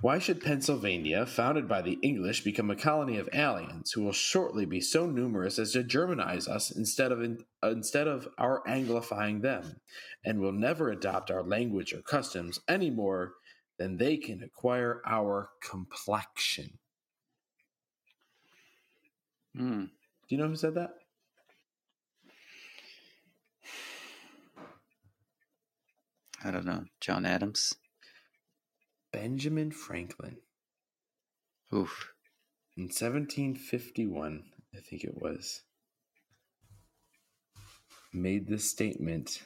why 0.01 0.17
should 0.17 0.41
Pennsylvania, 0.41 1.26
founded 1.26 1.67
by 1.67 1.81
the 1.81 1.99
English, 2.01 2.43
become 2.43 2.69
a 2.69 2.76
colony 2.76 3.17
of 3.17 3.27
aliens 3.34 3.91
who 3.91 4.03
will 4.03 4.13
shortly 4.13 4.65
be 4.65 4.80
so 4.80 5.05
numerous 5.05 5.59
as 5.59 5.73
to 5.73 5.84
Germanize 5.84 6.47
us 6.47 6.71
instead 6.71 7.11
of 7.11 7.21
in, 7.21 7.43
uh, 7.61 7.71
instead 7.71 8.07
of 8.07 8.27
our 8.38 8.63
Anglifying 8.65 9.41
them, 9.41 9.81
and 10.23 10.39
will 10.39 10.53
never 10.53 10.89
adopt 10.89 11.30
our 11.30 11.43
language 11.43 11.93
or 11.93 12.01
customs 12.01 12.61
any 12.67 12.89
more 12.89 13.34
than 13.77 13.97
they 13.97 14.15
can 14.15 14.41
acquire 14.41 15.01
our 15.05 15.49
complexion? 15.61 16.80
Hmm. 19.55 19.85
Do 19.85 20.35
you 20.35 20.38
know 20.38 20.47
who 20.47 20.55
said 20.55 20.76
that? 20.76 20.91
I 26.43 26.51
don't 26.51 26.65
know. 26.65 26.85
John 27.01 27.26
Adams. 27.26 27.76
Benjamin 29.11 29.72
Franklin. 29.72 30.38
Oof. 31.73 32.14
In 32.77 32.86
1751, 32.86 34.44
I 34.76 34.80
think 34.80 35.03
it 35.03 35.22
was, 35.22 35.61
made 38.14 38.48
this 38.48 38.69
statement 38.69 39.44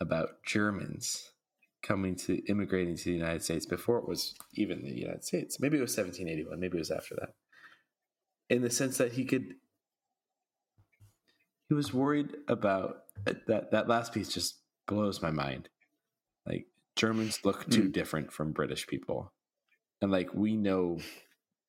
about 0.00 0.42
Germans 0.44 1.30
coming 1.82 2.14
to 2.16 2.44
immigrating 2.46 2.96
to 2.96 3.04
the 3.04 3.12
United 3.12 3.42
States 3.42 3.66
before 3.66 3.98
it 3.98 4.08
was 4.08 4.34
even 4.54 4.82
the 4.82 4.94
United 4.94 5.24
States. 5.24 5.60
Maybe 5.60 5.78
it 5.78 5.80
was 5.80 5.96
1781, 5.96 6.58
maybe 6.58 6.78
it 6.78 6.80
was 6.80 6.90
after 6.90 7.16
that. 7.16 7.34
In 8.48 8.62
the 8.62 8.70
sense 8.70 8.98
that 8.98 9.12
he 9.12 9.24
could 9.24 9.54
he 11.68 11.74
was 11.74 11.94
worried 11.94 12.34
about 12.48 13.04
that 13.24 13.70
that 13.70 13.88
last 13.88 14.12
piece 14.12 14.28
just 14.28 14.58
blows 14.86 15.22
my 15.22 15.30
mind. 15.30 15.68
Like 16.46 16.66
Germans 16.96 17.40
look 17.44 17.68
too 17.70 17.84
mm. 17.84 17.92
different 17.92 18.32
from 18.32 18.52
British 18.52 18.86
people. 18.86 19.32
And 20.00 20.10
like 20.10 20.34
we 20.34 20.56
know, 20.56 20.98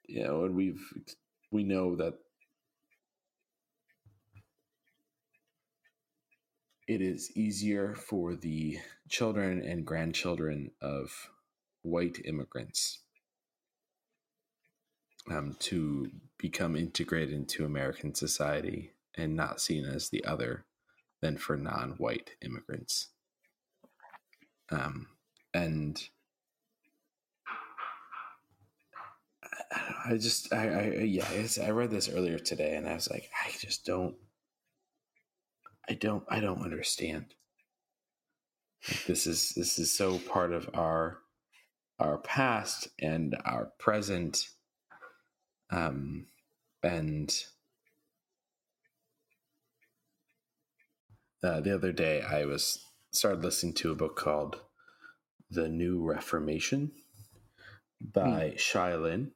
you 0.08 0.24
know, 0.24 0.44
and 0.46 0.56
we've 0.56 0.82
we 1.52 1.64
know 1.64 1.96
that 1.96 2.16
it 6.88 7.02
is 7.02 7.32
easier 7.36 7.96
for 7.96 8.36
the 8.36 8.80
children 9.10 9.62
and 9.62 9.86
grandchildren 9.86 10.72
of 10.82 11.30
white 11.82 12.20
immigrants 12.26 13.00
um, 15.32 15.56
to 15.60 16.10
become 16.38 16.76
integrated 16.76 17.34
into 17.34 17.66
American 17.66 18.14
society 18.14 18.92
and 19.16 19.36
not 19.36 19.62
seen 19.62 19.86
as 19.86 20.10
the 20.10 20.26
other 20.26 20.66
than 21.22 21.38
for 21.38 21.56
non-white 21.56 22.32
immigrants. 22.42 23.10
Um, 24.72 25.08
and 25.54 26.02
I, 30.06 30.18
just, 30.18 30.54
I, 30.54 30.68
I, 30.68 30.84
yeah, 31.04 31.28
I 31.64 31.70
read 31.72 31.92
this 31.92 32.10
earlier 32.10 32.40
today, 32.40 32.76
and 32.76 32.88
I 32.88 32.94
was 32.94 33.10
like, 33.10 33.30
I 33.46 33.52
just 33.60 33.86
don't, 33.86 34.16
I 35.90 35.94
don't, 35.94 36.24
I 36.30 36.40
don't 36.40 36.64
understand. 36.64 37.34
Like 38.90 39.06
this 39.06 39.28
is 39.28 39.54
this 39.56 39.80
is 39.80 39.96
so 39.96 40.20
part 40.20 40.52
of 40.52 40.70
our 40.74 41.20
our 42.00 42.18
past 42.18 42.90
and 43.00 43.36
our 43.46 43.72
present, 43.80 44.50
um, 45.70 46.26
and 46.82 47.34
uh, 51.42 51.62
the 51.62 51.74
other 51.74 51.94
day 51.94 52.22
I 52.22 52.44
was 52.44 52.86
started 53.12 53.42
listening 53.44 53.74
to 53.76 53.92
a 53.92 53.96
book 53.96 54.18
called 54.18 54.60
The 55.54 55.70
New 55.70 56.02
Reformation 56.02 56.92
by. 58.02 58.56
Shai 58.58 58.96
Linne, 58.96 59.34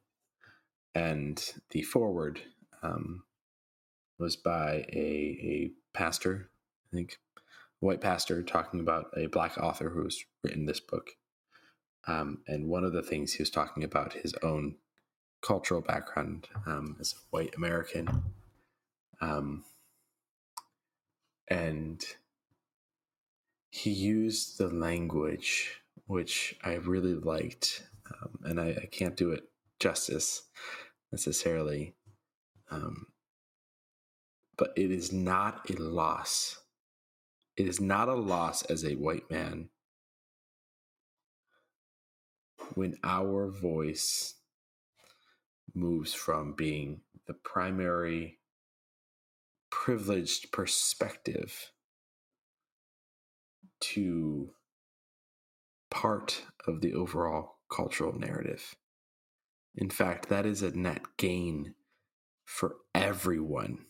and 0.92 1.40
the 1.70 1.82
foreword 1.82 2.40
um, 2.82 3.22
was 4.18 4.34
by 4.34 4.84
a, 4.92 4.96
a 4.96 5.70
pastor, 5.94 6.50
I 6.92 6.96
think, 6.96 7.18
white 7.78 8.00
pastor, 8.00 8.42
talking 8.42 8.80
about 8.80 9.06
a 9.16 9.26
black 9.26 9.58
author 9.58 9.90
who 9.90 10.02
has 10.02 10.18
written 10.42 10.66
this 10.66 10.80
book. 10.80 11.10
Um, 12.08 12.38
and 12.48 12.68
one 12.68 12.82
of 12.82 12.92
the 12.92 13.02
things 13.02 13.34
he 13.34 13.42
was 13.42 13.50
talking 13.50 13.84
about 13.84 14.14
his 14.14 14.34
own 14.42 14.74
cultural 15.40 15.82
background 15.82 16.48
um, 16.66 16.96
as 16.98 17.12
a 17.12 17.20
white 17.30 17.54
American. 17.56 18.24
Um, 19.20 19.64
and 21.46 22.04
he 23.70 23.90
used 23.90 24.58
the 24.58 24.68
language 24.68 25.80
which 26.06 26.56
I 26.62 26.74
really 26.74 27.14
liked, 27.14 27.86
um, 28.10 28.38
and 28.44 28.60
I, 28.60 28.68
I, 28.82 28.88
can't 28.90 29.16
do 29.16 29.32
it 29.32 29.44
justice 29.80 30.42
necessarily. 31.12 31.94
Um, 32.70 33.06
but 34.56 34.72
it 34.76 34.90
is 34.90 35.12
not 35.12 35.70
a 35.70 35.74
loss. 35.80 36.60
It 37.56 37.66
is 37.66 37.80
not 37.80 38.08
a 38.08 38.14
loss 38.14 38.62
as 38.64 38.84
a 38.84 38.94
white 38.96 39.30
man 39.30 39.70
when 42.74 42.96
our 43.02 43.48
voice 43.48 44.34
moves 45.74 46.12
from 46.14 46.52
being 46.52 47.00
the 47.26 47.34
primary 47.34 48.38
privileged 49.70 50.50
perspective 50.52 51.72
to 53.80 54.50
part 55.90 56.44
of 56.66 56.80
the 56.80 56.94
overall 56.94 57.56
cultural 57.70 58.18
narrative. 58.18 58.76
In 59.74 59.90
fact, 59.90 60.28
that 60.28 60.46
is 60.46 60.62
a 60.62 60.76
net 60.76 61.02
gain 61.16 61.74
for 62.44 62.76
everyone 62.94 63.86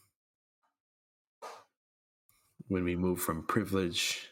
when 2.67 2.85
we 2.85 2.97
move 2.97 3.21
from 3.21 3.47
privilege 3.47 4.29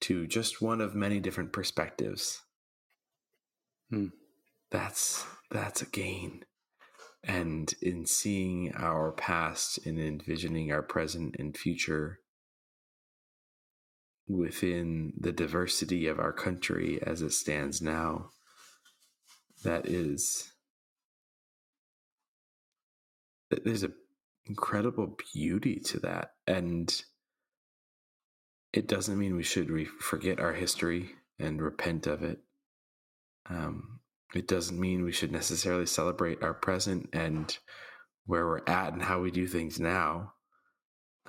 to 0.00 0.26
just 0.26 0.60
one 0.60 0.80
of 0.80 0.94
many 0.94 1.20
different 1.20 1.52
perspectives. 1.52 2.42
Hmm. 3.90 4.08
That's 4.70 5.24
that's 5.50 5.82
a 5.82 5.86
gain. 5.86 6.44
And 7.22 7.72
in 7.80 8.06
seeing 8.06 8.72
our 8.74 9.12
past 9.12 9.78
and 9.86 10.00
envisioning 10.00 10.72
our 10.72 10.82
present 10.82 11.36
and 11.38 11.56
future 11.56 12.18
within 14.28 15.12
the 15.18 15.32
diversity 15.32 16.06
of 16.06 16.18
our 16.18 16.32
country 16.32 17.00
as 17.02 17.22
it 17.22 17.32
stands 17.32 17.82
now, 17.82 18.30
that 19.64 19.86
is, 19.86 20.52
there's 23.50 23.82
an 23.82 23.94
incredible 24.46 25.16
beauty 25.32 25.80
to 25.80 26.00
that. 26.00 26.32
And 26.46 27.02
it 28.72 28.88
doesn't 28.88 29.18
mean 29.18 29.36
we 29.36 29.42
should 29.42 29.70
re- 29.70 29.84
forget 29.84 30.40
our 30.40 30.52
history 30.52 31.10
and 31.38 31.60
repent 31.60 32.06
of 32.06 32.22
it. 32.22 32.38
Um, 33.48 34.00
it 34.34 34.48
doesn't 34.48 34.80
mean 34.80 35.04
we 35.04 35.12
should 35.12 35.32
necessarily 35.32 35.86
celebrate 35.86 36.42
our 36.42 36.54
present 36.54 37.10
and 37.12 37.56
where 38.24 38.46
we're 38.46 38.62
at 38.66 38.92
and 38.92 39.02
how 39.02 39.20
we 39.20 39.30
do 39.30 39.46
things 39.46 39.78
now. 39.78 40.32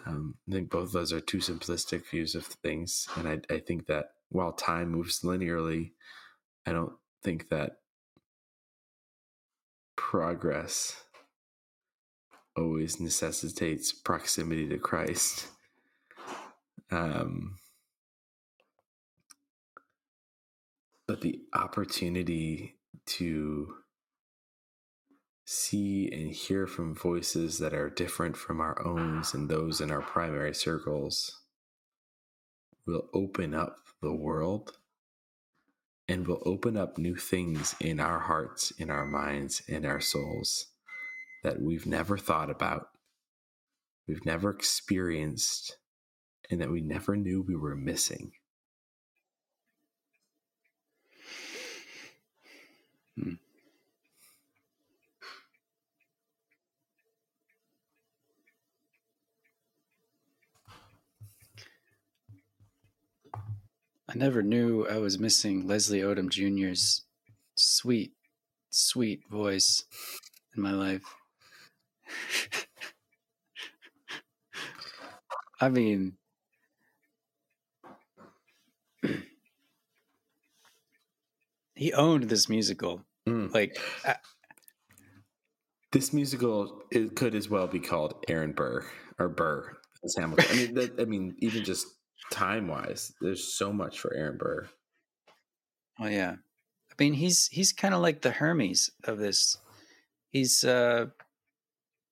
Um, 0.06 0.36
I 0.50 0.54
think 0.54 0.70
both 0.70 0.88
of 0.88 0.92
those 0.92 1.14
are 1.14 1.22
too 1.22 1.38
simplistic 1.38 2.06
views 2.10 2.36
of 2.36 2.46
things. 2.46 3.08
And 3.16 3.28
I, 3.28 3.40
I 3.54 3.60
think 3.60 3.88
that 3.88 4.12
while 4.30 4.52
time 4.52 4.90
moves 4.90 5.22
linearly, 5.22 5.92
I 6.66 6.72
don't 6.72 6.94
think 7.24 7.50
that 7.50 7.78
progress 9.96 11.04
always 12.56 13.00
necessitates 13.00 13.92
proximity 13.92 14.68
to 14.70 14.78
Christ. 14.78 15.48
Um, 16.92 17.58
but 21.08 21.22
the 21.22 21.40
opportunity 21.54 22.76
to 23.06 23.76
see 25.54 26.10
and 26.12 26.32
hear 26.32 26.68
from 26.68 26.96
voices 26.96 27.60
that 27.60 27.74
are 27.74 27.90
different 27.90 28.36
from 28.36 28.60
our 28.60 28.86
own 28.86 29.24
and 29.34 29.50
those 29.50 29.80
in 29.80 29.92
our 29.92 30.02
primary 30.02 30.54
circles 30.54 31.42
will 32.86 33.08
open 33.14 33.54
up 33.54 33.78
the 34.02 34.14
world 34.14 34.78
and 36.08 36.28
will 36.28 36.42
open 36.46 36.76
up 36.76 36.98
new 36.98 37.16
things 37.16 37.76
in 37.80 38.00
our 38.00 38.20
hearts, 38.20 38.72
in 38.72 38.90
our 38.90 39.06
minds, 39.06 39.62
in 39.68 39.86
our 39.86 40.02
souls 40.02 40.68
that 41.44 41.62
we've 41.62 41.86
never 41.86 42.18
thought 42.18 42.50
about, 42.50 42.88
we've 44.08 44.26
never 44.26 44.50
experienced, 44.50 45.78
and 46.50 46.60
that 46.60 46.72
we 46.72 46.82
never 46.82 47.16
knew 47.16 47.42
we 47.42 47.56
were 47.56 47.76
missing. 47.76 48.32
Hmm. 53.18 53.34
I 64.14 64.18
never 64.18 64.44
knew 64.44 64.85
I 64.88 64.98
was 64.99 65.18
missing 65.18 65.65
Leslie 65.65 66.02
Odom 66.02 66.30
Jr.'s 66.30 67.02
sweet, 67.56 68.11
sweet 68.69 69.22
voice 69.31 69.85
in 70.56 70.61
my 70.61 70.72
life. 70.72 71.02
I 75.60 75.69
mean, 75.69 76.14
he 81.73 81.91
owned 81.94 82.26
this 82.26 82.48
musical. 82.48 83.02
Mm. 83.27 83.52
Like, 83.52 83.80
I, 84.06 84.18
this 85.91 86.14
musical 86.14 86.84
it 86.91 87.15
could 87.15 87.34
as 87.34 87.49
well 87.49 87.65
be 87.65 87.80
called 87.80 88.23
Aaron 88.27 88.52
Burr 88.52 88.85
or 89.18 89.30
Burr 89.30 89.76
as 90.03 90.14
Hamilton. 90.15 90.45
I 90.52 90.53
mean, 90.56 90.76
that, 90.76 90.99
I 90.99 91.06
mean, 91.06 91.35
even 91.40 91.64
just 91.64 91.88
time 92.34 92.68
wise. 92.68 93.14
There's 93.22 93.53
so 93.53 93.72
much 93.72 93.99
for 93.99 94.14
Aaron 94.14 94.38
Burr. 94.38 94.68
Oh 95.99 96.07
yeah, 96.07 96.35
I 96.91 96.93
mean 96.97 97.14
he's 97.14 97.47
he's 97.47 97.72
kind 97.72 97.93
of 97.93 98.01
like 98.01 98.22
the 98.22 98.31
Hermes 98.31 98.89
of 99.03 99.19
this. 99.19 99.57
He's 100.30 100.64
uh 100.64 101.07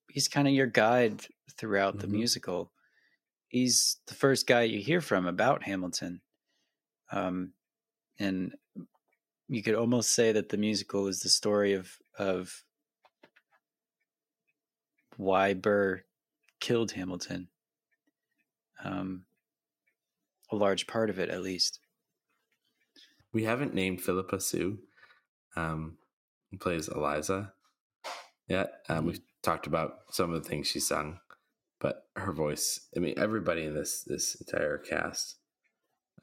he's 0.08 0.28
kind 0.28 0.46
of 0.46 0.54
your 0.54 0.68
guide 0.68 1.26
throughout 1.58 1.94
mm-hmm. 1.94 2.02
the 2.02 2.16
musical. 2.16 2.70
He's 3.48 3.98
the 4.06 4.14
first 4.14 4.46
guy 4.46 4.62
you 4.62 4.78
hear 4.78 5.00
from 5.00 5.26
about 5.26 5.64
Hamilton. 5.64 6.22
Um, 7.10 7.52
and 8.18 8.54
you 9.48 9.62
could 9.62 9.74
almost 9.74 10.10
say 10.10 10.32
that 10.32 10.48
the 10.48 10.56
musical 10.56 11.08
is 11.08 11.20
the 11.20 11.28
story 11.28 11.72
of 11.74 11.98
of 12.16 12.62
why 15.16 15.54
Burr 15.54 16.02
killed 16.60 16.92
Hamilton. 16.92 17.48
Um, 18.84 19.24
a 20.52 20.56
large 20.56 20.86
part 20.86 21.10
of 21.10 21.18
it, 21.18 21.30
at 21.30 21.42
least. 21.42 21.80
We 23.32 23.44
haven't 23.44 23.74
named 23.74 24.02
Phillipa 24.02 24.40
Soo, 24.40 24.78
um, 25.56 25.96
who 26.50 26.58
plays 26.58 26.88
Eliza, 26.88 27.52
yet. 28.46 28.72
Um, 28.88 28.98
mm-hmm. 28.98 29.06
We've 29.06 29.20
talked 29.42 29.66
about 29.66 30.00
some 30.10 30.32
of 30.32 30.42
the 30.42 30.48
things 30.48 30.66
she 30.66 30.80
sung, 30.80 31.18
but 31.80 32.04
her 32.16 32.32
voice. 32.32 32.88
I 32.94 33.00
mean, 33.00 33.14
everybody 33.16 33.64
in 33.64 33.74
this 33.74 34.02
this 34.02 34.34
entire 34.34 34.78
cast, 34.78 35.36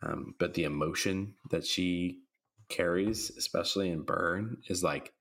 um, 0.03 0.35
but 0.38 0.53
the 0.53 0.65
emotion 0.65 1.34
that 1.49 1.65
she 1.65 2.19
carries, 2.69 3.31
especially 3.31 3.89
in 3.89 4.03
Burn, 4.03 4.57
is 4.68 4.84
like 4.84 5.11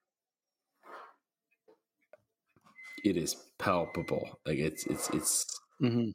it 3.04 3.16
is 3.16 3.34
palpable. 3.58 4.40
Like 4.44 4.58
it's 4.58 4.86
it's 4.86 5.08
it's. 5.10 5.60
Mm-hmm 5.82 6.10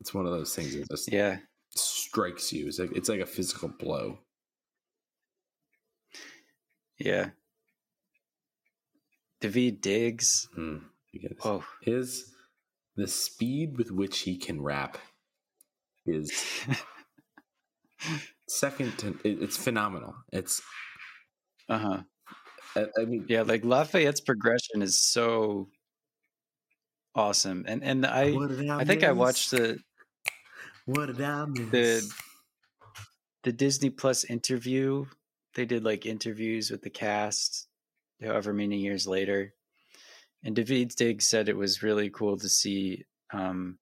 It's 0.00 0.14
one 0.14 0.26
of 0.26 0.32
those 0.32 0.54
things 0.54 0.74
that 0.74 0.88
just 0.88 1.12
yeah 1.12 1.38
strikes 1.70 2.52
you. 2.52 2.66
It's 2.66 2.78
like 2.78 2.92
it's 2.96 3.08
like 3.08 3.20
a 3.20 3.26
physical 3.26 3.68
blow. 3.68 4.18
Yeah. 6.98 7.30
Daveed 9.40 9.80
Diggs. 9.80 10.48
Mm, 10.56 10.82
oh, 11.44 11.64
his 11.80 12.34
the 12.96 13.08
speed 13.08 13.78
with 13.78 13.90
which 13.90 14.20
he 14.20 14.36
can 14.36 14.60
rap 14.60 14.98
is 16.04 16.30
second 18.48 18.98
to 18.98 19.08
it, 19.24 19.42
it's 19.42 19.56
phenomenal. 19.56 20.14
It's 20.32 20.60
uh 21.68 21.78
huh. 21.78 22.02
I, 22.76 22.86
I 23.00 23.04
mean, 23.04 23.24
yeah, 23.28 23.42
like 23.42 23.62
Lafayette's 23.62 24.20
progression 24.20 24.82
is 24.82 25.02
so 25.02 25.68
awesome, 27.14 27.64
and 27.66 27.82
and 27.82 28.06
I 28.06 28.34
I 28.70 28.84
think 28.84 29.04
I 29.04 29.12
watched 29.12 29.50
the 29.52 29.78
what 30.90 31.06
did 31.06 31.20
I 31.20 31.44
miss? 31.46 31.70
The 31.70 32.12
the 33.42 33.52
Disney 33.52 33.90
Plus 33.90 34.24
interview. 34.24 35.06
They 35.54 35.64
did 35.64 35.84
like 35.84 36.06
interviews 36.06 36.70
with 36.70 36.82
the 36.82 36.90
cast, 36.90 37.66
however 38.22 38.52
many 38.52 38.78
years 38.78 39.06
later. 39.06 39.54
And 40.44 40.54
David 40.56 40.92
Diggs 40.96 41.26
said 41.26 41.48
it 41.48 41.56
was 41.56 41.82
really 41.82 42.10
cool 42.10 42.36
to 42.38 42.48
see 42.48 43.04
um, 43.32 43.78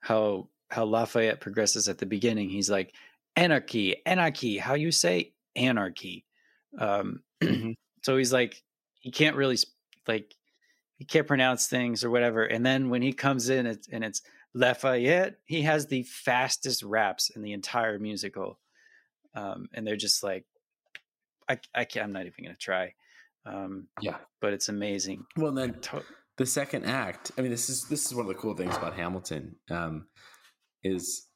how 0.00 0.48
how 0.70 0.84
Lafayette 0.84 1.40
progresses 1.40 1.88
at 1.88 1.98
the 1.98 2.06
beginning. 2.06 2.48
He's 2.48 2.70
like 2.70 2.94
anarchy, 3.36 3.96
anarchy. 4.06 4.58
How 4.58 4.74
you 4.74 4.90
say 4.92 5.32
anarchy? 5.56 6.24
Um, 6.78 7.22
mm-hmm. 7.42 7.72
so 8.02 8.16
he's 8.16 8.32
like 8.32 8.62
he 9.00 9.10
can't 9.10 9.36
really 9.36 9.58
like 10.06 10.34
he 10.96 11.04
can't 11.04 11.26
pronounce 11.26 11.68
things 11.68 12.04
or 12.04 12.10
whatever. 12.10 12.44
And 12.44 12.64
then 12.64 12.90
when 12.90 13.02
he 13.02 13.12
comes 13.12 13.48
in 13.48 13.66
it's, 13.66 13.88
and 13.88 14.04
it's 14.04 14.22
Lafayette, 14.54 15.36
he 15.44 15.62
has 15.62 15.86
the 15.86 16.04
fastest 16.04 16.82
raps 16.82 17.30
in 17.30 17.42
the 17.42 17.52
entire 17.52 17.98
musical. 17.98 18.58
Um, 19.34 19.68
and 19.74 19.86
they're 19.86 19.96
just 19.96 20.22
like, 20.22 20.44
I, 21.48 21.58
I 21.74 21.84
can't, 21.84 22.04
I'm 22.04 22.12
not 22.12 22.26
even 22.26 22.44
going 22.44 22.54
to 22.54 22.60
try. 22.60 22.94
Um, 23.44 23.88
yeah, 24.00 24.16
but 24.40 24.52
it's 24.52 24.68
amazing. 24.68 25.26
Well, 25.36 25.52
then 25.52 25.80
to- 25.80 26.04
the 26.36 26.46
second 26.46 26.84
act, 26.84 27.32
I 27.36 27.42
mean, 27.42 27.50
this 27.50 27.68
is, 27.68 27.84
this 27.84 28.06
is 28.06 28.14
one 28.14 28.26
of 28.26 28.28
the 28.28 28.40
cool 28.40 28.54
things 28.54 28.76
about 28.76 28.94
Hamilton, 28.94 29.56
um, 29.70 30.06
is 30.82 31.28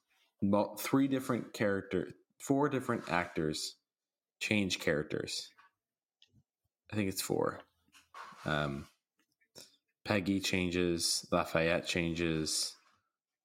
three 0.79 1.07
different 1.07 1.53
character, 1.53 2.09
four 2.39 2.69
different 2.69 3.09
actors 3.09 3.75
change 4.39 4.79
characters. 4.79 5.49
I 6.91 6.95
think 6.95 7.09
it's 7.09 7.21
four. 7.21 7.59
Um, 8.45 8.87
Peggy 10.05 10.39
changes, 10.39 11.27
Lafayette 11.31 11.85
changes, 11.85 12.75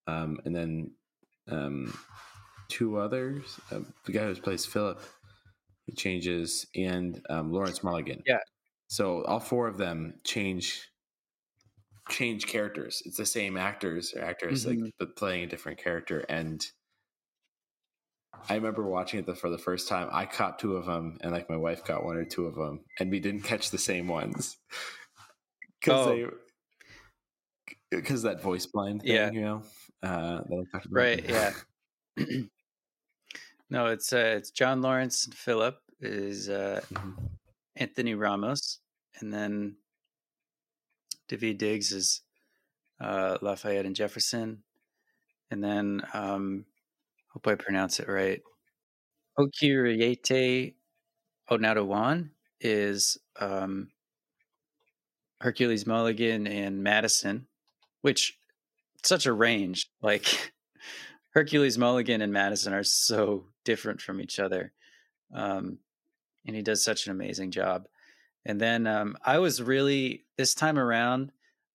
um, 0.07 0.39
and 0.45 0.55
then 0.55 0.91
um, 1.51 1.97
two 2.69 2.99
others. 2.99 3.61
Uh, 3.71 3.81
the 4.05 4.13
guy 4.13 4.25
who 4.25 4.35
plays 4.37 4.67
Philip, 4.67 5.01
changes, 5.97 6.67
and 6.75 7.21
um, 7.29 7.53
Laurens 7.53 7.83
Mulligan. 7.83 8.23
Yeah. 8.27 8.39
So 8.89 9.25
all 9.25 9.41
four 9.41 9.69
of 9.69 9.77
them 9.77 10.15
change 10.25 10.89
change 12.11 12.47
characters. 12.47 13.03
It's 13.07 13.17
the 13.17 13.27
same 13.27 13.57
actors 13.57 14.13
or 14.15 14.23
actors 14.23 14.67
mm-hmm. 14.67 14.85
like 14.85 14.95
but 14.99 15.17
playing 15.17 15.45
a 15.45 15.47
different 15.47 15.79
character. 15.79 16.21
And 16.29 16.65
I 18.49 18.55
remember 18.57 18.85
watching 18.85 19.21
it 19.21 19.27
the, 19.27 19.35
for 19.35 19.49
the 19.49 19.59
first 19.59 19.89
time. 19.89 20.09
I 20.13 20.27
caught 20.27 20.59
two 20.59 20.77
of 20.77 20.87
them, 20.87 21.19
and 21.23 21.33
like 21.33 21.49
my 21.49 21.57
wife 21.57 21.85
got 21.85 22.05
one 22.05 22.17
or 22.17 22.25
two 22.25 22.47
of 22.47 22.55
them, 22.55 22.81
and 23.01 23.11
we 23.11 23.21
didn't 23.21 23.43
catch 23.43 23.71
the 23.71 23.79
same 23.79 24.09
ones 24.09 24.57
because 25.81 26.07
oh. 26.07 26.11
they 26.11 26.27
because 27.91 28.23
that 28.23 28.43
voice 28.43 28.67
blind 28.67 29.03
thing, 29.03 29.15
yeah. 29.15 29.31
you 29.31 29.41
know 29.41 29.63
uh, 30.05 30.43
right. 30.91 31.25
Yeah. 31.29 31.53
no, 33.71 33.87
it's 33.87 34.13
uh, 34.13 34.35
it's 34.37 34.51
John 34.51 34.83
Laurens 34.83 35.25
and 35.25 35.35
Philip 35.35 35.79
is 36.01 36.49
uh, 36.49 36.81
mm-hmm. 36.93 37.25
Anthony 37.77 38.15
Ramos, 38.15 38.81
and 39.21 39.33
then 39.33 39.77
Daveed 41.29 41.59
Diggs 41.59 41.93
is 41.93 42.23
uh, 43.01 43.39
Lafayette 43.41 43.87
and 43.87 43.97
Jefferson, 43.97 44.63
and 45.51 45.63
then 45.63 46.03
um, 46.13 46.67
hope 47.33 47.47
I 47.47 47.55
pronounce 47.55 48.01
it 48.01 48.09
right. 48.09 48.43
Okieriete 49.39 50.75
Onaodowan 51.51 52.31
is 52.61 53.19
um, 53.41 53.89
Hercules 55.41 55.87
Mulligan 55.87 56.47
and 56.47 56.83
Madison, 56.83 57.47
which 58.03 58.39
such 59.07 59.27
a 59.27 59.33
range. 59.33 59.91
Like 60.03 60.53
Hercules 61.31 61.79
Mulligan 61.79 62.23
and 62.23 62.33
Madison 62.33 62.73
are 62.73 62.85
so 62.85 63.47
different 63.65 64.01
from 64.01 64.21
each 64.21 64.39
other. 64.39 64.73
Um, 65.35 65.79
and 66.47 66.55
he 66.55 66.63
does 66.63 66.85
such 66.85 67.07
an 67.07 67.13
amazing 67.13 67.51
job. 67.51 67.87
And 68.45 68.61
then 68.61 68.87
um, 68.87 69.17
I 69.25 69.39
was 69.39 69.63
really 69.63 70.25
this 70.37 70.55
time 70.55 70.79
around, 70.79 71.33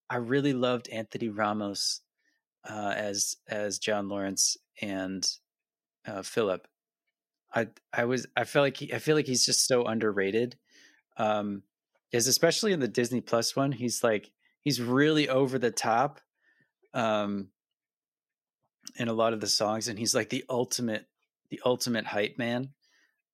I 0.09 0.17
really 0.17 0.53
loved 0.53 0.89
Anthony 0.89 1.29
Ramos 1.29 2.01
uh, 2.67 2.93
as 2.95 3.37
as 3.47 3.79
John 3.79 4.09
Laurens 4.09 4.57
and 4.81 5.27
uh, 6.05 6.21
Philip. 6.21 6.67
I 7.53 7.67
I 7.93 8.05
was 8.05 8.27
I 8.35 8.43
feel 8.43 8.61
like 8.61 8.77
he, 8.77 8.93
I 8.93 8.99
feel 8.99 9.15
like 9.15 9.27
he's 9.27 9.45
just 9.45 9.67
so 9.67 9.85
underrated. 9.85 10.55
Um, 11.17 11.63
is 12.11 12.27
especially 12.27 12.71
in 12.71 12.79
the 12.79 12.87
Disney 12.87 13.21
Plus 13.21 13.55
one, 13.55 13.71
he's 13.71 14.03
like 14.03 14.31
he's 14.61 14.81
really 14.81 15.29
over 15.29 15.59
the 15.59 15.71
top, 15.71 16.21
um, 16.93 17.49
in 18.97 19.07
a 19.07 19.13
lot 19.13 19.33
of 19.33 19.41
the 19.41 19.47
songs, 19.47 19.87
and 19.87 19.97
he's 19.97 20.15
like 20.15 20.29
the 20.29 20.45
ultimate, 20.49 21.05
the 21.49 21.61
ultimate 21.65 22.05
hype 22.05 22.37
man, 22.37 22.69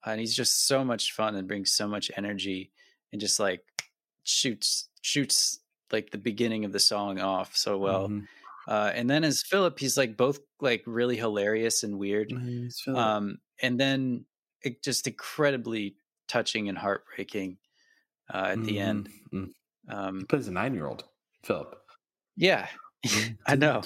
and 0.06 0.20
he's 0.20 0.36
just 0.36 0.68
so 0.68 0.84
much 0.84 1.14
fun 1.14 1.36
and 1.36 1.48
brings 1.48 1.74
so 1.74 1.88
much 1.88 2.12
energy, 2.18 2.72
and 3.12 3.22
just 3.22 3.40
like 3.40 3.64
shoots 4.24 4.90
shoots 5.02 5.60
like 5.92 6.10
the 6.12 6.18
beginning 6.18 6.66
of 6.66 6.72
the 6.72 6.80
song 6.80 7.20
off 7.20 7.56
so 7.56 7.78
well. 7.78 8.08
Mm-hmm. 8.10 8.26
Uh, 8.68 8.92
and 8.96 9.10
then 9.10 9.24
as 9.24 9.44
Philip, 9.44 9.80
he's 9.80 9.98
like 9.98 10.18
both 10.18 10.40
like 10.60 10.84
really 10.88 11.16
hilarious 11.16 11.84
and 11.84 12.00
weird. 12.00 12.34
Um, 12.88 13.38
and 13.62 13.80
then 13.80 14.26
it 14.64 14.84
just 14.84 15.06
incredibly 15.06 15.98
touching 16.28 16.68
and 16.70 16.78
heartbreaking 16.78 17.58
uh, 18.34 18.38
at 18.38 18.58
mm-hmm. 18.58 18.66
the 18.66 18.80
end. 18.80 19.10
Mm-hmm. 19.32 19.96
Um, 19.96 20.20
he 20.20 20.26
plays 20.26 20.48
a 20.48 20.52
nine 20.52 20.74
year 20.74 20.88
old, 20.88 21.04
Philip. 21.44 21.76
Yeah, 22.36 22.68
I 23.48 23.56
know. 23.56 23.82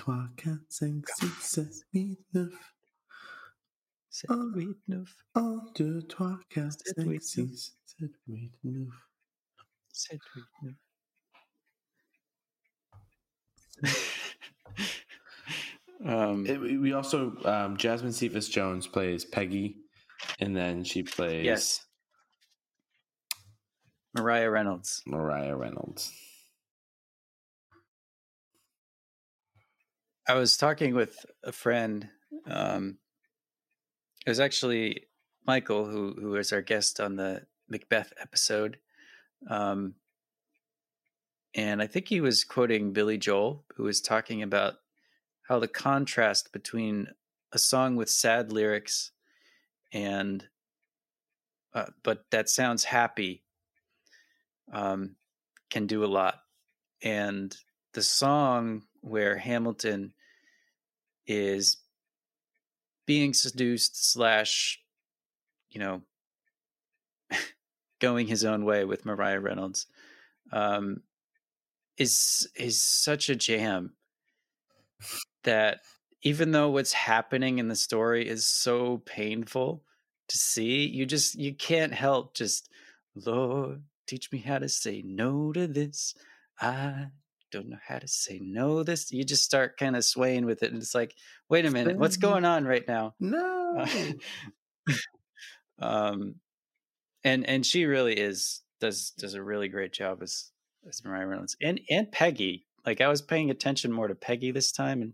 um, 16.05 16.45
it, 16.45 16.59
we 16.59 16.93
also 16.93 17.33
um, 17.45 17.77
Jasmine 17.77 18.13
Cephas 18.13 18.49
Jones 18.49 18.87
plays 18.87 19.25
Peggy, 19.25 19.77
and 20.39 20.55
then 20.55 20.83
she 20.83 21.03
plays 21.03 21.45
yes. 21.45 21.85
Maria 24.15 24.49
Reynolds. 24.49 25.01
Maria 25.05 25.55
Reynolds. 25.55 26.11
I 30.29 30.35
was 30.35 30.57
talking 30.57 30.93
with 30.93 31.25
a 31.43 31.51
friend. 31.51 32.07
Um, 32.45 32.99
it 34.27 34.29
was 34.29 34.39
actually 34.39 35.07
Michael 35.47 35.85
who 35.85 36.13
who 36.21 36.29
was 36.29 36.53
our 36.53 36.61
guest 36.61 36.99
on 36.99 37.15
the 37.15 37.47
Macbeth 37.67 38.13
episode. 38.21 38.77
Um, 39.49 39.95
and 41.55 41.81
I 41.81 41.87
think 41.87 42.07
he 42.07 42.21
was 42.21 42.43
quoting 42.43 42.93
Billy 42.93 43.17
Joel, 43.17 43.65
who 43.75 43.85
was 43.85 44.01
talking 44.01 44.43
about 44.43 44.75
how 45.47 45.57
the 45.57 45.67
contrast 45.67 46.53
between 46.53 47.07
a 47.51 47.57
song 47.57 47.95
with 47.95 48.11
sad 48.11 48.51
lyrics 48.51 49.09
and 49.91 50.47
uh, 51.73 51.87
but 52.03 52.25
that 52.29 52.49
sounds 52.49 52.83
happy 52.83 53.43
um, 54.71 55.15
can 55.71 55.87
do 55.87 56.03
a 56.03 56.05
lot. 56.05 56.35
And 57.01 57.57
the 57.93 58.03
song 58.03 58.83
where 59.01 59.35
Hamilton 59.35 60.13
is 61.29 61.77
being 63.05 63.33
seduced 63.33 64.11
slash, 64.11 64.81
you 65.69 65.79
know, 65.79 66.01
going 67.99 68.27
his 68.27 68.43
own 68.43 68.65
way 68.65 68.83
with 68.83 69.05
Maria 69.05 69.39
Reynolds, 69.39 69.85
um, 70.51 71.03
is 71.97 72.49
is 72.55 72.81
such 72.81 73.29
a 73.29 73.35
jam 73.35 73.93
that 75.43 75.79
even 76.23 76.51
though 76.51 76.69
what's 76.69 76.93
happening 76.93 77.59
in 77.59 77.67
the 77.67 77.75
story 77.75 78.27
is 78.27 78.45
so 78.45 78.97
painful 79.05 79.83
to 80.27 80.37
see, 80.37 80.87
you 80.87 81.05
just 81.05 81.35
you 81.35 81.53
can't 81.53 81.93
help 81.93 82.33
just 82.33 82.69
Lord 83.15 83.83
teach 84.07 84.31
me 84.31 84.39
how 84.39 84.57
to 84.57 84.67
say 84.67 85.03
no 85.05 85.53
to 85.53 85.67
this. 85.67 86.15
I 86.59 87.07
don't 87.51 87.69
know 87.69 87.77
how 87.85 87.99
to 87.99 88.07
say 88.07 88.39
no 88.41 88.83
this. 88.83 89.11
You 89.11 89.23
just 89.23 89.43
start 89.43 89.77
kind 89.77 89.95
of 89.95 90.05
swaying 90.05 90.45
with 90.45 90.63
it, 90.63 90.71
and 90.71 90.81
it's 90.81 90.95
like, 90.95 91.15
wait 91.49 91.65
a 91.65 91.71
minute, 91.71 91.97
what's 91.97 92.17
going 92.17 92.45
on 92.45 92.65
right 92.65 92.87
now? 92.87 93.15
No. 93.19 93.85
um, 95.79 96.35
and 97.23 97.47
and 97.47 97.65
she 97.65 97.85
really 97.85 98.13
is 98.13 98.61
does 98.79 99.11
does 99.11 99.33
a 99.33 99.43
really 99.43 99.67
great 99.67 99.93
job 99.93 100.21
as 100.21 100.51
as 100.87 101.03
Maria 101.03 101.27
Reynolds 101.27 101.55
and 101.61 101.81
and 101.89 102.11
Peggy. 102.11 102.65
Like 102.85 103.01
I 103.01 103.07
was 103.07 103.21
paying 103.21 103.49
attention 103.49 103.91
more 103.91 104.07
to 104.07 104.15
Peggy 104.15 104.51
this 104.51 104.71
time, 104.71 105.01
and 105.01 105.13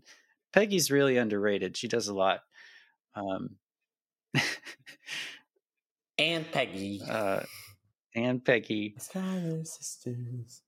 Peggy's 0.52 0.90
really 0.90 1.16
underrated. 1.16 1.76
She 1.76 1.88
does 1.88 2.08
a 2.08 2.14
lot. 2.14 2.40
Um, 3.14 3.56
and 6.18 6.50
Peggy. 6.50 7.02
Uh, 7.10 7.42
and 8.14 8.42
Peggy. 8.42 8.94
sisters. 8.98 10.62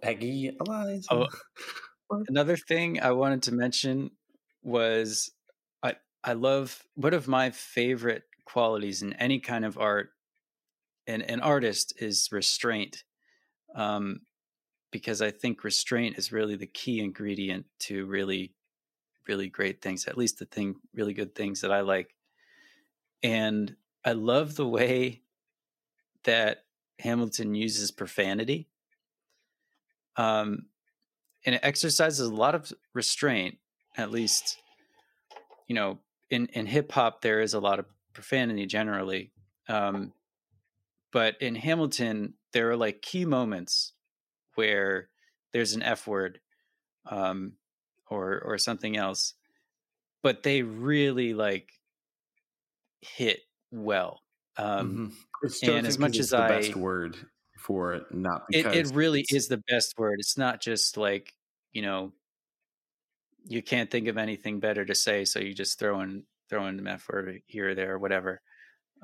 Peggy, 0.00 0.56
Eliza. 0.60 1.08
Oh, 1.10 1.26
another 2.28 2.56
thing 2.56 3.00
I 3.00 3.12
wanted 3.12 3.42
to 3.44 3.54
mention 3.54 4.10
was 4.62 5.30
I 5.82 5.96
I 6.24 6.34
love 6.34 6.82
one 6.94 7.14
of 7.14 7.28
my 7.28 7.50
favorite 7.50 8.24
qualities 8.44 9.02
in 9.02 9.12
any 9.14 9.40
kind 9.40 9.64
of 9.64 9.78
art 9.78 10.10
and 11.06 11.22
an 11.22 11.40
artist 11.40 11.94
is 12.00 12.28
restraint. 12.30 13.04
Um, 13.74 14.20
because 14.90 15.22
I 15.22 15.30
think 15.30 15.64
restraint 15.64 16.18
is 16.18 16.32
really 16.32 16.56
the 16.56 16.66
key 16.66 17.00
ingredient 17.00 17.66
to 17.80 18.06
really, 18.06 18.54
really 19.28 19.48
great 19.48 19.82
things, 19.82 20.06
at 20.06 20.18
least 20.18 20.38
the 20.38 20.46
thing, 20.46 20.76
really 20.94 21.14
good 21.14 21.34
things 21.34 21.60
that 21.60 21.72
I 21.72 21.80
like. 21.80 22.14
And 23.22 23.76
I 24.04 24.12
love 24.12 24.56
the 24.56 24.66
way 24.66 25.22
that 26.24 26.64
Hamilton 26.98 27.54
uses 27.54 27.90
profanity. 27.90 28.68
Um, 30.20 30.66
and 31.46 31.54
it 31.54 31.62
exercises 31.62 32.20
a 32.20 32.34
lot 32.34 32.54
of 32.54 32.70
restraint, 32.92 33.56
at 33.96 34.10
least, 34.10 34.58
you 35.66 35.74
know, 35.74 35.98
in, 36.28 36.46
in 36.52 36.66
hip 36.66 36.92
hop, 36.92 37.22
there 37.22 37.40
is 37.40 37.54
a 37.54 37.60
lot 37.60 37.78
of 37.78 37.86
profanity 38.12 38.66
generally. 38.66 39.32
Um, 39.66 40.12
but 41.10 41.40
in 41.40 41.54
Hamilton, 41.54 42.34
there 42.52 42.70
are 42.70 42.76
like 42.76 43.00
key 43.00 43.24
moments 43.24 43.94
where 44.56 45.08
there's 45.52 45.72
an 45.72 45.82
F 45.82 46.06
word 46.06 46.40
um, 47.06 47.54
or, 48.10 48.42
or 48.44 48.58
something 48.58 48.98
else, 48.98 49.32
but 50.22 50.42
they 50.42 50.60
really 50.60 51.32
like 51.32 51.70
hit 53.00 53.40
well. 53.70 54.20
Um, 54.58 55.14
mm-hmm. 55.42 55.70
And 55.70 55.86
as 55.86 55.98
much 55.98 56.18
as 56.18 56.30
the 56.30 56.42
I, 56.42 56.48
best 56.48 56.76
word 56.76 57.16
for 57.60 57.94
it, 57.94 58.04
not 58.12 58.42
because 58.50 58.74
it, 58.74 58.90
it 58.90 58.94
really 58.94 59.24
is 59.30 59.48
the 59.48 59.62
best 59.68 59.98
word. 59.98 60.16
It's 60.18 60.38
not 60.38 60.60
just 60.60 60.96
like 60.96 61.34
you 61.72 61.82
know, 61.82 62.12
you 63.46 63.62
can't 63.62 63.90
think 63.90 64.08
of 64.08 64.18
anything 64.18 64.60
better 64.60 64.84
to 64.84 64.94
say, 64.94 65.24
so 65.24 65.38
you 65.38 65.54
just 65.54 65.78
throw 65.78 66.00
in 66.00 66.24
throw 66.48 66.66
in 66.66 66.76
the 66.76 66.90
F 66.90 67.08
word 67.08 67.42
here 67.46 67.70
or 67.70 67.74
there 67.74 67.94
or 67.94 67.98
whatever 67.98 68.42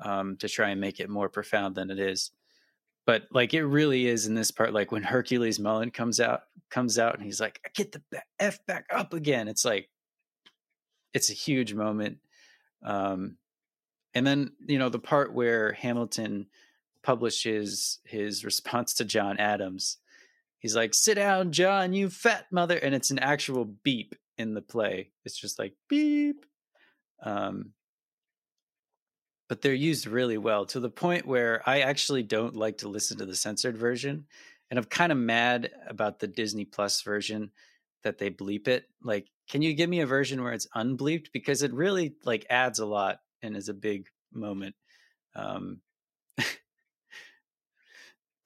um, 0.03 0.37
to 0.37 0.49
try 0.49 0.69
and 0.69 0.81
make 0.81 0.99
it 0.99 1.09
more 1.09 1.29
profound 1.29 1.75
than 1.75 1.89
it 1.89 1.99
is. 1.99 2.31
But 3.05 3.23
like 3.31 3.53
it 3.53 3.63
really 3.63 4.07
is 4.07 4.27
in 4.27 4.35
this 4.35 4.51
part, 4.51 4.73
like 4.73 4.91
when 4.91 5.03
Hercules 5.03 5.59
Mullen 5.59 5.91
comes 5.91 6.19
out, 6.19 6.41
comes 6.69 6.99
out, 6.99 7.15
and 7.15 7.23
he's 7.23 7.39
like, 7.39 7.61
"Get 7.73 7.93
the 7.93 8.01
f 8.39 8.59
back 8.65 8.85
up 8.91 9.13
again." 9.13 9.47
It's 9.47 9.63
like 9.63 9.89
it's 11.13 11.29
a 11.29 11.33
huge 11.33 11.73
moment. 11.73 12.17
Um, 12.83 13.37
and 14.13 14.25
then, 14.25 14.51
you 14.67 14.77
know, 14.77 14.89
the 14.89 14.99
part 14.99 15.33
where 15.33 15.73
Hamilton 15.73 16.47
publishes 17.07 17.99
his 18.03 18.43
response 18.43 18.95
to 18.95 19.05
John 19.05 19.39
Adams, 19.39 19.95
he's 20.59 20.75
like, 20.75 20.93
sit 20.93 21.15
down, 21.15 21.53
John, 21.53 21.93
you 21.93 22.09
fat 22.09 22.47
mother. 22.51 22.75
And 22.75 22.93
it's 22.93 23.11
an 23.11 23.19
actual 23.19 23.63
beep 23.63 24.13
in 24.37 24.53
the 24.53 24.61
play. 24.61 25.11
It's 25.23 25.39
just 25.39 25.57
like 25.57 25.73
beep. 25.87 26.45
Um, 27.23 27.71
but 29.47 29.61
they're 29.61 29.73
used 29.73 30.05
really 30.05 30.37
well 30.37 30.65
to 30.65 30.81
the 30.81 30.89
point 30.89 31.25
where 31.25 31.61
I 31.65 31.79
actually 31.79 32.23
don't 32.23 32.57
like 32.57 32.79
to 32.79 32.89
listen 32.89 33.19
to 33.19 33.25
the 33.25 33.37
censored 33.37 33.77
version. 33.77 34.25
And 34.69 34.77
I'm 34.77 34.83
kind 34.83 35.13
of 35.13 35.17
mad 35.17 35.71
about 35.87 36.19
the 36.19 36.27
Disney 36.27 36.65
Plus 36.65 37.03
version 37.03 37.51
that 38.03 38.17
they 38.17 38.29
bleep 38.29 38.67
it. 38.67 38.83
Like, 39.01 39.27
can 39.49 39.61
you 39.61 39.73
give 39.73 39.89
me 39.89 40.01
a 40.01 40.05
version 40.05 40.43
where 40.43 40.51
it's 40.51 40.67
unbleeped? 40.75 41.27
Because 41.31 41.63
it 41.63 41.71
really 41.71 42.15
like 42.25 42.45
adds 42.49 42.79
a 42.79 42.85
lot 42.85 43.21
and 43.41 43.55
is 43.55 43.69
a 43.69 43.73
big 43.73 44.07
moment. 44.33 44.75
Um, 45.35 45.79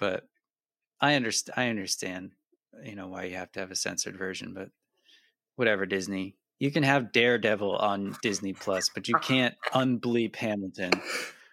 but 0.02 0.24
I 1.00 1.14
understand. 1.14 1.54
I 1.56 1.70
understand. 1.70 2.32
You 2.84 2.96
know 2.96 3.08
why 3.08 3.26
you 3.26 3.36
have 3.36 3.52
to 3.54 3.62
have 3.62 3.72
a 3.72 3.76
censored 3.76 4.18
version, 4.18 4.54
but 4.54 4.70
whatever. 5.56 5.86
Disney, 5.86 6.36
you 6.60 6.72
can 6.72 6.84
have 6.84 7.14
Daredevil 7.14 7.78
on 7.78 8.18
Disney 8.22 8.52
Plus, 8.52 8.90
but 8.94 9.08
you 9.08 9.16
can't 9.22 9.56
unbleep 9.74 10.36
Hamilton. 10.36 10.92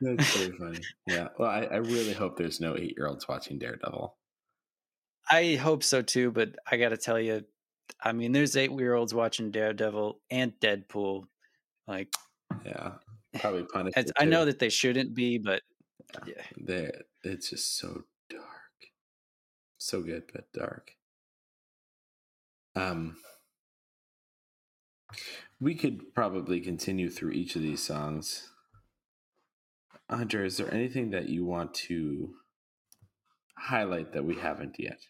That's 0.00 0.36
very 0.36 0.56
funny. 0.56 0.80
Yeah. 1.06 1.28
Well, 1.38 1.50
I, 1.50 1.64
I 1.64 1.76
really 1.76 2.14
hope 2.14 2.36
there's 2.36 2.60
no 2.60 2.76
eight 2.76 2.94
year 2.96 3.06
olds 3.06 3.28
watching 3.28 3.58
Daredevil. 3.58 4.16
I 5.30 5.56
hope 5.56 5.84
so 5.84 6.00
too, 6.00 6.30
but 6.30 6.56
I 6.70 6.78
got 6.78 6.88
to 6.88 6.96
tell 6.96 7.20
you, 7.20 7.44
I 8.02 8.12
mean, 8.12 8.32
there's 8.32 8.56
eight 8.56 8.72
year 8.72 8.94
olds 8.94 9.12
watching 9.12 9.50
Daredevil 9.50 10.20
and 10.30 10.52
Deadpool. 10.60 11.24
Like, 11.86 12.12
yeah, 12.64 12.92
probably 13.38 13.64
punished. 13.64 14.12
I 14.18 14.24
know 14.24 14.46
that 14.46 14.58
they 14.58 14.70
shouldn't 14.70 15.14
be, 15.14 15.36
but 15.36 15.62
yeah, 16.26 16.42
they 16.58 16.90
it's 17.24 17.50
just 17.50 17.76
so 17.78 18.04
so 19.78 20.02
good 20.02 20.24
but 20.32 20.52
dark. 20.52 20.92
Um, 22.76 23.16
We 25.60 25.74
could 25.74 26.14
probably 26.14 26.60
continue 26.60 27.10
through 27.10 27.32
each 27.32 27.56
of 27.56 27.62
these 27.62 27.82
songs. 27.82 28.50
Hunter, 30.08 30.44
is 30.44 30.56
there 30.56 30.72
anything 30.72 31.10
that 31.10 31.28
you 31.28 31.44
want 31.44 31.74
to 31.74 32.34
highlight 33.56 34.12
that 34.12 34.24
we 34.24 34.36
haven't 34.36 34.76
yet? 34.78 35.00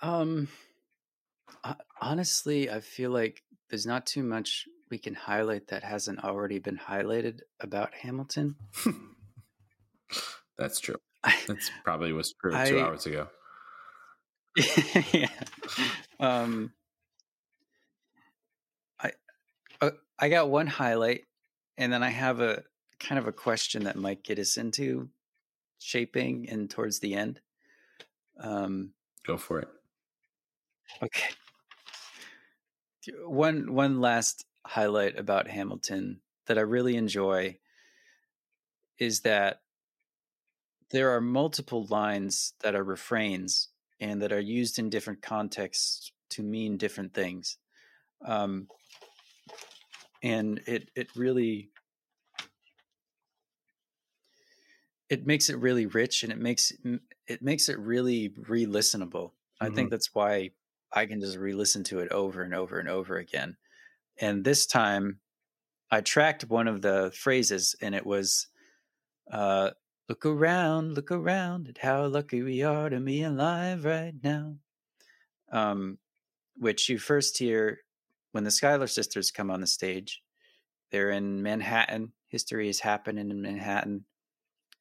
Um, 0.00 0.48
honestly, 2.00 2.68
I 2.70 2.80
feel 2.80 3.10
like 3.10 3.42
there's 3.70 3.86
not 3.86 4.04
too 4.04 4.24
much 4.24 4.66
we 4.90 4.98
can 4.98 5.14
highlight 5.14 5.68
that 5.68 5.84
hasn't 5.84 6.24
already 6.24 6.58
been 6.58 6.76
highlighted 6.76 7.40
about 7.60 7.94
Hamilton. 7.94 8.56
That's 10.58 10.80
true. 10.80 10.96
That's 11.46 11.70
probably 11.84 12.12
was 12.12 12.32
true 12.32 12.52
two 12.66 12.80
hours 12.80 13.06
ago. 13.06 13.28
yeah. 15.12 15.28
Um, 16.20 16.72
I 19.00 19.12
uh, 19.80 19.90
I 20.18 20.28
got 20.28 20.50
one 20.50 20.66
highlight, 20.66 21.22
and 21.78 21.92
then 21.92 22.02
I 22.02 22.10
have 22.10 22.40
a 22.40 22.64
kind 23.00 23.18
of 23.18 23.26
a 23.26 23.32
question 23.32 23.84
that 23.84 23.96
might 23.96 24.22
get 24.22 24.38
us 24.38 24.56
into 24.56 25.08
shaping 25.78 26.48
and 26.48 26.68
towards 26.68 27.00
the 27.00 27.14
end. 27.14 27.40
Um, 28.38 28.92
Go 29.26 29.36
for 29.36 29.60
it. 29.60 29.68
Okay. 31.02 31.30
One 33.26 33.72
one 33.72 34.00
last 34.00 34.44
highlight 34.66 35.18
about 35.18 35.48
Hamilton 35.48 36.20
that 36.46 36.58
I 36.58 36.62
really 36.62 36.96
enjoy 36.96 37.58
is 38.98 39.20
that 39.20 39.61
there 40.92 41.10
are 41.10 41.20
multiple 41.20 41.86
lines 41.88 42.52
that 42.62 42.74
are 42.74 42.84
refrains 42.84 43.68
and 44.00 44.22
that 44.22 44.32
are 44.32 44.40
used 44.40 44.78
in 44.78 44.90
different 44.90 45.22
contexts 45.22 46.12
to 46.30 46.42
mean 46.42 46.76
different 46.76 47.14
things. 47.14 47.56
Um, 48.24 48.68
and 50.22 50.60
it 50.66 50.90
it 50.94 51.08
really 51.16 51.70
it 55.08 55.26
makes 55.26 55.50
it 55.50 55.58
really 55.58 55.86
rich 55.86 56.22
and 56.22 56.32
it 56.32 56.38
makes 56.38 56.72
it 57.26 57.42
makes 57.42 57.68
it 57.68 57.78
really 57.78 58.32
re-listenable. 58.48 59.10
Mm-hmm. 59.10 59.64
I 59.64 59.66
think 59.66 59.78
mm-hmm. 59.78 59.88
that's 59.90 60.14
why 60.14 60.50
I 60.92 61.06
can 61.06 61.20
just 61.20 61.38
re-listen 61.38 61.84
to 61.84 62.00
it 62.00 62.12
over 62.12 62.42
and 62.42 62.54
over 62.54 62.78
and 62.78 62.88
over 62.88 63.16
again. 63.16 63.56
And 64.20 64.44
this 64.44 64.66
time 64.66 65.20
I 65.90 66.00
tracked 66.00 66.44
one 66.44 66.68
of 66.68 66.82
the 66.82 67.12
phrases 67.14 67.74
and 67.80 67.94
it 67.94 68.06
was 68.06 68.48
uh, 69.30 69.70
look 70.08 70.26
around, 70.26 70.94
look 70.94 71.10
around 71.10 71.68
at 71.68 71.78
how 71.78 72.06
lucky 72.06 72.42
we 72.42 72.62
are 72.62 72.90
to 72.90 73.00
be 73.00 73.22
alive 73.22 73.84
right 73.84 74.14
now. 74.22 74.56
Um, 75.50 75.98
which 76.56 76.88
you 76.88 76.98
first 76.98 77.38
hear 77.38 77.80
when 78.32 78.44
the 78.44 78.50
Schuyler 78.50 78.86
sisters 78.86 79.30
come 79.30 79.50
on 79.50 79.60
the 79.60 79.66
stage. 79.66 80.22
They're 80.90 81.10
in 81.10 81.42
Manhattan. 81.42 82.12
History 82.28 82.68
is 82.68 82.80
happening 82.80 83.30
in 83.30 83.42
Manhattan. 83.42 84.04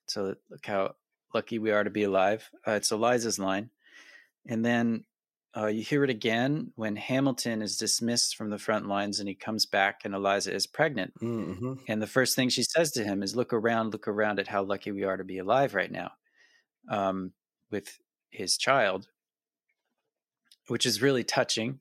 So 0.08 0.36
look 0.50 0.66
how 0.66 0.96
lucky 1.34 1.60
we 1.60 1.72
are 1.72 1.84
to 1.84 1.90
be 1.90 2.04
alive. 2.04 2.50
Uh, 2.68 2.72
it's 2.72 2.92
Eliza's 2.92 3.40
line. 3.40 3.70
And 4.48 4.66
then 4.66 5.06
uh, 5.56 5.68
you 5.68 5.84
hear 5.84 6.04
it 6.04 6.10
again 6.10 6.72
when 6.76 6.96
Hamilton 6.96 7.62
is 7.62 7.76
dismissed 7.76 8.38
from 8.38 8.50
the 8.50 8.58
front 8.58 8.88
lines 8.88 9.20
and 9.20 9.28
he 9.28 9.36
comes 9.36 9.66
back 9.66 10.02
and 10.06 10.16
Eliza 10.16 10.54
is 10.54 10.66
pregnant. 10.66 11.14
Mm-hmm. 11.20 11.74
And 11.90 12.02
the 12.02 12.08
first 12.08 12.36
thing 12.36 12.50
she 12.50 12.64
says 12.64 12.92
to 12.92 13.04
him 13.04 13.22
is, 13.22 13.36
Look 13.36 13.52
around, 13.52 13.92
look 13.92 14.08
around 14.08 14.40
at 14.40 14.48
how 14.48 14.64
lucky 14.64 14.92
we 14.92 15.04
are 15.04 15.18
to 15.18 15.26
be 15.26 15.40
alive 15.40 15.74
right 15.76 15.92
now 15.92 16.12
um, 16.90 17.34
with 17.70 18.00
his 18.30 18.56
child, 18.56 19.08
which 20.68 20.86
is 20.86 21.02
really 21.02 21.26
touching 21.26 21.80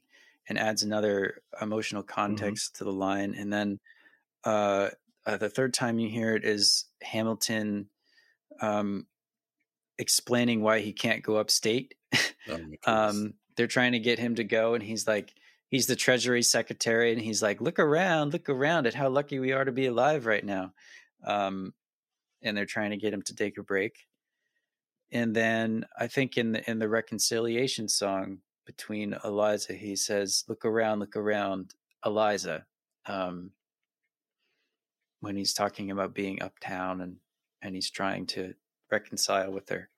and 0.49 0.59
adds 0.59 0.83
another 0.83 1.41
emotional 1.63 2.03
mm-hmm. 2.03 2.13
context 2.13 2.75
mm-hmm. 2.75 2.79
to 2.79 2.85
the 2.91 2.97
line. 2.97 3.37
And 3.39 3.53
then 3.53 3.79
uh, 4.43 4.89
uh, 5.25 5.37
the 5.37 5.49
third 5.49 5.75
time 5.75 6.01
you 6.01 6.09
hear 6.09 6.35
it 6.35 6.45
is 6.45 6.87
Hamilton 7.03 7.89
um, 8.61 9.07
explaining 9.97 10.61
why 10.61 10.81
he 10.81 10.93
can't 10.93 11.23
go 11.23 11.37
upstate. 11.37 11.95
Oh 12.49 12.59
um, 12.87 13.35
they're 13.61 13.67
trying 13.67 13.93
to 13.93 13.99
get 13.99 14.19
him 14.19 14.37
to 14.37 14.43
go 14.43 14.73
and 14.73 14.83
he's 14.83 15.07
like 15.07 15.35
he's 15.69 15.87
the 15.87 15.95
treasury 15.95 16.43
secretary 16.43 17.13
and 17.13 17.21
he's 17.21 17.43
like 17.43 17.61
look 17.61 17.79
around 17.79 18.33
look 18.33 18.49
around 18.49 18.87
at 18.87 18.95
how 18.95 19.07
lucky 19.11 19.39
we 19.39 19.53
are 19.53 19.67
to 19.67 19.71
be 19.71 19.85
alive 19.85 20.25
right 20.25 20.47
now 20.47 20.73
um, 21.27 21.75
and 22.41 22.57
they're 22.57 22.65
trying 22.65 22.91
to 22.91 22.97
get 22.97 23.13
him 23.13 23.21
to 23.21 23.35
take 23.35 23.59
a 23.59 23.63
break. 23.63 24.07
And 25.13 25.37
then 25.37 25.85
i 25.99 26.07
think 26.07 26.39
in 26.39 26.53
the 26.53 26.71
in 26.71 26.79
the 26.79 26.89
reconciliation 26.89 27.87
song 27.87 28.39
between 28.65 29.15
eliza 29.25 29.75
he 29.75 29.95
says 29.95 30.43
look 30.49 30.65
around 30.65 31.01
look 31.01 31.17
around 31.17 31.75
eliza 32.07 32.65
um, 33.05 33.51
when 35.21 35.37
he's 35.37 35.53
talking 35.53 35.91
about 35.91 36.15
being 36.15 36.43
uptown 36.43 37.03
and 37.03 37.17
and 37.61 37.75
he's 37.75 37.91
trying 37.91 38.25
to 38.29 38.55
reconcile 38.91 39.53
with 39.53 39.69
her. 39.69 39.91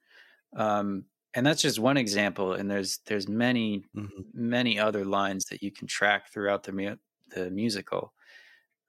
Um, 0.57 1.05
and 1.35 1.47
that's 1.47 1.63
just 1.63 1.79
one 1.79 1.97
example 1.97 2.53
and 2.53 2.71
there's 2.71 2.99
there's 3.07 3.29
many 3.29 3.85
mm-hmm. 3.97 4.21
many 4.35 4.79
other 4.79 5.05
lines 5.05 5.47
that 5.47 5.63
you 5.63 5.71
can 5.71 5.87
track 5.87 6.31
throughout 6.33 6.65
the 6.65 6.73
mu- 6.73 6.97
the 7.35 7.51
musical 7.51 8.13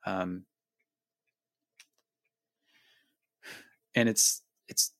um 0.05 0.43
and 3.95 4.09
it's 4.09 4.41
it's 4.67 4.91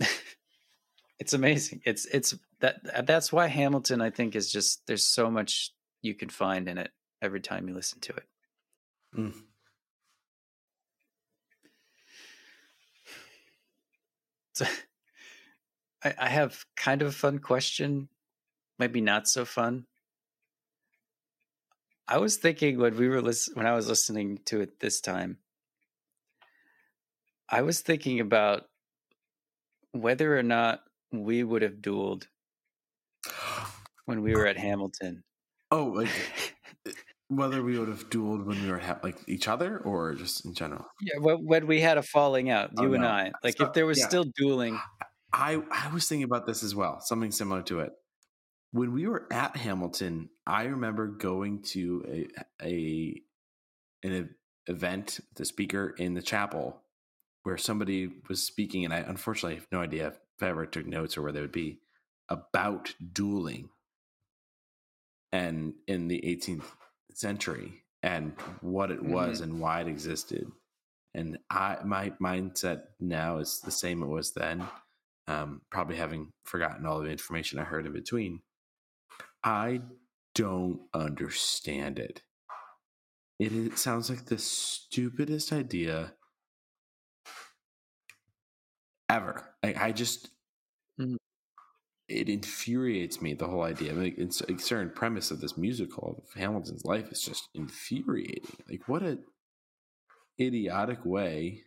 it's 1.18 1.32
amazing 1.32 1.80
it's 1.84 2.06
it's 2.06 2.34
that 2.60 3.06
that's 3.06 3.32
why 3.32 3.46
hamilton 3.46 4.00
i 4.00 4.10
think 4.10 4.36
is 4.36 4.50
just 4.52 4.86
there's 4.86 5.06
so 5.06 5.30
much 5.30 5.72
you 6.02 6.14
can 6.14 6.28
find 6.28 6.68
in 6.68 6.78
it 6.78 6.90
every 7.20 7.40
time 7.40 7.68
you 7.68 7.74
listen 7.74 7.98
to 8.00 8.12
it 8.12 8.24
mm. 9.16 9.34
so 14.54 14.64
I, 16.04 16.14
I 16.18 16.28
have 16.28 16.64
kind 16.76 17.02
of 17.02 17.08
a 17.08 17.12
fun 17.12 17.38
question, 17.38 18.08
maybe 18.78 19.00
not 19.00 19.28
so 19.28 19.44
fun. 19.44 19.86
I 22.06 22.18
was 22.18 22.36
thinking 22.36 22.78
when 22.78 22.96
we 22.96 23.08
were 23.08 23.20
listen, 23.20 23.54
when 23.54 23.66
I 23.66 23.74
was 23.74 23.88
listening 23.88 24.40
to 24.46 24.60
it 24.60 24.80
this 24.80 25.00
time, 25.00 25.38
I 27.50 27.62
was 27.62 27.80
thinking 27.80 28.20
about 28.20 28.64
whether 29.92 30.38
or 30.38 30.42
not 30.42 30.80
we 31.12 31.42
would 31.42 31.62
have 31.62 31.76
dueled 31.76 32.26
when 34.06 34.22
we 34.22 34.34
were 34.34 34.46
at 34.46 34.56
Hamilton. 34.56 35.22
Oh, 35.70 35.84
like 35.84 36.08
whether 37.28 37.62
we 37.62 37.78
would 37.78 37.88
have 37.88 38.08
dueled 38.08 38.46
when 38.46 38.62
we 38.62 38.70
were 38.70 38.78
ha- 38.78 39.00
like 39.02 39.18
each 39.26 39.48
other 39.48 39.78
or 39.78 40.14
just 40.14 40.46
in 40.46 40.54
general. 40.54 40.86
Yeah, 41.02 41.18
when 41.18 41.66
we 41.66 41.80
had 41.80 41.98
a 41.98 42.02
falling 42.02 42.48
out, 42.48 42.70
oh, 42.78 42.84
you 42.84 42.90
oh, 42.92 42.94
and. 42.94 43.04
I. 43.06 43.32
Like 43.44 43.58
so, 43.58 43.66
if 43.66 43.74
there 43.74 43.86
was 43.86 43.98
yeah. 43.98 44.08
still 44.08 44.24
dueling. 44.36 44.80
I 45.32 45.62
I 45.70 45.92
was 45.92 46.08
thinking 46.08 46.24
about 46.24 46.46
this 46.46 46.62
as 46.62 46.74
well, 46.74 47.00
something 47.00 47.32
similar 47.32 47.62
to 47.62 47.80
it. 47.80 47.92
When 48.72 48.92
we 48.92 49.06
were 49.06 49.26
at 49.32 49.56
Hamilton, 49.56 50.30
I 50.46 50.64
remember 50.64 51.06
going 51.06 51.62
to 51.74 52.26
a 52.62 52.64
a 52.64 53.22
an 54.02 54.34
event, 54.66 55.20
the 55.34 55.44
speaker 55.44 55.94
in 55.98 56.14
the 56.14 56.22
chapel, 56.22 56.82
where 57.42 57.58
somebody 57.58 58.10
was 58.28 58.42
speaking, 58.42 58.84
and 58.84 58.94
I 58.94 58.98
unfortunately 58.98 59.56
have 59.56 59.68
no 59.72 59.80
idea 59.80 60.08
if 60.08 60.42
I 60.42 60.48
ever 60.48 60.66
took 60.66 60.86
notes 60.86 61.16
or 61.16 61.22
where 61.22 61.32
they 61.32 61.40
would 61.40 61.52
be 61.52 61.80
about 62.28 62.94
dueling, 63.12 63.70
and 65.32 65.74
in 65.86 66.08
the 66.08 66.20
18th 66.20 66.64
century, 67.12 67.84
and 68.02 68.32
what 68.60 68.90
it 68.90 69.02
was 69.02 69.40
mm-hmm. 69.40 69.50
and 69.50 69.60
why 69.60 69.80
it 69.80 69.88
existed. 69.88 70.50
And 71.14 71.38
I 71.50 71.78
my 71.84 72.10
mindset 72.20 72.82
now 73.00 73.38
is 73.38 73.60
the 73.60 73.70
same 73.70 74.02
it 74.02 74.06
was 74.06 74.32
then 74.32 74.66
um, 75.28 75.60
probably 75.70 75.96
having 75.96 76.32
forgotten 76.44 76.86
all 76.86 77.00
the 77.00 77.10
information 77.10 77.58
I 77.58 77.64
heard 77.64 77.86
in 77.86 77.92
between. 77.92 78.40
I 79.44 79.82
don't 80.34 80.80
understand 80.94 81.98
it. 81.98 82.22
It, 83.38 83.52
it 83.52 83.78
sounds 83.78 84.10
like 84.10 84.24
the 84.24 84.38
stupidest 84.38 85.52
idea 85.52 86.14
ever. 89.08 89.54
I, 89.62 89.74
I 89.78 89.92
just, 89.92 90.30
mm-hmm. 91.00 91.16
it 92.08 92.28
infuriates 92.28 93.20
me. 93.20 93.34
The 93.34 93.46
whole 93.46 93.62
idea, 93.62 93.92
I 93.92 93.94
mean, 93.94 94.14
it's 94.16 94.40
a 94.40 94.58
certain 94.58 94.90
premise 94.90 95.30
of 95.30 95.40
this 95.40 95.56
musical 95.56 96.24
of 96.26 96.40
Hamilton's 96.40 96.84
life 96.84 97.12
is 97.12 97.20
just 97.20 97.48
infuriating. 97.54 98.56
Like, 98.68 98.88
what 98.88 99.02
a 99.02 99.18
idiotic 100.40 101.04
way 101.04 101.64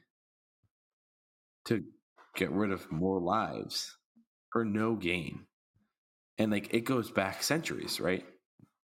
to 1.65 1.83
get 2.35 2.51
rid 2.51 2.71
of 2.71 2.91
more 2.91 3.19
lives 3.19 3.97
for 4.51 4.65
no 4.65 4.95
gain. 4.95 5.45
And 6.37 6.51
like 6.51 6.73
it 6.73 6.81
goes 6.81 7.11
back 7.11 7.43
centuries, 7.43 7.99
right? 7.99 8.25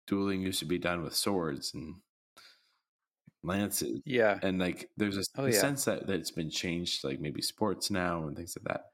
Dueling 0.06 0.42
used 0.42 0.60
to 0.60 0.64
be 0.64 0.78
done 0.78 1.02
with 1.02 1.14
swords 1.14 1.72
and 1.74 1.96
lances. 3.42 4.00
Yeah. 4.04 4.38
And 4.42 4.58
like 4.58 4.90
there's 4.96 5.16
a, 5.16 5.24
oh, 5.36 5.46
yeah. 5.46 5.58
sense 5.58 5.84
that, 5.84 6.06
that 6.06 6.20
it's 6.20 6.30
been 6.30 6.50
changed, 6.50 7.04
like 7.04 7.20
maybe 7.20 7.42
sports 7.42 7.90
now 7.90 8.26
and 8.26 8.36
things 8.36 8.56
like 8.56 8.72
that. 8.72 8.84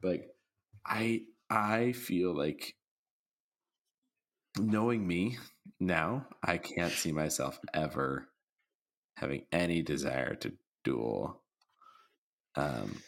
But 0.00 0.08
like, 0.08 0.28
I 0.86 1.22
I 1.50 1.92
feel 1.92 2.36
like 2.36 2.74
knowing 4.58 5.06
me 5.06 5.38
now, 5.80 6.26
I 6.42 6.58
can't 6.58 6.92
see 6.92 7.12
myself 7.12 7.58
ever 7.72 8.28
having 9.16 9.46
any 9.52 9.82
desire 9.82 10.34
to 10.36 10.52
duel. 10.82 11.42
Um, 12.56 13.02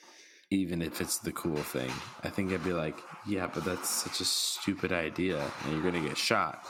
even 0.51 0.81
if 0.81 1.01
it's 1.01 1.19
the 1.19 1.33
cool 1.33 1.57
thing, 1.57 1.91
I 2.23 2.29
think 2.29 2.53
I'd 2.53 2.65
be 2.65 2.73
like, 2.73 2.99
yeah, 3.27 3.49
but 3.53 3.65
that's 3.65 3.89
such 3.89 4.21
a 4.21 4.25
stupid 4.25 4.93
idea, 4.93 5.43
and 5.65 5.73
you're 5.73 5.83
going 5.83 6.01
to 6.01 6.09
get 6.09 6.17
shot. 6.17 6.65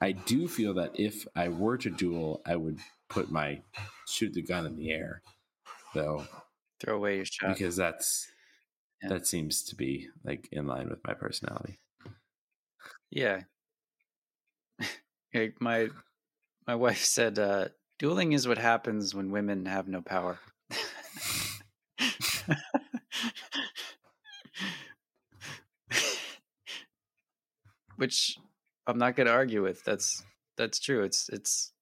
I 0.00 0.12
do 0.12 0.48
feel 0.48 0.74
that 0.74 0.92
if 0.94 1.26
I 1.34 1.48
were 1.48 1.76
to 1.78 1.90
duel, 1.90 2.42
I 2.46 2.56
would 2.56 2.78
put 3.08 3.30
my 3.30 3.62
shoot 4.08 4.32
the 4.32 4.42
gun 4.42 4.66
in 4.66 4.76
the 4.76 4.92
air, 4.92 5.22
though. 5.94 6.24
Throw 6.80 6.96
away 6.96 7.16
your 7.16 7.24
shot 7.24 7.54
because 7.54 7.76
that's 7.76 8.30
yeah. 9.02 9.08
that 9.10 9.26
seems 9.26 9.62
to 9.64 9.76
be 9.76 10.08
like 10.24 10.48
in 10.52 10.66
line 10.66 10.88
with 10.88 11.00
my 11.04 11.14
personality. 11.14 11.78
Yeah, 13.10 13.42
like 15.34 15.60
my 15.60 15.88
my 16.66 16.76
wife 16.76 17.04
said, 17.04 17.38
uh, 17.38 17.68
"Dueling 17.98 18.32
is 18.32 18.46
what 18.46 18.58
happens 18.58 19.14
when 19.14 19.32
women 19.32 19.66
have 19.66 19.88
no 19.88 20.00
power." 20.00 20.38
Which 27.96 28.38
I'm 28.86 28.98
not 28.98 29.16
going 29.16 29.26
to 29.26 29.32
argue 29.32 29.62
with. 29.62 29.82
That's 29.84 30.22
that's 30.56 30.78
true. 30.78 31.02
It's 31.02 31.28
it's 31.28 31.72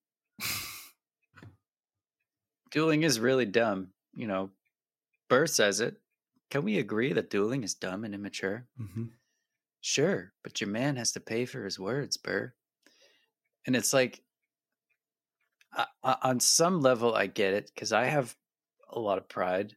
dueling 2.71 3.03
is 3.03 3.21
really 3.21 3.45
dumb. 3.47 3.89
You 4.15 4.27
know, 4.27 4.51
Burr 5.29 5.47
says 5.47 5.81
it. 5.81 5.97
Can 6.51 6.65
we 6.65 6.79
agree 6.79 7.13
that 7.13 7.31
dueling 7.31 7.65
is 7.65 7.75
dumb 7.75 8.05
and 8.05 8.15
immature? 8.15 8.67
Mm-hmm. 8.81 9.05
Sure, 9.81 10.33
but 10.43 10.61
your 10.61 10.71
man 10.71 10.97
has 10.97 11.13
to 11.13 11.21
pay 11.21 11.45
for 11.45 11.65
his 11.65 11.79
words, 11.79 12.17
Burr. 12.17 12.53
And 13.67 13.77
it's 13.77 13.93
like, 13.93 14.23
on 16.03 16.41
some 16.41 16.81
level, 16.81 17.15
I 17.15 17.27
get 17.27 17.55
it 17.55 17.71
because 17.75 17.93
I 17.93 18.07
have 18.07 18.37
a 18.91 18.99
lot 18.99 19.19
of 19.19 19.29
pride. 19.29 19.77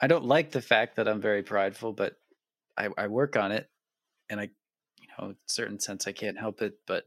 I 0.00 0.06
don't 0.06 0.24
like 0.24 0.50
the 0.50 0.60
fact 0.60 0.96
that 0.96 1.08
I'm 1.08 1.20
very 1.20 1.42
prideful, 1.42 1.92
but 1.92 2.16
I, 2.76 2.88
I 2.96 3.06
work 3.06 3.36
on 3.36 3.52
it, 3.52 3.68
and 4.28 4.40
I, 4.40 4.50
you 5.00 5.08
know, 5.18 5.30
in 5.30 5.36
certain 5.46 5.80
sense, 5.80 6.06
I 6.06 6.12
can't 6.12 6.38
help 6.38 6.62
it, 6.62 6.78
but 6.86 7.04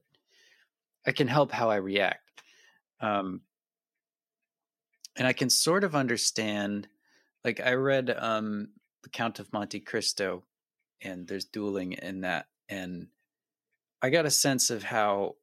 I 1.05 1.11
can 1.11 1.27
help 1.27 1.51
how 1.51 1.69
I 1.69 1.75
react. 1.75 2.23
Um, 2.99 3.41
and 5.15 5.27
I 5.27 5.33
can 5.33 5.49
sort 5.49 5.83
of 5.83 5.95
understand. 5.95 6.87
Like 7.43 7.59
I 7.59 7.73
read 7.73 8.09
um, 8.17 8.69
the 9.03 9.09
Count 9.09 9.39
of 9.39 9.53
Monte 9.53 9.79
Cristo, 9.81 10.43
and 11.01 11.27
there's 11.27 11.45
dueling 11.45 11.93
in 11.93 12.21
that, 12.21 12.47
and 12.67 13.07
I 14.01 14.09
got 14.09 14.25
a 14.25 14.31
sense 14.31 14.69
of 14.69 14.83
how 14.83 15.35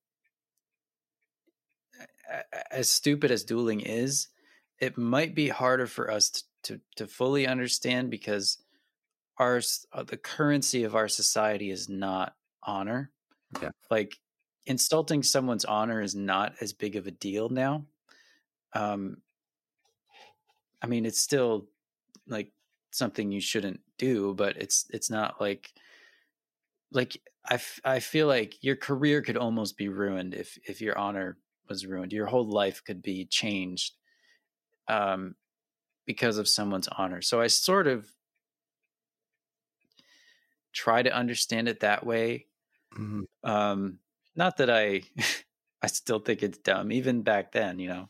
as 2.71 2.89
stupid 2.89 3.31
as 3.31 3.45
dueling 3.45 3.81
is, 3.81 4.29
it 4.79 4.99
might 4.99 5.35
be 5.35 5.49
harder 5.49 5.87
for 5.87 6.11
us 6.11 6.31
to 6.31 6.43
to, 6.67 6.81
to 6.97 7.07
fully 7.07 7.47
understand 7.47 8.11
because 8.11 8.59
our 9.39 9.61
uh, 9.93 10.03
the 10.03 10.17
currency 10.17 10.85
of 10.85 10.95
our 10.95 11.09
society 11.09 11.71
is 11.71 11.89
not 11.89 12.35
honor. 12.63 13.11
Yeah. 13.63 13.71
Like 13.91 14.17
insulting 14.67 15.23
someone's 15.23 15.65
honor 15.65 16.01
is 16.03 16.15
not 16.15 16.55
as 16.61 16.73
big 16.73 16.97
of 16.97 17.07
a 17.07 17.13
deal 17.13 17.49
now. 17.49 17.85
Um 18.73 19.19
I 20.83 20.87
mean 20.87 21.07
it's 21.07 21.21
still 21.21 21.67
like 22.27 22.51
something 22.91 23.31
you 23.31 23.41
shouldn't 23.41 23.81
do, 23.99 24.35
but 24.35 24.57
it's 24.57 24.87
it's 24.91 25.11
not 25.11 25.41
like 25.41 25.73
like 26.91 27.21
I, 27.49 27.55
f- 27.55 27.81
I 27.85 28.01
feel 28.01 28.27
like 28.27 28.63
your 28.65 28.75
career 28.75 29.23
could 29.23 29.37
almost 29.37 29.77
be 29.77 29.89
ruined 29.89 30.35
if 30.35 30.59
if 30.67 30.81
your 30.81 30.99
honor 30.99 31.37
was 31.69 31.87
ruined. 31.87 32.13
Your 32.13 32.27
whole 32.27 32.49
life 32.49 32.83
could 32.85 33.03
be 33.03 33.25
changed 33.27 33.95
um, 34.89 35.35
because 36.07 36.39
of 36.39 36.49
someone's 36.49 36.89
honor. 36.89 37.21
So 37.21 37.41
I 37.41 37.49
sort 37.49 37.87
of 37.87 38.07
try 40.73 41.03
to 41.03 41.13
understand 41.13 41.69
it 41.69 41.81
that 41.81 42.07
way. 42.07 42.47
Mm-hmm. 42.95 43.23
Um, 43.49 43.99
not 44.35 44.59
that 44.59 44.71
I, 44.71 45.03
I 45.83 45.89
still 45.89 46.21
think 46.21 46.43
it's 46.43 46.59
dumb, 46.59 46.93
even 46.93 47.23
back 47.23 47.53
then, 47.53 47.79
you 47.79 47.89
know. 47.89 48.09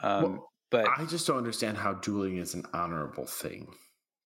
Um, 0.00 0.22
well, 0.22 0.52
but 0.70 0.86
I 0.96 1.04
just 1.04 1.26
don't 1.26 1.36
understand 1.36 1.76
how 1.76 1.94
dueling 1.94 2.38
is 2.38 2.54
an 2.54 2.64
honorable 2.72 3.26
thing. 3.26 3.74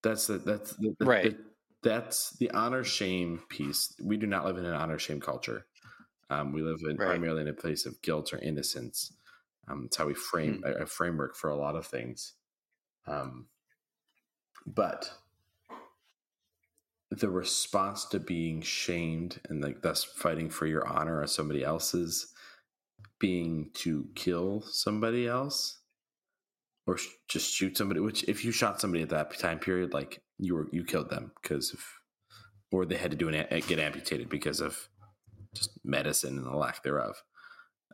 That's 0.03 0.28
the 0.28 0.39
that's 0.39 0.77
the, 0.77 0.95
the, 1.01 1.05
right. 1.05 1.37
The, 1.37 1.45
that's 1.83 2.31
the 2.39 2.51
honor 2.53 2.85
shame 2.85 3.41
piece. 3.49 3.95
We 4.01 4.16
do 4.16 4.27
not 4.27 4.45
live 4.45 4.57
in 4.57 4.65
an 4.65 4.74
honor 4.74 4.99
shame 4.99 5.20
culture. 5.20 5.66
Um, 6.31 6.53
we 6.53 6.62
live 6.62 6.78
in 6.89 6.97
right. 6.97 7.09
primarily 7.09 7.43
in 7.43 7.49
a 7.49 7.53
place 7.53 7.87
of 7.87 8.01
guilt 8.03 8.33
or 8.33 8.39
innocence. 8.39 9.12
Um, 9.69 9.85
it's 9.87 9.97
how 9.97 10.07
we 10.07 10.15
frame 10.15 10.62
mm. 10.65 10.81
a, 10.81 10.83
a, 10.83 10.87
framework 10.87 11.37
for 11.37 11.51
a 11.51 11.57
lot 11.57 11.77
of 11.77 11.87
things. 11.87 12.35
Um, 13.07 13.47
but 14.66 15.11
the 17.11 17.31
response 17.31 18.05
to 18.07 18.19
being 18.19 18.61
shamed 18.61 19.41
and 19.49 19.62
like 19.62 19.81
thus 19.83 20.05
fighting 20.05 20.51
for 20.51 20.66
your 20.66 20.87
honor 20.87 21.20
or 21.20 21.27
somebody 21.27 21.62
else's 21.62 22.33
being 23.19 23.70
to 23.74 24.09
kill 24.15 24.61
somebody 24.61 25.27
else 25.27 25.78
or 26.87 26.99
sh- 26.99 27.07
just 27.28 27.55
shoot 27.55 27.77
somebody 27.77 28.01
which 28.01 28.24
if 28.24 28.45
you 28.45 28.51
shot 28.51 28.81
somebody 28.81 29.03
at 29.03 29.09
that 29.09 29.39
time 29.39 29.59
period 29.59 29.95
like 29.95 30.20
you 30.39 30.55
were 30.55 30.66
you 30.73 30.85
killed 30.85 31.09
them 31.09 31.31
because 31.41 31.73
of 31.73 31.81
or 32.73 32.85
they 32.85 32.97
had 32.97 33.12
to 33.12 33.16
do 33.16 33.28
an 33.28 33.47
get 33.69 33.78
amputated 33.78 34.28
because 34.28 34.61
of 34.61 34.89
just 35.57 35.70
medicine 35.85 36.37
and 36.37 36.47
the 36.47 36.57
lack 36.57 36.83
thereof, 36.83 37.23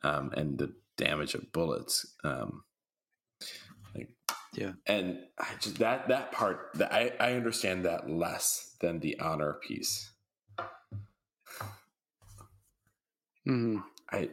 um, 0.02 0.32
and 0.36 0.58
the 0.58 0.74
damage 0.96 1.34
of 1.34 1.52
bullets. 1.52 2.14
Um, 2.24 2.64
yeah, 4.54 4.72
and 4.86 5.18
I 5.38 5.48
just 5.60 5.78
that 5.78 6.08
that 6.08 6.32
part 6.32 6.70
that 6.74 6.92
I 6.92 7.12
I 7.18 7.32
understand 7.32 7.84
that 7.84 8.08
less 8.08 8.76
than 8.80 9.00
the 9.00 9.18
honor 9.18 9.58
piece. 9.66 10.10
Mm-hmm. 13.48 13.78
I. 14.10 14.28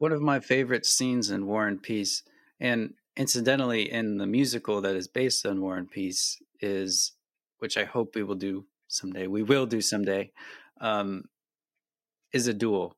one 0.00 0.12
of 0.12 0.22
my 0.22 0.40
favorite 0.40 0.86
scenes 0.86 1.30
in 1.30 1.46
War 1.46 1.66
and 1.66 1.82
Peace, 1.82 2.22
and 2.58 2.94
incidentally, 3.16 3.90
in 3.92 4.16
the 4.16 4.26
musical 4.26 4.80
that 4.80 4.96
is 4.96 5.08
based 5.08 5.44
on 5.44 5.60
War 5.60 5.76
and 5.76 5.90
Peace, 5.90 6.40
is 6.60 7.12
which 7.58 7.76
I 7.76 7.84
hope 7.84 8.14
we 8.14 8.22
will 8.22 8.34
do 8.34 8.64
someday. 8.92 9.26
We 9.26 9.42
will 9.42 9.66
do 9.66 9.80
someday. 9.80 10.32
Um, 10.80 11.24
is 12.32 12.46
a 12.46 12.54
duel, 12.54 12.96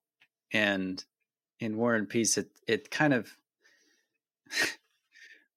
and 0.53 1.03
in 1.59 1.77
War 1.77 1.95
and 1.95 2.09
Peace, 2.09 2.37
it 2.39 2.51
it 2.67 2.91
kind 2.91 3.15
of 3.15 3.31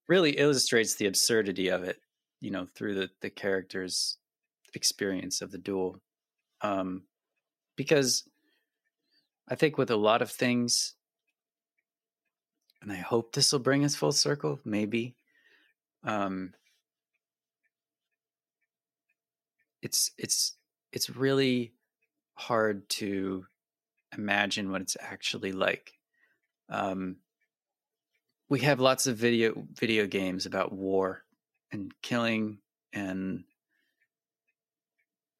really 0.07 0.31
illustrates 0.31 0.95
the 0.95 1.07
absurdity 1.07 1.69
of 1.69 1.83
it. 1.83 1.99
You 2.39 2.51
know, 2.51 2.67
through 2.75 2.95
the 2.95 3.09
the 3.21 3.29
character's 3.29 4.17
experience 4.73 5.41
of 5.41 5.51
the 5.51 5.57
duel, 5.57 6.01
um, 6.61 7.03
because 7.75 8.23
I 9.49 9.55
think 9.55 9.77
with 9.77 9.91
a 9.91 9.95
lot 9.95 10.21
of 10.21 10.31
things 10.31 10.95
and 12.85 12.91
I 12.91 12.97
hope 12.97 13.33
this 13.33 13.51
will 13.51 13.59
bring 13.59 13.83
us 13.83 13.95
full 13.95 14.11
circle. 14.11 14.59
Maybe. 14.63 15.15
Um, 16.03 16.53
it's 19.85 20.09
it's 20.17 20.57
it's 20.91 21.11
really 21.11 21.73
hard 22.33 22.89
to 22.89 23.45
imagine 24.17 24.71
what 24.71 24.81
it's 24.81 24.97
actually 24.99 25.51
like. 25.51 25.93
Um, 26.69 27.17
we 28.49 28.61
have 28.61 28.79
lots 28.79 29.05
of 29.05 29.15
video 29.15 29.53
video 29.73 30.07
games 30.07 30.47
about 30.47 30.73
war 30.73 31.23
and 31.71 31.93
killing 32.01 32.57
and 32.93 33.43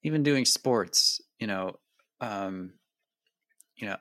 even 0.04 0.22
doing 0.22 0.46
sports. 0.46 1.22
You 1.40 1.48
know, 1.48 1.80
um, 2.22 2.74
you 3.76 3.88
know, 3.88 3.98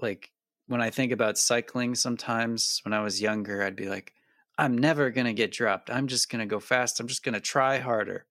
like 0.00 0.30
when 0.68 0.80
I 0.80 0.90
think 0.90 1.10
about 1.10 1.36
cycling, 1.36 1.96
sometimes 1.96 2.80
when 2.84 2.92
I 2.94 3.00
was 3.00 3.20
younger, 3.20 3.64
I'd 3.64 3.74
be 3.74 3.88
like, 3.88 4.12
I'm 4.56 4.78
never 4.78 5.10
to 5.26 5.32
get 5.32 5.50
dropped. 5.50 5.90
I'm 5.90 6.06
just 6.06 6.30
to 6.46 6.46
go 6.46 6.60
fast. 6.60 7.00
I'm 7.00 7.08
just 7.08 7.24
to 7.34 7.40
try 7.40 7.78
harder. 7.78 8.26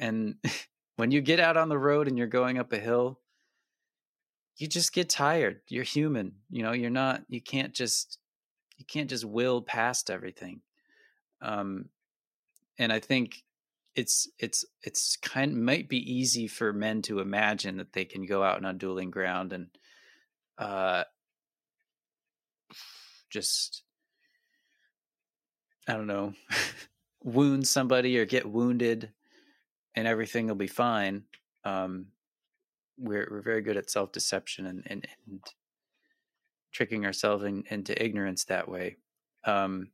And 0.00 0.34
when 0.96 1.12
you 1.12 1.20
get 1.20 1.38
out 1.38 1.56
on 1.56 1.68
the 1.68 1.78
road 1.78 2.08
and 2.08 2.18
you're 2.18 2.26
going 2.26 2.58
up 2.58 2.72
a 2.72 2.78
hill, 2.78 3.20
you 4.56 4.66
just 4.66 4.92
get 4.92 5.08
tired. 5.08 5.60
You're 5.68 5.84
human. 5.84 6.32
You 6.50 6.64
know, 6.64 6.72
you're 6.72 6.90
not, 6.90 7.22
you 7.28 7.40
can't 7.40 7.72
just, 7.72 8.18
you 8.76 8.84
can't 8.84 9.08
just 9.08 9.24
will 9.24 9.62
past 9.62 10.10
everything. 10.10 10.60
Um, 11.40 11.90
and 12.78 12.92
I 12.92 12.98
think 12.98 13.44
it's, 13.94 14.28
it's, 14.38 14.64
it's 14.82 15.16
kind 15.16 15.56
might 15.64 15.88
be 15.88 16.12
easy 16.12 16.48
for 16.48 16.72
men 16.72 17.02
to 17.02 17.20
imagine 17.20 17.76
that 17.76 17.92
they 17.92 18.04
can 18.04 18.26
go 18.26 18.42
out 18.42 18.64
on 18.64 18.78
dueling 18.78 19.10
ground 19.10 19.52
and, 19.52 19.68
uh, 20.58 21.04
just 23.30 23.84
I 25.88 25.94
don't 25.94 26.06
know, 26.06 26.34
wound 27.24 27.66
somebody 27.66 28.18
or 28.18 28.24
get 28.24 28.48
wounded 28.48 29.12
and 29.94 30.06
everything 30.06 30.46
will 30.46 30.54
be 30.54 30.66
fine. 30.66 31.24
Um, 31.64 32.06
we're, 32.98 33.28
we're 33.30 33.42
very 33.42 33.62
good 33.62 33.76
at 33.76 33.90
self 33.90 34.12
deception 34.12 34.66
and, 34.66 34.82
and, 34.86 35.06
and, 35.26 35.40
tricking 36.72 37.04
ourselves 37.04 37.42
in, 37.42 37.64
into 37.68 38.00
ignorance 38.00 38.44
that 38.44 38.68
way. 38.68 38.96
Um, 39.44 39.88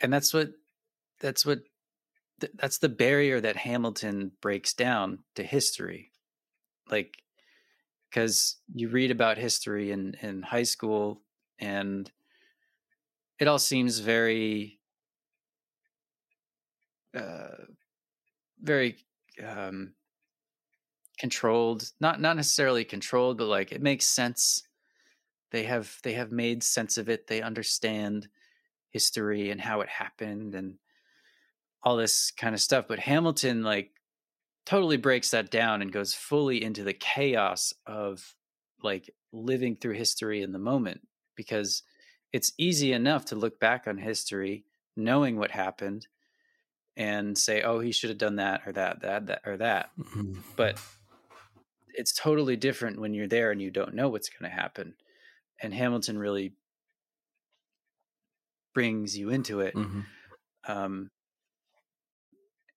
and 0.00 0.12
that's 0.12 0.34
what, 0.34 0.50
that's 1.20 1.46
what, 1.46 1.60
that's 2.54 2.78
the 2.78 2.88
barrier 2.88 3.40
that 3.40 3.56
Hamilton 3.56 4.32
breaks 4.40 4.74
down 4.74 5.20
to 5.36 5.44
history. 5.44 6.10
Like, 6.90 7.18
because 8.10 8.56
you 8.74 8.88
read 8.88 9.12
about 9.12 9.38
history 9.38 9.92
in, 9.92 10.16
in 10.20 10.42
high 10.42 10.64
school 10.64 11.22
and 11.60 12.10
it 13.38 13.48
all 13.48 13.58
seems 13.58 14.00
very 14.00 14.80
uh, 17.14 17.64
very 18.60 18.96
um, 19.44 19.94
controlled 21.18 21.90
not 22.00 22.20
not 22.20 22.36
necessarily 22.36 22.84
controlled 22.84 23.38
but 23.38 23.46
like 23.46 23.72
it 23.72 23.82
makes 23.82 24.06
sense. 24.06 24.62
They 25.50 25.64
have 25.64 25.98
they 26.02 26.14
have 26.14 26.32
made 26.32 26.62
sense 26.62 26.98
of 26.98 27.08
it. 27.08 27.26
They 27.26 27.42
understand 27.42 28.28
history 28.92 29.50
and 29.50 29.60
how 29.60 29.80
it 29.80 29.88
happened 29.88 30.54
and 30.54 30.74
all 31.82 31.96
this 31.96 32.30
kind 32.30 32.54
of 32.54 32.60
stuff 32.60 32.84
but 32.86 32.98
hamilton 32.98 33.62
like 33.62 33.90
totally 34.64 34.96
breaks 34.96 35.30
that 35.30 35.50
down 35.50 35.82
and 35.82 35.92
goes 35.92 36.14
fully 36.14 36.62
into 36.62 36.84
the 36.84 36.92
chaos 36.92 37.72
of 37.86 38.34
like 38.82 39.10
living 39.32 39.74
through 39.74 39.94
history 39.94 40.42
in 40.42 40.52
the 40.52 40.58
moment 40.58 41.00
because 41.36 41.82
it's 42.32 42.52
easy 42.58 42.92
enough 42.92 43.24
to 43.24 43.34
look 43.34 43.58
back 43.58 43.86
on 43.86 43.96
history 43.98 44.64
knowing 44.96 45.36
what 45.36 45.50
happened 45.50 46.06
and 46.96 47.36
say 47.36 47.62
oh 47.62 47.80
he 47.80 47.92
should 47.92 48.10
have 48.10 48.18
done 48.18 48.36
that 48.36 48.62
or 48.66 48.72
that 48.72 49.00
that 49.00 49.26
that 49.26 49.40
or 49.46 49.56
that 49.56 49.90
mm-hmm. 49.98 50.34
but 50.56 50.78
it's 51.94 52.12
totally 52.12 52.56
different 52.56 53.00
when 53.00 53.14
you're 53.14 53.28
there 53.28 53.50
and 53.50 53.60
you 53.60 53.70
don't 53.70 53.94
know 53.94 54.08
what's 54.08 54.28
going 54.28 54.50
to 54.50 54.54
happen 54.54 54.94
and 55.62 55.72
hamilton 55.72 56.18
really 56.18 56.52
brings 58.74 59.16
you 59.16 59.30
into 59.30 59.60
it 59.60 59.74
mm-hmm. 59.74 60.00
um, 60.66 61.10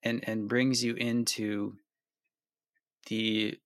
and 0.03 0.23
and 0.27 0.47
brings 0.47 0.83
you 0.83 0.93
into 0.93 1.75
the 3.07 3.57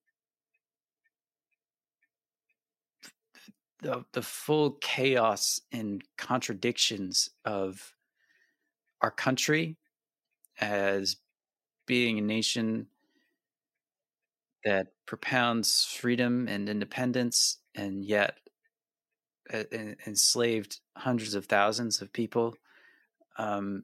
the 3.82 4.04
the 4.14 4.22
full 4.22 4.72
chaos 4.82 5.62
and 5.72 6.04
contradictions 6.18 7.30
of 7.46 7.94
our 9.02 9.12
country 9.12 9.78
as 10.60 11.18
being 11.86 12.20
a 12.20 12.22
nation 12.22 12.88
that 14.64 14.88
propounds 15.06 15.86
freedom 15.86 16.48
and 16.48 16.70
independence 16.70 17.58
and 17.76 18.04
yet 18.04 18.38
uh, 19.54 19.64
enslaved 20.06 20.80
hundreds 20.96 21.34
of 21.34 21.46
thousands 21.46 22.02
of 22.02 22.14
people 22.14 22.56
um, 23.38 23.84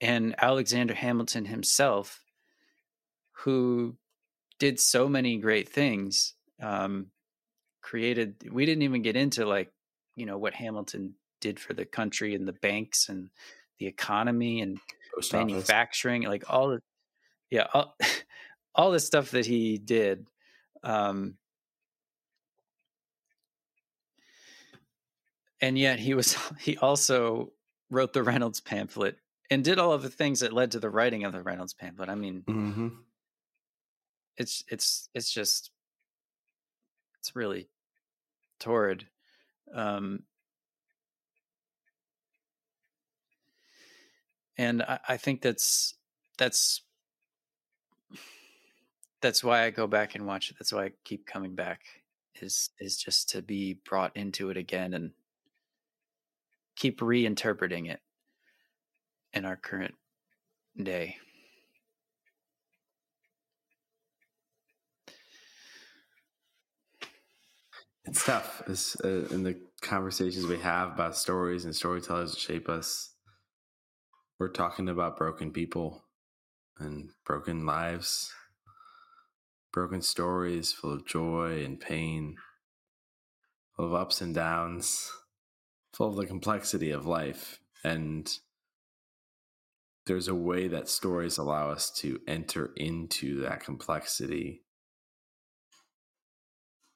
and 0.00 0.34
alexander 0.38 0.94
hamilton 0.94 1.44
himself 1.44 2.22
who 3.32 3.96
did 4.58 4.80
so 4.80 5.08
many 5.08 5.36
great 5.36 5.68
things 5.68 6.34
um, 6.62 7.06
created 7.82 8.36
we 8.50 8.64
didn't 8.64 8.82
even 8.82 9.02
get 9.02 9.16
into 9.16 9.44
like 9.44 9.72
you 10.16 10.24
know 10.24 10.38
what 10.38 10.54
hamilton 10.54 11.14
did 11.40 11.60
for 11.60 11.74
the 11.74 11.84
country 11.84 12.34
and 12.34 12.46
the 12.46 12.52
banks 12.52 13.08
and 13.08 13.30
the 13.78 13.86
economy 13.86 14.60
and 14.60 14.78
Post 15.14 15.32
manufacturing 15.32 16.22
office. 16.22 16.30
like 16.30 16.44
all 16.52 16.68
the 16.68 16.82
yeah 17.50 17.66
all, 17.72 17.96
all 18.74 18.90
the 18.90 19.00
stuff 19.00 19.30
that 19.32 19.46
he 19.46 19.78
did 19.78 20.26
um 20.82 21.34
and 25.60 25.78
yet 25.78 25.98
he 25.98 26.14
was 26.14 26.36
he 26.60 26.76
also 26.78 27.52
wrote 27.90 28.12
the 28.12 28.22
reynolds 28.22 28.60
pamphlet 28.60 29.16
and 29.50 29.64
did 29.64 29.78
all 29.78 29.92
of 29.92 30.02
the 30.02 30.10
things 30.10 30.40
that 30.40 30.52
led 30.52 30.72
to 30.72 30.80
the 30.80 30.90
writing 30.90 31.24
of 31.24 31.32
the 31.32 31.42
reynolds 31.42 31.74
pamphlet 31.74 32.08
i 32.08 32.14
mean 32.14 32.42
mm-hmm. 32.46 32.88
it's 34.36 34.62
it's 34.68 35.08
it's 35.14 35.32
just 35.32 35.70
it's 37.18 37.34
really 37.34 37.68
torrid. 38.58 39.06
Um, 39.74 40.22
and 44.58 44.82
I, 44.82 44.98
I 45.08 45.16
think 45.16 45.40
that's 45.40 45.94
that's 46.36 46.82
that's 49.20 49.42
why 49.42 49.64
I 49.64 49.70
go 49.70 49.86
back 49.86 50.14
and 50.14 50.26
watch 50.26 50.50
it. 50.50 50.56
That's 50.58 50.72
why 50.72 50.86
I 50.86 50.90
keep 51.04 51.26
coming 51.26 51.54
back. 51.54 51.82
Is 52.40 52.70
is 52.78 52.96
just 52.96 53.30
to 53.30 53.42
be 53.42 53.78
brought 53.84 54.16
into 54.16 54.50
it 54.50 54.56
again 54.56 54.94
and 54.94 55.12
keep 56.76 57.00
reinterpreting 57.00 57.90
it 57.90 58.00
in 59.32 59.44
our 59.44 59.56
current 59.56 59.94
day. 60.80 61.16
it's 68.08 68.24
tough 68.24 68.62
it's, 68.66 68.98
uh, 69.04 69.28
in 69.30 69.42
the 69.42 69.54
conversations 69.82 70.46
we 70.46 70.58
have 70.58 70.92
about 70.92 71.14
stories 71.14 71.66
and 71.66 71.76
storytellers 71.76 72.32
that 72.32 72.40
shape 72.40 72.68
us 72.68 73.14
we're 74.38 74.48
talking 74.48 74.88
about 74.88 75.16
broken 75.16 75.50
people 75.50 76.04
and 76.78 77.10
broken 77.24 77.66
lives 77.66 78.32
broken 79.72 80.00
stories 80.00 80.72
full 80.72 80.92
of 80.92 81.06
joy 81.06 81.64
and 81.64 81.80
pain 81.80 82.36
full 83.76 83.86
of 83.86 83.94
ups 83.94 84.20
and 84.20 84.34
downs 84.34 85.10
full 85.92 86.08
of 86.08 86.16
the 86.16 86.26
complexity 86.26 86.90
of 86.90 87.06
life 87.06 87.58
and 87.84 88.38
there's 90.08 90.28
a 90.28 90.34
way 90.34 90.68
that 90.68 90.88
stories 90.88 91.36
allow 91.36 91.70
us 91.70 91.90
to 91.90 92.18
enter 92.26 92.72
into 92.76 93.42
that 93.42 93.62
complexity 93.62 94.62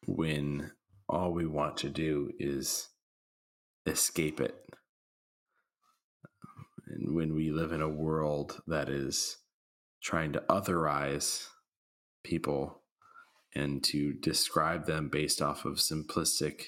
when 0.06 0.73
all 1.09 1.32
we 1.32 1.47
want 1.47 1.77
to 1.77 1.90
do 1.90 2.31
is 2.39 2.89
escape 3.86 4.40
it. 4.40 4.56
And 6.93 7.14
when 7.14 7.35
we 7.35 7.51
live 7.51 7.73
in 7.73 7.81
a 7.81 7.89
world 7.89 8.60
that 8.66 8.89
is 8.90 9.39
trying 10.02 10.32
to 10.35 10.40
otherize 10.48 11.47
people 12.23 12.82
and 13.55 13.82
to 13.85 14.12
describe 14.12 14.86
them 14.86 15.09
based 15.09 15.40
off 15.40 15.64
of 15.64 15.77
simplistic 15.77 16.64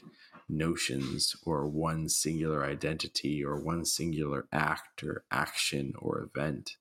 notions 0.48 1.36
or 1.44 1.68
one 1.68 2.08
singular 2.08 2.64
identity 2.64 3.44
or 3.44 3.62
one 3.62 3.84
singular 3.84 4.46
act 4.52 5.02
or 5.02 5.24
action 5.30 5.92
or 5.98 6.28
event, 6.34 6.72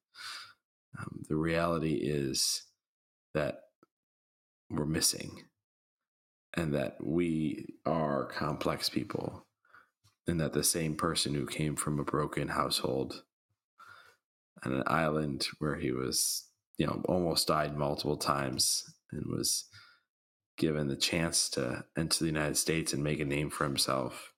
um, 1.00 1.24
the 1.28 1.36
reality 1.36 1.96
is 1.96 2.64
that 3.34 3.60
we're 4.70 4.86
missing 4.86 5.44
and 6.54 6.74
that 6.74 6.96
we 7.02 7.66
are 7.86 8.26
complex 8.26 8.90
people 8.90 9.46
and 10.28 10.40
that 10.40 10.54
the 10.54 10.64
same 10.64 10.96
person 10.96 11.34
who 11.34 11.46
came 11.46 11.76
from 11.76 12.00
a 12.00 12.04
broken 12.04 12.50
household 12.50 13.24
on 14.64 14.74
an 14.74 14.84
island 14.88 15.48
where 15.60 15.76
he 15.76 15.92
was 15.92 16.46
you 16.78 16.86
know 16.86 17.02
almost 17.06 17.48
died 17.48 17.76
multiple 17.76 18.18
times 18.18 18.84
and 19.12 19.26
was 19.28 19.66
given 20.58 20.88
the 20.88 20.96
chance 20.96 21.50
to 21.50 21.84
enter 21.98 22.20
the 22.20 22.28
united 22.28 22.58
states 22.58 22.94
and 22.94 23.04
make 23.04 23.20
a 23.20 23.26
name 23.26 23.50
for 23.50 23.64
himself. 23.64 24.34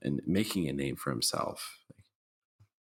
And 0.00 0.20
making 0.26 0.68
a 0.68 0.72
name 0.72 0.94
for 0.94 1.10
himself 1.10 1.78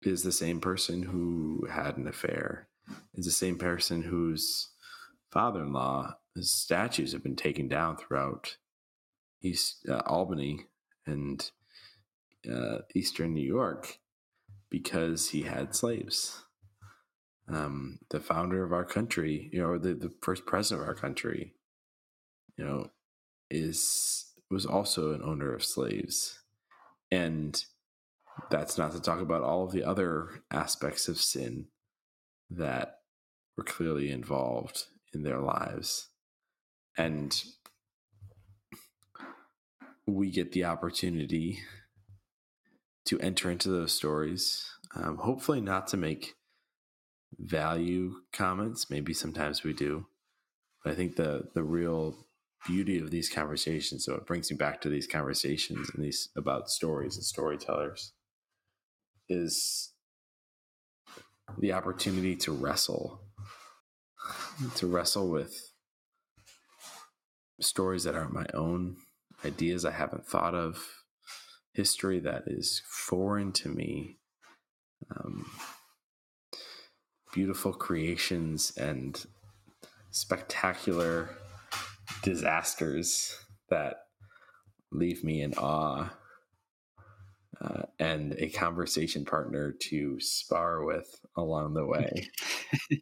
is 0.01 0.23
the 0.23 0.31
same 0.31 0.59
person 0.59 1.03
who 1.03 1.67
had 1.71 1.95
an 1.95 2.07
affair 2.07 2.67
is 3.13 3.25
the 3.25 3.31
same 3.31 3.57
person 3.57 4.01
whose 4.01 4.69
father-in-law 5.31 6.15
his 6.35 6.51
statues 6.51 7.13
have 7.13 7.23
been 7.23 7.35
taken 7.35 7.67
down 7.67 7.97
throughout 7.97 8.57
East 9.41 9.85
uh, 9.88 10.01
Albany 10.05 10.67
and 11.05 11.51
uh, 12.51 12.79
Eastern 12.95 13.33
New 13.33 13.45
York 13.45 13.99
because 14.72 15.30
he 15.30 15.43
had 15.43 15.76
slaves. 15.76 16.45
Um, 17.48 17.99
the 18.10 18.22
founder 18.22 18.64
of 18.64 18.72
our 18.72 18.85
country, 18.85 19.49
you 19.52 19.61
know, 19.61 19.77
the, 19.77 19.93
the 19.93 20.11
first 20.22 20.45
president 20.45 20.81
of 20.81 20.88
our 20.88 20.95
country, 20.95 21.53
you 22.57 22.65
know, 22.65 22.89
is 23.52 24.34
was 24.49 24.65
also 24.65 25.14
an 25.14 25.22
owner 25.23 25.53
of 25.53 25.64
slaves, 25.64 26.39
and 27.11 27.64
that's 28.49 28.77
not 28.77 28.93
to 28.93 29.02
talk 29.02 29.19
about 29.19 29.43
all 29.43 29.65
of 29.65 29.72
the 29.72 29.84
other 29.84 30.30
aspects 30.49 31.07
of 31.07 31.18
sin 31.18 31.68
that 32.49 32.99
were 33.57 33.64
clearly 33.64 34.10
involved 34.10 34.85
in 35.14 35.23
their 35.23 35.39
lives. 35.39 36.10
And 36.98 37.41
we 40.06 40.31
get 40.31 40.52
the 40.52 40.65
opportunity 40.65 41.60
to 43.11 43.19
enter 43.19 43.51
into 43.51 43.67
those 43.67 43.91
stories. 43.91 44.65
Um, 44.95 45.17
hopefully, 45.17 45.59
not 45.59 45.88
to 45.88 45.97
make 45.97 46.35
value 47.38 48.13
comments. 48.31 48.89
Maybe 48.89 49.13
sometimes 49.13 49.65
we 49.65 49.73
do, 49.73 50.05
but 50.81 50.93
I 50.93 50.95
think 50.95 51.17
the 51.17 51.49
the 51.53 51.63
real 51.63 52.15
beauty 52.65 52.99
of 52.99 53.11
these 53.11 53.29
conversations. 53.29 54.05
So 54.05 54.15
it 54.15 54.25
brings 54.25 54.49
me 54.49 54.55
back 54.55 54.79
to 54.81 54.89
these 54.89 55.07
conversations 55.07 55.89
and 55.93 56.05
these 56.05 56.29
about 56.38 56.69
stories 56.69 57.17
and 57.17 57.25
storytellers 57.25 58.13
is 59.27 59.91
the 61.59 61.73
opportunity 61.73 62.38
to 62.38 62.53
wrestle, 62.53 63.23
to 64.75 64.88
wrestle 64.88 65.29
with 65.29 65.73
stories 67.59 68.05
that 68.05 68.15
aren't 68.15 68.33
my 68.33 68.45
own, 68.53 68.95
ideas 69.43 69.83
I 69.83 69.91
haven't 69.91 70.25
thought 70.25 70.55
of, 70.55 71.01
history 71.73 72.19
that 72.19 72.43
is 72.48 72.81
foreign 72.85 73.52
to 73.53 73.69
me, 73.69 74.18
um, 75.15 75.49
beautiful 77.34 77.73
creations 77.73 78.73
and 78.77 79.26
spectacular 80.11 81.30
disasters 82.23 83.38
that 83.69 84.06
leave 84.91 85.23
me 85.23 85.41
in 85.41 85.53
awe 85.53 86.10
uh, 87.61 87.84
and 87.99 88.34
a 88.39 88.49
conversation 88.49 89.23
partner 89.23 89.72
to 89.72 90.19
spar 90.19 90.84
with 90.84 91.19
along 91.38 91.73
the 91.73 91.85
way. 91.85 92.27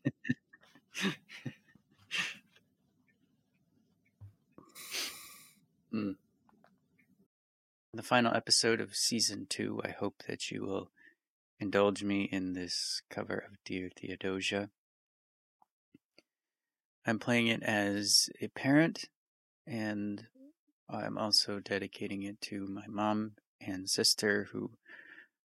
mm. 5.93 6.15
The 7.91 8.03
final 8.03 8.35
episode 8.35 8.81
of 8.81 8.95
season 8.95 9.47
two, 9.49 9.81
I 9.83 9.89
hope 9.89 10.21
that 10.27 10.51
you 10.51 10.61
will 10.61 10.91
indulge 11.59 12.03
me 12.03 12.29
in 12.31 12.53
this 12.53 13.01
cover 13.09 13.39
of 13.39 13.57
Dear 13.65 13.89
Theodosia. 13.99 14.69
I'm 17.07 17.17
playing 17.17 17.47
it 17.47 17.63
as 17.63 18.29
a 18.39 18.49
parent, 18.49 19.05
and 19.65 20.27
I'm 20.87 21.17
also 21.17 21.59
dedicating 21.59 22.21
it 22.21 22.39
to 22.41 22.67
my 22.67 22.85
mom 22.87 23.31
and 23.59 23.89
sister 23.89 24.49
who 24.51 24.69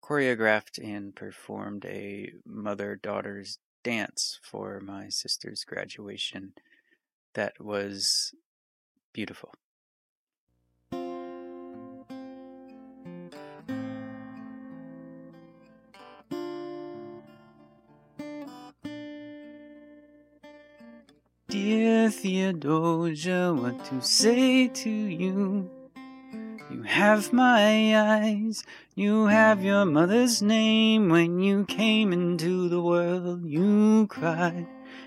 choreographed 0.01 0.79
and 0.79 1.17
performed 1.17 1.85
a 1.85 2.31
mother 2.47 2.95
daughter's 2.95 3.59
dance 3.83 4.39
for 4.41 4.79
my 4.79 5.09
sister's 5.09 5.65
graduation 5.65 6.53
that 7.35 7.61
was 7.61 8.33
beautiful. 9.13 9.53
Theodosia, 22.21 23.57
what 23.59 23.83
to 23.87 24.03
say 24.03 24.69
to 24.69 24.91
you? 24.91 25.71
You 26.71 26.83
have 26.83 27.33
my 27.33 27.97
eyes, 27.97 28.63
you 28.95 29.25
have 29.25 29.65
your 29.65 29.87
mother's 29.87 30.43
name. 30.43 31.09
When 31.09 31.41
you 31.41 31.65
came 31.65 32.13
into 32.13 32.69
the 32.69 32.83
world, 32.83 33.47
you 33.47 34.07
cried 34.09 34.67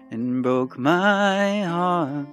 and 0.10 0.42
broke 0.42 0.80
my 0.80 1.62
heart. 1.62 2.26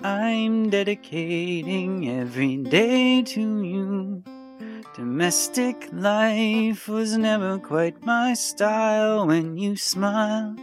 I'm 0.00 0.70
dedicating 0.70 2.08
every 2.08 2.56
day 2.56 3.20
to 3.24 3.62
you. 3.62 4.22
Domestic 4.98 5.88
life 5.92 6.88
was 6.88 7.16
never 7.16 7.56
quite 7.60 8.04
my 8.04 8.34
style 8.34 9.28
when 9.28 9.56
you 9.56 9.76
smile. 9.76 10.56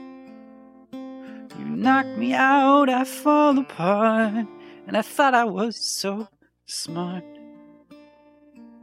You 0.91 1.66
knock 1.66 2.06
me 2.18 2.34
out, 2.34 2.90
I 2.90 3.06
fall 3.06 3.57
apart, 3.57 4.45
and 4.88 4.98
I 4.98 5.03
thought 5.03 5.34
I 5.34 5.45
was 5.45 5.78
so 5.78 6.28
smart. 6.66 7.24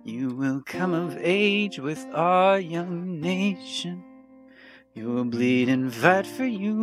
You 0.04 0.28
will 0.28 0.62
come 0.64 0.94
of 0.94 1.18
age 1.20 1.78
with 1.78 2.02
our 2.14 2.58
young 2.58 3.20
nation. 3.20 4.02
You'll 4.94 5.26
bleed 5.26 5.68
and 5.68 5.92
fight 5.92 6.26
for 6.26 6.46
you, 6.46 6.74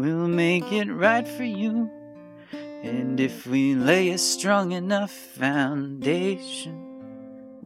we'll 0.00 0.28
make 0.28 0.72
it 0.72 0.90
right 0.90 1.28
for 1.28 1.44
you. 1.44 1.90
And 2.82 3.20
if 3.20 3.46
we 3.46 3.74
lay 3.74 4.08
a 4.08 4.16
strong 4.16 4.72
enough 4.72 5.10
foundation, 5.10 6.87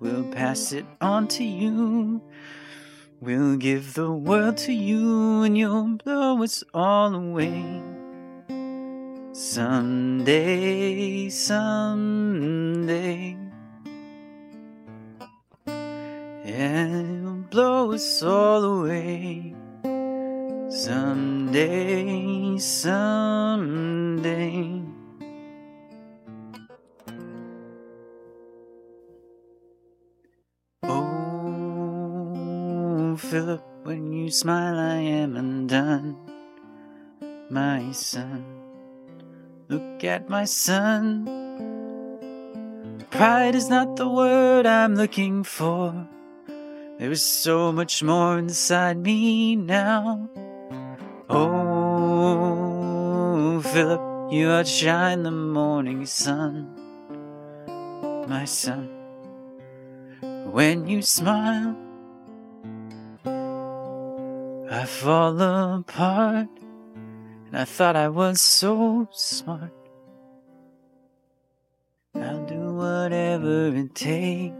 We'll 0.03 0.24
pass 0.24 0.73
it 0.73 0.85
on 1.01 1.29
to 1.29 1.45
you. 1.45 2.20
We'll 3.20 3.55
give 3.57 3.95
the 3.95 4.11
world 4.11 4.57
to 4.66 4.73
you 4.73 5.43
and 5.43 5.57
you'll 5.57 5.97
blow 5.99 6.43
us 6.43 6.65
all 6.74 7.15
away. 7.15 7.81
Someday, 9.31 11.29
someday. 11.29 12.57
And 15.69 17.23
you'll 17.23 17.45
blow 17.49 17.93
us 17.93 18.24
all 18.24 18.65
away. 18.65 19.55
Someday, 20.69 22.59
someday. 22.59 23.33
Philip, 33.32 33.64
when 33.84 34.12
you 34.12 34.30
smile, 34.30 34.78
I 34.78 34.96
am 34.96 35.36
undone. 35.38 36.18
My 37.48 37.90
son, 37.92 38.44
look 39.68 40.04
at 40.04 40.28
my 40.28 40.44
son. 40.44 41.24
Pride 43.10 43.54
is 43.54 43.70
not 43.70 43.96
the 43.96 44.06
word 44.06 44.66
I'm 44.66 44.96
looking 44.96 45.44
for. 45.44 46.06
There 46.98 47.10
is 47.10 47.24
so 47.24 47.72
much 47.72 48.02
more 48.02 48.36
inside 48.36 48.98
me 48.98 49.56
now. 49.56 50.28
Oh, 51.30 52.52
Philip, 53.62 54.30
you 54.30 54.50
outshine 54.50 55.22
the 55.22 55.30
morning 55.30 56.04
sun. 56.04 56.68
My 58.28 58.44
son, 58.44 58.90
when 60.52 60.86
you 60.86 61.00
smile, 61.00 61.74
I 64.74 64.86
fall 64.86 65.39
apart, 65.39 66.49
and 67.47 67.55
I 67.55 67.66
thought 67.66 67.94
I 67.94 68.09
was 68.09 68.40
so 68.40 69.07
smart. 69.12 69.70
I'll 72.15 72.47
do 72.47 72.73
whatever 72.73 73.66
it 73.66 73.94
takes. 73.94 74.57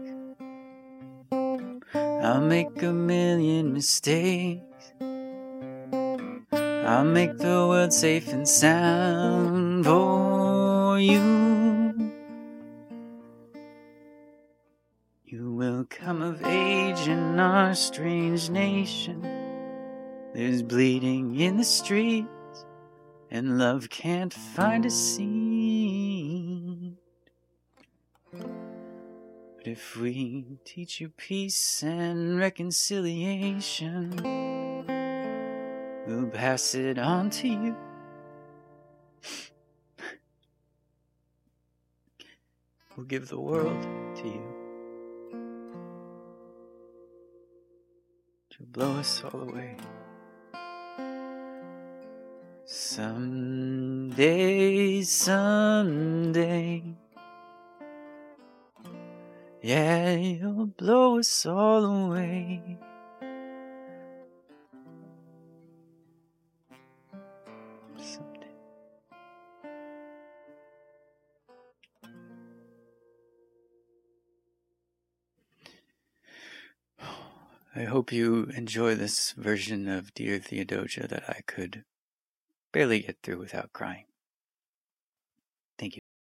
I'll 1.95 2.43
make 2.43 2.83
a 2.83 2.93
million 2.93 3.73
mistakes. 3.73 4.93
I'll 6.53 7.05
make 7.05 7.39
the 7.39 7.67
world 7.67 7.95
safe 7.95 8.29
and 8.35 8.47
sound 8.47 9.87
for 9.87 11.01
you. 11.01 12.13
You 15.25 15.55
will 15.55 15.87
come 15.89 16.21
of 16.21 16.45
age 16.45 17.09
in 17.09 17.41
our 17.41 17.75
strange 17.75 18.51
nation. 18.51 19.42
There's 20.35 20.63
bleeding 20.63 21.39
in 21.39 21.59
the 21.59 21.65
streets, 21.65 22.65
and 23.31 23.59
love 23.59 23.91
can't 23.91 24.33
find 24.33 24.87
a 24.87 24.91
seat. 24.91 26.95
But 28.33 29.67
if 29.67 29.95
we 29.95 30.59
teach 30.65 31.03
you 31.03 31.11
peace 31.11 31.83
and 31.83 32.39
reconciliation, 32.39 34.17
we'll 36.07 36.31
pass 36.31 36.75
it 36.75 36.99
on 36.99 37.29
to 37.29 37.49
you. 37.49 37.77
we'll 42.97 43.05
give 43.05 43.29
the 43.29 43.39
world 43.39 43.83
to 44.17 44.25
you. 44.25 44.43
To 48.51 48.63
blow 48.63 48.97
us 48.97 49.23
all 49.25 49.43
away. 49.43 49.77
Someday, 52.65 54.23
someday, 55.03 56.83
yeah, 59.61 60.15
you'll 60.15 60.67
blow 60.67 61.19
us 61.19 61.45
all 61.45 61.85
away. 61.85 62.79
Someday. 67.99 68.47
I 77.75 77.85
hope 77.85 78.13
you 78.13 78.45
enjoy 78.55 78.95
this 78.95 79.33
version 79.33 79.89
of 79.89 80.15
Dear 80.15 80.39
Theodosia 80.39 81.09
that 81.09 81.25
I 81.29 81.41
could 81.47 81.85
barely 82.73 83.01
get 83.01 83.19
through 83.23 83.39
without 83.39 83.73
crying. 83.73 84.07